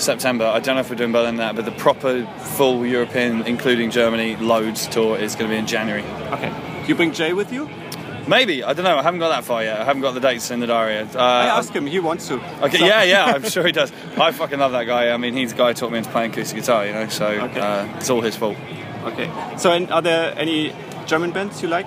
September. 0.00 0.44
I 0.46 0.60
don't 0.60 0.74
know 0.76 0.80
if 0.80 0.90
we're 0.90 0.96
doing 0.96 1.12
Berlin 1.12 1.36
that, 1.36 1.56
but 1.56 1.64
the 1.64 1.72
proper 1.72 2.26
full 2.56 2.84
European, 2.86 3.42
including 3.42 3.90
Germany, 3.90 4.36
loads 4.36 4.86
tour 4.88 5.16
is 5.18 5.34
going 5.34 5.48
to 5.50 5.54
be 5.54 5.58
in 5.58 5.66
January. 5.66 6.02
Okay. 6.32 6.52
You 6.86 6.94
bring 6.94 7.12
Jay 7.12 7.32
with 7.32 7.52
you? 7.52 7.68
Maybe 8.28 8.62
I 8.62 8.74
don't 8.74 8.84
know. 8.84 8.96
I 8.98 9.02
haven't 9.02 9.18
got 9.20 9.30
that 9.30 9.44
far 9.44 9.62
yet. 9.64 9.80
I 9.80 9.84
haven't 9.84 10.02
got 10.02 10.12
the 10.14 10.20
dates 10.20 10.50
in 10.50 10.60
the 10.60 10.66
diary. 10.66 10.94
yet. 10.94 11.16
Uh, 11.16 11.20
I 11.20 11.46
asked 11.46 11.70
him. 11.74 11.86
He 11.86 11.98
wants 11.98 12.28
to. 12.28 12.34
Okay, 12.64 12.78
So- 12.78 12.86
yeah, 12.86 13.02
yeah, 13.02 13.24
I'm 13.24 13.42
sure 13.48 13.64
he 13.64 13.72
does. 13.72 13.92
I 14.20 14.30
fucking 14.32 14.58
love 14.58 14.72
that 14.72 14.84
guy. 14.84 15.10
I 15.10 15.16
mean, 15.16 15.34
he's 15.34 15.50
the 15.52 15.58
guy 15.58 15.68
who 15.68 15.74
taught 15.74 15.90
me 15.92 15.98
into 15.98 16.10
playing 16.10 16.30
acoustic 16.32 16.58
guitar, 16.60 16.86
you 16.86 16.92
know, 16.92 17.08
so 17.08 17.26
Okay. 17.26 17.60
uh, 17.60 17.86
it's 17.96 18.10
all 18.10 18.20
his 18.20 18.36
fault. 18.36 18.56
Okay. 19.04 19.30
So, 19.56 19.72
and 19.72 19.90
are 19.90 20.02
there 20.02 20.34
any 20.38 20.72
German 21.06 21.30
bands 21.32 21.60
you 21.62 21.68
like 21.68 21.86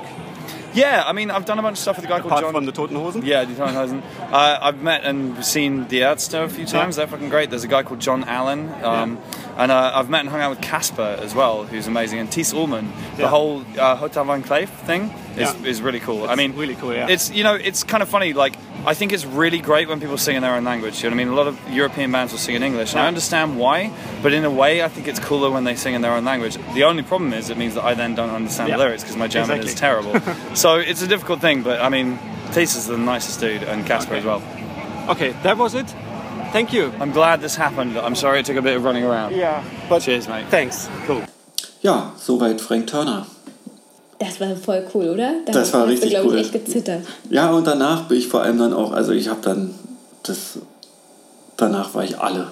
Yeah, 0.73 1.03
I 1.05 1.13
mean, 1.13 1.29
I've 1.31 1.45
done 1.45 1.59
a 1.59 1.61
bunch 1.61 1.77
of 1.77 1.81
stuff 1.81 1.97
with 1.97 2.05
a 2.05 2.07
guy 2.07 2.19
called 2.19 2.31
apart 2.31 2.43
John. 2.43 2.53
from 2.53 2.65
the 2.65 2.71
Toten 2.71 2.95
Hosen? 2.95 3.23
yeah, 3.25 3.43
die 3.45 3.51
Tannhausen. 3.53 4.01
Uh, 4.31 4.57
I've 4.61 4.81
met 4.81 5.03
and 5.03 5.43
seen 5.45 5.87
the 5.87 6.01
Ärzte 6.01 6.43
a 6.43 6.49
few 6.49 6.65
times. 6.65 6.95
They're 6.95 7.07
fucking 7.07 7.29
great. 7.29 7.49
There's 7.49 7.63
a 7.63 7.67
guy 7.67 7.83
called 7.83 7.99
John 7.99 8.23
Allen. 8.23 8.71
Um, 8.83 9.19
And 9.55 9.71
uh, 9.71 9.91
I've 9.93 10.09
met 10.09 10.21
and 10.21 10.29
hung 10.29 10.41
out 10.41 10.49
with 10.49 10.61
Casper 10.61 11.15
as 11.21 11.35
well, 11.35 11.63
who's 11.63 11.85
amazing. 11.85 12.17
And 12.17 12.31
Ties 12.31 12.53
Ullman. 12.55 12.91
The 13.17 13.27
whole 13.27 13.63
uh, 13.77 13.95
Hotel 13.95 14.25
Van 14.25 14.41
Cleef 14.41 14.67
thing 14.87 15.13
is, 15.37 15.53
Yeah. 15.53 15.69
is 15.69 15.81
really 15.81 15.99
cool. 15.99 16.29
I 16.29 16.35
mean, 16.35 16.55
really 16.55 16.75
cool, 16.75 16.93
yeah. 16.93 17.07
It's, 17.07 17.29
you 17.31 17.43
know, 17.43 17.55
it's 17.55 17.83
kind 17.83 18.01
of 18.03 18.09
funny. 18.09 18.33
Like, 18.33 18.55
I 18.85 18.93
think 18.93 19.13
it's 19.13 19.25
really 19.25 19.59
great 19.59 19.87
when 19.87 19.99
people 19.99 20.17
sing 20.17 20.35
in 20.35 20.41
their 20.41 20.53
own 20.55 20.63
language. 20.65 21.01
You 21.03 21.09
know 21.09 21.15
what 21.15 21.21
I 21.21 21.25
mean? 21.25 21.33
A 21.33 21.35
lot 21.35 21.47
of 21.47 21.57
European 21.71 22.11
bands 22.11 22.31
will 22.33 22.39
sing 22.39 22.55
in 22.55 22.63
English. 22.63 22.91
And 22.93 22.99
I 23.01 23.07
understand 23.07 23.57
why, 23.57 23.91
but 24.21 24.33
in 24.33 24.43
a 24.45 24.49
way, 24.51 24.83
I 24.83 24.89
think 24.89 25.07
it's 25.07 25.19
cooler 25.19 25.49
when 25.49 25.63
they 25.63 25.75
sing 25.75 25.93
in 25.95 26.01
their 26.01 26.11
own 26.13 26.25
language. 26.25 26.57
The 26.73 26.83
only 26.83 27.03
problem 27.03 27.33
is 27.33 27.49
it 27.49 27.57
means 27.57 27.73
that 27.75 27.83
I 27.85 27.93
then 27.93 28.13
don't 28.15 28.29
understand 28.29 28.69
Yeah. 28.69 28.77
the 28.77 28.83
lyrics 28.83 29.03
because 29.03 29.17
my 29.17 29.27
German 29.27 29.59
is 29.61 29.73
terrible. 29.75 30.13
so 30.53 30.75
it's 30.75 31.01
a 31.01 31.07
difficult 31.07 31.39
thing, 31.41 31.63
but 31.63 31.81
I 31.81 31.89
mean, 31.89 32.19
Ties 32.53 32.75
is 32.75 32.85
the 32.87 32.97
nicest 32.97 33.39
dude, 33.39 33.63
and 33.63 33.85
Casper 33.85 34.11
Okay. 34.15 34.19
as 34.19 34.25
well. 34.25 34.41
Okay, 35.09 35.33
that 35.43 35.57
was 35.57 35.73
it. 35.75 35.87
Thank 36.51 36.71
you. 36.71 36.91
I'm 36.99 37.11
glad 37.11 37.41
this 37.41 37.55
happened. 37.55 37.97
I'm 37.97 38.15
sorry 38.15 38.39
it 38.39 38.45
took 38.45 38.57
a 38.57 38.61
bit 38.61 38.75
of 38.77 38.83
running 38.83 39.03
around. 39.03 39.33
Yeah, 39.35 39.63
but 39.89 40.01
Cheers, 40.03 40.27
mate. 40.27 40.45
thanks. 40.49 40.87
Cool. 41.07 41.23
Ja, 41.81 42.11
soweit 42.17 42.61
Frank 42.61 42.87
Turner. 42.87 43.25
Das 44.25 44.39
war 44.39 44.55
voll 44.55 44.85
cool, 44.93 45.09
oder? 45.09 45.33
Da 45.45 45.51
Das 45.51 45.73
war 45.73 45.87
richtig 45.87 46.13
du, 46.13 46.23
cool. 46.25 46.35
ich, 46.35 46.41
echt 46.41 46.53
gezittert. 46.53 47.01
Ja, 47.29 47.51
und 47.51 47.65
danach 47.67 48.07
bin 48.07 48.17
ich 48.17 48.27
vor 48.27 48.41
allem 48.41 48.57
dann 48.57 48.73
auch, 48.73 48.91
also 48.91 49.11
ich 49.11 49.27
habe 49.27 49.39
dann 49.41 49.73
das, 50.23 50.59
danach 51.57 51.93
war 51.93 52.03
ich 52.03 52.17
alle. 52.19 52.47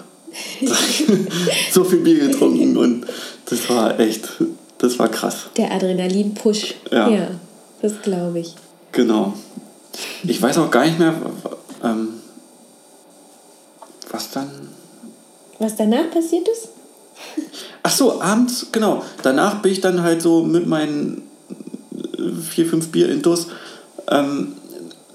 so 1.72 1.84
viel 1.84 2.00
Bier 2.00 2.28
getrunken 2.28 2.78
und 2.78 3.06
das 3.46 3.70
war 3.70 4.00
echt, 4.00 4.30
das 4.78 4.98
war 4.98 5.10
krass. 5.10 5.50
Der 5.58 5.72
Adrenalin-Push. 5.72 6.76
Ja. 6.92 7.28
das 7.82 8.02
glaube 8.02 8.40
ich. 8.40 8.56
Genau. 8.92 9.34
Ich 10.24 10.42
weiß 10.42 10.58
auch 10.58 10.72
gar 10.72 10.86
nicht 10.86 11.00
mehr, 11.00 11.14
ähm, 11.84 12.10
was 14.10 14.32
dann. 14.32 14.50
Was 15.60 15.76
danach 15.76 16.10
passiert 16.12 16.48
ist? 16.48 16.70
Ach 17.84 17.92
so, 17.92 18.22
abends, 18.22 18.68
genau. 18.72 19.04
Danach 19.24 19.62
bin 19.62 19.72
ich 19.72 19.82
dann 19.82 20.02
halt 20.02 20.22
so 20.22 20.44
mit 20.44 20.68
meinen 20.68 21.24
vier, 22.50 22.66
fünf 22.66 22.90
Bier 22.92 23.10
intus 23.10 23.48
ähm, 24.10 24.54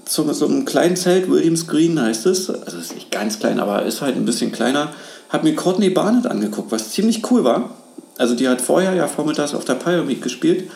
zu 0.04 0.32
so 0.32 0.46
einem 0.46 0.64
kleinen 0.64 0.96
Zelt, 0.96 1.28
Williams 1.28 1.66
Green 1.66 2.00
heißt 2.00 2.26
es. 2.26 2.48
Also 2.48 2.78
ist 2.78 2.94
nicht 2.94 3.10
ganz 3.10 3.38
klein, 3.38 3.58
aber 3.60 3.82
ist 3.84 4.02
halt 4.02 4.16
ein 4.16 4.24
bisschen 4.24 4.52
kleiner. 4.52 4.92
Hab 5.28 5.42
mir 5.42 5.54
Courtney 5.54 5.90
Barnett 5.90 6.26
angeguckt, 6.26 6.70
was 6.70 6.90
ziemlich 6.92 7.28
cool 7.30 7.44
war. 7.44 7.70
Also 8.16 8.34
die 8.34 8.48
hat 8.48 8.60
vorher 8.60 8.94
ja 8.94 9.08
vormittags 9.08 9.54
auf 9.54 9.64
der 9.64 9.74
Pyramid 9.74 10.22
gespielt, 10.22 10.70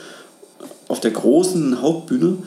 auf 0.89 1.01
der 1.01 1.13
großen 1.13 1.81
Hauptbühne 1.81 2.39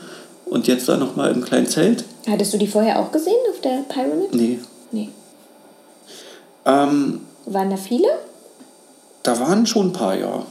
und 0.44 0.66
jetzt 0.66 0.88
dann 0.88 1.00
nochmal 1.00 1.32
im 1.32 1.42
kleinen 1.42 1.66
Zelt. 1.66 2.04
Hattest 2.28 2.52
du 2.52 2.58
die 2.58 2.68
vorher 2.68 2.98
auch 2.98 3.10
gesehen 3.10 3.34
auf 3.50 3.60
der 3.62 3.84
Pyramid? 3.88 4.34
Nee. 4.34 4.58
Nee. 4.92 5.08
Ähm, 6.66 7.22
Waren 7.46 7.70
da 7.70 7.76
viele? 7.76 8.08
Da 9.22 9.40
waren 9.40 9.66
schon 9.66 9.88
ein 9.88 9.92
paar, 9.92 10.14
ja. 10.16 10.44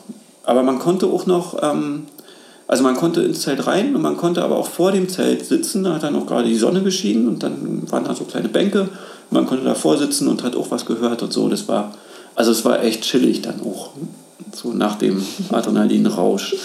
Aber 0.43 0.63
man 0.63 0.79
konnte 0.79 1.05
auch 1.05 1.25
noch, 1.25 1.61
ähm, 1.61 2.07
also 2.73 2.81
man 2.81 2.95
konnte 2.95 3.21
ins 3.21 3.41
Zelt 3.41 3.67
rein 3.67 3.95
und 3.95 4.01
man 4.01 4.17
konnte 4.17 4.41
aber 4.43 4.57
auch 4.57 4.65
vor 4.65 4.91
dem 4.91 5.07
Zelt 5.07 5.45
sitzen. 5.45 5.83
Da 5.83 5.93
hat 5.93 6.01
dann 6.01 6.15
auch 6.15 6.25
gerade 6.25 6.47
die 6.49 6.55
Sonne 6.57 6.81
geschienen 6.81 7.27
und 7.27 7.43
dann 7.43 7.83
waren 7.91 8.03
da 8.03 8.15
so 8.15 8.23
kleine 8.23 8.49
Bänke. 8.49 8.89
Man 9.29 9.45
konnte 9.45 9.63
davor 9.63 9.99
sitzen 9.99 10.27
und 10.27 10.41
hat 10.41 10.55
auch 10.55 10.71
was 10.71 10.87
gehört 10.87 11.21
und 11.21 11.31
so. 11.31 11.47
Das 11.49 11.67
war, 11.67 11.93
also 12.33 12.49
es 12.49 12.65
war 12.65 12.81
echt 12.83 13.03
chillig 13.03 13.43
dann 13.43 13.61
auch. 13.61 13.91
So 14.55 14.73
nach 14.73 14.95
dem 14.95 15.23
Adrenalinrausch. 15.51 16.55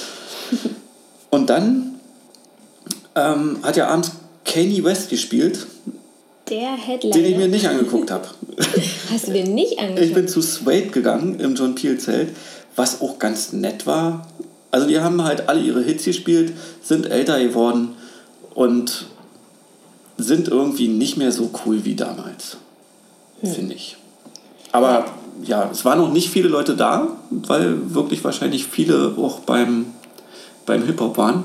Und 1.28 1.50
dann 1.50 1.96
ähm, 3.14 3.59
hat 3.62 3.76
ja 3.76 3.88
abends 3.88 4.12
Kanye 4.46 4.82
West 4.84 5.11
gespielt, 5.11 5.66
Der 6.48 6.72
Headliner. 6.74 7.16
den 7.16 7.24
ich 7.26 7.36
mir 7.36 7.48
nicht 7.48 7.68
angeguckt 7.68 8.11
habe. 8.11 8.28
Hast 9.12 9.28
du 9.28 9.32
den 9.34 9.54
nicht 9.54 9.78
angeschaut? 9.78 10.06
Ich 10.06 10.14
bin 10.14 10.26
zu 10.26 10.40
Suede 10.40 10.86
gegangen 10.88 11.38
im 11.38 11.54
John 11.54 11.74
Peel 11.74 11.98
Zelt, 11.98 12.30
was 12.76 13.02
auch 13.02 13.18
ganz 13.18 13.52
nett 13.52 13.86
war. 13.86 14.26
Also 14.70 14.86
die 14.86 15.00
haben 15.00 15.24
halt 15.24 15.48
alle 15.48 15.60
ihre 15.60 15.82
Hits 15.82 16.04
gespielt, 16.04 16.52
sind 16.82 17.06
älter 17.10 17.40
geworden 17.42 17.96
und 18.54 19.06
sind 20.18 20.48
irgendwie 20.48 20.88
nicht 20.88 21.16
mehr 21.16 21.32
so 21.32 21.50
cool 21.64 21.84
wie 21.84 21.94
damals, 21.94 22.58
finde 23.42 23.74
ich. 23.74 23.96
Aber 24.72 25.06
ja, 25.44 25.68
es 25.70 25.84
waren 25.84 25.98
noch 25.98 26.12
nicht 26.12 26.28
viele 26.28 26.48
Leute 26.48 26.76
da, 26.76 27.08
weil 27.30 27.94
wirklich 27.94 28.22
wahrscheinlich 28.24 28.66
viele 28.66 29.14
auch 29.16 29.40
beim, 29.40 29.86
beim 30.66 30.84
Hip-Hop 30.84 31.16
waren. 31.16 31.44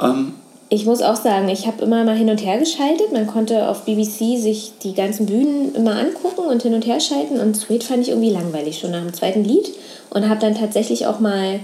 Ähm, 0.00 0.34
Ich 0.68 0.84
muss 0.84 1.00
auch 1.00 1.16
sagen, 1.16 1.48
ich 1.48 1.66
habe 1.66 1.82
immer 1.82 2.04
mal 2.04 2.14
hin 2.14 2.28
und 2.28 2.44
her 2.44 2.58
geschaltet. 2.58 3.10
Man 3.12 3.26
konnte 3.26 3.68
auf 3.68 3.84
BBC 3.86 4.38
sich 4.38 4.74
die 4.82 4.92
ganzen 4.92 5.24
Bühnen 5.26 5.74
immer 5.74 5.98
angucken 5.98 6.46
und 6.46 6.62
hin 6.62 6.74
und 6.74 6.86
her 6.86 7.00
schalten. 7.00 7.40
Und 7.40 7.56
Sweet 7.56 7.82
fand 7.84 8.02
ich 8.02 8.10
irgendwie 8.10 8.30
langweilig 8.30 8.78
schon 8.78 8.90
nach 8.90 9.00
dem 9.00 9.14
zweiten 9.14 9.44
Lied. 9.44 9.70
Und 10.10 10.28
habe 10.28 10.40
dann 10.40 10.54
tatsächlich 10.54 11.06
auch 11.06 11.20
mal 11.20 11.60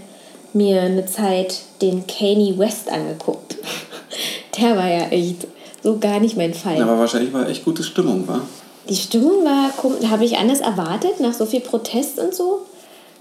mir 0.54 0.82
eine 0.82 1.06
Zeit 1.06 1.60
den 1.80 2.06
Kanye 2.06 2.58
West 2.58 2.90
angeguckt. 2.90 3.56
Der 4.58 4.76
war 4.76 4.88
ja 4.88 5.08
echt 5.08 5.46
so 5.82 5.98
gar 5.98 6.20
nicht 6.20 6.36
mein 6.36 6.54
Fall. 6.54 6.80
aber 6.80 6.98
wahrscheinlich 6.98 7.32
war 7.32 7.48
echt 7.48 7.64
gute 7.64 7.82
Stimmung, 7.82 8.26
war. 8.26 8.42
Die 8.88 8.96
Stimmung 8.96 9.44
war, 9.44 9.70
habe 10.10 10.24
ich 10.24 10.36
anders 10.36 10.60
erwartet, 10.60 11.20
nach 11.20 11.32
so 11.32 11.46
viel 11.46 11.60
Protest 11.60 12.18
und 12.18 12.34
so. 12.34 12.60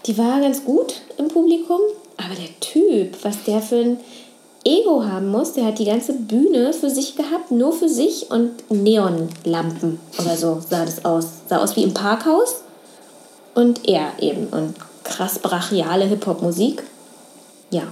Die 0.06 0.18
war 0.18 0.42
ganz 0.42 0.64
gut 0.64 0.96
im 1.18 1.30
Publikum. 1.30 1.80
Aber 2.18 2.36
der 2.36 2.60
Typ, 2.60 3.24
was 3.24 3.44
der 3.44 3.62
für 3.62 3.78
ein 3.78 3.98
Ego 4.66 5.04
haben 5.04 5.30
muss, 5.30 5.54
der 5.54 5.66
hat 5.66 5.80
die 5.80 5.86
ganze 5.86 6.14
Bühne 6.14 6.74
für 6.74 6.90
sich 6.90 7.16
gehabt, 7.16 7.52
nur 7.52 7.74
für 7.74 7.90
sich 7.90 8.30
und 8.30 8.70
Neonlampen 8.70 10.00
oder 10.20 10.38
so 10.38 10.62
sah 10.70 10.86
das 10.86 11.04
aus. 11.04 11.28
Sah 11.48 11.58
aus 11.58 11.76
wie 11.76 11.84
im 11.84 11.94
Parkhaus. 11.94 12.62
Und 13.56 13.88
er 13.88 14.14
eben. 14.20 14.48
Und 14.48 14.76
krass 15.04 15.40
brachiale 15.40 16.06
Hip-Hop-Musik. 16.06 16.84
Ja. 17.74 17.84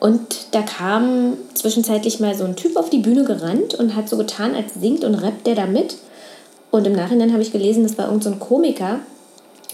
Und 0.00 0.20
da 0.50 0.62
kam 0.62 1.34
zwischenzeitlich 1.54 2.20
mal 2.20 2.34
so 2.34 2.44
ein 2.44 2.56
Typ 2.56 2.76
auf 2.76 2.90
die 2.90 2.98
Bühne 2.98 3.24
gerannt 3.24 3.74
und 3.74 3.94
hat 3.94 4.08
so 4.08 4.16
getan, 4.16 4.54
als 4.54 4.74
singt 4.74 5.04
und 5.04 5.14
rappt 5.14 5.46
der 5.46 5.54
da 5.54 5.66
mit. 5.66 5.96
Und 6.70 6.86
im 6.86 6.92
Nachhinein 6.92 7.32
habe 7.32 7.42
ich 7.42 7.52
gelesen, 7.52 7.84
das 7.84 7.96
war 7.96 8.06
irgendein 8.06 8.34
so 8.34 8.38
Komiker, 8.38 8.98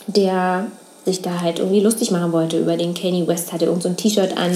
der 0.06 0.66
sich 1.04 1.22
da 1.22 1.40
halt 1.40 1.58
irgendwie 1.58 1.80
lustig 1.80 2.10
machen 2.10 2.32
wollte 2.32 2.60
über 2.60 2.76
den 2.76 2.94
Kanye 2.94 3.26
West. 3.26 3.52
Hatte 3.52 3.64
irgend 3.64 3.82
so 3.82 3.88
ein 3.88 3.96
T-Shirt 3.96 4.36
an, 4.36 4.52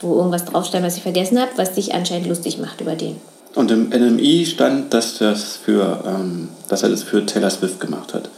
wo 0.00 0.14
irgendwas 0.14 0.46
draufstand, 0.46 0.86
was 0.86 0.96
ich 0.96 1.02
vergessen 1.02 1.38
habe, 1.38 1.50
was 1.56 1.74
sich 1.74 1.92
anscheinend 1.92 2.28
lustig 2.28 2.58
macht 2.58 2.80
über 2.80 2.94
den. 2.94 3.16
Und 3.54 3.70
im 3.70 3.88
NMI 3.88 4.46
stand, 4.46 4.94
dass, 4.94 5.18
das 5.18 5.56
für, 5.56 6.04
ähm, 6.06 6.50
dass 6.68 6.84
er 6.84 6.90
das 6.90 7.02
für 7.02 7.26
Taylor 7.26 7.50
Swift 7.50 7.80
gemacht 7.80 8.14
hat, 8.14 8.30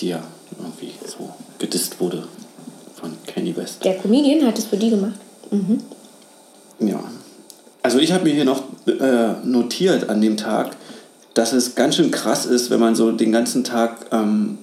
die 0.00 0.08
ja 0.08 0.22
irgendwie 0.58 0.92
so 1.06 1.30
gedisst 1.58 2.00
wurde 2.00 2.24
Kanye 3.36 3.54
West. 3.54 3.84
Der 3.84 3.98
Comedian 3.98 4.46
hat 4.46 4.58
es 4.58 4.64
für 4.64 4.78
die 4.78 4.90
gemacht. 4.90 5.20
Mhm. 5.50 5.80
Ja. 6.80 7.04
Also 7.82 7.98
ich 7.98 8.12
habe 8.12 8.24
mir 8.24 8.34
hier 8.34 8.46
noch 8.46 8.62
äh, 8.86 9.34
notiert 9.44 10.08
an 10.08 10.20
dem 10.20 10.36
Tag, 10.36 10.74
dass 11.34 11.52
es 11.52 11.74
ganz 11.74 11.96
schön 11.96 12.10
krass 12.10 12.46
ist, 12.46 12.70
wenn 12.70 12.80
man 12.80 12.96
so 12.96 13.12
den 13.12 13.30
ganzen 13.30 13.62
Tag 13.62 14.06
ähm, 14.10 14.58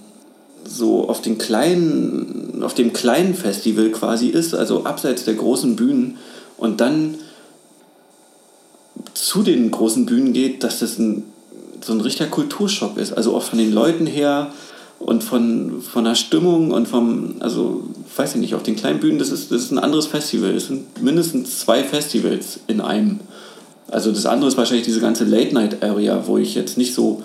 so 0.66 1.08
auf, 1.08 1.22
den 1.22 1.38
kleinen, 1.38 2.64
auf 2.64 2.74
dem 2.74 2.94
kleinen 2.94 3.36
Festival 3.36 3.92
quasi 3.92 4.28
ist, 4.28 4.56
also 4.56 4.86
abseits 4.86 5.24
der 5.24 5.36
großen 5.36 5.76
Bühnen 5.76 6.18
und 6.58 6.82
dann 6.82 7.16
zu 9.14 9.44
den 9.44 9.70
großen 9.70 10.06
Bühnen 10.06 10.34
geht, 10.34 10.64
dass 10.64 10.80
das 10.80 10.98
ein, 10.98 11.26
so 11.82 11.94
ein 11.94 12.02
richtiger 12.02 12.30
Kulturschock 12.30 12.98
ist. 12.98 13.14
Also 13.14 13.36
auch 13.36 13.44
von 13.44 13.60
den 13.60 13.72
Leuten 13.72 14.08
her 14.08 14.52
und 15.00 15.24
von, 15.24 15.82
von 15.82 16.06
der 16.06 16.16
Stimmung 16.16 16.72
und 16.72 16.88
vom, 16.88 17.36
also 17.40 17.84
weiß 18.16 18.36
ich 18.36 18.42
nicht, 18.42 18.56
auf 18.56 18.64
den 18.64 18.76
kleinen 18.76 19.00
Bühnen, 19.00 19.20
das 19.20 19.30
ist, 19.30 19.52
das 19.52 19.64
ist 19.64 19.72
ein 19.72 19.80
anderes 19.80 20.08
Festival. 20.08 20.52
Es 20.52 20.68
sind 20.68 21.02
mindestens 21.02 21.60
zwei 21.60 21.84
Festivals 21.84 22.60
in 22.68 22.80
einem. 22.82 23.20
Also 23.90 24.12
das 24.12 24.26
andere 24.26 24.48
ist 24.48 24.58
wahrscheinlich 24.58 24.86
diese 24.86 25.02
ganze 25.02 25.26
Late-Night-Area, 25.26 26.24
wo 26.26 26.38
ich 26.38 26.56
jetzt 26.56 26.78
nicht 26.78 26.94
so 26.94 27.22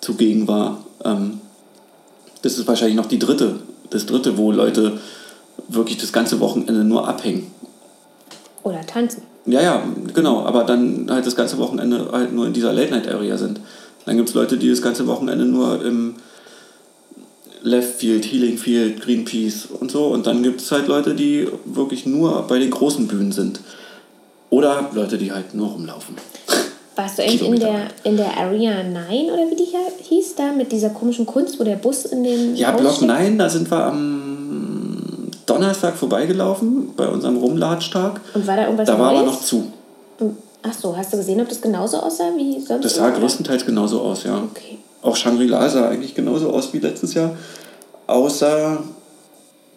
zugegen 0.00 0.46
war. 0.46 0.84
Ähm, 1.04 1.40
das 2.42 2.58
ist 2.58 2.68
wahrscheinlich 2.68 2.96
noch 2.96 3.06
die 3.06 3.18
dritte, 3.18 3.56
das 3.90 4.06
dritte, 4.06 4.36
wo 4.36 4.52
Leute 4.52 4.98
wirklich 5.68 5.96
das 5.98 6.12
ganze 6.12 6.38
Wochenende 6.40 6.84
nur 6.84 7.08
abhängen. 7.08 7.50
Oder 8.62 8.84
tanzen. 8.86 9.22
Ja, 9.46 9.62
ja, 9.62 9.82
genau, 10.12 10.44
aber 10.44 10.64
dann 10.64 11.06
halt 11.08 11.24
das 11.24 11.36
ganze 11.36 11.56
Wochenende 11.58 12.08
halt 12.12 12.32
nur 12.32 12.46
in 12.46 12.52
dieser 12.52 12.72
Late-Night-Area 12.72 13.38
sind. 13.38 13.60
Dann 14.04 14.16
gibt 14.16 14.28
es 14.28 14.34
Leute, 14.34 14.58
die 14.58 14.68
das 14.68 14.82
ganze 14.82 15.06
Wochenende 15.06 15.44
nur 15.44 15.84
im 15.84 16.16
Left 17.62 18.00
Field, 18.00 18.24
Healing 18.24 18.58
Field, 18.58 19.00
Greenpeace 19.00 19.66
und 19.80 19.90
so. 19.90 20.06
Und 20.06 20.26
dann 20.26 20.42
gibt 20.42 20.60
es 20.60 20.70
halt 20.70 20.88
Leute, 20.88 21.14
die 21.14 21.48
wirklich 21.64 22.06
nur 22.06 22.42
bei 22.42 22.58
den 22.58 22.70
großen 22.70 23.06
Bühnen 23.06 23.32
sind. 23.32 23.60
Oder 24.50 24.90
Leute, 24.92 25.18
die 25.18 25.32
halt 25.32 25.54
nur 25.54 25.70
rumlaufen. 25.70 26.16
Warst 26.94 27.18
du 27.18 27.22
eigentlich 27.22 27.42
in 27.42 27.60
der, 27.60 27.80
in 28.04 28.16
der 28.16 28.36
Area 28.38 28.82
9 28.82 29.26
oder 29.26 29.50
wie 29.50 29.56
die 29.56 29.66
hieß 30.08 30.34
da 30.36 30.52
mit 30.52 30.72
dieser 30.72 30.90
komischen 30.90 31.26
Kunst, 31.26 31.60
wo 31.60 31.64
der 31.64 31.76
Bus 31.76 32.06
in 32.06 32.24
den. 32.24 32.56
Ja, 32.56 32.72
Haus 32.72 32.80
Block 32.80 32.94
steht? 32.94 33.08
9, 33.08 33.38
da 33.38 33.48
sind 33.50 33.70
wir 33.70 33.84
am 33.84 35.30
Donnerstag 35.44 35.96
vorbeigelaufen, 35.96 36.94
bei 36.96 37.06
unserem 37.06 37.36
Rumlatsch-Tag. 37.36 38.20
Und 38.32 38.46
war 38.46 38.56
da 38.56 38.64
irgendwas 38.64 38.86
Da 38.86 38.98
war 38.98 39.10
aber 39.10 39.24
noch 39.24 39.40
zu. 39.40 39.72
Ach 40.62 40.72
so, 40.72 40.96
hast 40.96 41.12
du 41.12 41.18
gesehen, 41.18 41.40
ob 41.40 41.48
das 41.48 41.60
genauso 41.60 41.98
aussah 41.98 42.30
wie 42.36 42.60
sonst? 42.60 42.84
Das 42.84 42.94
sah 42.96 43.10
größtenteils 43.10 43.64
genauso 43.66 44.00
aus, 44.00 44.24
ja. 44.24 44.42
Okay. 44.42 44.78
Auch 45.06 45.14
Shangri-La 45.14 45.68
sah 45.68 45.88
eigentlich 45.88 46.16
genauso 46.16 46.50
aus 46.50 46.72
wie 46.72 46.80
letztes 46.80 47.14
Jahr. 47.14 47.36
Außer, 48.08 48.82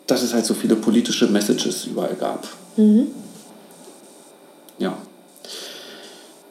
dass 0.07 0.23
es 0.23 0.33
halt 0.33 0.43
so 0.43 0.55
viele 0.55 0.75
politische 0.75 1.27
Messages 1.27 1.85
überall 1.85 2.15
gab. 2.15 2.47
Ja. 4.79 4.97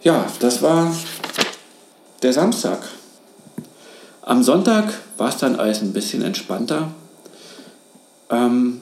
Ja, 0.02 0.26
das 0.38 0.62
war 0.62 0.94
der 2.22 2.32
Samstag. 2.32 2.78
Am 4.22 4.44
Sonntag 4.44 4.94
war 5.16 5.30
es 5.30 5.38
dann 5.38 5.56
alles 5.56 5.82
ein 5.82 5.92
bisschen 5.92 6.22
entspannter. 6.22 6.92
Ähm, 8.30 8.80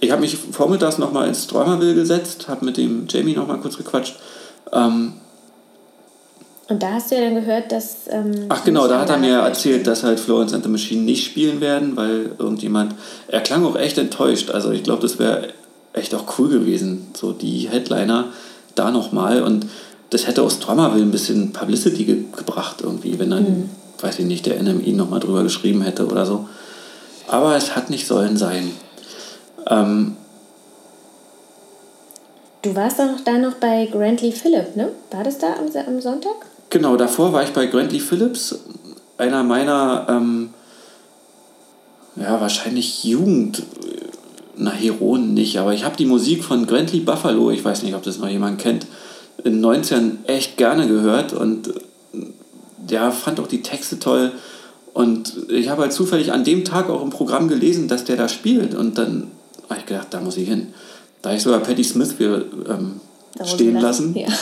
ich 0.00 0.10
habe 0.10 0.20
mich 0.20 0.36
vormittags 0.36 0.98
nochmal 0.98 1.28
ins 1.28 1.46
Träumerville 1.46 1.94
gesetzt, 1.94 2.48
habe 2.48 2.66
mit 2.66 2.76
dem 2.76 3.06
Jamie 3.08 3.34
nochmal 3.34 3.58
kurz 3.58 3.78
gequatscht. 3.78 4.16
Ähm, 4.70 5.14
Und 6.68 6.82
da 6.82 6.92
hast 6.92 7.10
du 7.10 7.16
ja 7.16 7.20
dann 7.20 7.34
gehört, 7.34 7.72
dass. 7.72 8.08
Ähm, 8.08 8.46
Ach 8.48 8.64
genau, 8.64 8.88
da 8.88 9.00
hat 9.00 9.10
er 9.10 9.18
mir 9.18 9.38
erzählt, 9.40 9.86
dass 9.86 10.02
halt 10.02 10.18
Florence 10.18 10.54
and 10.54 10.64
the 10.64 10.70
Machine 10.70 11.02
nicht 11.02 11.24
spielen 11.24 11.60
werden, 11.60 11.96
weil 11.96 12.30
irgendjemand, 12.38 12.94
er 13.28 13.40
klang 13.40 13.64
auch 13.66 13.76
echt 13.76 13.98
enttäuscht. 13.98 14.50
Also 14.50 14.70
ich 14.70 14.82
glaube, 14.82 15.02
das 15.02 15.18
wäre 15.18 15.48
echt 15.92 16.14
auch 16.14 16.38
cool 16.38 16.48
gewesen, 16.48 17.08
so 17.14 17.32
die 17.32 17.68
Headliner 17.70 18.28
da 18.74 18.90
nochmal 18.90 19.42
und 19.42 19.66
das 20.10 20.26
hätte 20.26 20.42
aus 20.42 20.58
Drummerville 20.58 21.04
ein 21.04 21.10
bisschen 21.10 21.52
Publicity 21.52 22.04
ge 22.04 22.24
gebracht 22.36 22.80
irgendwie, 22.82 23.18
wenn 23.18 23.30
dann, 23.30 23.70
weiß 24.00 24.18
ich 24.20 24.26
nicht, 24.26 24.46
der 24.46 24.60
NMI 24.62 24.92
nochmal 24.92 25.20
drüber 25.20 25.42
geschrieben 25.42 25.82
hätte 25.82 26.06
oder 26.06 26.24
so. 26.24 26.48
Aber 27.28 27.56
es 27.56 27.76
hat 27.76 27.90
nicht 27.90 28.06
sollen 28.06 28.36
sein. 28.36 28.70
Ähm, 29.68 30.16
Du 32.62 32.74
warst 32.74 32.98
doch 32.98 33.04
noch 33.04 33.20
da 33.20 33.36
noch 33.36 33.56
bei 33.56 33.86
Grantley 33.92 34.32
Phillip, 34.32 34.74
ne? 34.74 34.88
War 35.10 35.22
das 35.22 35.36
da 35.36 35.48
am, 35.52 35.66
am 35.86 36.00
Sonntag? 36.00 36.46
Genau, 36.74 36.96
davor 36.96 37.32
war 37.32 37.44
ich 37.44 37.50
bei 37.50 37.66
Grantley 37.66 38.00
Phillips, 38.00 38.58
einer 39.16 39.44
meiner, 39.44 40.06
ähm, 40.08 40.50
ja, 42.16 42.40
wahrscheinlich 42.40 43.04
Jugend, 43.04 43.62
na, 44.56 44.72
Heroen 44.72 45.34
nicht, 45.34 45.56
aber 45.58 45.72
ich 45.72 45.84
habe 45.84 45.96
die 45.96 46.04
Musik 46.04 46.42
von 46.42 46.66
Grantley 46.66 46.98
Buffalo, 46.98 47.52
ich 47.52 47.64
weiß 47.64 47.84
nicht, 47.84 47.94
ob 47.94 48.02
das 48.02 48.18
noch 48.18 48.28
jemand 48.28 48.58
kennt, 48.58 48.88
in 49.44 49.62
den 49.62 49.64
90ern 49.64 50.24
echt 50.26 50.56
gerne 50.56 50.88
gehört 50.88 51.32
und 51.32 51.72
der 52.78 53.12
fand 53.12 53.38
auch 53.38 53.46
die 53.46 53.62
Texte 53.62 54.00
toll. 54.00 54.32
Und 54.94 55.48
ich 55.50 55.68
habe 55.68 55.82
halt 55.82 55.92
zufällig 55.92 56.32
an 56.32 56.42
dem 56.42 56.64
Tag 56.64 56.90
auch 56.90 57.04
im 57.04 57.10
Programm 57.10 57.46
gelesen, 57.46 57.86
dass 57.86 58.02
der 58.02 58.16
da 58.16 58.26
spielt. 58.26 58.74
Und 58.74 58.98
dann 58.98 59.28
habe 59.68 59.78
ich 59.78 59.86
gedacht, 59.86 60.08
da 60.10 60.20
muss 60.20 60.36
ich 60.36 60.48
hin. 60.48 60.74
Da 61.22 61.30
habe 61.30 61.36
ich 61.36 61.44
sogar 61.44 61.60
Patti 61.60 61.84
Smith 61.84 62.14
hier, 62.18 62.44
ähm, 62.68 63.00
stehen 63.44 63.76
lassen. 63.76 64.16
Ja. 64.16 64.26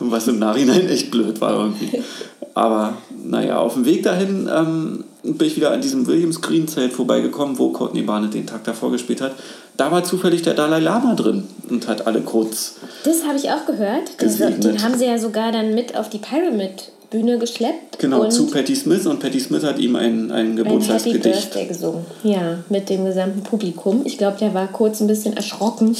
Was 0.00 0.28
im 0.28 0.38
Nachhinein 0.38 0.88
echt 0.88 1.10
blöd 1.10 1.40
war 1.40 1.58
irgendwie. 1.58 2.02
Aber 2.54 2.94
naja, 3.24 3.58
auf 3.58 3.74
dem 3.74 3.84
Weg 3.84 4.02
dahin 4.02 4.48
ähm, 4.52 5.04
bin 5.22 5.46
ich 5.46 5.56
wieder 5.56 5.70
an 5.70 5.80
diesem 5.80 6.06
Williams 6.06 6.40
Green 6.40 6.66
Zelt 6.66 6.92
vorbeigekommen, 6.92 7.58
wo 7.58 7.70
Courtney 7.70 8.02
Barnett 8.02 8.34
den 8.34 8.46
Tag 8.46 8.64
davor 8.64 8.90
gespielt 8.90 9.20
hat. 9.20 9.34
Da 9.76 9.92
war 9.92 10.02
zufällig 10.02 10.42
der 10.42 10.54
Dalai 10.54 10.80
Lama 10.80 11.14
drin 11.14 11.44
und 11.70 11.86
hat 11.86 12.06
alle 12.06 12.20
kurz. 12.20 12.76
Das 13.04 13.24
habe 13.24 13.36
ich 13.36 13.50
auch 13.50 13.64
gehört. 13.64 14.18
Gesegnet. 14.18 14.64
den 14.64 14.82
haben 14.82 14.98
sie 14.98 15.06
ja 15.06 15.18
sogar 15.18 15.52
dann 15.52 15.72
mit 15.74 15.96
auf 15.96 16.08
die 16.10 16.18
Pyramid-Bühne 16.18 17.38
geschleppt. 17.38 18.00
Genau, 18.00 18.28
zu 18.28 18.48
Patti 18.48 18.74
Smith 18.74 19.06
und 19.06 19.20
Patti 19.20 19.38
Smith 19.38 19.62
hat 19.62 19.78
ihm 19.78 19.94
ein, 19.94 20.32
ein 20.32 20.32
ein 20.32 20.46
Happy 20.56 20.64
Geburtstagsgedicht. 20.64 21.22
Birthday 21.22 21.66
gesungen. 21.66 22.04
Ja, 22.24 22.58
mit 22.70 22.88
dem 22.88 23.04
gesamten 23.04 23.42
Publikum. 23.44 24.02
Ich 24.04 24.18
glaube, 24.18 24.36
der 24.38 24.52
war 24.52 24.66
kurz 24.66 25.00
ein 25.00 25.06
bisschen 25.06 25.36
erschrocken. 25.36 25.94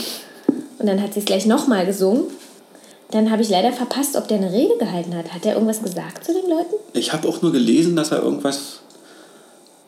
Und 0.78 0.86
dann 0.86 1.00
hat 1.00 1.14
sie 1.14 1.20
es 1.20 1.24
gleich 1.24 1.46
nochmal 1.46 1.86
gesungen. 1.86 2.24
Dann 3.10 3.30
habe 3.30 3.42
ich 3.42 3.48
leider 3.48 3.72
verpasst, 3.72 4.16
ob 4.16 4.28
der 4.28 4.38
eine 4.38 4.52
Rede 4.52 4.76
gehalten 4.78 5.16
hat. 5.16 5.32
Hat 5.32 5.46
er 5.46 5.54
irgendwas 5.54 5.82
gesagt 5.82 6.24
zu 6.24 6.32
den 6.32 6.48
Leuten? 6.48 6.74
Ich 6.92 7.12
habe 7.12 7.26
auch 7.26 7.40
nur 7.40 7.52
gelesen, 7.52 7.96
dass 7.96 8.12
er 8.12 8.22
irgendwas 8.22 8.80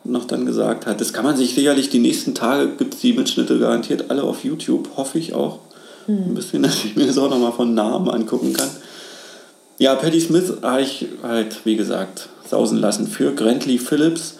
noch 0.03 0.25
dann 0.25 0.45
gesagt 0.45 0.87
hat. 0.87 0.99
Das 0.99 1.13
kann 1.13 1.23
man 1.23 1.37
sich 1.37 1.53
sicherlich 1.53 1.89
die 1.89 1.99
nächsten 1.99 2.33
Tage, 2.33 2.69
gibt 2.69 2.95
es 2.95 3.01
die 3.01 3.13
Mitschnitte 3.13 3.59
garantiert 3.59 4.09
alle 4.09 4.23
auf 4.23 4.43
YouTube, 4.43 4.89
hoffe 4.97 5.19
ich 5.19 5.33
auch. 5.33 5.59
Ein 6.07 6.33
bisschen, 6.33 6.63
dass 6.63 6.83
ich 6.83 6.95
mir 6.95 7.05
das 7.05 7.17
auch 7.17 7.29
nochmal 7.29 7.51
von 7.51 7.73
Namen 7.73 8.09
angucken 8.09 8.53
kann. 8.53 8.69
Ja, 9.77 9.95
Patti 9.95 10.19
Smith 10.19 10.53
habe 10.61 10.81
ich 10.81 11.07
halt, 11.23 11.65
wie 11.65 11.75
gesagt, 11.75 12.29
sausen 12.47 12.77
lassen 12.77 13.07
für 13.07 13.33
Grantley 13.33 13.77
Phillips, 13.77 14.35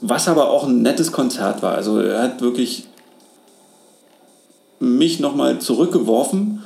was 0.00 0.28
aber 0.28 0.50
auch 0.50 0.64
ein 0.64 0.82
nettes 0.82 1.12
Konzert 1.12 1.62
war. 1.62 1.74
Also 1.74 1.98
er 1.98 2.22
hat 2.22 2.40
wirklich 2.40 2.86
mich 4.78 5.20
nochmal 5.20 5.58
zurückgeworfen, 5.58 6.62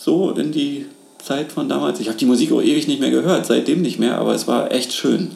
so 0.00 0.30
in 0.30 0.50
die 0.50 0.86
Zeit 1.22 1.52
von 1.52 1.68
damals. 1.68 2.00
Ich 2.00 2.08
habe 2.08 2.18
die 2.18 2.26
Musik 2.26 2.52
auch 2.52 2.62
ewig 2.62 2.88
nicht 2.88 3.00
mehr 3.00 3.10
gehört, 3.10 3.46
seitdem 3.46 3.82
nicht 3.82 3.98
mehr, 3.98 4.18
aber 4.18 4.34
es 4.34 4.48
war 4.48 4.72
echt 4.72 4.92
schön. 4.92 5.32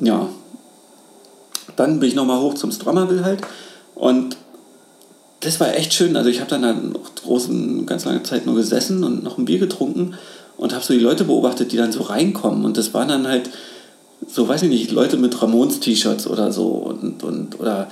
Ja. 0.00 0.28
Dann 1.76 1.98
bin 1.98 2.08
ich 2.08 2.14
nochmal 2.14 2.40
hoch 2.40 2.54
zum 2.54 2.70
Strommerville 2.70 3.24
halt 3.24 3.40
und 3.94 4.36
das 5.40 5.58
war 5.58 5.74
echt 5.74 5.92
schön. 5.92 6.16
Also 6.16 6.30
ich 6.30 6.40
habe 6.40 6.50
dann 6.50 6.62
da 6.62 6.72
noch 6.72 7.14
großen, 7.22 7.84
ganz 7.86 8.04
lange 8.04 8.22
Zeit 8.22 8.46
nur 8.46 8.54
gesessen 8.54 9.02
und 9.02 9.24
noch 9.24 9.38
ein 9.38 9.44
Bier 9.44 9.58
getrunken 9.58 10.14
und 10.56 10.72
habe 10.72 10.84
so 10.84 10.92
die 10.92 11.00
Leute 11.00 11.24
beobachtet, 11.24 11.72
die 11.72 11.76
dann 11.76 11.90
so 11.90 12.02
reinkommen. 12.02 12.64
Und 12.64 12.76
das 12.76 12.94
waren 12.94 13.08
dann 13.08 13.26
halt 13.26 13.50
so, 14.28 14.46
weiß 14.46 14.62
ich 14.62 14.68
nicht, 14.68 14.92
Leute 14.92 15.16
mit 15.16 15.42
Ramones-T-Shirts 15.42 16.28
oder 16.28 16.52
so 16.52 16.68
und, 16.68 17.24
und 17.24 17.58
oder 17.58 17.88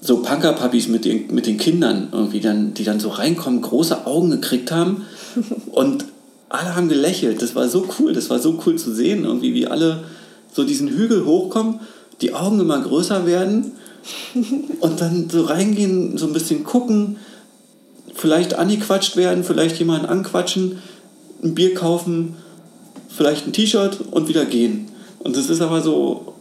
so 0.00 0.22
Punker-Puppies 0.22 0.88
mit 0.88 1.04
den, 1.04 1.34
mit 1.34 1.46
den 1.46 1.58
Kindern 1.58 2.08
irgendwie, 2.12 2.40
dann, 2.40 2.74
die 2.74 2.84
dann 2.84 3.00
so 3.00 3.08
reinkommen, 3.08 3.62
große 3.62 4.06
Augen 4.06 4.30
gekriegt 4.30 4.70
haben 4.70 5.02
und 5.72 6.04
alle 6.48 6.76
haben 6.76 6.88
gelächelt. 6.88 7.42
Das 7.42 7.54
war 7.54 7.68
so 7.68 7.86
cool, 7.98 8.12
das 8.12 8.30
war 8.30 8.38
so 8.38 8.60
cool 8.64 8.76
zu 8.76 8.92
sehen, 8.92 9.24
irgendwie 9.24 9.54
wie 9.54 9.66
alle 9.66 10.04
so 10.52 10.64
diesen 10.64 10.88
Hügel 10.88 11.24
hochkommen, 11.24 11.80
die 12.20 12.34
Augen 12.34 12.60
immer 12.60 12.80
größer 12.80 13.26
werden 13.26 13.72
und 14.80 15.00
dann 15.00 15.28
so 15.28 15.42
reingehen, 15.44 16.16
so 16.16 16.26
ein 16.26 16.32
bisschen 16.32 16.64
gucken, 16.64 17.16
vielleicht 18.14 18.54
angequatscht 18.54 19.16
werden, 19.16 19.44
vielleicht 19.44 19.78
jemanden 19.78 20.06
anquatschen, 20.06 20.78
ein 21.42 21.54
Bier 21.54 21.74
kaufen, 21.74 22.36
vielleicht 23.08 23.46
ein 23.46 23.52
T-Shirt 23.52 23.98
und 24.10 24.28
wieder 24.28 24.44
gehen. 24.44 24.88
Und 25.20 25.36
das 25.36 25.50
ist 25.50 25.60
aber 25.60 25.82
so, 25.82 26.34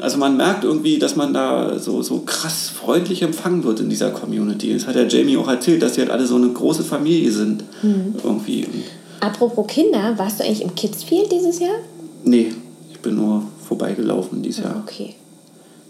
also 0.00 0.18
man 0.18 0.36
merkt 0.36 0.64
irgendwie, 0.64 0.98
dass 0.98 1.16
man 1.16 1.32
da 1.34 1.78
so, 1.78 2.02
so 2.02 2.20
krass 2.20 2.68
freundlich 2.68 3.22
empfangen 3.22 3.64
wird 3.64 3.80
in 3.80 3.88
dieser 3.90 4.10
Community. 4.10 4.72
Das 4.72 4.86
hat 4.86 4.94
der 4.94 5.08
Jamie 5.08 5.36
auch 5.36 5.48
erzählt, 5.48 5.82
dass 5.82 5.92
die 5.92 6.00
halt 6.00 6.10
alle 6.10 6.26
so 6.26 6.36
eine 6.36 6.48
große 6.48 6.82
Familie 6.82 7.30
sind. 7.32 7.64
Irgendwie. 7.82 8.64
Und 8.64 8.84
Apropos 9.20 9.66
Kinder, 9.66 10.14
warst 10.16 10.40
du 10.40 10.44
eigentlich 10.44 10.62
im 10.62 10.74
Kidsfield 10.74 11.30
dieses 11.30 11.58
Jahr? 11.60 11.76
nee, 12.24 12.52
ich 12.90 12.98
bin 13.00 13.16
nur 13.16 13.44
vorbeigelaufen 13.66 14.42
dieses 14.42 14.64
Jahr. 14.64 14.82
Okay. 14.86 15.14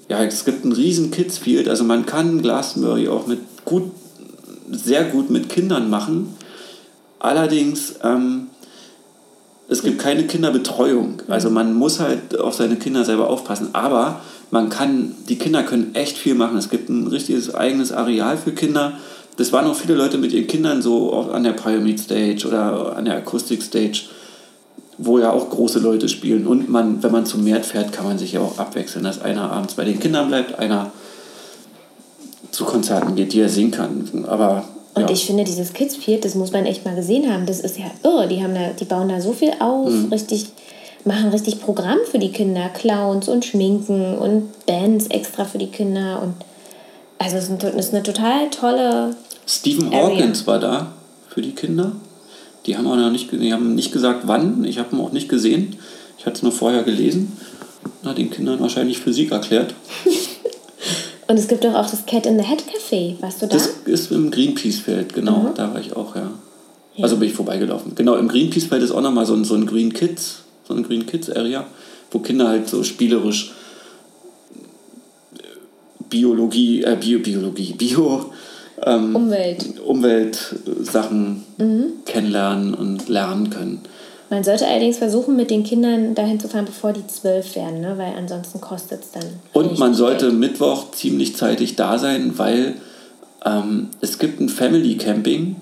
Ja, 0.09 0.23
es 0.25 0.45
gibt 0.45 0.65
ein 0.65 0.73
riesen 0.73 1.11
Kidsfield. 1.11 1.69
Also 1.69 1.85
man 1.85 2.07
kann 2.07 2.43
Glastonbury 2.43 3.09
auch 3.09 3.27
mit 3.27 3.41
gut, 3.65 3.91
sehr 4.71 5.05
gut 5.05 5.31
mit 5.31 5.49
Kindern 5.49 5.91
machen. 5.91 6.35
Allerdings, 7.19 7.95
ähm, 8.03 8.49
es 9.71 9.85
gibt 9.85 10.01
keine 10.01 10.25
Kinderbetreuung. 10.25 11.23
Also 11.29 11.49
man 11.49 11.75
muss 11.75 12.01
halt 12.01 12.39
auf 12.39 12.55
seine 12.55 12.75
Kinder 12.75 13.05
selber 13.05 13.31
aufpassen. 13.31 13.69
Aber 13.73 14.21
man 14.51 14.69
kann, 14.69 15.15
die 15.29 15.37
Kinder 15.37 15.63
können 15.63 15.95
echt 15.95 16.19
viel 16.19 16.35
machen. 16.35 16.59
Es 16.59 16.71
gibt 16.71 16.89
ein 16.89 17.07
richtiges 17.07 17.55
eigenes 17.55 17.93
Areal 17.93 18.37
für 18.37 18.51
Kinder. 18.51 18.95
Das 19.37 19.53
waren 19.53 19.67
auch 19.67 19.77
viele 19.77 19.95
Leute 19.95 20.19
mit 20.19 20.33
ihren 20.33 20.49
Kindern 20.49 20.83
so 20.83 21.13
an 21.33 21.45
der 21.45 21.53
Pyramid 21.53 22.01
Stage 22.01 22.49
oder 22.49 22.97
an 22.97 23.05
der 23.05 23.19
Acoustic 23.19 23.63
Stage, 23.63 24.07
wo 24.99 25.21
ja 25.21 25.31
auch 25.31 25.49
große 25.49 25.79
Leute 25.79 26.09
spielen. 26.09 26.49
Und 26.49 26.69
man, 26.69 27.01
wenn 27.05 27.13
man 27.13 27.25
zum 27.25 27.45
Mert 27.45 27.65
fährt, 27.65 27.93
kann 27.93 28.07
man 28.07 28.19
sich 28.19 28.33
ja 28.33 28.41
auch 28.41 28.59
abwechseln, 28.59 29.05
dass 29.05 29.23
einer 29.23 29.53
abends 29.53 29.75
bei 29.75 29.85
den 29.85 30.01
Kindern 30.01 30.27
bleibt, 30.27 30.59
einer 30.59 30.91
zu 32.51 32.65
Konzerten 32.65 33.15
geht, 33.15 33.33
die 33.35 33.41
er 33.41 33.49
singen 33.49 33.71
kann. 33.71 34.25
Aber 34.27 34.65
Und 34.95 35.03
ja. 35.03 35.11
ich 35.11 35.25
finde, 35.25 35.45
dieses 35.45 35.73
Kids 35.73 35.97
Field, 35.97 36.25
das 36.25 36.35
muss 36.35 36.53
man 36.53 36.67
echt 36.67 36.85
mal 36.85 36.97
gesehen 36.97 37.33
haben. 37.33 37.47
Das 37.47 37.61
ist 37.61 37.79
ja 37.79 37.85
irre. 38.03 38.27
Die, 38.29 38.43
haben 38.43 38.55
da, 38.55 38.71
die 38.71 38.85
bauen 38.85 39.09
da 39.09 39.21
so 39.21 39.33
viel 39.33 39.53
auf, 39.61 39.89
Mhm. 39.89 40.09
richtig, 40.13 40.47
machen 41.05 41.29
richtig 41.29 41.61
Programm 41.61 41.99
für 42.11 42.19
die 42.19 42.33
Kinder. 42.33 42.69
Clowns 42.71 43.29
und 43.29 43.45
Schminken 43.45 44.19
und 44.19 44.67
Bands 44.67 45.07
extra 45.07 45.45
für 45.45 45.59
die 45.59 45.69
Kinder. 45.69 46.21
Und 46.23 46.35
also 47.19 47.37
es 47.37 47.45
ist, 47.45 47.51
ein, 47.51 47.79
es 47.79 47.87
ist 47.87 47.95
eine 47.95 48.03
total 48.03 48.51
tolle. 48.51 49.15
Stephen. 49.47 49.93
Hawkins 49.93 50.47
war 50.47 50.59
da 50.59 50.93
für 51.29 51.41
die 51.43 51.53
Kinder. 51.53 51.93
Die 52.67 52.77
haben 52.77 52.87
auch 52.87 52.97
noch 52.97 53.11
nicht, 53.11 53.31
die 53.33 53.53
haben 53.53 53.75
nicht 53.75 53.93
gesagt, 53.93 54.23
wann. 54.27 54.65
Ich 54.65 54.79
habe 54.79 54.95
ihn 54.95 55.01
auch 55.01 55.13
nicht 55.13 55.29
gesehen. 55.29 55.77
Ich 56.19 56.27
hatte 56.27 56.37
es 56.37 56.43
nur 56.43 56.53
vorher 56.53 56.83
gelesen. 56.83 57.37
Na, 58.03 58.13
den 58.13 58.31
Kindern 58.31 58.61
wahrscheinlich 58.61 58.99
Physik 58.99 59.31
erklärt. 59.31 59.75
Und 61.31 61.39
es 61.39 61.47
gibt 61.47 61.63
doch 61.63 61.75
auch 61.75 61.89
das 61.89 62.07
Cat 62.07 62.27
in 62.27 62.37
the 62.41 62.45
Hat 62.45 62.59
Café. 62.59 63.15
Warst 63.21 63.41
du 63.41 63.47
da? 63.47 63.55
Das 63.55 63.69
ist 63.85 64.11
im 64.11 64.33
Greenpeace-Feld, 64.33 65.15
genau. 65.15 65.39
Mhm. 65.39 65.55
Da 65.55 65.73
war 65.73 65.81
ich 65.81 65.95
auch, 65.95 66.17
ja. 66.17 66.29
Also 67.01 67.19
bin 67.19 67.29
ich 67.29 67.35
vorbeigelaufen. 67.35 67.95
Genau, 67.95 68.17
im 68.17 68.27
Greenpeace-Feld 68.27 68.83
ist 68.83 68.91
auch 68.91 69.01
nochmal 69.01 69.27
so 69.27 69.35
ein, 69.35 69.45
so 69.45 69.55
ein 69.55 69.65
Green 69.65 69.93
Kids, 69.93 70.39
so 70.67 70.75
eine 70.75 70.83
Green 70.83 71.07
Kids-Area, 71.07 71.69
wo 72.11 72.19
Kinder 72.19 72.49
halt 72.49 72.69
so 72.69 72.83
spielerisch 72.83 73.53
äh, 75.37 75.39
Biologie, 76.09 76.83
äh, 76.83 76.97
Bio, 77.01 77.21
Biologie, 77.21 77.75
Bio, 77.75 78.33
ähm, 78.85 79.15
Umwelt. 79.15 79.81
Umweltsachen 79.87 81.45
Mhm. 81.59 81.85
kennenlernen 82.07 82.75
und 82.75 83.09
lernen 83.09 83.51
können. 83.51 83.83
Man 84.31 84.45
sollte 84.45 84.67
allerdings 84.67 84.99
versuchen, 84.99 85.37
mit 85.37 85.51
den 85.51 85.65
Kindern 85.65 86.15
dahin 86.15 86.39
zu 86.39 86.49
fahren, 86.49 86.65
bevor 86.65 86.93
die 86.93 87.07
zwölf 87.07 87.57
werden, 87.57 87.81
ne? 87.81 87.99
weil 87.99 88.15
ansonsten 88.17 88.61
kostet 88.61 89.03
es 89.03 89.11
dann. 89.11 89.25
Und 89.53 89.79
man 89.79 89.93
sollte 89.93 90.29
Geld. 90.29 90.39
Mittwoch 90.39 90.93
ziemlich 90.93 91.37
zeitig 91.37 91.77
da 91.77 91.99
sein, 91.99 92.39
weil 92.39 92.77
ähm, 93.45 93.89
es 94.01 94.19
gibt 94.19 94.41
ein 94.41 94.49
Family 94.49 94.97
Camping, 94.97 95.57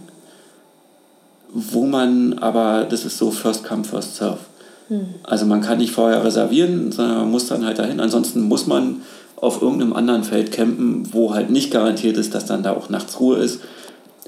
wo 1.52 1.86
man 1.86 2.38
aber, 2.38 2.86
das 2.88 3.06
ist 3.06 3.16
so 3.16 3.30
First 3.30 3.64
Come, 3.64 3.84
First 3.84 4.16
Serve. 4.16 4.38
Also 5.22 5.44
man 5.44 5.60
kann 5.60 5.78
nicht 5.78 5.92
vorher 5.92 6.24
reservieren, 6.24 6.92
sondern 6.92 7.18
man 7.18 7.30
muss 7.30 7.46
dann 7.46 7.64
halt 7.64 7.78
dahin. 7.78 8.00
Ansonsten 8.00 8.42
muss 8.42 8.66
man 8.66 9.02
auf 9.36 9.60
irgendeinem 9.60 9.92
anderen 9.92 10.24
Feld 10.24 10.50
campen, 10.50 11.12
wo 11.12 11.34
halt 11.34 11.50
nicht 11.50 11.70
garantiert 11.70 12.16
ist, 12.16 12.34
dass 12.34 12.46
dann 12.46 12.62
da 12.62 12.72
auch 12.72 12.88
nachts 12.88 13.20
Ruhe 13.20 13.36
ist. 13.36 13.60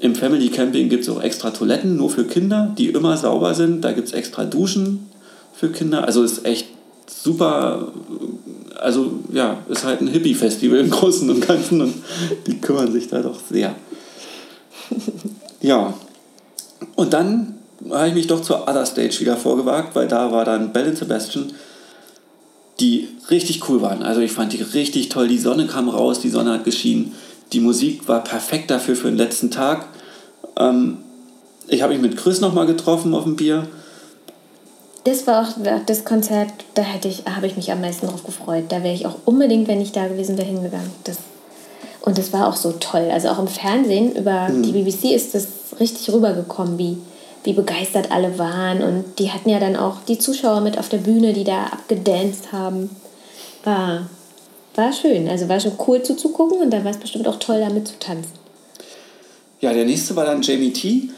Im 0.01 0.15
Family 0.15 0.49
Camping 0.49 0.89
gibt 0.89 1.03
es 1.03 1.09
auch 1.09 1.21
extra 1.21 1.51
Toiletten, 1.51 1.95
nur 1.95 2.09
für 2.09 2.25
Kinder, 2.25 2.73
die 2.75 2.87
immer 2.87 3.15
sauber 3.17 3.53
sind. 3.53 3.81
Da 3.81 3.91
gibt 3.91 4.07
es 4.07 4.13
extra 4.13 4.45
Duschen 4.45 5.07
für 5.53 5.69
Kinder. 5.69 6.05
Also 6.05 6.23
ist 6.23 6.43
echt 6.43 6.67
super. 7.07 7.91
Also 8.79 9.19
ja, 9.31 9.59
ist 9.69 9.85
halt 9.85 10.01
ein 10.01 10.07
Hippie-Festival 10.07 10.79
im 10.79 10.89
Großen 10.89 11.29
und 11.29 11.47
Ganzen 11.47 11.81
und 11.81 11.93
die 12.47 12.59
kümmern 12.59 12.91
sich 12.91 13.09
da 13.09 13.21
doch 13.21 13.39
sehr. 13.47 13.75
Ja. 15.61 15.93
Und 16.95 17.13
dann 17.13 17.59
habe 17.91 18.07
ich 18.07 18.15
mich 18.15 18.25
doch 18.25 18.41
zur 18.41 18.63
Other 18.67 18.87
Stage 18.87 19.19
wieder 19.19 19.37
vorgewagt, 19.37 19.95
weil 19.95 20.07
da 20.07 20.31
war 20.31 20.45
dann 20.45 20.73
Bell 20.73 20.89
und 20.89 20.97
Sebastian, 20.97 21.51
die 22.79 23.07
richtig 23.29 23.69
cool 23.69 23.83
waren. 23.83 24.01
Also 24.01 24.21
ich 24.21 24.31
fand 24.31 24.53
die 24.53 24.63
richtig 24.63 25.09
toll. 25.09 25.27
Die 25.27 25.37
Sonne 25.37 25.67
kam 25.67 25.89
raus, 25.89 26.19
die 26.19 26.29
Sonne 26.29 26.53
hat 26.53 26.63
geschienen. 26.63 27.13
Die 27.53 27.59
Musik 27.59 28.07
war 28.07 28.23
perfekt 28.23 28.71
dafür 28.71 28.95
für 28.95 29.07
den 29.07 29.17
letzten 29.17 29.51
Tag. 29.51 29.87
Ähm, 30.57 30.99
ich 31.67 31.81
habe 31.81 31.93
mich 31.93 32.01
mit 32.01 32.17
Chris 32.17 32.41
nochmal 32.41 32.65
getroffen 32.65 33.13
auf 33.13 33.23
dem 33.23 33.35
Bier. 33.35 33.67
Das 35.03 35.25
war 35.25 35.41
auch 35.41 35.81
das 35.85 36.05
Konzert, 36.05 36.49
da 36.75 36.83
hätte 36.83 37.07
ich, 37.07 37.23
habe 37.25 37.47
ich 37.47 37.55
mich 37.55 37.71
am 37.71 37.81
meisten 37.81 38.07
drauf 38.07 38.23
gefreut. 38.23 38.65
Da 38.69 38.83
wäre 38.83 38.93
ich 38.93 39.07
auch 39.07 39.15
unbedingt, 39.25 39.67
wenn 39.67 39.81
ich 39.81 39.91
da 39.91 40.07
gewesen 40.07 40.37
wäre, 40.37 40.47
hingegangen. 40.47 40.91
Das, 41.05 41.17
und 42.01 42.17
das 42.17 42.31
war 42.33 42.47
auch 42.47 42.55
so 42.55 42.73
toll. 42.73 43.09
Also 43.11 43.29
auch 43.29 43.39
im 43.39 43.47
Fernsehen 43.47 44.15
über 44.15 44.49
die 44.51 44.71
BBC 44.71 45.15
ist 45.15 45.33
das 45.33 45.47
richtig 45.79 46.13
rübergekommen, 46.13 46.77
wie, 46.77 46.97
wie 47.43 47.53
begeistert 47.53 48.11
alle 48.11 48.37
waren. 48.37 48.83
Und 48.83 49.17
die 49.17 49.31
hatten 49.31 49.49
ja 49.49 49.59
dann 49.59 49.75
auch 49.75 49.97
die 50.07 50.19
Zuschauer 50.19 50.61
mit 50.61 50.77
auf 50.77 50.89
der 50.89 50.99
Bühne, 50.99 51.33
die 51.33 51.43
da 51.43 51.65
abgedanced 51.65 52.51
haben. 52.51 52.91
War, 53.63 54.07
war 54.75 54.93
schön. 54.93 55.27
Also 55.27 55.49
war 55.49 55.59
schon 55.59 55.73
cool 55.87 56.01
zuzugucken 56.01 56.59
und 56.59 56.71
da 56.71 56.83
war 56.83 56.91
es 56.91 56.97
bestimmt 56.97 57.27
auch 57.27 57.39
toll, 57.39 57.59
damit 57.59 57.87
zu 57.87 57.99
tanzen. 57.99 58.31
Ja, 59.59 59.73
der 59.73 59.85
nächste 59.85 60.15
war 60.15 60.25
dann 60.25 60.41
Jamie 60.41 60.73
T. 60.73 61.09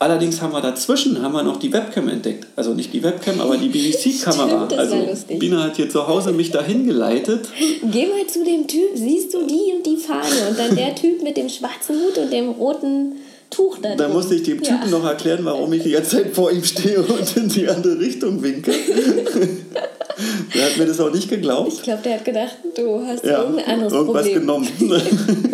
Allerdings 0.00 0.40
haben 0.40 0.52
wir 0.52 0.60
dazwischen 0.60 1.20
haben 1.20 1.32
wir 1.32 1.42
noch 1.42 1.56
die 1.56 1.72
Webcam 1.72 2.08
entdeckt. 2.08 2.46
Also 2.54 2.72
nicht 2.72 2.92
die 2.92 3.02
Webcam, 3.02 3.40
aber 3.40 3.56
die 3.56 3.68
BBC-Kamera. 3.68 4.68
Also 4.76 4.96
lustig. 4.96 5.40
Bina 5.40 5.64
hat 5.64 5.76
hier 5.76 5.90
zu 5.90 6.06
Hause 6.06 6.32
mich 6.32 6.52
dahin 6.52 6.86
geleitet. 6.86 7.48
Geh 7.82 8.06
mal 8.06 8.24
zu 8.28 8.44
dem 8.44 8.68
Typ, 8.68 8.90
siehst 8.94 9.34
du 9.34 9.44
die 9.44 9.74
und 9.76 9.84
die 9.84 9.96
Fahne 9.96 10.50
und 10.50 10.58
dann 10.58 10.76
der 10.76 10.94
Typ 10.94 11.22
mit 11.24 11.36
dem 11.36 11.48
schwarzen 11.48 11.96
Hut 11.96 12.16
und 12.16 12.32
dem 12.32 12.50
roten 12.50 13.16
Tuch 13.50 13.78
da 13.82 13.94
Da 13.96 14.08
musste 14.08 14.34
ich 14.34 14.42
dem 14.42 14.62
Typen 14.62 14.90
Ja. 14.90 14.98
noch 14.98 15.04
erklären, 15.04 15.44
warum 15.44 15.72
ich 15.72 15.82
die 15.82 15.90
ganze 15.92 16.16
Zeit 16.18 16.34
vor 16.34 16.50
ihm 16.52 16.62
stehe 16.64 17.00
und 17.02 17.36
in 17.36 17.48
die 17.48 17.68
andere 17.68 17.98
Richtung 17.98 18.42
winke. 18.42 18.72
der 20.54 20.64
hat 20.66 20.76
mir 20.76 20.86
das 20.86 21.00
auch 21.00 21.12
nicht 21.12 21.28
geglaubt. 21.28 21.72
Ich 21.72 21.82
glaube, 21.82 22.02
der 22.02 22.14
hat 22.14 22.24
gedacht, 22.24 22.56
du 22.76 23.00
hast 23.06 23.24
Ja, 23.24 23.42
irgendein 23.42 23.66
anderes 23.66 23.92
irgendwas 23.92 24.22
Problem. 24.24 24.40
genommen. 24.40 24.68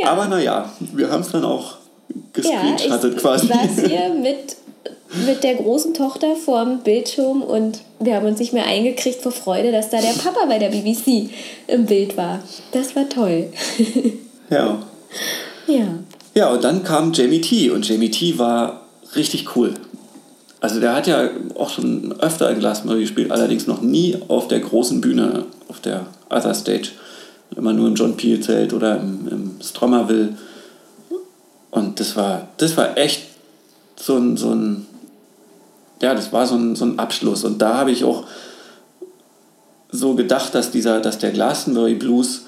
Ja. 0.00 0.08
Aber 0.12 0.26
naja, 0.26 0.72
wir 0.94 1.10
haben 1.10 1.20
es 1.20 1.30
dann 1.30 1.44
auch 1.44 1.74
ja, 2.08 2.16
ich 2.24 2.32
gescreenshottet 2.32 3.18
quasi. 3.18 3.46
saß 3.46 3.86
hier 3.86 4.08
mit, 4.14 4.56
mit 5.26 5.44
der 5.44 5.54
großen 5.56 5.92
Tochter 5.92 6.34
vorm 6.34 6.80
Bildschirm 6.82 7.42
und 7.42 7.80
wir 8.00 8.14
haben 8.16 8.26
uns 8.26 8.38
nicht 8.38 8.54
mehr 8.54 8.64
eingekriegt 8.66 9.20
vor 9.20 9.32
Freude, 9.32 9.70
dass 9.70 9.90
da 9.90 9.98
der 10.00 10.14
Papa 10.14 10.46
bei 10.46 10.58
der 10.58 10.70
BBC 10.70 11.28
im 11.66 11.84
Bild 11.84 12.16
war. 12.16 12.40
Das 12.72 12.96
war 12.96 13.06
toll. 13.08 13.48
Ja. 14.50 14.82
ja. 15.66 15.98
Ja, 16.34 16.50
und 16.50 16.64
dann 16.64 16.82
kam 16.82 17.12
Jamie 17.12 17.40
T. 17.40 17.70
Und 17.70 17.88
Jamie 17.88 18.10
T 18.10 18.38
war 18.38 18.82
richtig 19.14 19.56
cool. 19.56 19.74
Also 20.60 20.80
der 20.80 20.94
hat 20.96 21.06
ja 21.06 21.28
auch 21.56 21.70
schon 21.70 22.18
öfter 22.20 22.50
in 22.50 22.58
Glastonbury 22.58 23.02
gespielt, 23.02 23.30
allerdings 23.30 23.66
noch 23.66 23.82
nie 23.82 24.16
auf 24.28 24.48
der 24.48 24.60
großen 24.60 25.00
Bühne, 25.00 25.44
auf 25.68 25.80
der 25.80 26.06
Other 26.30 26.54
Stage. 26.54 26.88
Immer 27.54 27.72
nur 27.72 27.86
im 27.86 27.94
John 27.94 28.16
Peel 28.16 28.40
Zelt 28.40 28.72
oder 28.72 28.98
im, 28.98 29.28
im 29.28 29.50
Stromerville. 29.62 30.30
Und 31.70 32.00
das 32.00 32.16
war, 32.16 32.48
das 32.56 32.76
war 32.76 32.96
echt 32.96 33.26
so 33.96 34.16
ein, 34.16 34.36
so 34.36 34.50
ein, 34.52 34.86
ja, 36.00 36.14
das 36.14 36.32
war 36.32 36.46
so 36.46 36.56
ein, 36.56 36.74
so 36.74 36.84
ein 36.84 36.98
Abschluss. 36.98 37.44
Und 37.44 37.58
da 37.58 37.76
habe 37.76 37.90
ich 37.92 38.02
auch 38.02 38.24
so 39.90 40.14
gedacht, 40.14 40.54
dass, 40.54 40.70
dieser, 40.70 41.00
dass 41.00 41.18
der 41.18 41.30
Glastonbury 41.30 41.94
Blues 41.94 42.46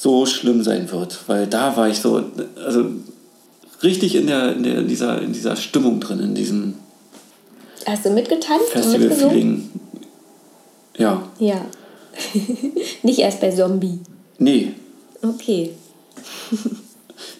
so 0.00 0.26
schlimm 0.26 0.62
sein 0.62 0.90
wird, 0.92 1.18
weil 1.26 1.46
da 1.48 1.76
war 1.76 1.88
ich 1.88 1.98
so, 1.98 2.22
also 2.64 2.84
richtig 3.82 4.14
in, 4.14 4.28
der, 4.28 4.54
in, 4.54 4.62
der, 4.62 4.78
in, 4.78 4.86
dieser, 4.86 5.20
in 5.20 5.32
dieser 5.32 5.56
Stimmung 5.56 5.98
drin, 5.98 6.20
in 6.20 6.34
diesem 6.34 6.74
Hast 7.84 8.04
du 8.04 8.10
mitgetanzt 8.10 8.76
und 8.76 8.92
mitgesungen? 8.92 9.08
Festival-Feeling. 9.08 9.70
Ja, 10.98 11.22
Ja. 11.38 11.64
Nicht 13.02 13.20
erst 13.20 13.40
bei 13.40 13.50
Zombie. 13.50 14.00
nee. 14.38 14.72
Okay. 15.22 15.70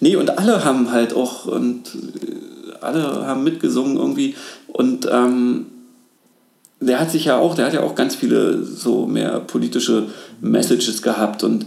Nee, 0.00 0.16
und 0.16 0.36
alle 0.38 0.64
haben 0.64 0.90
halt 0.90 1.14
auch, 1.14 1.46
und 1.46 1.94
äh, 1.94 2.72
alle 2.80 3.26
haben 3.26 3.44
mitgesungen 3.44 3.96
irgendwie. 3.96 4.34
Und 4.68 5.08
ähm, 5.10 5.66
der 6.80 7.00
hat 7.00 7.10
sich 7.10 7.26
ja 7.26 7.38
auch, 7.38 7.54
der 7.54 7.66
hat 7.66 7.74
ja 7.74 7.82
auch 7.82 7.94
ganz 7.94 8.16
viele 8.16 8.64
so 8.64 9.06
mehr 9.06 9.40
politische 9.40 10.08
Messages 10.40 11.02
gehabt 11.02 11.44
und 11.44 11.66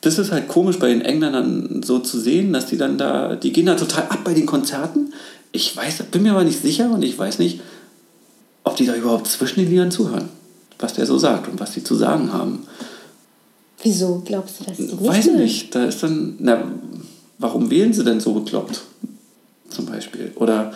das 0.00 0.18
ist 0.18 0.32
halt 0.32 0.48
komisch 0.48 0.78
bei 0.78 0.88
den 0.88 1.02
Engländern 1.02 1.82
so 1.82 1.98
zu 1.98 2.18
sehen, 2.18 2.52
dass 2.52 2.66
die 2.66 2.76
dann 2.78 2.96
da, 2.96 3.36
die 3.36 3.52
gehen 3.52 3.66
da 3.66 3.74
total 3.74 4.04
ab 4.04 4.20
bei 4.24 4.34
den 4.34 4.46
Konzerten. 4.46 5.12
Ich 5.52 5.76
weiß, 5.76 6.04
bin 6.10 6.22
mir 6.22 6.32
aber 6.32 6.44
nicht 6.44 6.62
sicher 6.62 6.90
und 6.90 7.02
ich 7.02 7.18
weiß 7.18 7.38
nicht, 7.38 7.60
ob 8.64 8.76
die 8.76 8.86
da 8.86 8.94
überhaupt 8.94 9.26
zwischen 9.26 9.60
den 9.60 9.68
Liedern 9.70 9.90
zuhören, 9.90 10.28
was 10.78 10.94
der 10.94 11.06
so 11.06 11.18
sagt 11.18 11.48
und 11.48 11.60
was 11.60 11.72
die 11.72 11.84
zu 11.84 11.94
sagen 11.94 12.32
haben. 12.32 12.66
Wieso 13.82 14.22
glaubst 14.24 14.60
du, 14.60 14.64
die 14.64 14.82
nicht 14.82 15.04
Weiß 15.04 15.26
mögen? 15.26 15.38
nicht. 15.38 15.74
Da 15.74 15.84
ist 15.84 16.02
dann, 16.02 16.36
na, 16.38 16.62
warum 17.38 17.70
wählen 17.70 17.92
sie 17.92 18.04
denn 18.04 18.20
so 18.20 18.34
bekloppt? 18.34 18.82
Zum 19.70 19.86
Beispiel. 19.86 20.32
Oder 20.36 20.72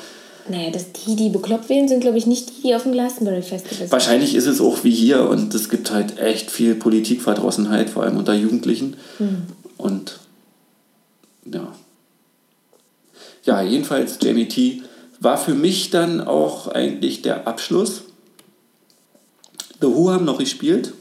Naja, 0.49 0.71
das, 0.71 0.93
die, 0.93 1.17
die 1.17 1.31
bekloppt 1.31 1.71
wählen, 1.71 1.89
sind, 1.89 2.01
glaube 2.01 2.19
ich, 2.19 2.27
nicht 2.27 2.51
die, 2.51 2.63
die 2.69 2.75
auf 2.75 2.83
dem 2.83 2.93
Glastonbury 2.93 3.41
Festival 3.41 3.79
sind. 3.79 3.93
wahrscheinlich 3.93 4.35
ist 4.35 4.47
es 4.47 4.61
auch 4.61 4.85
wie 4.85 4.91
hier 4.91 5.29
und 5.29 5.55
es 5.55 5.71
gibt 5.71 5.91
halt 5.91 6.19
echt 6.19 6.51
viel 6.51 6.75
Politikverdrossenheit, 6.75 7.89
vor 7.89 8.03
allem 8.03 8.19
unter 8.19 8.35
Jugendlichen. 8.35 8.97
Und 9.79 10.19
ja. 11.51 11.73
Ja, 13.45 13.63
jedenfalls 13.63 14.19
Jamie 14.21 14.49
T. 14.49 14.83
war 15.21 15.39
für 15.39 15.55
mich 15.55 15.91
dann 15.91 16.21
auch 16.21 16.69
eigentlich 16.69 17.23
der 17.23 17.47
Abschluss. 17.47 18.03
The 19.81 19.87
Who 19.87 20.11
haben 20.11 20.25
noch 20.25 20.39
gespielt. 20.39 20.93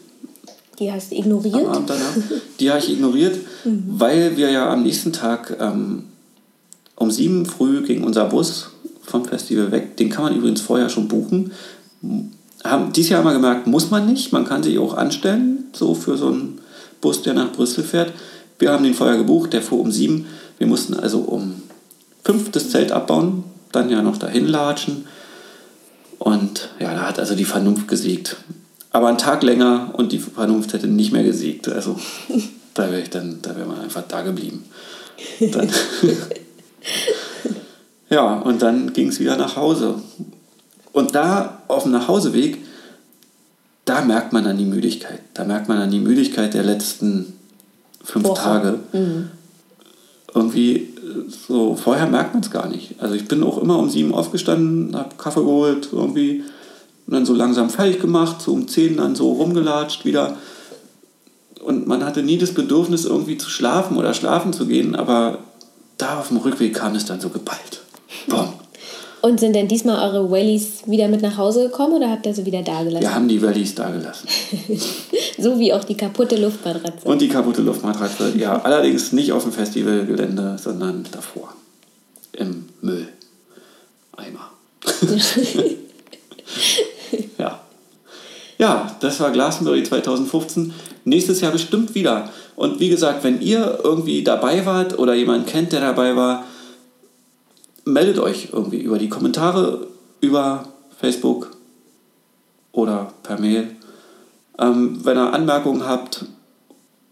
Die 0.79 0.91
hast 0.91 1.11
du 1.11 1.15
am 1.15 1.21
ignoriert? 1.21 1.67
Abend 1.67 1.89
danach. 1.89 2.13
Die 2.59 2.69
habe 2.69 2.79
ich 2.79 2.91
ignoriert, 2.91 3.37
weil 3.63 4.37
wir 4.37 4.49
ja 4.49 4.71
am 4.71 4.83
nächsten 4.83 5.13
Tag 5.13 5.55
ähm, 5.59 6.05
um 6.95 7.11
sieben 7.11 7.45
früh 7.45 7.83
ging 7.83 8.03
unser 8.03 8.25
Bus 8.25 8.72
vom 9.05 9.25
Festival 9.25 9.71
weg. 9.71 9.97
Den 9.97 10.09
kann 10.09 10.23
man 10.23 10.35
übrigens 10.35 10.61
vorher 10.61 10.89
schon 10.89 11.07
buchen. 11.07 11.51
Haben 12.63 12.93
dieses 12.93 13.11
Jahr 13.11 13.23
mal 13.23 13.33
gemerkt, 13.33 13.67
muss 13.67 13.91
man 13.91 14.05
nicht. 14.05 14.31
Man 14.31 14.45
kann 14.45 14.63
sich 14.63 14.79
auch 14.79 14.95
anstellen, 14.95 15.65
so 15.73 15.93
für 15.93 16.17
so 16.17 16.27
einen 16.27 16.59
Bus, 17.01 17.21
der 17.21 17.33
nach 17.33 17.51
Brüssel 17.51 17.83
fährt. 17.83 18.13
Wir 18.59 18.71
haben 18.71 18.83
den 18.83 18.93
vorher 18.93 19.17
gebucht, 19.17 19.53
der 19.53 19.61
fuhr 19.61 19.81
um 19.81 19.91
sieben. 19.91 20.25
Wir 20.57 20.67
mussten 20.67 20.93
also 20.93 21.19
um 21.19 21.61
fünf 22.23 22.51
das 22.51 22.69
Zelt 22.69 22.91
abbauen, 22.91 23.43
dann 23.71 23.89
ja 23.89 24.01
noch 24.01 24.17
dahin 24.17 24.47
latschen. 24.47 25.05
Und 26.19 26.69
ja, 26.79 26.93
da 26.93 27.07
hat 27.07 27.19
also 27.19 27.35
die 27.35 27.43
Vernunft 27.43 27.87
gesiegt. 27.87 28.37
Aber 28.91 29.09
einen 29.09 29.17
Tag 29.17 29.43
länger 29.43 29.89
und 29.93 30.11
die 30.11 30.19
Vernunft 30.19 30.71
hätte 30.71 30.87
nicht 30.87 31.11
mehr 31.11 31.23
gesiegt. 31.23 31.67
Also 31.67 31.99
da 32.73 32.89
wäre 32.89 33.01
ich 33.01 33.09
dann, 33.09 33.39
da 33.41 33.55
wäre 33.57 33.67
man 33.67 33.81
einfach 33.81 34.03
da 34.07 34.21
geblieben. 34.21 34.63
Dann 35.51 35.69
ja, 38.13 38.35
und 38.35 38.61
dann 38.61 38.93
ging 38.93 39.09
es 39.09 39.19
wieder 39.19 39.37
nach 39.37 39.55
Hause. 39.55 39.95
Und 40.91 41.15
da 41.15 41.61
auf 41.67 41.83
dem 41.83 41.91
Nachhauseweg, 41.91 42.59
da 43.85 44.01
merkt 44.01 44.31
man 44.31 44.43
dann 44.43 44.57
die 44.57 44.65
Müdigkeit. 44.65 45.19
Da 45.33 45.43
merkt 45.43 45.67
man 45.67 45.79
dann 45.79 45.91
die 45.91 45.99
Müdigkeit 45.99 46.53
der 46.53 46.63
letzten 46.63 47.33
fünf 48.03 48.25
Woche. 48.25 48.41
Tage. 48.41 48.79
Irgendwie 50.33 50.75
äh, 50.75 50.89
so, 51.29 51.75
vorher 51.75 52.07
merkt 52.07 52.33
man 52.33 52.43
es 52.43 52.51
gar 52.51 52.67
nicht. 52.67 52.95
Also 52.99 53.15
ich 53.15 53.27
bin 53.27 53.43
auch 53.43 53.57
immer 53.57 53.77
um 53.79 53.89
sieben 53.89 54.13
aufgestanden, 54.13 54.95
habe 54.95 55.15
Kaffee 55.17 55.41
geholt, 55.41 55.89
irgendwie 55.91 56.43
und 57.05 57.13
dann 57.13 57.25
so 57.25 57.33
langsam 57.33 57.69
fertig 57.69 57.99
gemacht, 57.99 58.41
so 58.41 58.53
um 58.53 58.67
zehn 58.67 58.97
dann 58.97 59.15
so 59.15 59.33
rumgelatscht 59.33 60.05
wieder. 60.05 60.37
Und 61.63 61.87
man 61.87 62.03
hatte 62.05 62.23
nie 62.23 62.37
das 62.37 62.53
Bedürfnis, 62.53 63.05
irgendwie 63.05 63.37
zu 63.37 63.49
schlafen 63.49 63.97
oder 63.97 64.13
schlafen 64.13 64.53
zu 64.53 64.65
gehen, 64.65 64.95
aber 64.95 65.39
da 65.97 66.19
auf 66.19 66.29
dem 66.29 66.37
Rückweg 66.37 66.73
kam 66.73 66.95
es 66.95 67.05
dann 67.05 67.21
so 67.21 67.29
geballt. 67.29 67.82
Boom. 68.27 68.53
Und 69.21 69.39
sind 69.39 69.55
denn 69.55 69.69
diesmal 69.69 70.11
eure 70.11 70.29
Wellies 70.29 70.81
wieder 70.85 71.07
mit 71.07 71.21
nach 71.21 71.37
Hause 71.37 71.69
gekommen 71.69 71.93
oder 71.93 72.09
habt 72.09 72.25
ihr 72.25 72.33
sie 72.33 72.45
wieder 72.45 72.61
da 72.61 72.83
gelassen? 72.83 73.03
Wir 73.03 73.15
haben 73.15 73.29
die 73.29 73.41
Valleys 73.41 73.73
da 73.73 73.89
gelassen. 73.89 74.27
So 75.37 75.59
wie 75.59 75.73
auch 75.73 75.83
die 75.83 75.97
kaputte 75.97 76.35
Luftmatratze. 76.35 77.07
Und 77.07 77.19
die 77.19 77.27
kaputte 77.27 77.61
Luftmatratze, 77.61 78.33
ja, 78.37 78.61
allerdings 78.61 79.11
nicht 79.13 79.31
auf 79.31 79.43
dem 79.43 79.51
Festivalgelände, 79.51 80.57
sondern 80.61 81.05
davor. 81.11 81.53
Im 82.33 82.65
Müll. 82.81 83.07
Eimer. 84.15 84.51
ja. 87.37 87.59
Ja, 88.57 88.95
das 88.99 89.19
war 89.19 89.31
Glastonbury 89.31 89.83
2015. 89.83 90.73
Nächstes 91.05 91.41
Jahr 91.41 91.51
bestimmt 91.51 91.95
wieder. 91.95 92.29
Und 92.55 92.79
wie 92.79 92.89
gesagt, 92.89 93.23
wenn 93.23 93.41
ihr 93.41 93.79
irgendwie 93.83 94.23
dabei 94.23 94.65
wart 94.65 94.97
oder 94.97 95.15
jemanden 95.15 95.47
kennt, 95.47 95.73
der 95.73 95.81
dabei 95.81 96.15
war, 96.15 96.45
meldet 97.85 98.19
euch 98.19 98.49
irgendwie 98.51 98.81
über 98.81 98.97
die 98.97 99.09
Kommentare, 99.09 99.87
über 100.21 100.67
Facebook 100.99 101.51
oder 102.71 103.13
per 103.23 103.39
Mail. 103.39 103.75
Ähm, 104.59 104.99
wenn 105.03 105.17
ihr 105.17 105.33
Anmerkungen 105.33 105.85
habt 105.85 106.25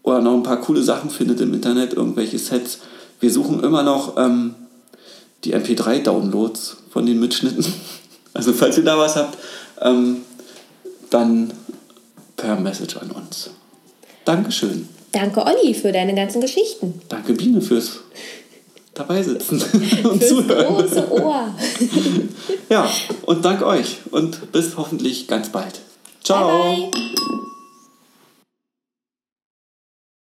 oder 0.02 0.20
noch 0.20 0.34
ein 0.34 0.42
paar 0.42 0.60
coole 0.60 0.82
Sachen 0.82 1.10
findet 1.10 1.40
im 1.40 1.54
Internet, 1.54 1.94
irgendwelche 1.94 2.38
Sets, 2.38 2.80
wir 3.20 3.30
suchen 3.30 3.62
immer 3.62 3.82
noch 3.82 4.16
ähm, 4.16 4.54
die 5.44 5.54
MP3-Downloads 5.54 6.76
von 6.90 7.06
den 7.06 7.20
Mitschnitten. 7.20 7.64
Also 8.34 8.54
falls 8.54 8.78
ihr 8.78 8.84
da 8.84 8.96
was 8.96 9.14
habt, 9.16 9.36
ähm, 9.82 10.22
dann 11.10 11.52
per 12.34 12.58
Message 12.58 12.96
an 12.96 13.10
uns. 13.10 13.50
Dankeschön. 14.24 14.88
Danke, 15.12 15.44
Olli, 15.44 15.74
für 15.74 15.92
deine 15.92 16.14
ganzen 16.14 16.40
Geschichten. 16.40 17.02
Danke 17.10 17.34
Biene 17.34 17.60
fürs 17.60 18.00
dabei 18.94 19.22
sitzen 19.22 19.62
und 20.04 20.22
zuhören. 20.22 20.66
große 20.66 21.10
Ohr. 21.12 21.54
Ja, 22.68 22.90
und 23.26 23.44
danke 23.44 23.66
euch 23.66 23.98
und 24.10 24.52
bis 24.52 24.76
hoffentlich 24.76 25.28
ganz 25.28 25.50
bald. 25.50 25.80
Ciao. 26.22 26.62
Bye, 26.62 26.90
bye. 26.90 27.42